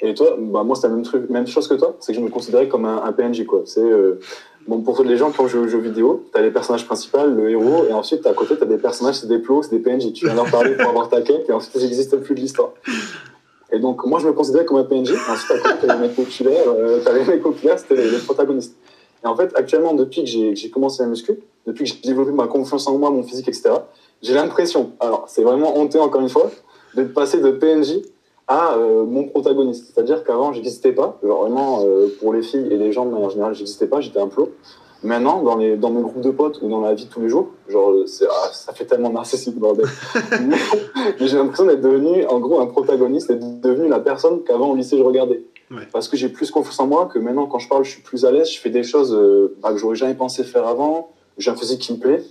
Et 0.00 0.14
toi, 0.14 0.36
bah, 0.38 0.62
moi, 0.64 0.76
c'était 0.76 0.88
la 0.88 0.94
même, 0.94 1.04
truc, 1.04 1.30
même 1.30 1.46
chose 1.46 1.68
que 1.68 1.74
toi. 1.74 1.96
C'est 2.00 2.12
que 2.12 2.18
je 2.18 2.24
me 2.24 2.30
considérais 2.30 2.68
comme 2.68 2.84
un, 2.84 3.12
PNJ, 3.12 3.46
quoi. 3.46 3.62
C'est, 3.64 3.80
euh, 3.80 4.20
bon, 4.66 4.80
pour 4.80 5.02
les 5.02 5.16
gens 5.16 5.30
qui 5.30 5.40
ont 5.40 5.46
joué 5.46 5.60
aux 5.60 5.68
jeux 5.68 5.78
vidéo, 5.78 6.24
t'as 6.32 6.42
les 6.42 6.50
personnages 6.50 6.84
principaux, 6.84 7.26
le 7.26 7.50
héros, 7.50 7.84
et 7.88 7.92
ensuite, 7.92 8.26
à 8.26 8.32
côté, 8.32 8.56
t'as 8.56 8.66
des 8.66 8.78
personnages, 8.78 9.16
c'est 9.16 9.28
des 9.28 9.38
plots, 9.38 9.62
c'est 9.62 9.76
des 9.76 9.78
PNJ. 9.78 10.12
Tu 10.12 10.26
viens 10.26 10.34
leur 10.34 10.50
parler 10.50 10.76
pour 10.76 10.88
avoir 10.88 11.08
ta 11.08 11.22
quête, 11.22 11.48
et 11.48 11.52
ensuite, 11.52 11.74
ils 11.76 11.84
n'existent 11.84 12.18
plus 12.18 12.34
de 12.34 12.40
l'histoire. 12.40 12.70
Et 13.72 13.78
donc, 13.78 14.04
moi, 14.04 14.18
je 14.18 14.26
me 14.26 14.32
considérais 14.32 14.64
comme 14.64 14.78
un 14.78 14.84
PNJ. 14.84 15.12
Ensuite, 15.12 15.50
à 15.52 15.58
côté, 15.58 15.86
t'as 15.86 15.94
les 15.94 16.00
mecs 16.00 16.16
populaires, 16.16 16.68
euh, 16.68 17.38
populaires, 17.42 17.78
c'était 17.78 17.96
les, 17.96 18.18
protagonistes. 18.18 18.76
Et 19.22 19.26
en 19.26 19.36
fait, 19.36 19.52
actuellement, 19.54 19.94
depuis 19.94 20.24
que 20.24 20.54
j'ai 20.54 20.70
commencé 20.70 21.02
la 21.02 21.08
muscu, 21.08 21.38
depuis 21.66 21.84
que 21.84 21.90
j'ai 21.90 22.08
développé 22.08 22.32
ma 22.32 22.46
confiance 22.46 22.86
en 22.86 22.98
moi, 22.98 23.10
mon 23.10 23.22
physique, 23.22 23.48
etc., 23.48 23.70
j'ai 24.22 24.34
l'impression, 24.34 24.92
alors 25.00 25.24
c'est 25.28 25.42
vraiment 25.42 25.78
honteux 25.78 26.00
encore 26.00 26.20
une 26.20 26.28
fois, 26.28 26.50
de 26.94 27.04
passer 27.04 27.40
de 27.40 27.50
PNJ 27.50 28.02
à 28.46 28.74
euh, 28.76 29.04
mon 29.04 29.24
protagoniste. 29.24 29.86
C'est-à-dire 29.92 30.24
qu'avant, 30.24 30.52
j'existais 30.52 30.92
pas. 30.92 31.18
Genre 31.22 31.42
vraiment, 31.42 31.82
euh, 31.84 32.08
pour 32.20 32.32
les 32.32 32.42
filles 32.42 32.68
et 32.70 32.76
les 32.76 32.92
gens 32.92 33.06
de 33.06 33.10
manière 33.10 33.30
générale, 33.30 33.54
j'existais 33.54 33.86
pas, 33.86 34.00
j'étais 34.00 34.20
un 34.20 34.28
plot. 34.28 34.50
Maintenant, 35.02 35.42
dans, 35.42 35.56
les, 35.56 35.76
dans 35.76 35.90
mes 35.90 36.00
groupes 36.00 36.22
de 36.22 36.30
potes 36.30 36.60
ou 36.62 36.68
dans 36.68 36.80
la 36.80 36.94
vie 36.94 37.04
de 37.04 37.10
tous 37.10 37.20
les 37.20 37.28
jours, 37.28 37.48
genre, 37.68 37.92
ah, 38.30 38.48
ça 38.52 38.72
fait 38.72 38.86
tellement 38.86 39.10
narcissique, 39.10 39.58
bordel. 39.58 39.86
mais 40.46 40.56
mais 41.20 41.26
j'ai 41.26 41.36
l'impression 41.36 41.66
d'être 41.66 41.82
devenu, 41.82 42.24
en 42.26 42.40
gros, 42.40 42.60
un 42.60 42.66
protagoniste 42.66 43.30
et 43.30 43.36
devenu 43.36 43.88
la 43.88 44.00
personne 44.00 44.42
qu'avant 44.44 44.70
au 44.70 44.74
lycée 44.76 44.96
je 44.96 45.02
regardais. 45.02 45.42
Ouais. 45.70 45.86
Parce 45.92 46.08
que 46.08 46.16
j'ai 46.16 46.30
plus 46.30 46.50
confiance 46.50 46.80
en 46.80 46.86
moi, 46.86 47.08
que 47.12 47.18
maintenant, 47.18 47.46
quand 47.46 47.58
je 47.58 47.68
parle, 47.68 47.84
je 47.84 47.90
suis 47.90 48.02
plus 48.02 48.24
à 48.24 48.30
l'aise, 48.30 48.50
je 48.50 48.58
fais 48.58 48.70
des 48.70 48.82
choses 48.82 49.14
euh, 49.14 49.54
bah, 49.62 49.72
que 49.72 49.78
j'aurais 49.78 49.94
jamais 49.96 50.14
pensé 50.14 50.42
faire 50.42 50.66
avant, 50.66 51.10
j'ai 51.36 51.50
un 51.50 51.56
physique 51.56 51.80
qui 51.80 51.92
me 51.92 51.98
plaît. 51.98 52.22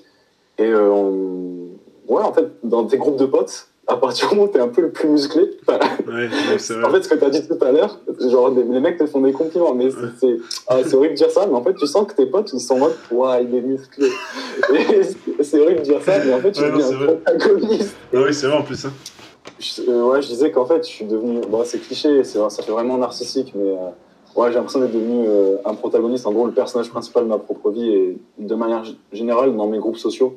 Et 0.57 0.66
euh, 0.66 0.89
on- 0.91 1.70
ouais, 2.11 2.22
en 2.24 2.34
fait, 2.34 2.47
dans 2.64 2.86
tes 2.86 2.97
groupes 2.97 3.18
de 3.18 3.26
potes, 3.26 3.68
à 3.88 3.98
partir 3.98 4.30
du 4.30 4.36
moment 4.36 4.48
où 4.48 4.52
t'es 4.52 4.60
un 4.60 4.70
peu 4.70 4.82
le 4.82 4.92
plus 4.92 5.10
musclé, 5.10 5.42
Ouais, 6.08 6.30
c'est 6.58 6.84
en 6.84 6.90
fait, 6.90 7.04
ce 7.04 7.10
que 7.10 7.16
tu 7.16 7.24
as 7.26 7.30
dit 7.30 7.46
tout 7.48 7.58
à 7.62 7.72
l'heure, 7.72 8.00
genre, 8.30 8.50
les 8.50 8.80
mecs 8.80 8.98
te 8.98 9.06
font 9.06 9.20
des 9.22 9.34
compliments, 9.34 9.74
mais 9.74 9.90
c'est- 10.20 10.38
ah, 10.68 10.78
c'est 10.86 10.96
horrible 10.96 11.14
de 11.14 11.18
dire 11.18 11.32
ça, 11.32 11.46
mais 11.48 11.54
en 11.56 11.64
fait, 11.64 11.74
tu 11.76 11.86
sens 11.86 12.08
que 12.08 12.14
tes 12.14 12.26
potes, 12.26 12.52
ils 12.54 12.60
sont 12.62 12.76
en 12.76 12.80
mode, 12.80 12.94
ouah, 13.12 13.42
il 13.42 13.54
est 13.54 13.62
musclé. 13.62 14.08
C'est- 15.42 15.60
horrible 15.60 15.80
de 15.80 15.86
dire 15.86 16.02
ça, 16.02 16.14
mais 16.26 16.34
en 16.34 16.40
fait, 16.40 16.52
tu 16.54 16.62
Ouais, 16.62 16.72
deviens 16.72 17.08
protagoniste. 17.08 17.96
Ah 18.14 18.18
oui, 18.26 18.34
c'est 18.34 18.48
vrai 18.48 18.58
en 18.58 18.64
plus. 18.64 18.86
Hein. 18.86 18.94
Je, 19.60 19.82
euh, 19.90 20.04
ouais, 20.06 20.22
je 20.22 20.28
disais 20.28 20.52
qu'en 20.52 20.66
fait, 20.66 20.84
je 20.86 20.90
suis 20.90 21.06
devenu, 21.06 21.42
bon, 21.50 21.62
c'est 21.66 21.80
cliché, 21.80 22.24
ça 22.24 22.50
fait 22.50 22.72
vraiment 22.72 22.98
narcissique, 22.98 23.54
mais 23.56 23.70
euh, 23.72 24.40
ouais, 24.40 24.48
j'ai 24.50 24.56
l'impression 24.56 24.80
d'être 24.80 24.94
devenu 24.94 25.26
euh, 25.28 25.58
un 25.66 25.74
protagoniste, 25.74 26.26
en 26.26 26.32
gros, 26.32 26.46
le 26.46 26.54
personnage 26.54 26.90
principal 26.90 27.24
de 27.24 27.30
ma 27.30 27.38
propre 27.38 27.70
vie, 27.72 27.90
et 27.92 28.18
de 28.38 28.56
manière 28.56 28.84
générale, 29.12 29.56
dans 29.56 29.68
mes 29.68 29.80
groupes 29.80 29.98
sociaux, 29.98 30.36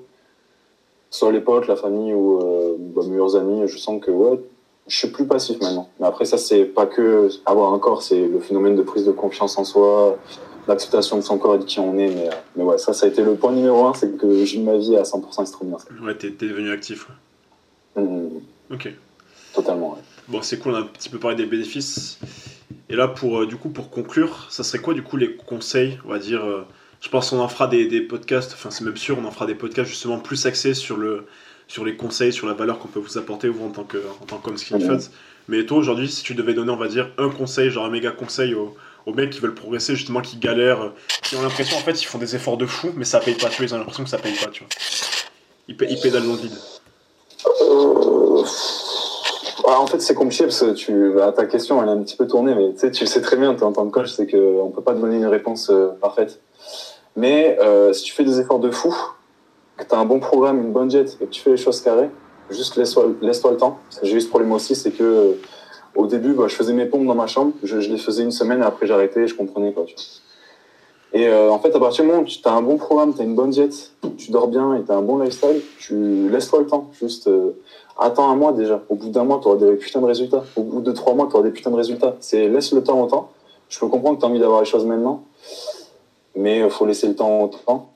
soit 1.11 1.32
les 1.32 1.40
potes, 1.40 1.66
la 1.66 1.76
famille 1.76 2.12
ou 2.14 2.40
euh, 2.40 2.76
bah, 2.78 3.02
mes 3.04 3.11
meilleurs 3.11 3.36
amis, 3.36 3.62
je 3.66 3.78
sens 3.78 4.00
que 4.04 4.11
ouais, 4.11 4.40
je 4.88 4.96
suis 4.96 5.09
plus 5.09 5.26
passif 5.26 5.61
maintenant. 5.61 5.88
Mais 6.00 6.07
après, 6.07 6.24
ça, 6.24 6.38
c'est 6.38 6.64
pas 6.64 6.86
que 6.86 7.28
avoir 7.46 7.72
un 7.72 7.78
corps, 7.78 8.02
c'est 8.02 8.26
le 8.26 8.40
phénomène 8.40 8.76
de 8.76 8.82
prise 8.82 9.04
de 9.04 9.12
confiance 9.12 9.57
en 9.59 9.64
soi, 9.64 10.18
l'acceptation 10.68 11.16
de 11.16 11.22
son 11.22 11.38
corps 11.38 11.54
et 11.57 11.59
de 11.59 11.64
qui 11.64 11.80
on 11.80 11.96
est. 11.98 12.09
Mais, 12.09 12.28
euh, 12.28 12.32
mais 12.57 12.62
ouais, 12.64 12.78
ça, 12.78 12.92
ça 12.92 13.07
a 13.07 13.09
été 13.09 13.22
le 13.22 13.34
point 13.34 13.52
numéro 13.52 13.84
un, 13.86 13.94
c'est 13.94 14.16
que 14.16 14.44
j'ai 14.44 14.59
ma 14.61 14.76
vie 14.76 14.96
à 14.96 15.02
100%, 15.02 15.44
c'est 15.44 15.52
trop 15.52 15.64
bien. 15.64 15.78
ça. 15.78 15.86
Ouais, 16.04 16.14
t'es 16.16 16.30
devenu 16.30 16.70
actif. 16.70 17.09
ouais. 17.96 18.02
Mhm, 18.02 18.30
Ok. 18.72 18.92
totalement, 19.54 19.90
ouais. 19.94 20.00
Bon, 20.28 20.42
c'est 20.42 20.59
cool, 20.59 20.72
on 20.72 20.76
a 20.76 20.80
un 20.80 20.86
petit 20.86 21.09
peu 21.09 21.18
parlé 21.18 21.36
des 21.36 21.46
bénéfices. 21.46 22.18
Et 22.88 22.94
là, 22.96 23.09
pour, 23.09 23.40
euh, 23.40 23.46
du 23.46 23.57
coup, 23.57 23.68
pour 23.68 23.90
conclure, 23.90 24.46
ça 24.50 24.62
serait 24.64 24.78
quoi, 24.80 24.92
du 24.94 25.02
coup, 25.02 25.16
les 25.16 25.34
conseils, 25.36 25.98
on 26.04 26.11
va 26.11 26.18
dire 26.18 26.44
euh, 26.44 26.62
Je 27.01 27.09
pense 27.09 27.30
qu'on 27.30 27.40
en 27.40 27.49
fera 27.49 27.66
des, 27.66 27.86
des 27.86 28.01
podcasts, 28.01 28.53
enfin, 28.55 28.70
c'est 28.70 28.84
même 28.84 28.97
sûr, 28.97 29.16
on 29.20 29.24
en 29.26 29.30
fera 29.30 29.47
des 29.47 29.55
podcasts 29.55 29.90
justement 29.90 30.18
plus 30.18 30.44
axés 30.47 30.74
sur, 30.74 30.97
le, 30.97 31.26
sur 31.68 31.84
les 31.84 31.97
conseils, 31.97 32.32
sur 32.32 32.47
la 32.47 32.55
valeur 32.55 32.78
qu'on 32.78 32.88
peut 32.88 32.99
vous 33.01 33.18
apporter, 33.18 33.49
vous, 33.49 33.64
en 33.66 33.70
tant 33.70 33.84
que- 33.84 34.03
en 34.20 34.24
tant 34.26 34.38
qu'homme 34.38 34.57
skinny 34.57 34.82
Mhm. 34.84 34.99
fat. 35.01 35.09
Mais 35.49 35.64
toi, 35.64 35.78
aujourd'hui, 35.78 36.09
si 36.09 36.22
tu 36.24 36.34
devais 36.34 36.55
donner, 36.55 36.72
on 36.72 36.76
va 36.76 36.88
dire, 36.88 37.11
un 37.18 37.28
conseil, 37.28 37.70
genre 37.70 37.84
un 37.84 37.90
méga 37.90 38.11
conseil 38.11 38.55
aux, 38.55 38.74
aux 39.05 39.12
mecs 39.14 39.30
qui 39.30 39.38
veulent 39.40 39.55
progresser, 39.55 39.94
justement, 39.94 40.20
qui 40.20 40.38
galèrent, 40.38 40.92
qui 41.22 41.36
ont 41.36 41.42
l'impression, 41.42 41.76
en 41.76 41.80
fait, 41.80 42.01
ils 42.03 42.07
font 42.07 42.18
des 42.18 42.34
efforts 42.34 42.57
de 42.57 42.66
fou, 42.66 42.90
mais 42.97 43.05
ça 43.05 43.20
paye 43.20 43.34
pas, 43.34 43.49
tu 43.49 43.59
vois, 43.59 43.66
ils 43.66 43.74
ont 43.74 43.78
l'impression 43.78 44.03
que 44.03 44.11
ça 44.11 44.18
paye 44.18 44.34
pas, 44.34 44.51
tu 44.51 44.64
vois. 44.64 44.68
Ils, 45.68 45.76
ils 45.90 46.01
pédalent 46.01 46.26
dans 46.26 46.32
le 46.32 46.38
vide. 46.38 46.53
Euh, 47.62 48.42
ah, 49.68 49.80
en 49.80 49.86
fait, 49.86 50.01
c'est 50.01 50.14
compliqué 50.14 50.44
parce 50.44 50.61
que 50.61 50.72
tu, 50.72 51.12
bah, 51.14 51.32
ta 51.32 51.44
question, 51.47 51.80
elle 51.82 51.88
est 51.88 51.92
un 51.92 52.03
petit 52.03 52.16
peu 52.16 52.26
tournée, 52.26 52.55
mais 52.55 52.72
tu 52.72 52.80
sais, 52.80 52.90
tu 52.90 53.05
le 53.05 53.09
sais 53.09 53.20
très 53.20 53.36
bien, 53.36 53.55
tu 53.55 53.62
en 53.62 53.72
tant 53.72 53.86
que 53.86 53.92
coach, 53.92 54.09
c'est 54.11 54.26
qu'on 54.26 54.72
peut 54.74 54.82
pas 54.82 54.94
te 54.94 54.99
donner 55.01 55.16
une 55.16 55.26
réponse 55.26 55.70
euh, 55.70 55.88
parfaite. 56.01 56.40
Mais 57.16 57.58
euh, 57.60 57.92
si 57.92 58.04
tu 58.04 58.12
fais 58.12 58.24
des 58.24 58.40
efforts 58.40 58.58
de 58.58 58.70
fou, 58.70 58.94
que 59.76 59.84
tu 59.84 59.94
as 59.94 59.98
un 59.98 60.04
bon 60.04 60.20
programme, 60.20 60.60
une 60.60 60.72
bonne 60.72 60.90
jet, 60.90 61.16
et 61.20 61.26
que 61.26 61.30
tu 61.30 61.40
fais 61.40 61.50
les 61.50 61.56
choses 61.56 61.80
carrées, 61.80 62.10
juste 62.50 62.76
laisse-toi 62.76 63.50
le 63.50 63.56
temps. 63.56 63.78
J'ai 64.02 64.16
eu 64.16 64.20
ce 64.20 64.28
problème 64.28 64.52
aussi, 64.52 64.74
c'est 64.74 64.90
que 64.90 65.02
euh, 65.02 65.32
au 65.94 66.06
début, 66.06 66.32
bah, 66.32 66.44
je 66.48 66.54
faisais 66.54 66.72
mes 66.72 66.86
pompes 66.86 67.06
dans 67.06 67.14
ma 67.14 67.26
chambre, 67.26 67.52
je, 67.62 67.78
les 67.78 67.98
faisais 67.98 68.22
une 68.22 68.30
semaine, 68.30 68.60
et 68.60 68.64
après 68.64 68.86
j'arrêtais, 68.86 69.22
et 69.22 69.26
je 69.26 69.34
comprenais 69.34 69.72
pas. 69.72 69.82
Tu 69.84 69.94
vois. 69.94 70.04
Et 71.12 71.28
euh, 71.28 71.50
en 71.50 71.58
fait, 71.58 71.74
à 71.74 71.80
partir 71.80 72.04
du 72.04 72.10
moment 72.10 72.22
où 72.22 72.26
tu 72.26 72.38
as 72.44 72.52
un 72.52 72.62
bon 72.62 72.76
programme, 72.76 73.14
tu 73.14 73.22
as 73.22 73.24
une 73.24 73.34
bonne 73.34 73.52
jet, 73.52 73.70
tu 74.18 74.30
dors 74.30 74.48
bien 74.48 74.74
et 74.74 74.84
tu 74.84 74.92
as 74.92 74.96
un 74.96 75.02
bon 75.02 75.18
lifestyle, 75.18 75.62
tu 75.78 76.28
laisse-toi 76.28 76.60
le 76.60 76.66
temps. 76.66 76.90
Juste 76.92 77.28
euh, 77.28 77.52
attends 77.98 78.28
un 78.28 78.36
mois 78.36 78.52
déjà. 78.52 78.82
Au 78.88 78.96
bout 78.96 79.08
d'un 79.08 79.24
mois, 79.24 79.38
tu 79.40 79.48
auras 79.48 79.56
des 79.56 79.76
putains 79.76 80.00
de 80.00 80.06
résultats. 80.06 80.44
Au 80.56 80.62
bout 80.62 80.80
de 80.80 80.92
trois 80.92 81.14
mois, 81.14 81.26
tu 81.30 81.34
auras 81.34 81.44
des 81.44 81.52
putains 81.52 81.70
de 81.70 81.76
résultats. 81.76 82.16
C'est 82.20 82.48
laisse 82.48 82.72
le 82.72 82.82
temps 82.82 83.00
au 83.00 83.06
temps. 83.06 83.30
Je 83.68 83.78
peux 83.78 83.86
comprendre 83.86 84.16
que 84.16 84.20
tu 84.20 84.26
as 84.26 84.28
envie 84.28 84.40
d'avoir 84.40 84.60
les 84.60 84.66
choses 84.66 84.84
maintenant, 84.84 85.24
mais 86.37 86.61
il 86.61 86.70
faut 86.70 86.87
laisser 86.87 87.09
le 87.09 87.14
temps 87.16 87.41
au 87.43 87.49
temps. 87.49 87.91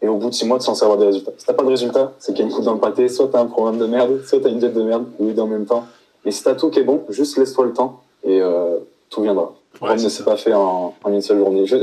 Et 0.00 0.06
au 0.06 0.16
bout 0.16 0.28
de 0.30 0.34
six 0.34 0.46
mois, 0.46 0.58
tu 0.58 0.62
es 0.62 0.66
censé 0.66 0.84
avoir 0.84 0.98
des 0.98 1.06
résultats. 1.06 1.32
Si 1.38 1.44
t'as 1.46 1.54
pas 1.54 1.64
de 1.64 1.68
résultats, 1.70 2.12
c'est 2.20 2.32
qu'il 2.32 2.40
y 2.40 2.42
a 2.46 2.48
une 2.48 2.54
coupe 2.54 2.64
dans 2.64 2.74
le 2.74 2.78
pâté. 2.80 3.08
Soit 3.08 3.28
tu 3.28 3.36
as 3.36 3.40
un 3.40 3.46
programme 3.46 3.78
de 3.78 3.86
merde, 3.86 4.20
soit 4.24 4.38
tu 4.38 4.46
as 4.46 4.50
une 4.50 4.60
jet 4.60 4.68
de 4.68 4.82
merde, 4.82 5.06
ou 5.18 5.30
deux 5.32 5.42
en 5.42 5.46
même 5.48 5.66
temps. 5.66 5.86
Et 6.24 6.30
si 6.30 6.42
tu 6.42 6.48
as 6.48 6.54
tout 6.54 6.70
qui 6.70 6.78
est 6.78 6.84
bon, 6.84 7.02
juste 7.08 7.36
laisse-toi 7.36 7.64
le 7.66 7.72
temps 7.72 8.00
et 8.22 8.40
euh, 8.40 8.78
tout 9.10 9.22
viendra. 9.22 9.54
Ouais, 9.80 9.90
Rome 9.90 10.02
ne 10.02 10.08
s'est 10.08 10.24
pas 10.24 10.36
fait 10.36 10.52
en, 10.54 10.94
en 11.02 11.12
une 11.12 11.20
seule 11.22 11.38
journée. 11.38 11.66
Je, 11.66 11.74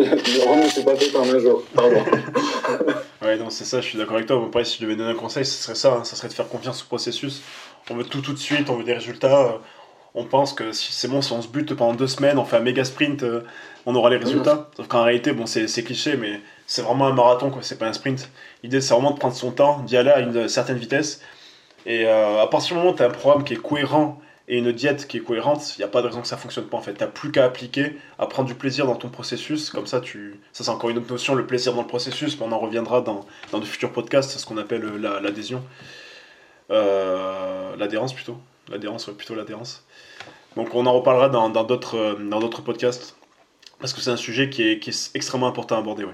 Rome 0.48 0.60
ne 0.60 0.68
s'est 0.68 0.84
pas 0.84 0.96
fait 0.96 1.16
en 1.18 1.24
un 1.24 1.40
jour. 1.40 1.62
Pardon. 1.74 1.98
Ouais, 3.22 3.38
non, 3.38 3.50
c'est 3.50 3.64
ça, 3.64 3.82
je 3.82 3.88
suis 3.88 3.98
d'accord 3.98 4.16
avec 4.18 4.28
toi. 4.28 4.38
Moi, 4.38 4.52
pareil, 4.52 4.68
si 4.68 4.78
je 4.78 4.84
devais 4.84 4.96
donner 4.96 5.10
un 5.10 5.16
conseil, 5.16 5.46
ce 5.46 5.64
serait 5.64 5.74
ça, 5.74 5.94
hein, 5.96 6.04
ça 6.04 6.16
serait 6.16 6.28
de 6.28 6.34
faire 6.34 6.48
confiance 6.48 6.84
au 6.84 6.86
processus. 6.86 7.42
On 7.90 7.96
veut 7.96 8.04
tout 8.04 8.22
tout 8.22 8.34
de 8.34 8.38
suite, 8.38 8.70
on 8.70 8.76
veut 8.76 8.84
des 8.84 8.94
résultats. 8.94 9.46
euh, 9.46 9.58
On 10.18 10.24
pense 10.24 10.54
que 10.54 10.72
si 10.72 10.94
c'est 10.94 11.10
bon, 11.10 11.22
si 11.22 11.32
on 11.34 11.42
se 11.42 11.48
bute 11.50 11.74
pendant 11.76 11.94
deux 11.94 12.08
semaines, 12.08 12.40
on 12.40 12.46
fait 12.46 12.56
un 12.58 12.62
méga 12.62 12.86
sprint, 12.86 13.22
euh, 13.24 13.42
on 13.86 13.94
aura 13.96 14.10
les 14.10 14.18
résultats. 14.18 14.70
Sauf 14.78 14.88
qu'en 14.88 15.04
réalité, 15.04 15.34
bon, 15.34 15.46
c'est 15.46 15.84
cliché, 15.84 16.16
mais 16.18 16.40
c'est 16.68 16.82
vraiment 16.82 17.08
un 17.08 17.14
marathon, 17.14 17.50
quoi, 17.52 17.62
c'est 17.62 17.78
pas 17.78 17.88
un 17.88 17.94
sprint. 17.94 18.30
L'idée, 18.64 18.80
c'est 18.82 18.94
vraiment 18.94 19.12
de 19.12 19.20
prendre 19.20 19.36
son 19.36 19.52
temps, 19.52 19.80
d'y 19.80 19.98
aller 19.98 20.10
à 20.12 20.20
une 20.22 20.48
certaine 20.48 20.78
vitesse. 20.78 21.22
Et 21.86 22.08
euh, 22.08 22.42
à 22.42 22.48
partir 22.48 22.70
du 22.70 22.80
moment 22.80 22.94
où 22.94 22.96
tu 22.96 23.04
as 23.04 23.08
un 23.08 23.10
programme 23.12 23.44
qui 23.44 23.54
est 23.54 23.62
cohérent 23.62 24.20
et 24.48 24.58
une 24.58 24.72
diète 24.72 25.08
qui 25.08 25.18
est 25.18 25.20
cohérente, 25.20 25.76
il 25.76 25.82
n'y 25.82 25.86
a 25.86 25.88
pas 25.88 26.02
de 26.02 26.08
raison 26.08 26.22
que 26.22 26.28
ça 26.28 26.38
fonctionne 26.38 26.66
pas 26.66 26.78
en 26.78 26.82
fait. 26.82 26.94
Tu 26.94 27.06
plus 27.08 27.32
qu'à 27.32 27.46
appliquer, 27.46 27.98
à 28.18 28.26
prendre 28.28 28.48
du 28.48 28.56
plaisir 28.56 28.86
dans 28.88 28.96
ton 28.96 29.10
processus. 29.10 29.70
Comme 29.70 29.88
ça, 29.88 30.00
tu... 30.00 30.40
ça 30.54 30.64
c'est 30.64 30.70
encore 30.72 30.90
une 30.92 30.98
autre 31.00 31.12
notion, 31.12 31.36
le 31.36 31.46
plaisir 31.46 31.74
dans 31.74 31.82
le 31.82 31.88
processus, 31.88 32.40
mais 32.40 32.46
on 32.48 32.52
en 32.52 32.60
reviendra 32.60 33.02
dans, 33.02 33.26
dans 33.52 33.60
de 33.60 33.66
futurs 33.66 33.92
podcasts, 33.92 34.32
c'est 34.32 34.40
ce 34.40 34.46
qu'on 34.46 34.58
appelle 34.58 34.86
euh, 34.86 34.98
la- 34.98 35.20
l'adhésion. 35.20 35.62
Euh, 36.72 37.76
l'adhérence 37.78 38.14
plutôt. 38.14 38.38
L'adhérence, 38.70 39.08
ouais, 39.08 39.14
plutôt 39.14 39.36
l'adhérence. 39.36 39.86
Donc 40.58 40.76
on 40.76 40.86
en 40.88 40.94
reparlera 40.94 41.30
dans 41.30 41.50
d'autres 41.50 41.98
euh, 41.98 42.16
dans 42.16 42.40
d'autres 42.40 42.62
podcasts. 42.62 43.18
Parce 43.80 43.94
que 43.94 44.02
c'est 44.02 44.12
un 44.12 44.18
sujet 44.18 44.50
qui 44.50 44.64
est, 44.68 44.80
qui 44.80 44.92
est 44.92 45.12
extrêmement 45.16 45.48
important 45.48 45.76
à 45.76 45.80
aborder. 45.80 46.06
Ouais. 46.06 46.14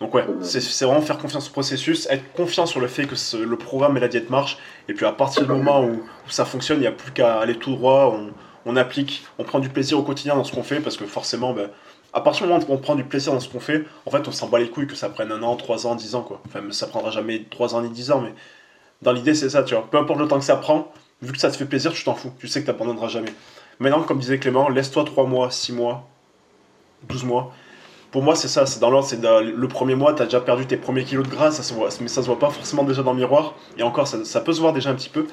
Donc 0.00 0.14
ouais, 0.14 0.26
c'est 0.40 0.60
c'est 0.62 0.86
vraiment 0.86 1.02
faire 1.02 1.18
confiance 1.18 1.48
au 1.48 1.52
processus, 1.52 2.06
être 2.10 2.32
confiant 2.34 2.66
sur 2.66 2.80
le 2.80 2.88
fait 2.88 3.06
que 3.06 3.16
ce- 3.16 3.36
le 3.36 3.56
programme 3.58 3.96
et 3.96 4.00
la 4.00 4.08
diète 4.08 4.30
marchent, 4.30 4.58
et 4.88 4.94
puis 4.94 5.06
à 5.06 5.12
partir 5.12 5.44
du 5.46 5.52
moment 5.52 5.82
où, 5.84 5.92
où 5.96 6.30
ça 6.30 6.44
fonctionne, 6.46 6.78
il 6.78 6.82
n'y 6.82 6.86
a 6.86 6.92
plus 6.92 7.12
qu'à 7.12 7.38
aller 7.40 7.56
tout 7.58 7.72
droit, 7.76 8.16
on, 8.18 8.32
on 8.66 8.76
applique, 8.76 9.24
on 9.38 9.44
prend 9.44 9.60
du 9.60 9.68
plaisir 9.68 9.98
au 9.98 10.02
quotidien 10.02 10.36
dans 10.36 10.44
ce 10.44 10.52
qu'on 10.52 10.62
fait, 10.62 10.80
parce 10.80 10.96
que 10.96 11.06
forcément, 11.06 11.52
ben, 11.52 11.70
à 12.14 12.20
partir 12.22 12.46
du 12.46 12.52
moment 12.52 12.64
où 12.68 12.72
on 12.72 12.78
prend 12.78 12.94
du 12.94 13.04
plaisir 13.04 13.32
dans 13.34 13.40
ce 13.40 13.48
qu'on 13.48 13.60
fait, 13.60 13.84
en 14.06 14.10
fait 14.10 14.26
on 14.28 14.32
s'en 14.32 14.48
bat 14.48 14.58
les 14.60 14.70
couilles 14.70 14.86
que 14.86 14.96
ça 14.96 15.10
prenne 15.10 15.32
un 15.32 15.42
an, 15.42 15.56
trois 15.56 15.86
ans, 15.86 15.94
dix 15.96 16.14
ans, 16.14 16.22
quoi. 16.22 16.42
Enfin, 16.46 16.60
ça 16.72 16.86
prendra 16.88 17.10
jamais 17.10 17.44
trois 17.50 17.74
ans 17.74 17.82
ni 17.82 17.90
dix 17.90 18.10
ans, 18.10 18.20
mais 18.22 18.32
Dans 19.02 19.12
l'idée, 19.12 19.34
c'est 19.34 19.50
ça, 19.50 19.62
tu 19.64 19.74
vois. 19.74 19.88
Peu 19.90 19.98
importe 19.98 20.20
le 20.20 20.28
temps 20.28 20.38
que 20.38 20.44
ça 20.44 20.56
prend, 20.56 20.92
vu 21.22 21.32
que 21.32 21.38
ça 21.38 21.50
te 21.50 21.56
fait 21.56 21.64
plaisir, 21.64 21.92
tu 21.92 22.04
t'en 22.04 22.14
fous. 22.14 22.32
Tu 22.38 22.48
sais 22.48 22.60
que 22.60 22.66
tu 22.66 22.72
n'abandonneras 22.72 23.08
jamais. 23.08 23.32
Maintenant, 23.78 24.02
comme 24.02 24.18
disait 24.18 24.38
Clément, 24.38 24.68
laisse-toi 24.68 25.04
3 25.04 25.24
mois, 25.26 25.50
6 25.50 25.72
mois, 25.72 26.08
12 27.08 27.24
mois. 27.24 27.52
Pour 28.10 28.22
moi, 28.22 28.36
c'est 28.36 28.48
ça, 28.48 28.66
c'est 28.66 28.78
dans 28.78 28.90
l'ordre, 28.90 29.08
c'est 29.08 29.22
le 29.22 29.68
premier 29.68 29.94
mois, 29.94 30.12
tu 30.12 30.20
as 30.20 30.26
déjà 30.26 30.40
perdu 30.40 30.66
tes 30.66 30.76
premiers 30.76 31.04
kilos 31.04 31.26
de 31.26 31.30
gras, 31.30 31.48
mais 32.00 32.08
ça 32.08 32.22
se 32.22 32.26
voit 32.26 32.38
pas 32.38 32.50
forcément 32.50 32.84
déjà 32.84 33.02
dans 33.02 33.12
le 33.12 33.18
miroir. 33.18 33.54
Et 33.78 33.82
encore, 33.82 34.06
ça, 34.06 34.40
peut 34.42 34.52
se 34.52 34.60
voir 34.60 34.74
déjà 34.74 34.90
un 34.90 34.94
petit 34.94 35.08
peu. 35.08 35.26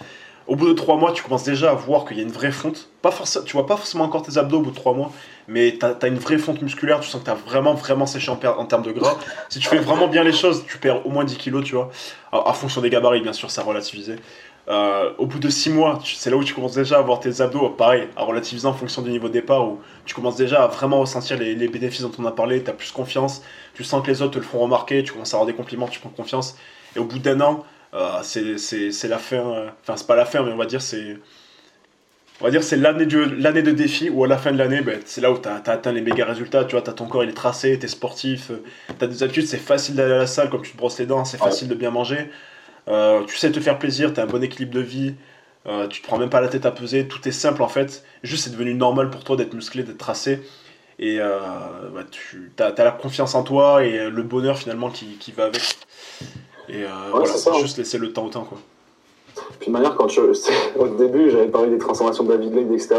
Au 0.47 0.55
bout 0.55 0.67
de 0.67 0.73
3 0.73 0.95
mois, 0.95 1.11
tu 1.11 1.21
commences 1.21 1.43
déjà 1.43 1.71
à 1.71 1.73
voir 1.73 2.05
qu'il 2.05 2.17
y 2.17 2.21
a 2.21 2.23
une 2.23 2.31
vraie 2.31 2.53
fonte. 2.53 2.89
Pas 3.01 3.11
forcément, 3.11 3.45
tu 3.45 3.53
vois 3.53 3.67
pas 3.67 3.75
forcément 3.75 4.05
encore 4.05 4.23
tes 4.23 4.37
abdos 4.37 4.57
au 4.57 4.61
bout 4.61 4.71
de 4.71 4.75
3 4.75 4.93
mois, 4.93 5.11
mais 5.47 5.77
tu 5.77 5.85
as, 5.85 6.07
une 6.07 6.17
vraie 6.17 6.37
fonte 6.37 6.61
musculaire, 6.61 7.01
tu 7.01 7.09
sens 7.09 7.19
que 7.21 7.25
tu 7.25 7.31
as 7.31 7.35
vraiment, 7.35 7.73
vraiment 7.73 8.05
séché 8.05 8.31
en, 8.31 8.39
en, 8.43 8.65
termes 8.65 8.83
de 8.83 8.91
gras. 8.91 9.17
Si 9.49 9.59
tu 9.59 9.67
fais 9.67 9.77
vraiment 9.77 10.07
bien 10.07 10.23
les 10.23 10.31
choses, 10.31 10.63
tu 10.65 10.77
perds 10.77 11.05
au 11.05 11.09
moins 11.09 11.25
10 11.25 11.37
kilos, 11.37 11.65
tu 11.65 11.75
vois. 11.75 11.91
À, 12.31 12.53
fonction 12.53 12.79
des 12.79 12.89
gabarits, 12.89 13.21
bien 13.21 13.33
sûr, 13.33 13.51
ça 13.51 13.61
relativisé. 13.61 14.15
Euh, 14.69 15.13
au 15.17 15.25
bout 15.25 15.39
de 15.39 15.49
6 15.49 15.71
mois, 15.71 15.99
c'est 16.05 16.29
là 16.29 16.37
où 16.37 16.43
tu 16.43 16.53
commences 16.53 16.75
déjà 16.75 16.99
à 16.99 17.01
voir 17.01 17.19
tes 17.19 17.41
abdos, 17.41 17.69
pareil, 17.69 18.07
à 18.15 18.23
relativiser 18.23 18.67
en 18.67 18.73
fonction 18.73 19.01
du 19.01 19.09
niveau 19.09 19.27
de 19.27 19.33
départ, 19.33 19.67
où 19.67 19.79
tu 20.05 20.13
commences 20.13 20.35
déjà 20.35 20.63
à 20.63 20.67
vraiment 20.67 20.99
ressentir 20.99 21.39
les, 21.39 21.67
bénéfices 21.67 22.01
dont 22.01 22.11
on 22.19 22.25
a 22.25 22.31
parlé, 22.31 22.63
tu 22.63 22.69
as 22.69 22.73
plus 22.73 22.91
confiance, 22.91 23.41
tu 23.73 23.83
sens 23.83 24.03
que 24.03 24.11
les 24.11 24.21
autres 24.21 24.33
te 24.33 24.37
le 24.37 24.43
font 24.43 24.59
remarquer, 24.59 25.03
tu 25.03 25.11
commences 25.11 25.33
à 25.33 25.37
avoir 25.37 25.47
des 25.47 25.55
compliments, 25.55 25.87
tu 25.87 25.99
prends 25.99 26.09
confiance. 26.09 26.55
Et 26.95 26.99
au 26.99 27.05
bout 27.05 27.17
d'un 27.17 27.41
an, 27.41 27.65
euh, 27.95 28.19
c'est 28.21 29.07
la 29.07 29.17
fin, 29.17 29.37
euh, 29.37 29.69
enfin 29.81 29.97
c'est 29.97 30.05
pas 30.05 30.15
la 30.15 30.25
fin, 30.25 30.43
mais 30.43 30.51
on 30.51 30.57
va 30.57 30.67
dire 30.67 30.81
c'est 30.81 31.17
on 32.41 32.45
va 32.45 32.51
dire 32.51 32.63
c'est 32.63 32.77
l'année 32.77 33.07
de, 33.07 33.71
défi 33.71 34.09
où 34.11 34.23
à 34.23 34.27
la 34.27 34.37
fin 34.37 34.51
de 34.51 34.57
l'année, 34.57 34.81
ben, 34.81 34.99
c'est 35.05 35.19
là 35.19 35.31
où 35.31 35.39
tu 35.39 35.49
as, 35.49 35.55
atteint 35.55 35.91
les 35.91 36.01
méga 36.01 36.25
résultats, 36.25 36.63
tu 36.65 36.75
vois, 36.75 36.87
as 36.87 36.93
ton 36.93 37.07
corps 37.07 37.23
il 37.23 37.31
est 37.31 37.33
tracé, 37.33 37.79
tu 37.79 37.85
es 37.85 37.89
sportif, 37.89 38.51
tu 38.99 39.03
as 39.03 39.07
des 39.07 39.23
habitudes, 39.23 39.47
c'est 39.47 39.57
facile 39.57 39.95
d'aller 39.95 40.13
à 40.13 40.19
la 40.19 40.27
salle 40.27 40.51
comme 40.51 40.61
tu 40.61 40.73
te 40.73 40.77
brosses 40.77 40.99
les 40.99 41.07
dents, 41.07 41.25
c'est 41.25 41.39
facile 41.39 41.67
de 41.67 41.75
bien 41.75 41.89
manger. 41.89 42.29
Euh, 42.87 43.23
tu 43.25 43.37
sais 43.37 43.51
te 43.51 43.59
faire 43.59 43.77
plaisir, 43.77 44.13
tu 44.13 44.19
as 44.19 44.23
un 44.23 44.27
bon 44.27 44.41
équilibre 44.43 44.73
de 44.73 44.79
vie, 44.79 45.15
euh, 45.67 45.87
tu 45.87 46.01
te 46.01 46.07
prends 46.07 46.17
même 46.17 46.29
pas 46.29 46.41
la 46.41 46.47
tête 46.47 46.65
à 46.65 46.71
peser, 46.71 47.07
tout 47.07 47.27
est 47.27 47.31
simple 47.31 47.61
en 47.61 47.67
fait. 47.67 48.03
Juste 48.23 48.45
c'est 48.45 48.51
devenu 48.51 48.73
normal 48.73 49.09
pour 49.09 49.23
toi 49.23 49.35
d'être 49.35 49.53
musclé, 49.53 49.83
d'être 49.83 49.97
tracé. 49.97 50.41
Et 50.97 51.19
euh, 51.19 51.39
bah, 51.93 52.01
tu 52.09 52.51
as, 52.59 52.83
la 52.83 52.91
confiance 52.91 53.33
en 53.35 53.43
toi 53.43 53.83
et 53.83 54.09
le 54.09 54.23
bonheur 54.23 54.57
finalement 54.57 54.89
qui, 54.89 55.17
qui 55.17 55.31
va 55.31 55.45
avec. 55.45 55.77
Et 56.67 56.83
voilà, 57.11 57.25
ça, 57.25 57.53
juste 57.53 57.77
laisser 57.77 57.97
le 57.97 58.11
temps 58.13 58.25
au 58.25 58.29
temps 58.29 58.43
quoi. 58.43 58.59
Puis 59.59 59.67
de 59.67 59.71
manière, 59.71 59.95
quand 59.95 60.09
au 60.77 60.87
début 60.97 61.29
j'avais 61.29 61.47
parlé 61.47 61.69
des 61.69 61.77
transformations 61.77 62.23
de 62.23 62.29
David 62.29 62.53
Lake, 62.53 62.67
etc. 62.71 62.95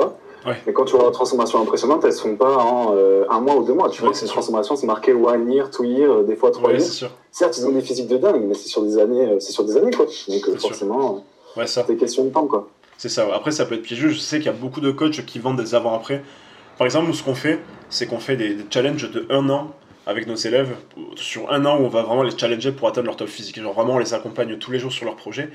Mais 0.66 0.72
quand 0.72 0.84
tu 0.84 0.96
vois 0.96 1.06
la 1.06 1.10
transformation 1.10 1.60
impressionnante, 1.60 2.04
elles 2.04 2.10
ne 2.10 2.14
se 2.14 2.22
font 2.22 2.36
pas 2.36 2.56
en 2.56 2.94
euh, 2.96 3.24
un 3.28 3.40
mois 3.40 3.56
ou 3.56 3.64
deux 3.64 3.74
mois. 3.74 3.90
Tu 3.90 4.02
vois 4.02 4.10
que 4.10 4.16
ces 4.16 4.26
transformations, 4.26 4.76
c'est 4.76 4.86
marqué 4.86 5.12
one 5.12 5.50
year, 5.52 5.70
two 5.70 5.84
year, 5.84 6.24
des 6.24 6.36
fois 6.36 6.50
trois 6.50 6.72
years. 6.72 7.10
Certes, 7.30 7.58
ils 7.58 7.66
ont 7.66 7.72
des 7.72 7.82
physiques 7.82 8.08
de 8.08 8.16
dingue, 8.16 8.44
mais 8.46 8.54
c'est 8.54 8.68
sur 8.68 8.82
des 8.82 8.98
années, 8.98 9.26
euh, 9.26 9.40
c'est 9.40 9.52
sur 9.52 9.64
des 9.64 9.76
années, 9.76 9.92
quoi. 9.92 10.06
Donc 10.06 10.48
euh, 10.48 10.56
forcément, 10.56 11.24
c'est 11.66 11.86
des 11.86 11.96
questions 11.96 12.24
de 12.24 12.30
temps, 12.30 12.46
quoi. 12.46 12.68
C'est 12.96 13.08
ça. 13.08 13.26
Après, 13.34 13.50
ça 13.50 13.64
peut 13.64 13.74
être 13.74 13.82
piégeux. 13.82 14.10
Je 14.10 14.18
sais 14.18 14.38
qu'il 14.38 14.46
y 14.46 14.50
a 14.50 14.52
beaucoup 14.52 14.80
de 14.80 14.90
coachs 14.90 15.24
qui 15.24 15.38
vendent 15.38 15.60
des 15.60 15.74
avant-après. 15.74 16.22
Par 16.76 16.86
exemple, 16.86 17.06
nous, 17.08 17.14
ce 17.14 17.22
qu'on 17.22 17.34
fait, 17.34 17.60
c'est 17.88 18.06
qu'on 18.06 18.18
fait 18.18 18.36
des, 18.36 18.56
challenges 18.70 19.10
de 19.10 19.26
un 19.30 19.48
an 19.50 19.72
avec 20.06 20.26
nos 20.26 20.34
élèves 20.34 20.74
sur 21.14 21.52
un 21.52 21.64
an 21.66 21.78
où 21.78 21.84
on 21.84 21.88
va 21.88 22.02
vraiment 22.02 22.22
les 22.22 22.36
challenger 22.36 22.72
pour 22.72 22.88
atteindre 22.88 23.06
leur 23.06 23.16
top 23.16 23.28
physique. 23.28 23.60
Genre 23.60 23.72
vraiment, 23.72 23.94
on 23.94 23.98
les 23.98 24.14
accompagne 24.14 24.56
tous 24.56 24.70
les 24.70 24.78
jours 24.78 24.92
sur 24.92 25.04
leur 25.04 25.16
projet. 25.16 25.50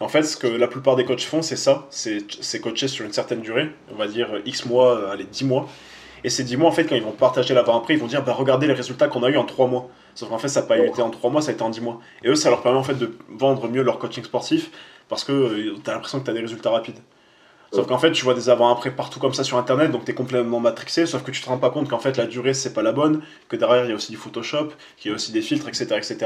En 0.00 0.08
fait, 0.08 0.22
ce 0.22 0.36
que 0.36 0.46
la 0.46 0.68
plupart 0.68 0.96
des 0.96 1.04
coachs 1.04 1.22
font, 1.22 1.42
c'est 1.42 1.56
ça, 1.56 1.86
c'est 1.90 2.60
coacher 2.60 2.88
sur 2.88 3.04
une 3.04 3.12
certaine 3.12 3.40
durée, 3.40 3.70
on 3.92 3.96
va 3.96 4.06
dire 4.06 4.28
X 4.44 4.66
mois, 4.66 4.96
euh, 4.96 5.10
allez, 5.10 5.24
10 5.24 5.44
mois. 5.44 5.68
Et 6.24 6.30
ces 6.30 6.44
10 6.44 6.56
mois, 6.56 6.68
en 6.68 6.72
fait, 6.72 6.84
quand 6.84 6.94
ils 6.96 7.02
vont 7.02 7.12
partager 7.12 7.54
l'avant-après, 7.54 7.94
ils 7.94 8.00
vont 8.00 8.06
dire, 8.06 8.24
bah, 8.24 8.32
regardez 8.32 8.66
les 8.66 8.72
résultats 8.74 9.08
qu'on 9.08 9.22
a 9.22 9.30
eu 9.30 9.36
en 9.36 9.44
3 9.44 9.66
mois. 9.66 9.88
Sauf 10.14 10.28
qu'en 10.28 10.38
fait, 10.38 10.48
ça 10.48 10.60
n'a 10.60 10.66
pas 10.66 10.78
été 10.78 11.02
en 11.02 11.10
3 11.10 11.30
mois, 11.30 11.42
ça 11.42 11.50
a 11.50 11.54
été 11.54 11.62
en 11.62 11.70
10 11.70 11.80
mois. 11.80 12.00
Et 12.22 12.28
eux, 12.28 12.34
ça 12.34 12.50
leur 12.50 12.62
permet 12.62 12.78
en 12.78 12.82
fait 12.82 12.94
de 12.94 13.16
vendre 13.28 13.68
mieux 13.68 13.82
leur 13.82 13.98
coaching 13.98 14.24
sportif 14.24 14.70
parce 15.08 15.24
que 15.24 15.32
euh, 15.32 15.74
tu 15.82 15.90
as 15.90 15.94
l'impression 15.94 16.20
que 16.20 16.24
tu 16.24 16.30
as 16.30 16.34
des 16.34 16.40
résultats 16.40 16.70
rapides. 16.70 16.98
Sauf 17.72 17.86
qu'en 17.86 17.98
fait, 17.98 18.12
tu 18.12 18.24
vois 18.24 18.32
des 18.32 18.48
avant-après 18.48 18.90
partout 18.90 19.20
comme 19.20 19.34
ça 19.34 19.44
sur 19.44 19.58
internet, 19.58 19.90
donc 19.90 20.04
tu 20.06 20.12
es 20.12 20.14
complètement 20.14 20.58
matrixé, 20.58 21.04
sauf 21.04 21.22
que 21.22 21.30
tu 21.30 21.42
te 21.42 21.48
rends 21.48 21.58
pas 21.58 21.68
compte 21.68 21.88
qu'en 21.88 21.98
fait 21.98 22.16
la 22.16 22.26
durée 22.26 22.54
c'est 22.54 22.72
pas 22.72 22.82
la 22.82 22.92
bonne, 22.92 23.22
que 23.48 23.56
derrière 23.56 23.84
il 23.84 23.90
y 23.90 23.92
a 23.92 23.94
aussi 23.94 24.10
du 24.10 24.16
Photoshop, 24.16 24.68
qu'il 24.96 25.10
y 25.10 25.12
a 25.12 25.14
aussi 25.14 25.32
des 25.32 25.42
filtres, 25.42 25.68
etc. 25.68 25.84
etc. 25.96 26.16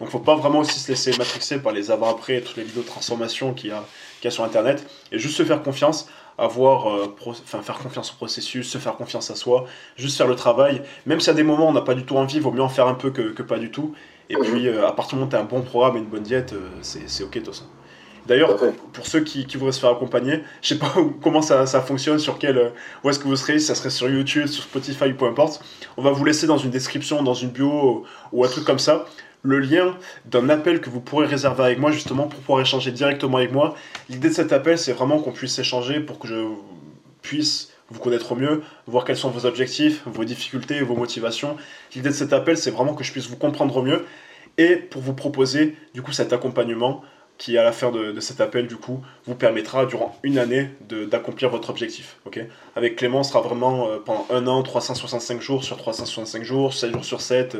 Donc 0.00 0.08
faut 0.08 0.20
pas 0.20 0.36
vraiment 0.36 0.60
aussi 0.60 0.78
se 0.80 0.88
laisser 0.88 1.10
matrixer 1.18 1.58
par 1.58 1.72
les 1.72 1.90
avant-après, 1.90 2.40
toutes 2.40 2.56
les 2.56 2.64
vidéos 2.64 2.80
de 2.82 2.86
transformation 2.86 3.52
qu'il 3.52 3.70
y, 3.70 3.72
a, 3.72 3.84
y 4.24 4.26
a 4.26 4.30
sur 4.30 4.42
internet, 4.44 4.86
et 5.12 5.18
juste 5.18 5.36
se 5.36 5.44
faire 5.44 5.62
confiance, 5.62 6.08
avoir, 6.38 6.88
euh, 6.94 7.14
enfin, 7.26 7.62
faire 7.62 7.78
confiance 7.78 8.12
au 8.12 8.16
processus, 8.16 8.70
se 8.70 8.78
faire 8.78 8.96
confiance 8.96 9.30
à 9.30 9.34
soi, 9.34 9.66
juste 9.96 10.16
faire 10.16 10.28
le 10.28 10.36
travail, 10.36 10.82
même 11.06 11.20
si 11.20 11.30
à 11.30 11.34
des 11.34 11.42
moments 11.42 11.68
on 11.68 11.72
n'a 11.72 11.82
pas 11.82 11.94
du 11.94 12.04
tout 12.04 12.16
envie, 12.16 12.36
il 12.36 12.42
vaut 12.42 12.52
mieux 12.52 12.62
en 12.62 12.68
faire 12.68 12.88
un 12.88 12.94
peu 12.94 13.10
que, 13.10 13.32
que 13.32 13.42
pas 13.42 13.58
du 13.58 13.70
tout. 13.70 13.94
Et 14.28 14.36
puis 14.38 14.66
euh, 14.68 14.86
à 14.86 14.92
partir 14.92 15.10
du 15.10 15.16
moment 15.16 15.28
où 15.28 15.30
tu 15.30 15.36
as 15.36 15.40
un 15.40 15.44
bon 15.44 15.62
programme 15.62 15.96
et 15.96 16.00
une 16.00 16.06
bonne 16.06 16.22
diète, 16.22 16.52
euh, 16.52 16.70
c'est 16.82 17.22
ok 17.22 17.34
de 17.34 17.38
toute 17.40 17.54
façon. 17.54 17.66
D'ailleurs, 18.26 18.56
pour 18.92 19.06
ceux 19.06 19.20
qui, 19.20 19.46
qui, 19.46 19.56
voudraient 19.56 19.72
se 19.72 19.80
faire 19.80 19.90
accompagner, 19.90 20.42
je 20.62 20.68
sais 20.68 20.78
pas 20.78 20.92
comment 21.22 21.42
ça, 21.42 21.66
ça, 21.66 21.80
fonctionne, 21.80 22.18
sur 22.18 22.38
quel, 22.38 22.58
euh, 22.58 22.68
où 23.04 23.10
est-ce 23.10 23.18
que 23.18 23.28
vous 23.28 23.36
serez, 23.36 23.58
si 23.58 23.66
ça 23.66 23.74
serait 23.74 23.90
sur 23.90 24.08
YouTube, 24.08 24.46
sur 24.46 24.64
Spotify, 24.64 25.12
peu 25.12 25.26
importe. 25.26 25.64
On 25.96 26.02
va 26.02 26.10
vous 26.10 26.24
laisser 26.24 26.46
dans 26.46 26.58
une 26.58 26.70
description, 26.70 27.22
dans 27.22 27.34
une 27.34 27.50
bio 27.50 28.04
ou 28.32 28.44
un 28.44 28.48
truc 28.48 28.64
comme 28.64 28.78
ça, 28.78 29.06
le 29.42 29.60
lien 29.60 29.96
d'un 30.24 30.48
appel 30.48 30.80
que 30.80 30.90
vous 30.90 31.00
pourrez 31.00 31.26
réserver 31.26 31.64
avec 31.64 31.78
moi 31.78 31.92
justement 31.92 32.24
pour 32.26 32.40
pouvoir 32.40 32.60
échanger 32.60 32.90
directement 32.90 33.38
avec 33.38 33.52
moi. 33.52 33.76
L'idée 34.08 34.28
de 34.28 34.34
cet 34.34 34.52
appel, 34.52 34.76
c'est 34.76 34.92
vraiment 34.92 35.20
qu'on 35.20 35.32
puisse 35.32 35.58
échanger 35.58 36.00
pour 36.00 36.18
que 36.18 36.26
je 36.26 36.46
puisse 37.22 37.72
vous 37.90 38.00
connaître 38.00 38.34
mieux, 38.34 38.62
voir 38.88 39.04
quels 39.04 39.16
sont 39.16 39.30
vos 39.30 39.46
objectifs, 39.46 40.02
vos 40.06 40.24
difficultés, 40.24 40.80
vos 40.80 40.96
motivations. 40.96 41.56
L'idée 41.94 42.08
de 42.08 42.14
cet 42.14 42.32
appel, 42.32 42.56
c'est 42.56 42.72
vraiment 42.72 42.94
que 42.94 43.04
je 43.04 43.12
puisse 43.12 43.28
vous 43.28 43.36
comprendre 43.36 43.82
mieux 43.82 44.04
et 44.58 44.76
pour 44.76 45.02
vous 45.02 45.14
proposer 45.14 45.76
du 45.94 46.02
coup 46.02 46.12
cet 46.12 46.32
accompagnement 46.32 47.02
qui, 47.38 47.58
à 47.58 47.64
la 47.64 47.72
fin 47.72 47.90
de, 47.90 48.18
cet 48.20 48.40
appel, 48.40 48.66
du 48.66 48.76
coup, 48.76 49.02
vous 49.26 49.34
permettra 49.34 49.86
durant 49.86 50.18
une 50.22 50.38
année 50.38 50.70
d'accomplir 50.88 51.50
votre 51.50 51.70
objectif. 51.70 52.16
Avec 52.74 52.96
Clément, 52.96 53.20
on 53.20 53.22
sera 53.22 53.40
vraiment 53.40 53.88
euh, 53.88 53.98
pendant 53.98 54.26
un 54.30 54.46
an, 54.46 54.62
365 54.62 55.40
jours 55.40 55.64
sur 55.64 55.76
365 55.76 56.42
jours, 56.42 56.72
7 56.74 56.92
jours 56.92 57.04
sur 57.04 57.20
7, 57.20 57.58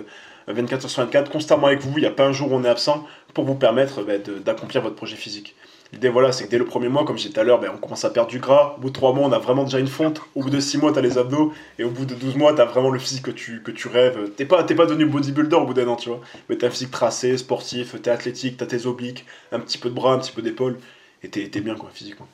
24 0.48 0.84
heures 0.84 0.90
sur 0.90 1.02
24, 1.02 1.30
constamment 1.30 1.66
avec 1.66 1.80
vous. 1.80 1.98
Il 1.98 2.00
n'y 2.00 2.06
a 2.06 2.10
pas 2.10 2.26
un 2.26 2.32
jour 2.32 2.52
où 2.52 2.54
on 2.54 2.64
est 2.64 2.68
absent 2.68 3.06
pour 3.34 3.44
vous 3.44 3.54
permettre 3.54 4.02
bah, 4.02 4.18
d'accomplir 4.18 4.82
votre 4.82 4.94
projet 4.94 5.16
physique. 5.16 5.54
L'idée, 5.92 6.08
voilà, 6.08 6.32
c'est 6.32 6.44
que 6.44 6.50
dès 6.50 6.58
le 6.58 6.64
premier 6.64 6.88
mois, 6.88 7.04
comme 7.04 7.16
disais 7.16 7.30
tout 7.30 7.38
à 7.38 7.44
l'heure, 7.44 7.60
ben, 7.60 7.70
on 7.72 7.78
commence 7.78 8.04
à 8.04 8.10
perdre 8.10 8.28
du 8.28 8.40
gras. 8.40 8.74
Au 8.76 8.80
bout 8.80 8.88
de 8.88 8.94
3 8.94 9.12
mois, 9.12 9.28
on 9.28 9.32
a 9.32 9.38
vraiment 9.38 9.62
déjà 9.62 9.78
une 9.78 9.86
fonte. 9.86 10.20
Au 10.34 10.42
bout 10.42 10.50
de 10.50 10.58
6 10.58 10.78
mois, 10.78 10.92
tu 10.92 10.98
as 10.98 11.02
les 11.02 11.16
abdos. 11.16 11.52
Et 11.78 11.84
au 11.84 11.90
bout 11.90 12.04
de 12.04 12.14
12 12.14 12.36
mois, 12.36 12.54
tu 12.54 12.60
as 12.60 12.64
vraiment 12.64 12.90
le 12.90 12.98
physique 12.98 13.22
que 13.22 13.30
tu, 13.30 13.62
que 13.62 13.70
tu 13.70 13.86
rêves. 13.86 14.30
Tu 14.36 14.46
pas, 14.46 14.64
pas 14.64 14.86
devenu 14.86 15.06
bodybuilder 15.06 15.54
au 15.56 15.64
bout 15.64 15.74
d'un 15.74 15.86
an, 15.86 15.96
tu 15.96 16.08
vois. 16.08 16.20
Mais 16.48 16.56
tu 16.58 16.64
as 16.64 16.68
un 16.68 16.70
physique 16.70 16.90
tracé, 16.90 17.36
sportif, 17.38 17.94
tu 18.02 18.08
es 18.08 18.12
athlétique, 18.12 18.56
tu 18.56 18.64
as 18.64 18.66
tes 18.66 18.86
obliques, 18.86 19.26
un 19.52 19.60
petit 19.60 19.78
peu 19.78 19.88
de 19.88 19.94
bras, 19.94 20.12
un 20.12 20.18
petit 20.18 20.32
peu 20.32 20.42
d'épaule. 20.42 20.78
Et 21.22 21.30
tu 21.30 21.40
es, 21.40 21.60
bien, 21.60 21.76
quoi, 21.76 21.90
physiquement. 21.92 22.26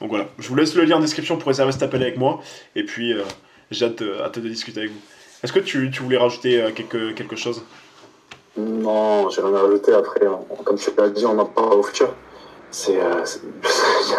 Donc 0.00 0.10
voilà, 0.10 0.28
je 0.38 0.48
vous 0.48 0.56
laisse 0.56 0.74
le 0.74 0.84
lien 0.84 0.96
en 0.96 1.00
description 1.00 1.36
pour 1.36 1.48
réserver 1.48 1.72
cet 1.72 1.84
appel 1.84 2.02
avec 2.02 2.16
moi. 2.16 2.40
Et 2.74 2.84
puis, 2.84 3.12
euh, 3.12 3.22
j'ai 3.70 3.86
hâte, 3.86 4.02
hâte, 4.02 4.38
de 4.38 4.48
discuter 4.48 4.80
avec 4.80 4.92
vous. 4.92 5.00
Est-ce 5.44 5.52
que 5.52 5.60
tu, 5.60 5.90
tu, 5.90 6.02
voulais 6.02 6.18
rajouter 6.18 6.60
euh, 6.60 6.70
quelque, 6.72 7.12
quelque 7.12 7.36
chose? 7.36 7.62
Non, 8.56 9.30
j'ai 9.30 9.40
rien 9.40 9.54
à 9.54 9.62
rajouter 9.62 9.92
après. 9.92 10.20
Comme 10.64 10.76
je 10.76 10.90
l'ai 11.00 11.10
dit, 11.12 11.24
on 11.26 11.38
en 11.38 11.46
parle 11.46 11.74
au 11.74 11.82
futur 11.82 12.12
c'est, 12.70 13.00
euh, 13.00 13.24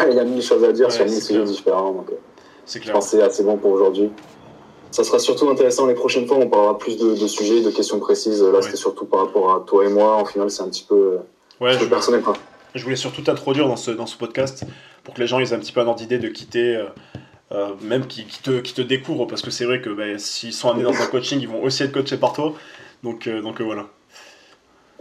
il 0.09 0.15
y 0.15 0.19
a 0.19 0.23
mille 0.23 0.41
choses 0.41 0.63
à 0.63 0.71
dire 0.71 0.91
sur 0.91 1.05
mille 1.05 1.21
sujets 1.21 1.43
différents. 1.43 1.91
Donc, 1.91 2.09
euh, 2.09 2.15
c'est 2.65 2.83
Je 2.83 2.91
pense 2.91 3.07
c'est 3.07 3.21
assez 3.21 3.43
bon 3.43 3.57
pour 3.57 3.71
aujourd'hui. 3.71 4.11
Ça 4.91 5.03
sera 5.03 5.19
surtout 5.19 5.49
intéressant 5.49 5.87
les 5.87 5.93
prochaines 5.93 6.27
fois, 6.27 6.37
on 6.37 6.49
parlera 6.49 6.77
plus 6.77 6.97
de, 6.97 7.27
sujets, 7.27 7.61
de 7.61 7.71
questions 7.71 7.99
précises. 7.99 8.43
Là, 8.43 8.61
c'était 8.61 8.75
surtout 8.75 9.05
par 9.05 9.21
rapport 9.21 9.53
à 9.55 9.63
toi 9.65 9.85
et 9.85 9.89
moi. 9.89 10.15
En 10.15 10.25
final, 10.25 10.51
c'est 10.51 10.63
un 10.63 10.67
petit 10.67 10.83
peu, 10.83 11.17
ouais, 11.61 11.73
je 11.73 11.85
personnel. 11.85 12.21
Je 12.75 12.83
voulais 12.83 12.97
surtout 12.97 13.21
t'introduire 13.21 13.67
dans 13.67 13.77
ce, 13.77 13.91
dans 13.91 14.05
ce 14.05 14.17
podcast 14.17 14.65
pour 15.03 15.13
que 15.13 15.21
les 15.21 15.27
gens 15.27 15.39
aient 15.39 15.53
un 15.53 15.59
petit 15.59 15.71
peu 15.71 15.79
un 15.79 15.87
ordre 15.87 15.99
d'idée 15.99 16.19
de 16.19 16.27
quitter. 16.27 16.85
Euh, 17.53 17.73
même 17.81 18.07
qui, 18.07 18.25
qui, 18.25 18.41
te, 18.41 18.59
qui 18.59 18.73
te 18.73 18.81
découvrent, 18.81 19.27
parce 19.27 19.41
que 19.41 19.51
c'est 19.51 19.65
vrai 19.65 19.81
que 19.81 19.89
ben, 19.89 20.17
s'ils 20.17 20.53
sont 20.53 20.69
amenés 20.69 20.83
dans 20.83 21.01
un 21.01 21.07
coaching, 21.07 21.39
ils 21.41 21.49
vont 21.49 21.61
aussi 21.63 21.83
être 21.83 21.91
coachés 21.91 22.17
par 22.17 22.33
toi. 22.33 22.53
Donc, 23.03 23.27
donc 23.29 23.61
voilà. 23.61 23.87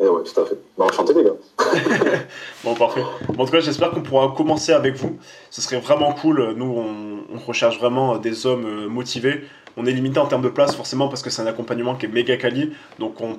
Eh 0.00 0.08
ouais, 0.08 0.22
tout 0.22 0.40
à 0.40 0.46
fait. 0.46 0.58
Bah, 0.78 0.86
enchanté, 0.86 1.14
les 1.14 1.24
gars. 1.24 1.34
bon, 2.64 2.74
parfait. 2.74 3.02
en 3.28 3.44
tout 3.44 3.52
cas, 3.52 3.60
j'espère 3.60 3.90
qu'on 3.90 4.02
pourra 4.02 4.34
commencer 4.36 4.72
avec 4.72 4.94
vous. 4.96 5.18
Ce 5.50 5.60
serait 5.60 5.80
vraiment 5.80 6.12
cool. 6.12 6.54
Nous, 6.56 6.64
on, 6.64 7.10
recherche 7.46 7.78
vraiment 7.78 8.18
des 8.18 8.46
hommes 8.46 8.66
euh, 8.66 8.88
motivés. 8.88 9.44
On 9.76 9.86
est 9.86 9.92
limité 9.92 10.18
en 10.18 10.26
termes 10.26 10.42
de 10.42 10.48
place, 10.48 10.74
forcément, 10.76 11.08
parce 11.08 11.22
que 11.22 11.30
c'est 11.30 11.40
un 11.40 11.46
accompagnement 11.46 11.94
qui 11.94 12.06
est 12.06 12.08
méga 12.08 12.36
quali. 12.36 12.72
Donc, 12.98 13.20
on 13.20 13.36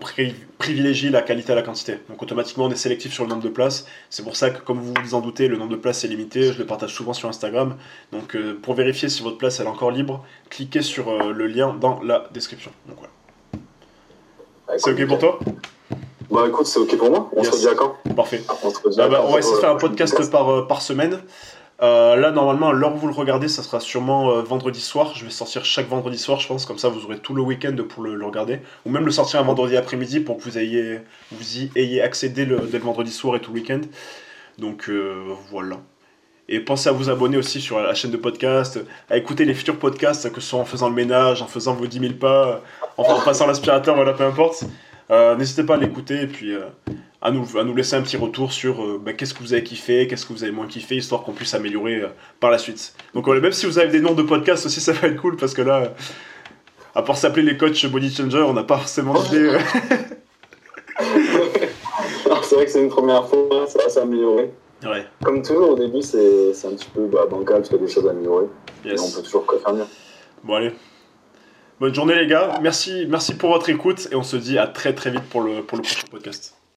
privilégie 0.57 1.09
la 1.09 1.21
qualité 1.21 1.51
à 1.51 1.55
la 1.55 1.61
quantité. 1.61 1.99
Donc, 2.09 2.21
automatiquement, 2.23 2.65
on 2.65 2.71
est 2.71 2.75
sélectif 2.75 3.13
sur 3.13 3.25
le 3.25 3.29
nombre 3.29 3.43
de 3.43 3.49
places. 3.49 3.85
C'est 4.09 4.23
pour 4.23 4.35
ça 4.35 4.49
que, 4.49 4.61
comme 4.61 4.79
vous 4.79 4.93
vous 5.03 5.13
en 5.13 5.21
doutez, 5.21 5.47
le 5.47 5.57
nombre 5.57 5.71
de 5.71 5.75
places 5.75 6.03
est 6.03 6.07
limité. 6.07 6.51
Je 6.51 6.57
le 6.57 6.65
partage 6.65 6.93
souvent 6.93 7.13
sur 7.13 7.29
Instagram. 7.29 7.75
Donc, 8.11 8.35
euh, 8.35 8.57
pour 8.59 8.73
vérifier 8.73 9.09
si 9.09 9.21
votre 9.21 9.37
place 9.37 9.59
est 9.59 9.67
encore 9.67 9.91
libre, 9.91 10.25
cliquez 10.49 10.81
sur 10.81 11.09
euh, 11.09 11.31
le 11.31 11.47
lien 11.47 11.75
dans 11.79 12.01
la 12.01 12.27
description. 12.33 12.71
Donc, 12.87 12.97
voilà. 12.97 14.79
C'est 14.79 14.91
OK 14.91 15.07
pour 15.07 15.19
toi? 15.19 15.39
Bah 16.31 16.45
écoute, 16.47 16.65
c'est 16.65 16.79
ok 16.79 16.97
pour 16.97 17.09
moi. 17.09 17.29
On 17.35 17.43
se 17.43 17.51
redit 17.51 17.67
à 17.67 17.75
quand? 17.75 17.97
Parfait. 18.15 18.41
On, 18.63 18.69
bah, 18.95 19.09
bah, 19.09 19.23
on 19.25 19.33
va 19.33 19.39
essayer 19.39 19.55
de 19.55 19.59
faire 19.59 19.71
un 19.71 19.75
podcast, 19.75 20.31
par, 20.31 20.49
euh, 20.49 20.65
par 20.65 20.81
semaine. 20.81 21.19
Euh, 21.81 22.15
là, 22.15 22.31
normalement, 22.31 22.71
l'heure 22.71 22.95
où 22.95 22.97
vous 22.97 23.07
le 23.07 23.13
regardez, 23.13 23.49
ça 23.49 23.63
sera 23.63 23.81
sûrement 23.81 24.31
euh, 24.31 24.41
vendredi 24.41 24.79
soir. 24.79 25.13
Je 25.13 25.25
vais 25.25 25.31
sortir 25.31 25.65
chaque 25.65 25.89
vendredi 25.89 26.17
soir, 26.17 26.39
je 26.39 26.47
pense. 26.47 26.65
Comme 26.65 26.77
ça, 26.77 26.87
vous 26.87 27.03
aurez 27.03 27.17
tout 27.17 27.33
le 27.33 27.41
week-end 27.41 27.75
pour 27.89 28.03
le, 28.03 28.23
regarder. 28.25 28.59
Ou 28.85 28.91
même 28.91 29.05
le 29.05 29.11
sortir 29.11 29.41
un 29.41 29.43
vendredi 29.43 29.75
après-midi 29.75 30.21
pour 30.21 30.37
que 30.37 30.43
vous, 30.43 30.57
ayez, 30.57 30.99
vous 31.31 31.57
y 31.57 31.71
ayez 31.75 32.01
accès 32.01 32.29
dès 32.29 32.45
le, 32.45 32.57
vendredi 32.57 33.11
soir 33.11 33.35
et 33.35 33.41
tout 33.41 33.51
le 33.51 33.59
week-end. 33.59 33.81
Donc 34.57 34.89
voilà. 35.49 35.77
Et 36.47 36.59
pensez 36.59 36.89
à 36.89 36.91
vous 36.91 37.09
abonner 37.09 37.37
aussi 37.37 37.59
sur 37.59 37.79
la 37.79 37.93
chaîne 37.93 38.11
de 38.11 38.17
podcast, 38.17 38.79
à 39.09 39.17
écouter 39.17 39.45
les 39.45 39.53
futurs 39.53 39.79
podcasts, 39.79 40.31
que 40.31 40.41
ce 40.41 40.49
soit 40.49 40.59
en 40.59 40.65
faisant 40.65 40.89
le 40.89 40.95
ménage, 40.95 41.41
en 41.41 41.47
faisant 41.47 41.73
vos 41.73 41.87
10 41.87 41.99
000 41.99 42.13
pas, 42.13 42.61
en 42.97 43.21
passant 43.21 43.47
l'aspirateur, 43.47 43.95
voilà, 43.95 44.13
peu 44.13 44.23
importe. 44.23 44.65
N'hésitez 45.11 45.63
pas 45.63 45.75
à 45.75 45.77
l'écouter 45.77 46.21
et 46.21 46.27
puis 46.27 46.55
à, 47.21 47.31
nous, 47.31 47.57
à 47.57 47.63
nous 47.63 47.75
laisser 47.75 47.95
un 47.95 48.01
petit 48.01 48.17
retour 48.17 48.53
sur 48.53 48.99
bah, 48.99 49.13
qu'est-ce 49.13 49.33
que 49.33 49.39
vous 49.39 49.53
avez 49.53 49.63
kiffé, 49.63 50.07
qu'est-ce 50.07 50.25
que 50.25 50.33
vous 50.33 50.43
avez 50.43 50.53
moins 50.53 50.67
kiffé, 50.67 50.95
histoire 50.95 51.23
qu'on 51.23 51.33
puisse 51.33 51.53
améliorer 51.53 52.03
par 52.39 52.49
la 52.49 52.57
suite. 52.57 52.93
Donc 53.13 53.27
même 53.27 53.51
si 53.51 53.65
vous 53.65 53.77
avez 53.77 53.89
des 53.89 53.99
noms 53.99 54.13
de 54.13 54.23
podcasts 54.23 54.65
aussi, 54.65 54.79
ça 54.81 54.93
va 54.93 55.09
être 55.09 55.19
cool 55.19 55.35
parce 55.35 55.53
que 55.53 55.61
là, 55.61 55.93
à 56.95 57.01
part 57.03 57.17
s'appeler 57.17 57.43
les 57.43 57.57
coachs 57.57 57.85
Body 57.87 58.13
Changer, 58.13 58.43
on 58.43 58.53
n'a 58.53 58.63
pas 58.63 58.77
forcément 58.77 59.21
d'idée. 59.21 59.57
c'est 62.51 62.55
vrai 62.55 62.65
que 62.65 62.71
c'est 62.71 62.81
une 62.81 62.89
première 62.89 63.25
fois, 63.27 63.65
ça 63.67 63.81
va 63.81 63.89
s'améliorer. 63.89 64.51
Ouais. 64.83 65.05
Comme 65.23 65.41
toujours, 65.41 65.71
au 65.71 65.75
début, 65.75 66.01
c'est 66.01 66.51
un 66.65 66.71
petit 66.71 66.89
peu 66.93 67.05
bah, 67.07 67.25
bancal 67.29 67.57
parce 67.57 67.69
qu'il 67.69 67.77
y 67.77 67.83
a 67.83 67.85
des 67.85 67.91
choses 67.91 68.07
à 68.07 68.11
améliorer. 68.11 68.45
Et 68.83 68.99
on 68.99 69.09
peut 69.09 69.21
toujours 69.21 69.45
faire 69.63 69.73
mieux. 69.73 69.85
Bon, 70.43 70.55
allez. 70.55 70.73
Bonne 71.81 71.95
journée, 71.95 72.13
les 72.13 72.27
gars. 72.27 72.59
Merci, 72.61 73.07
merci 73.09 73.33
pour 73.33 73.49
votre 73.49 73.67
écoute 73.71 74.07
et 74.11 74.15
on 74.15 74.21
se 74.21 74.37
dit 74.37 74.59
à 74.59 74.67
très 74.67 74.93
très 74.93 75.09
vite 75.09 75.23
pour 75.23 75.41
le, 75.41 75.63
pour 75.63 75.79
le 75.79 75.81
prochain 75.81 76.05
podcast. 76.11 76.60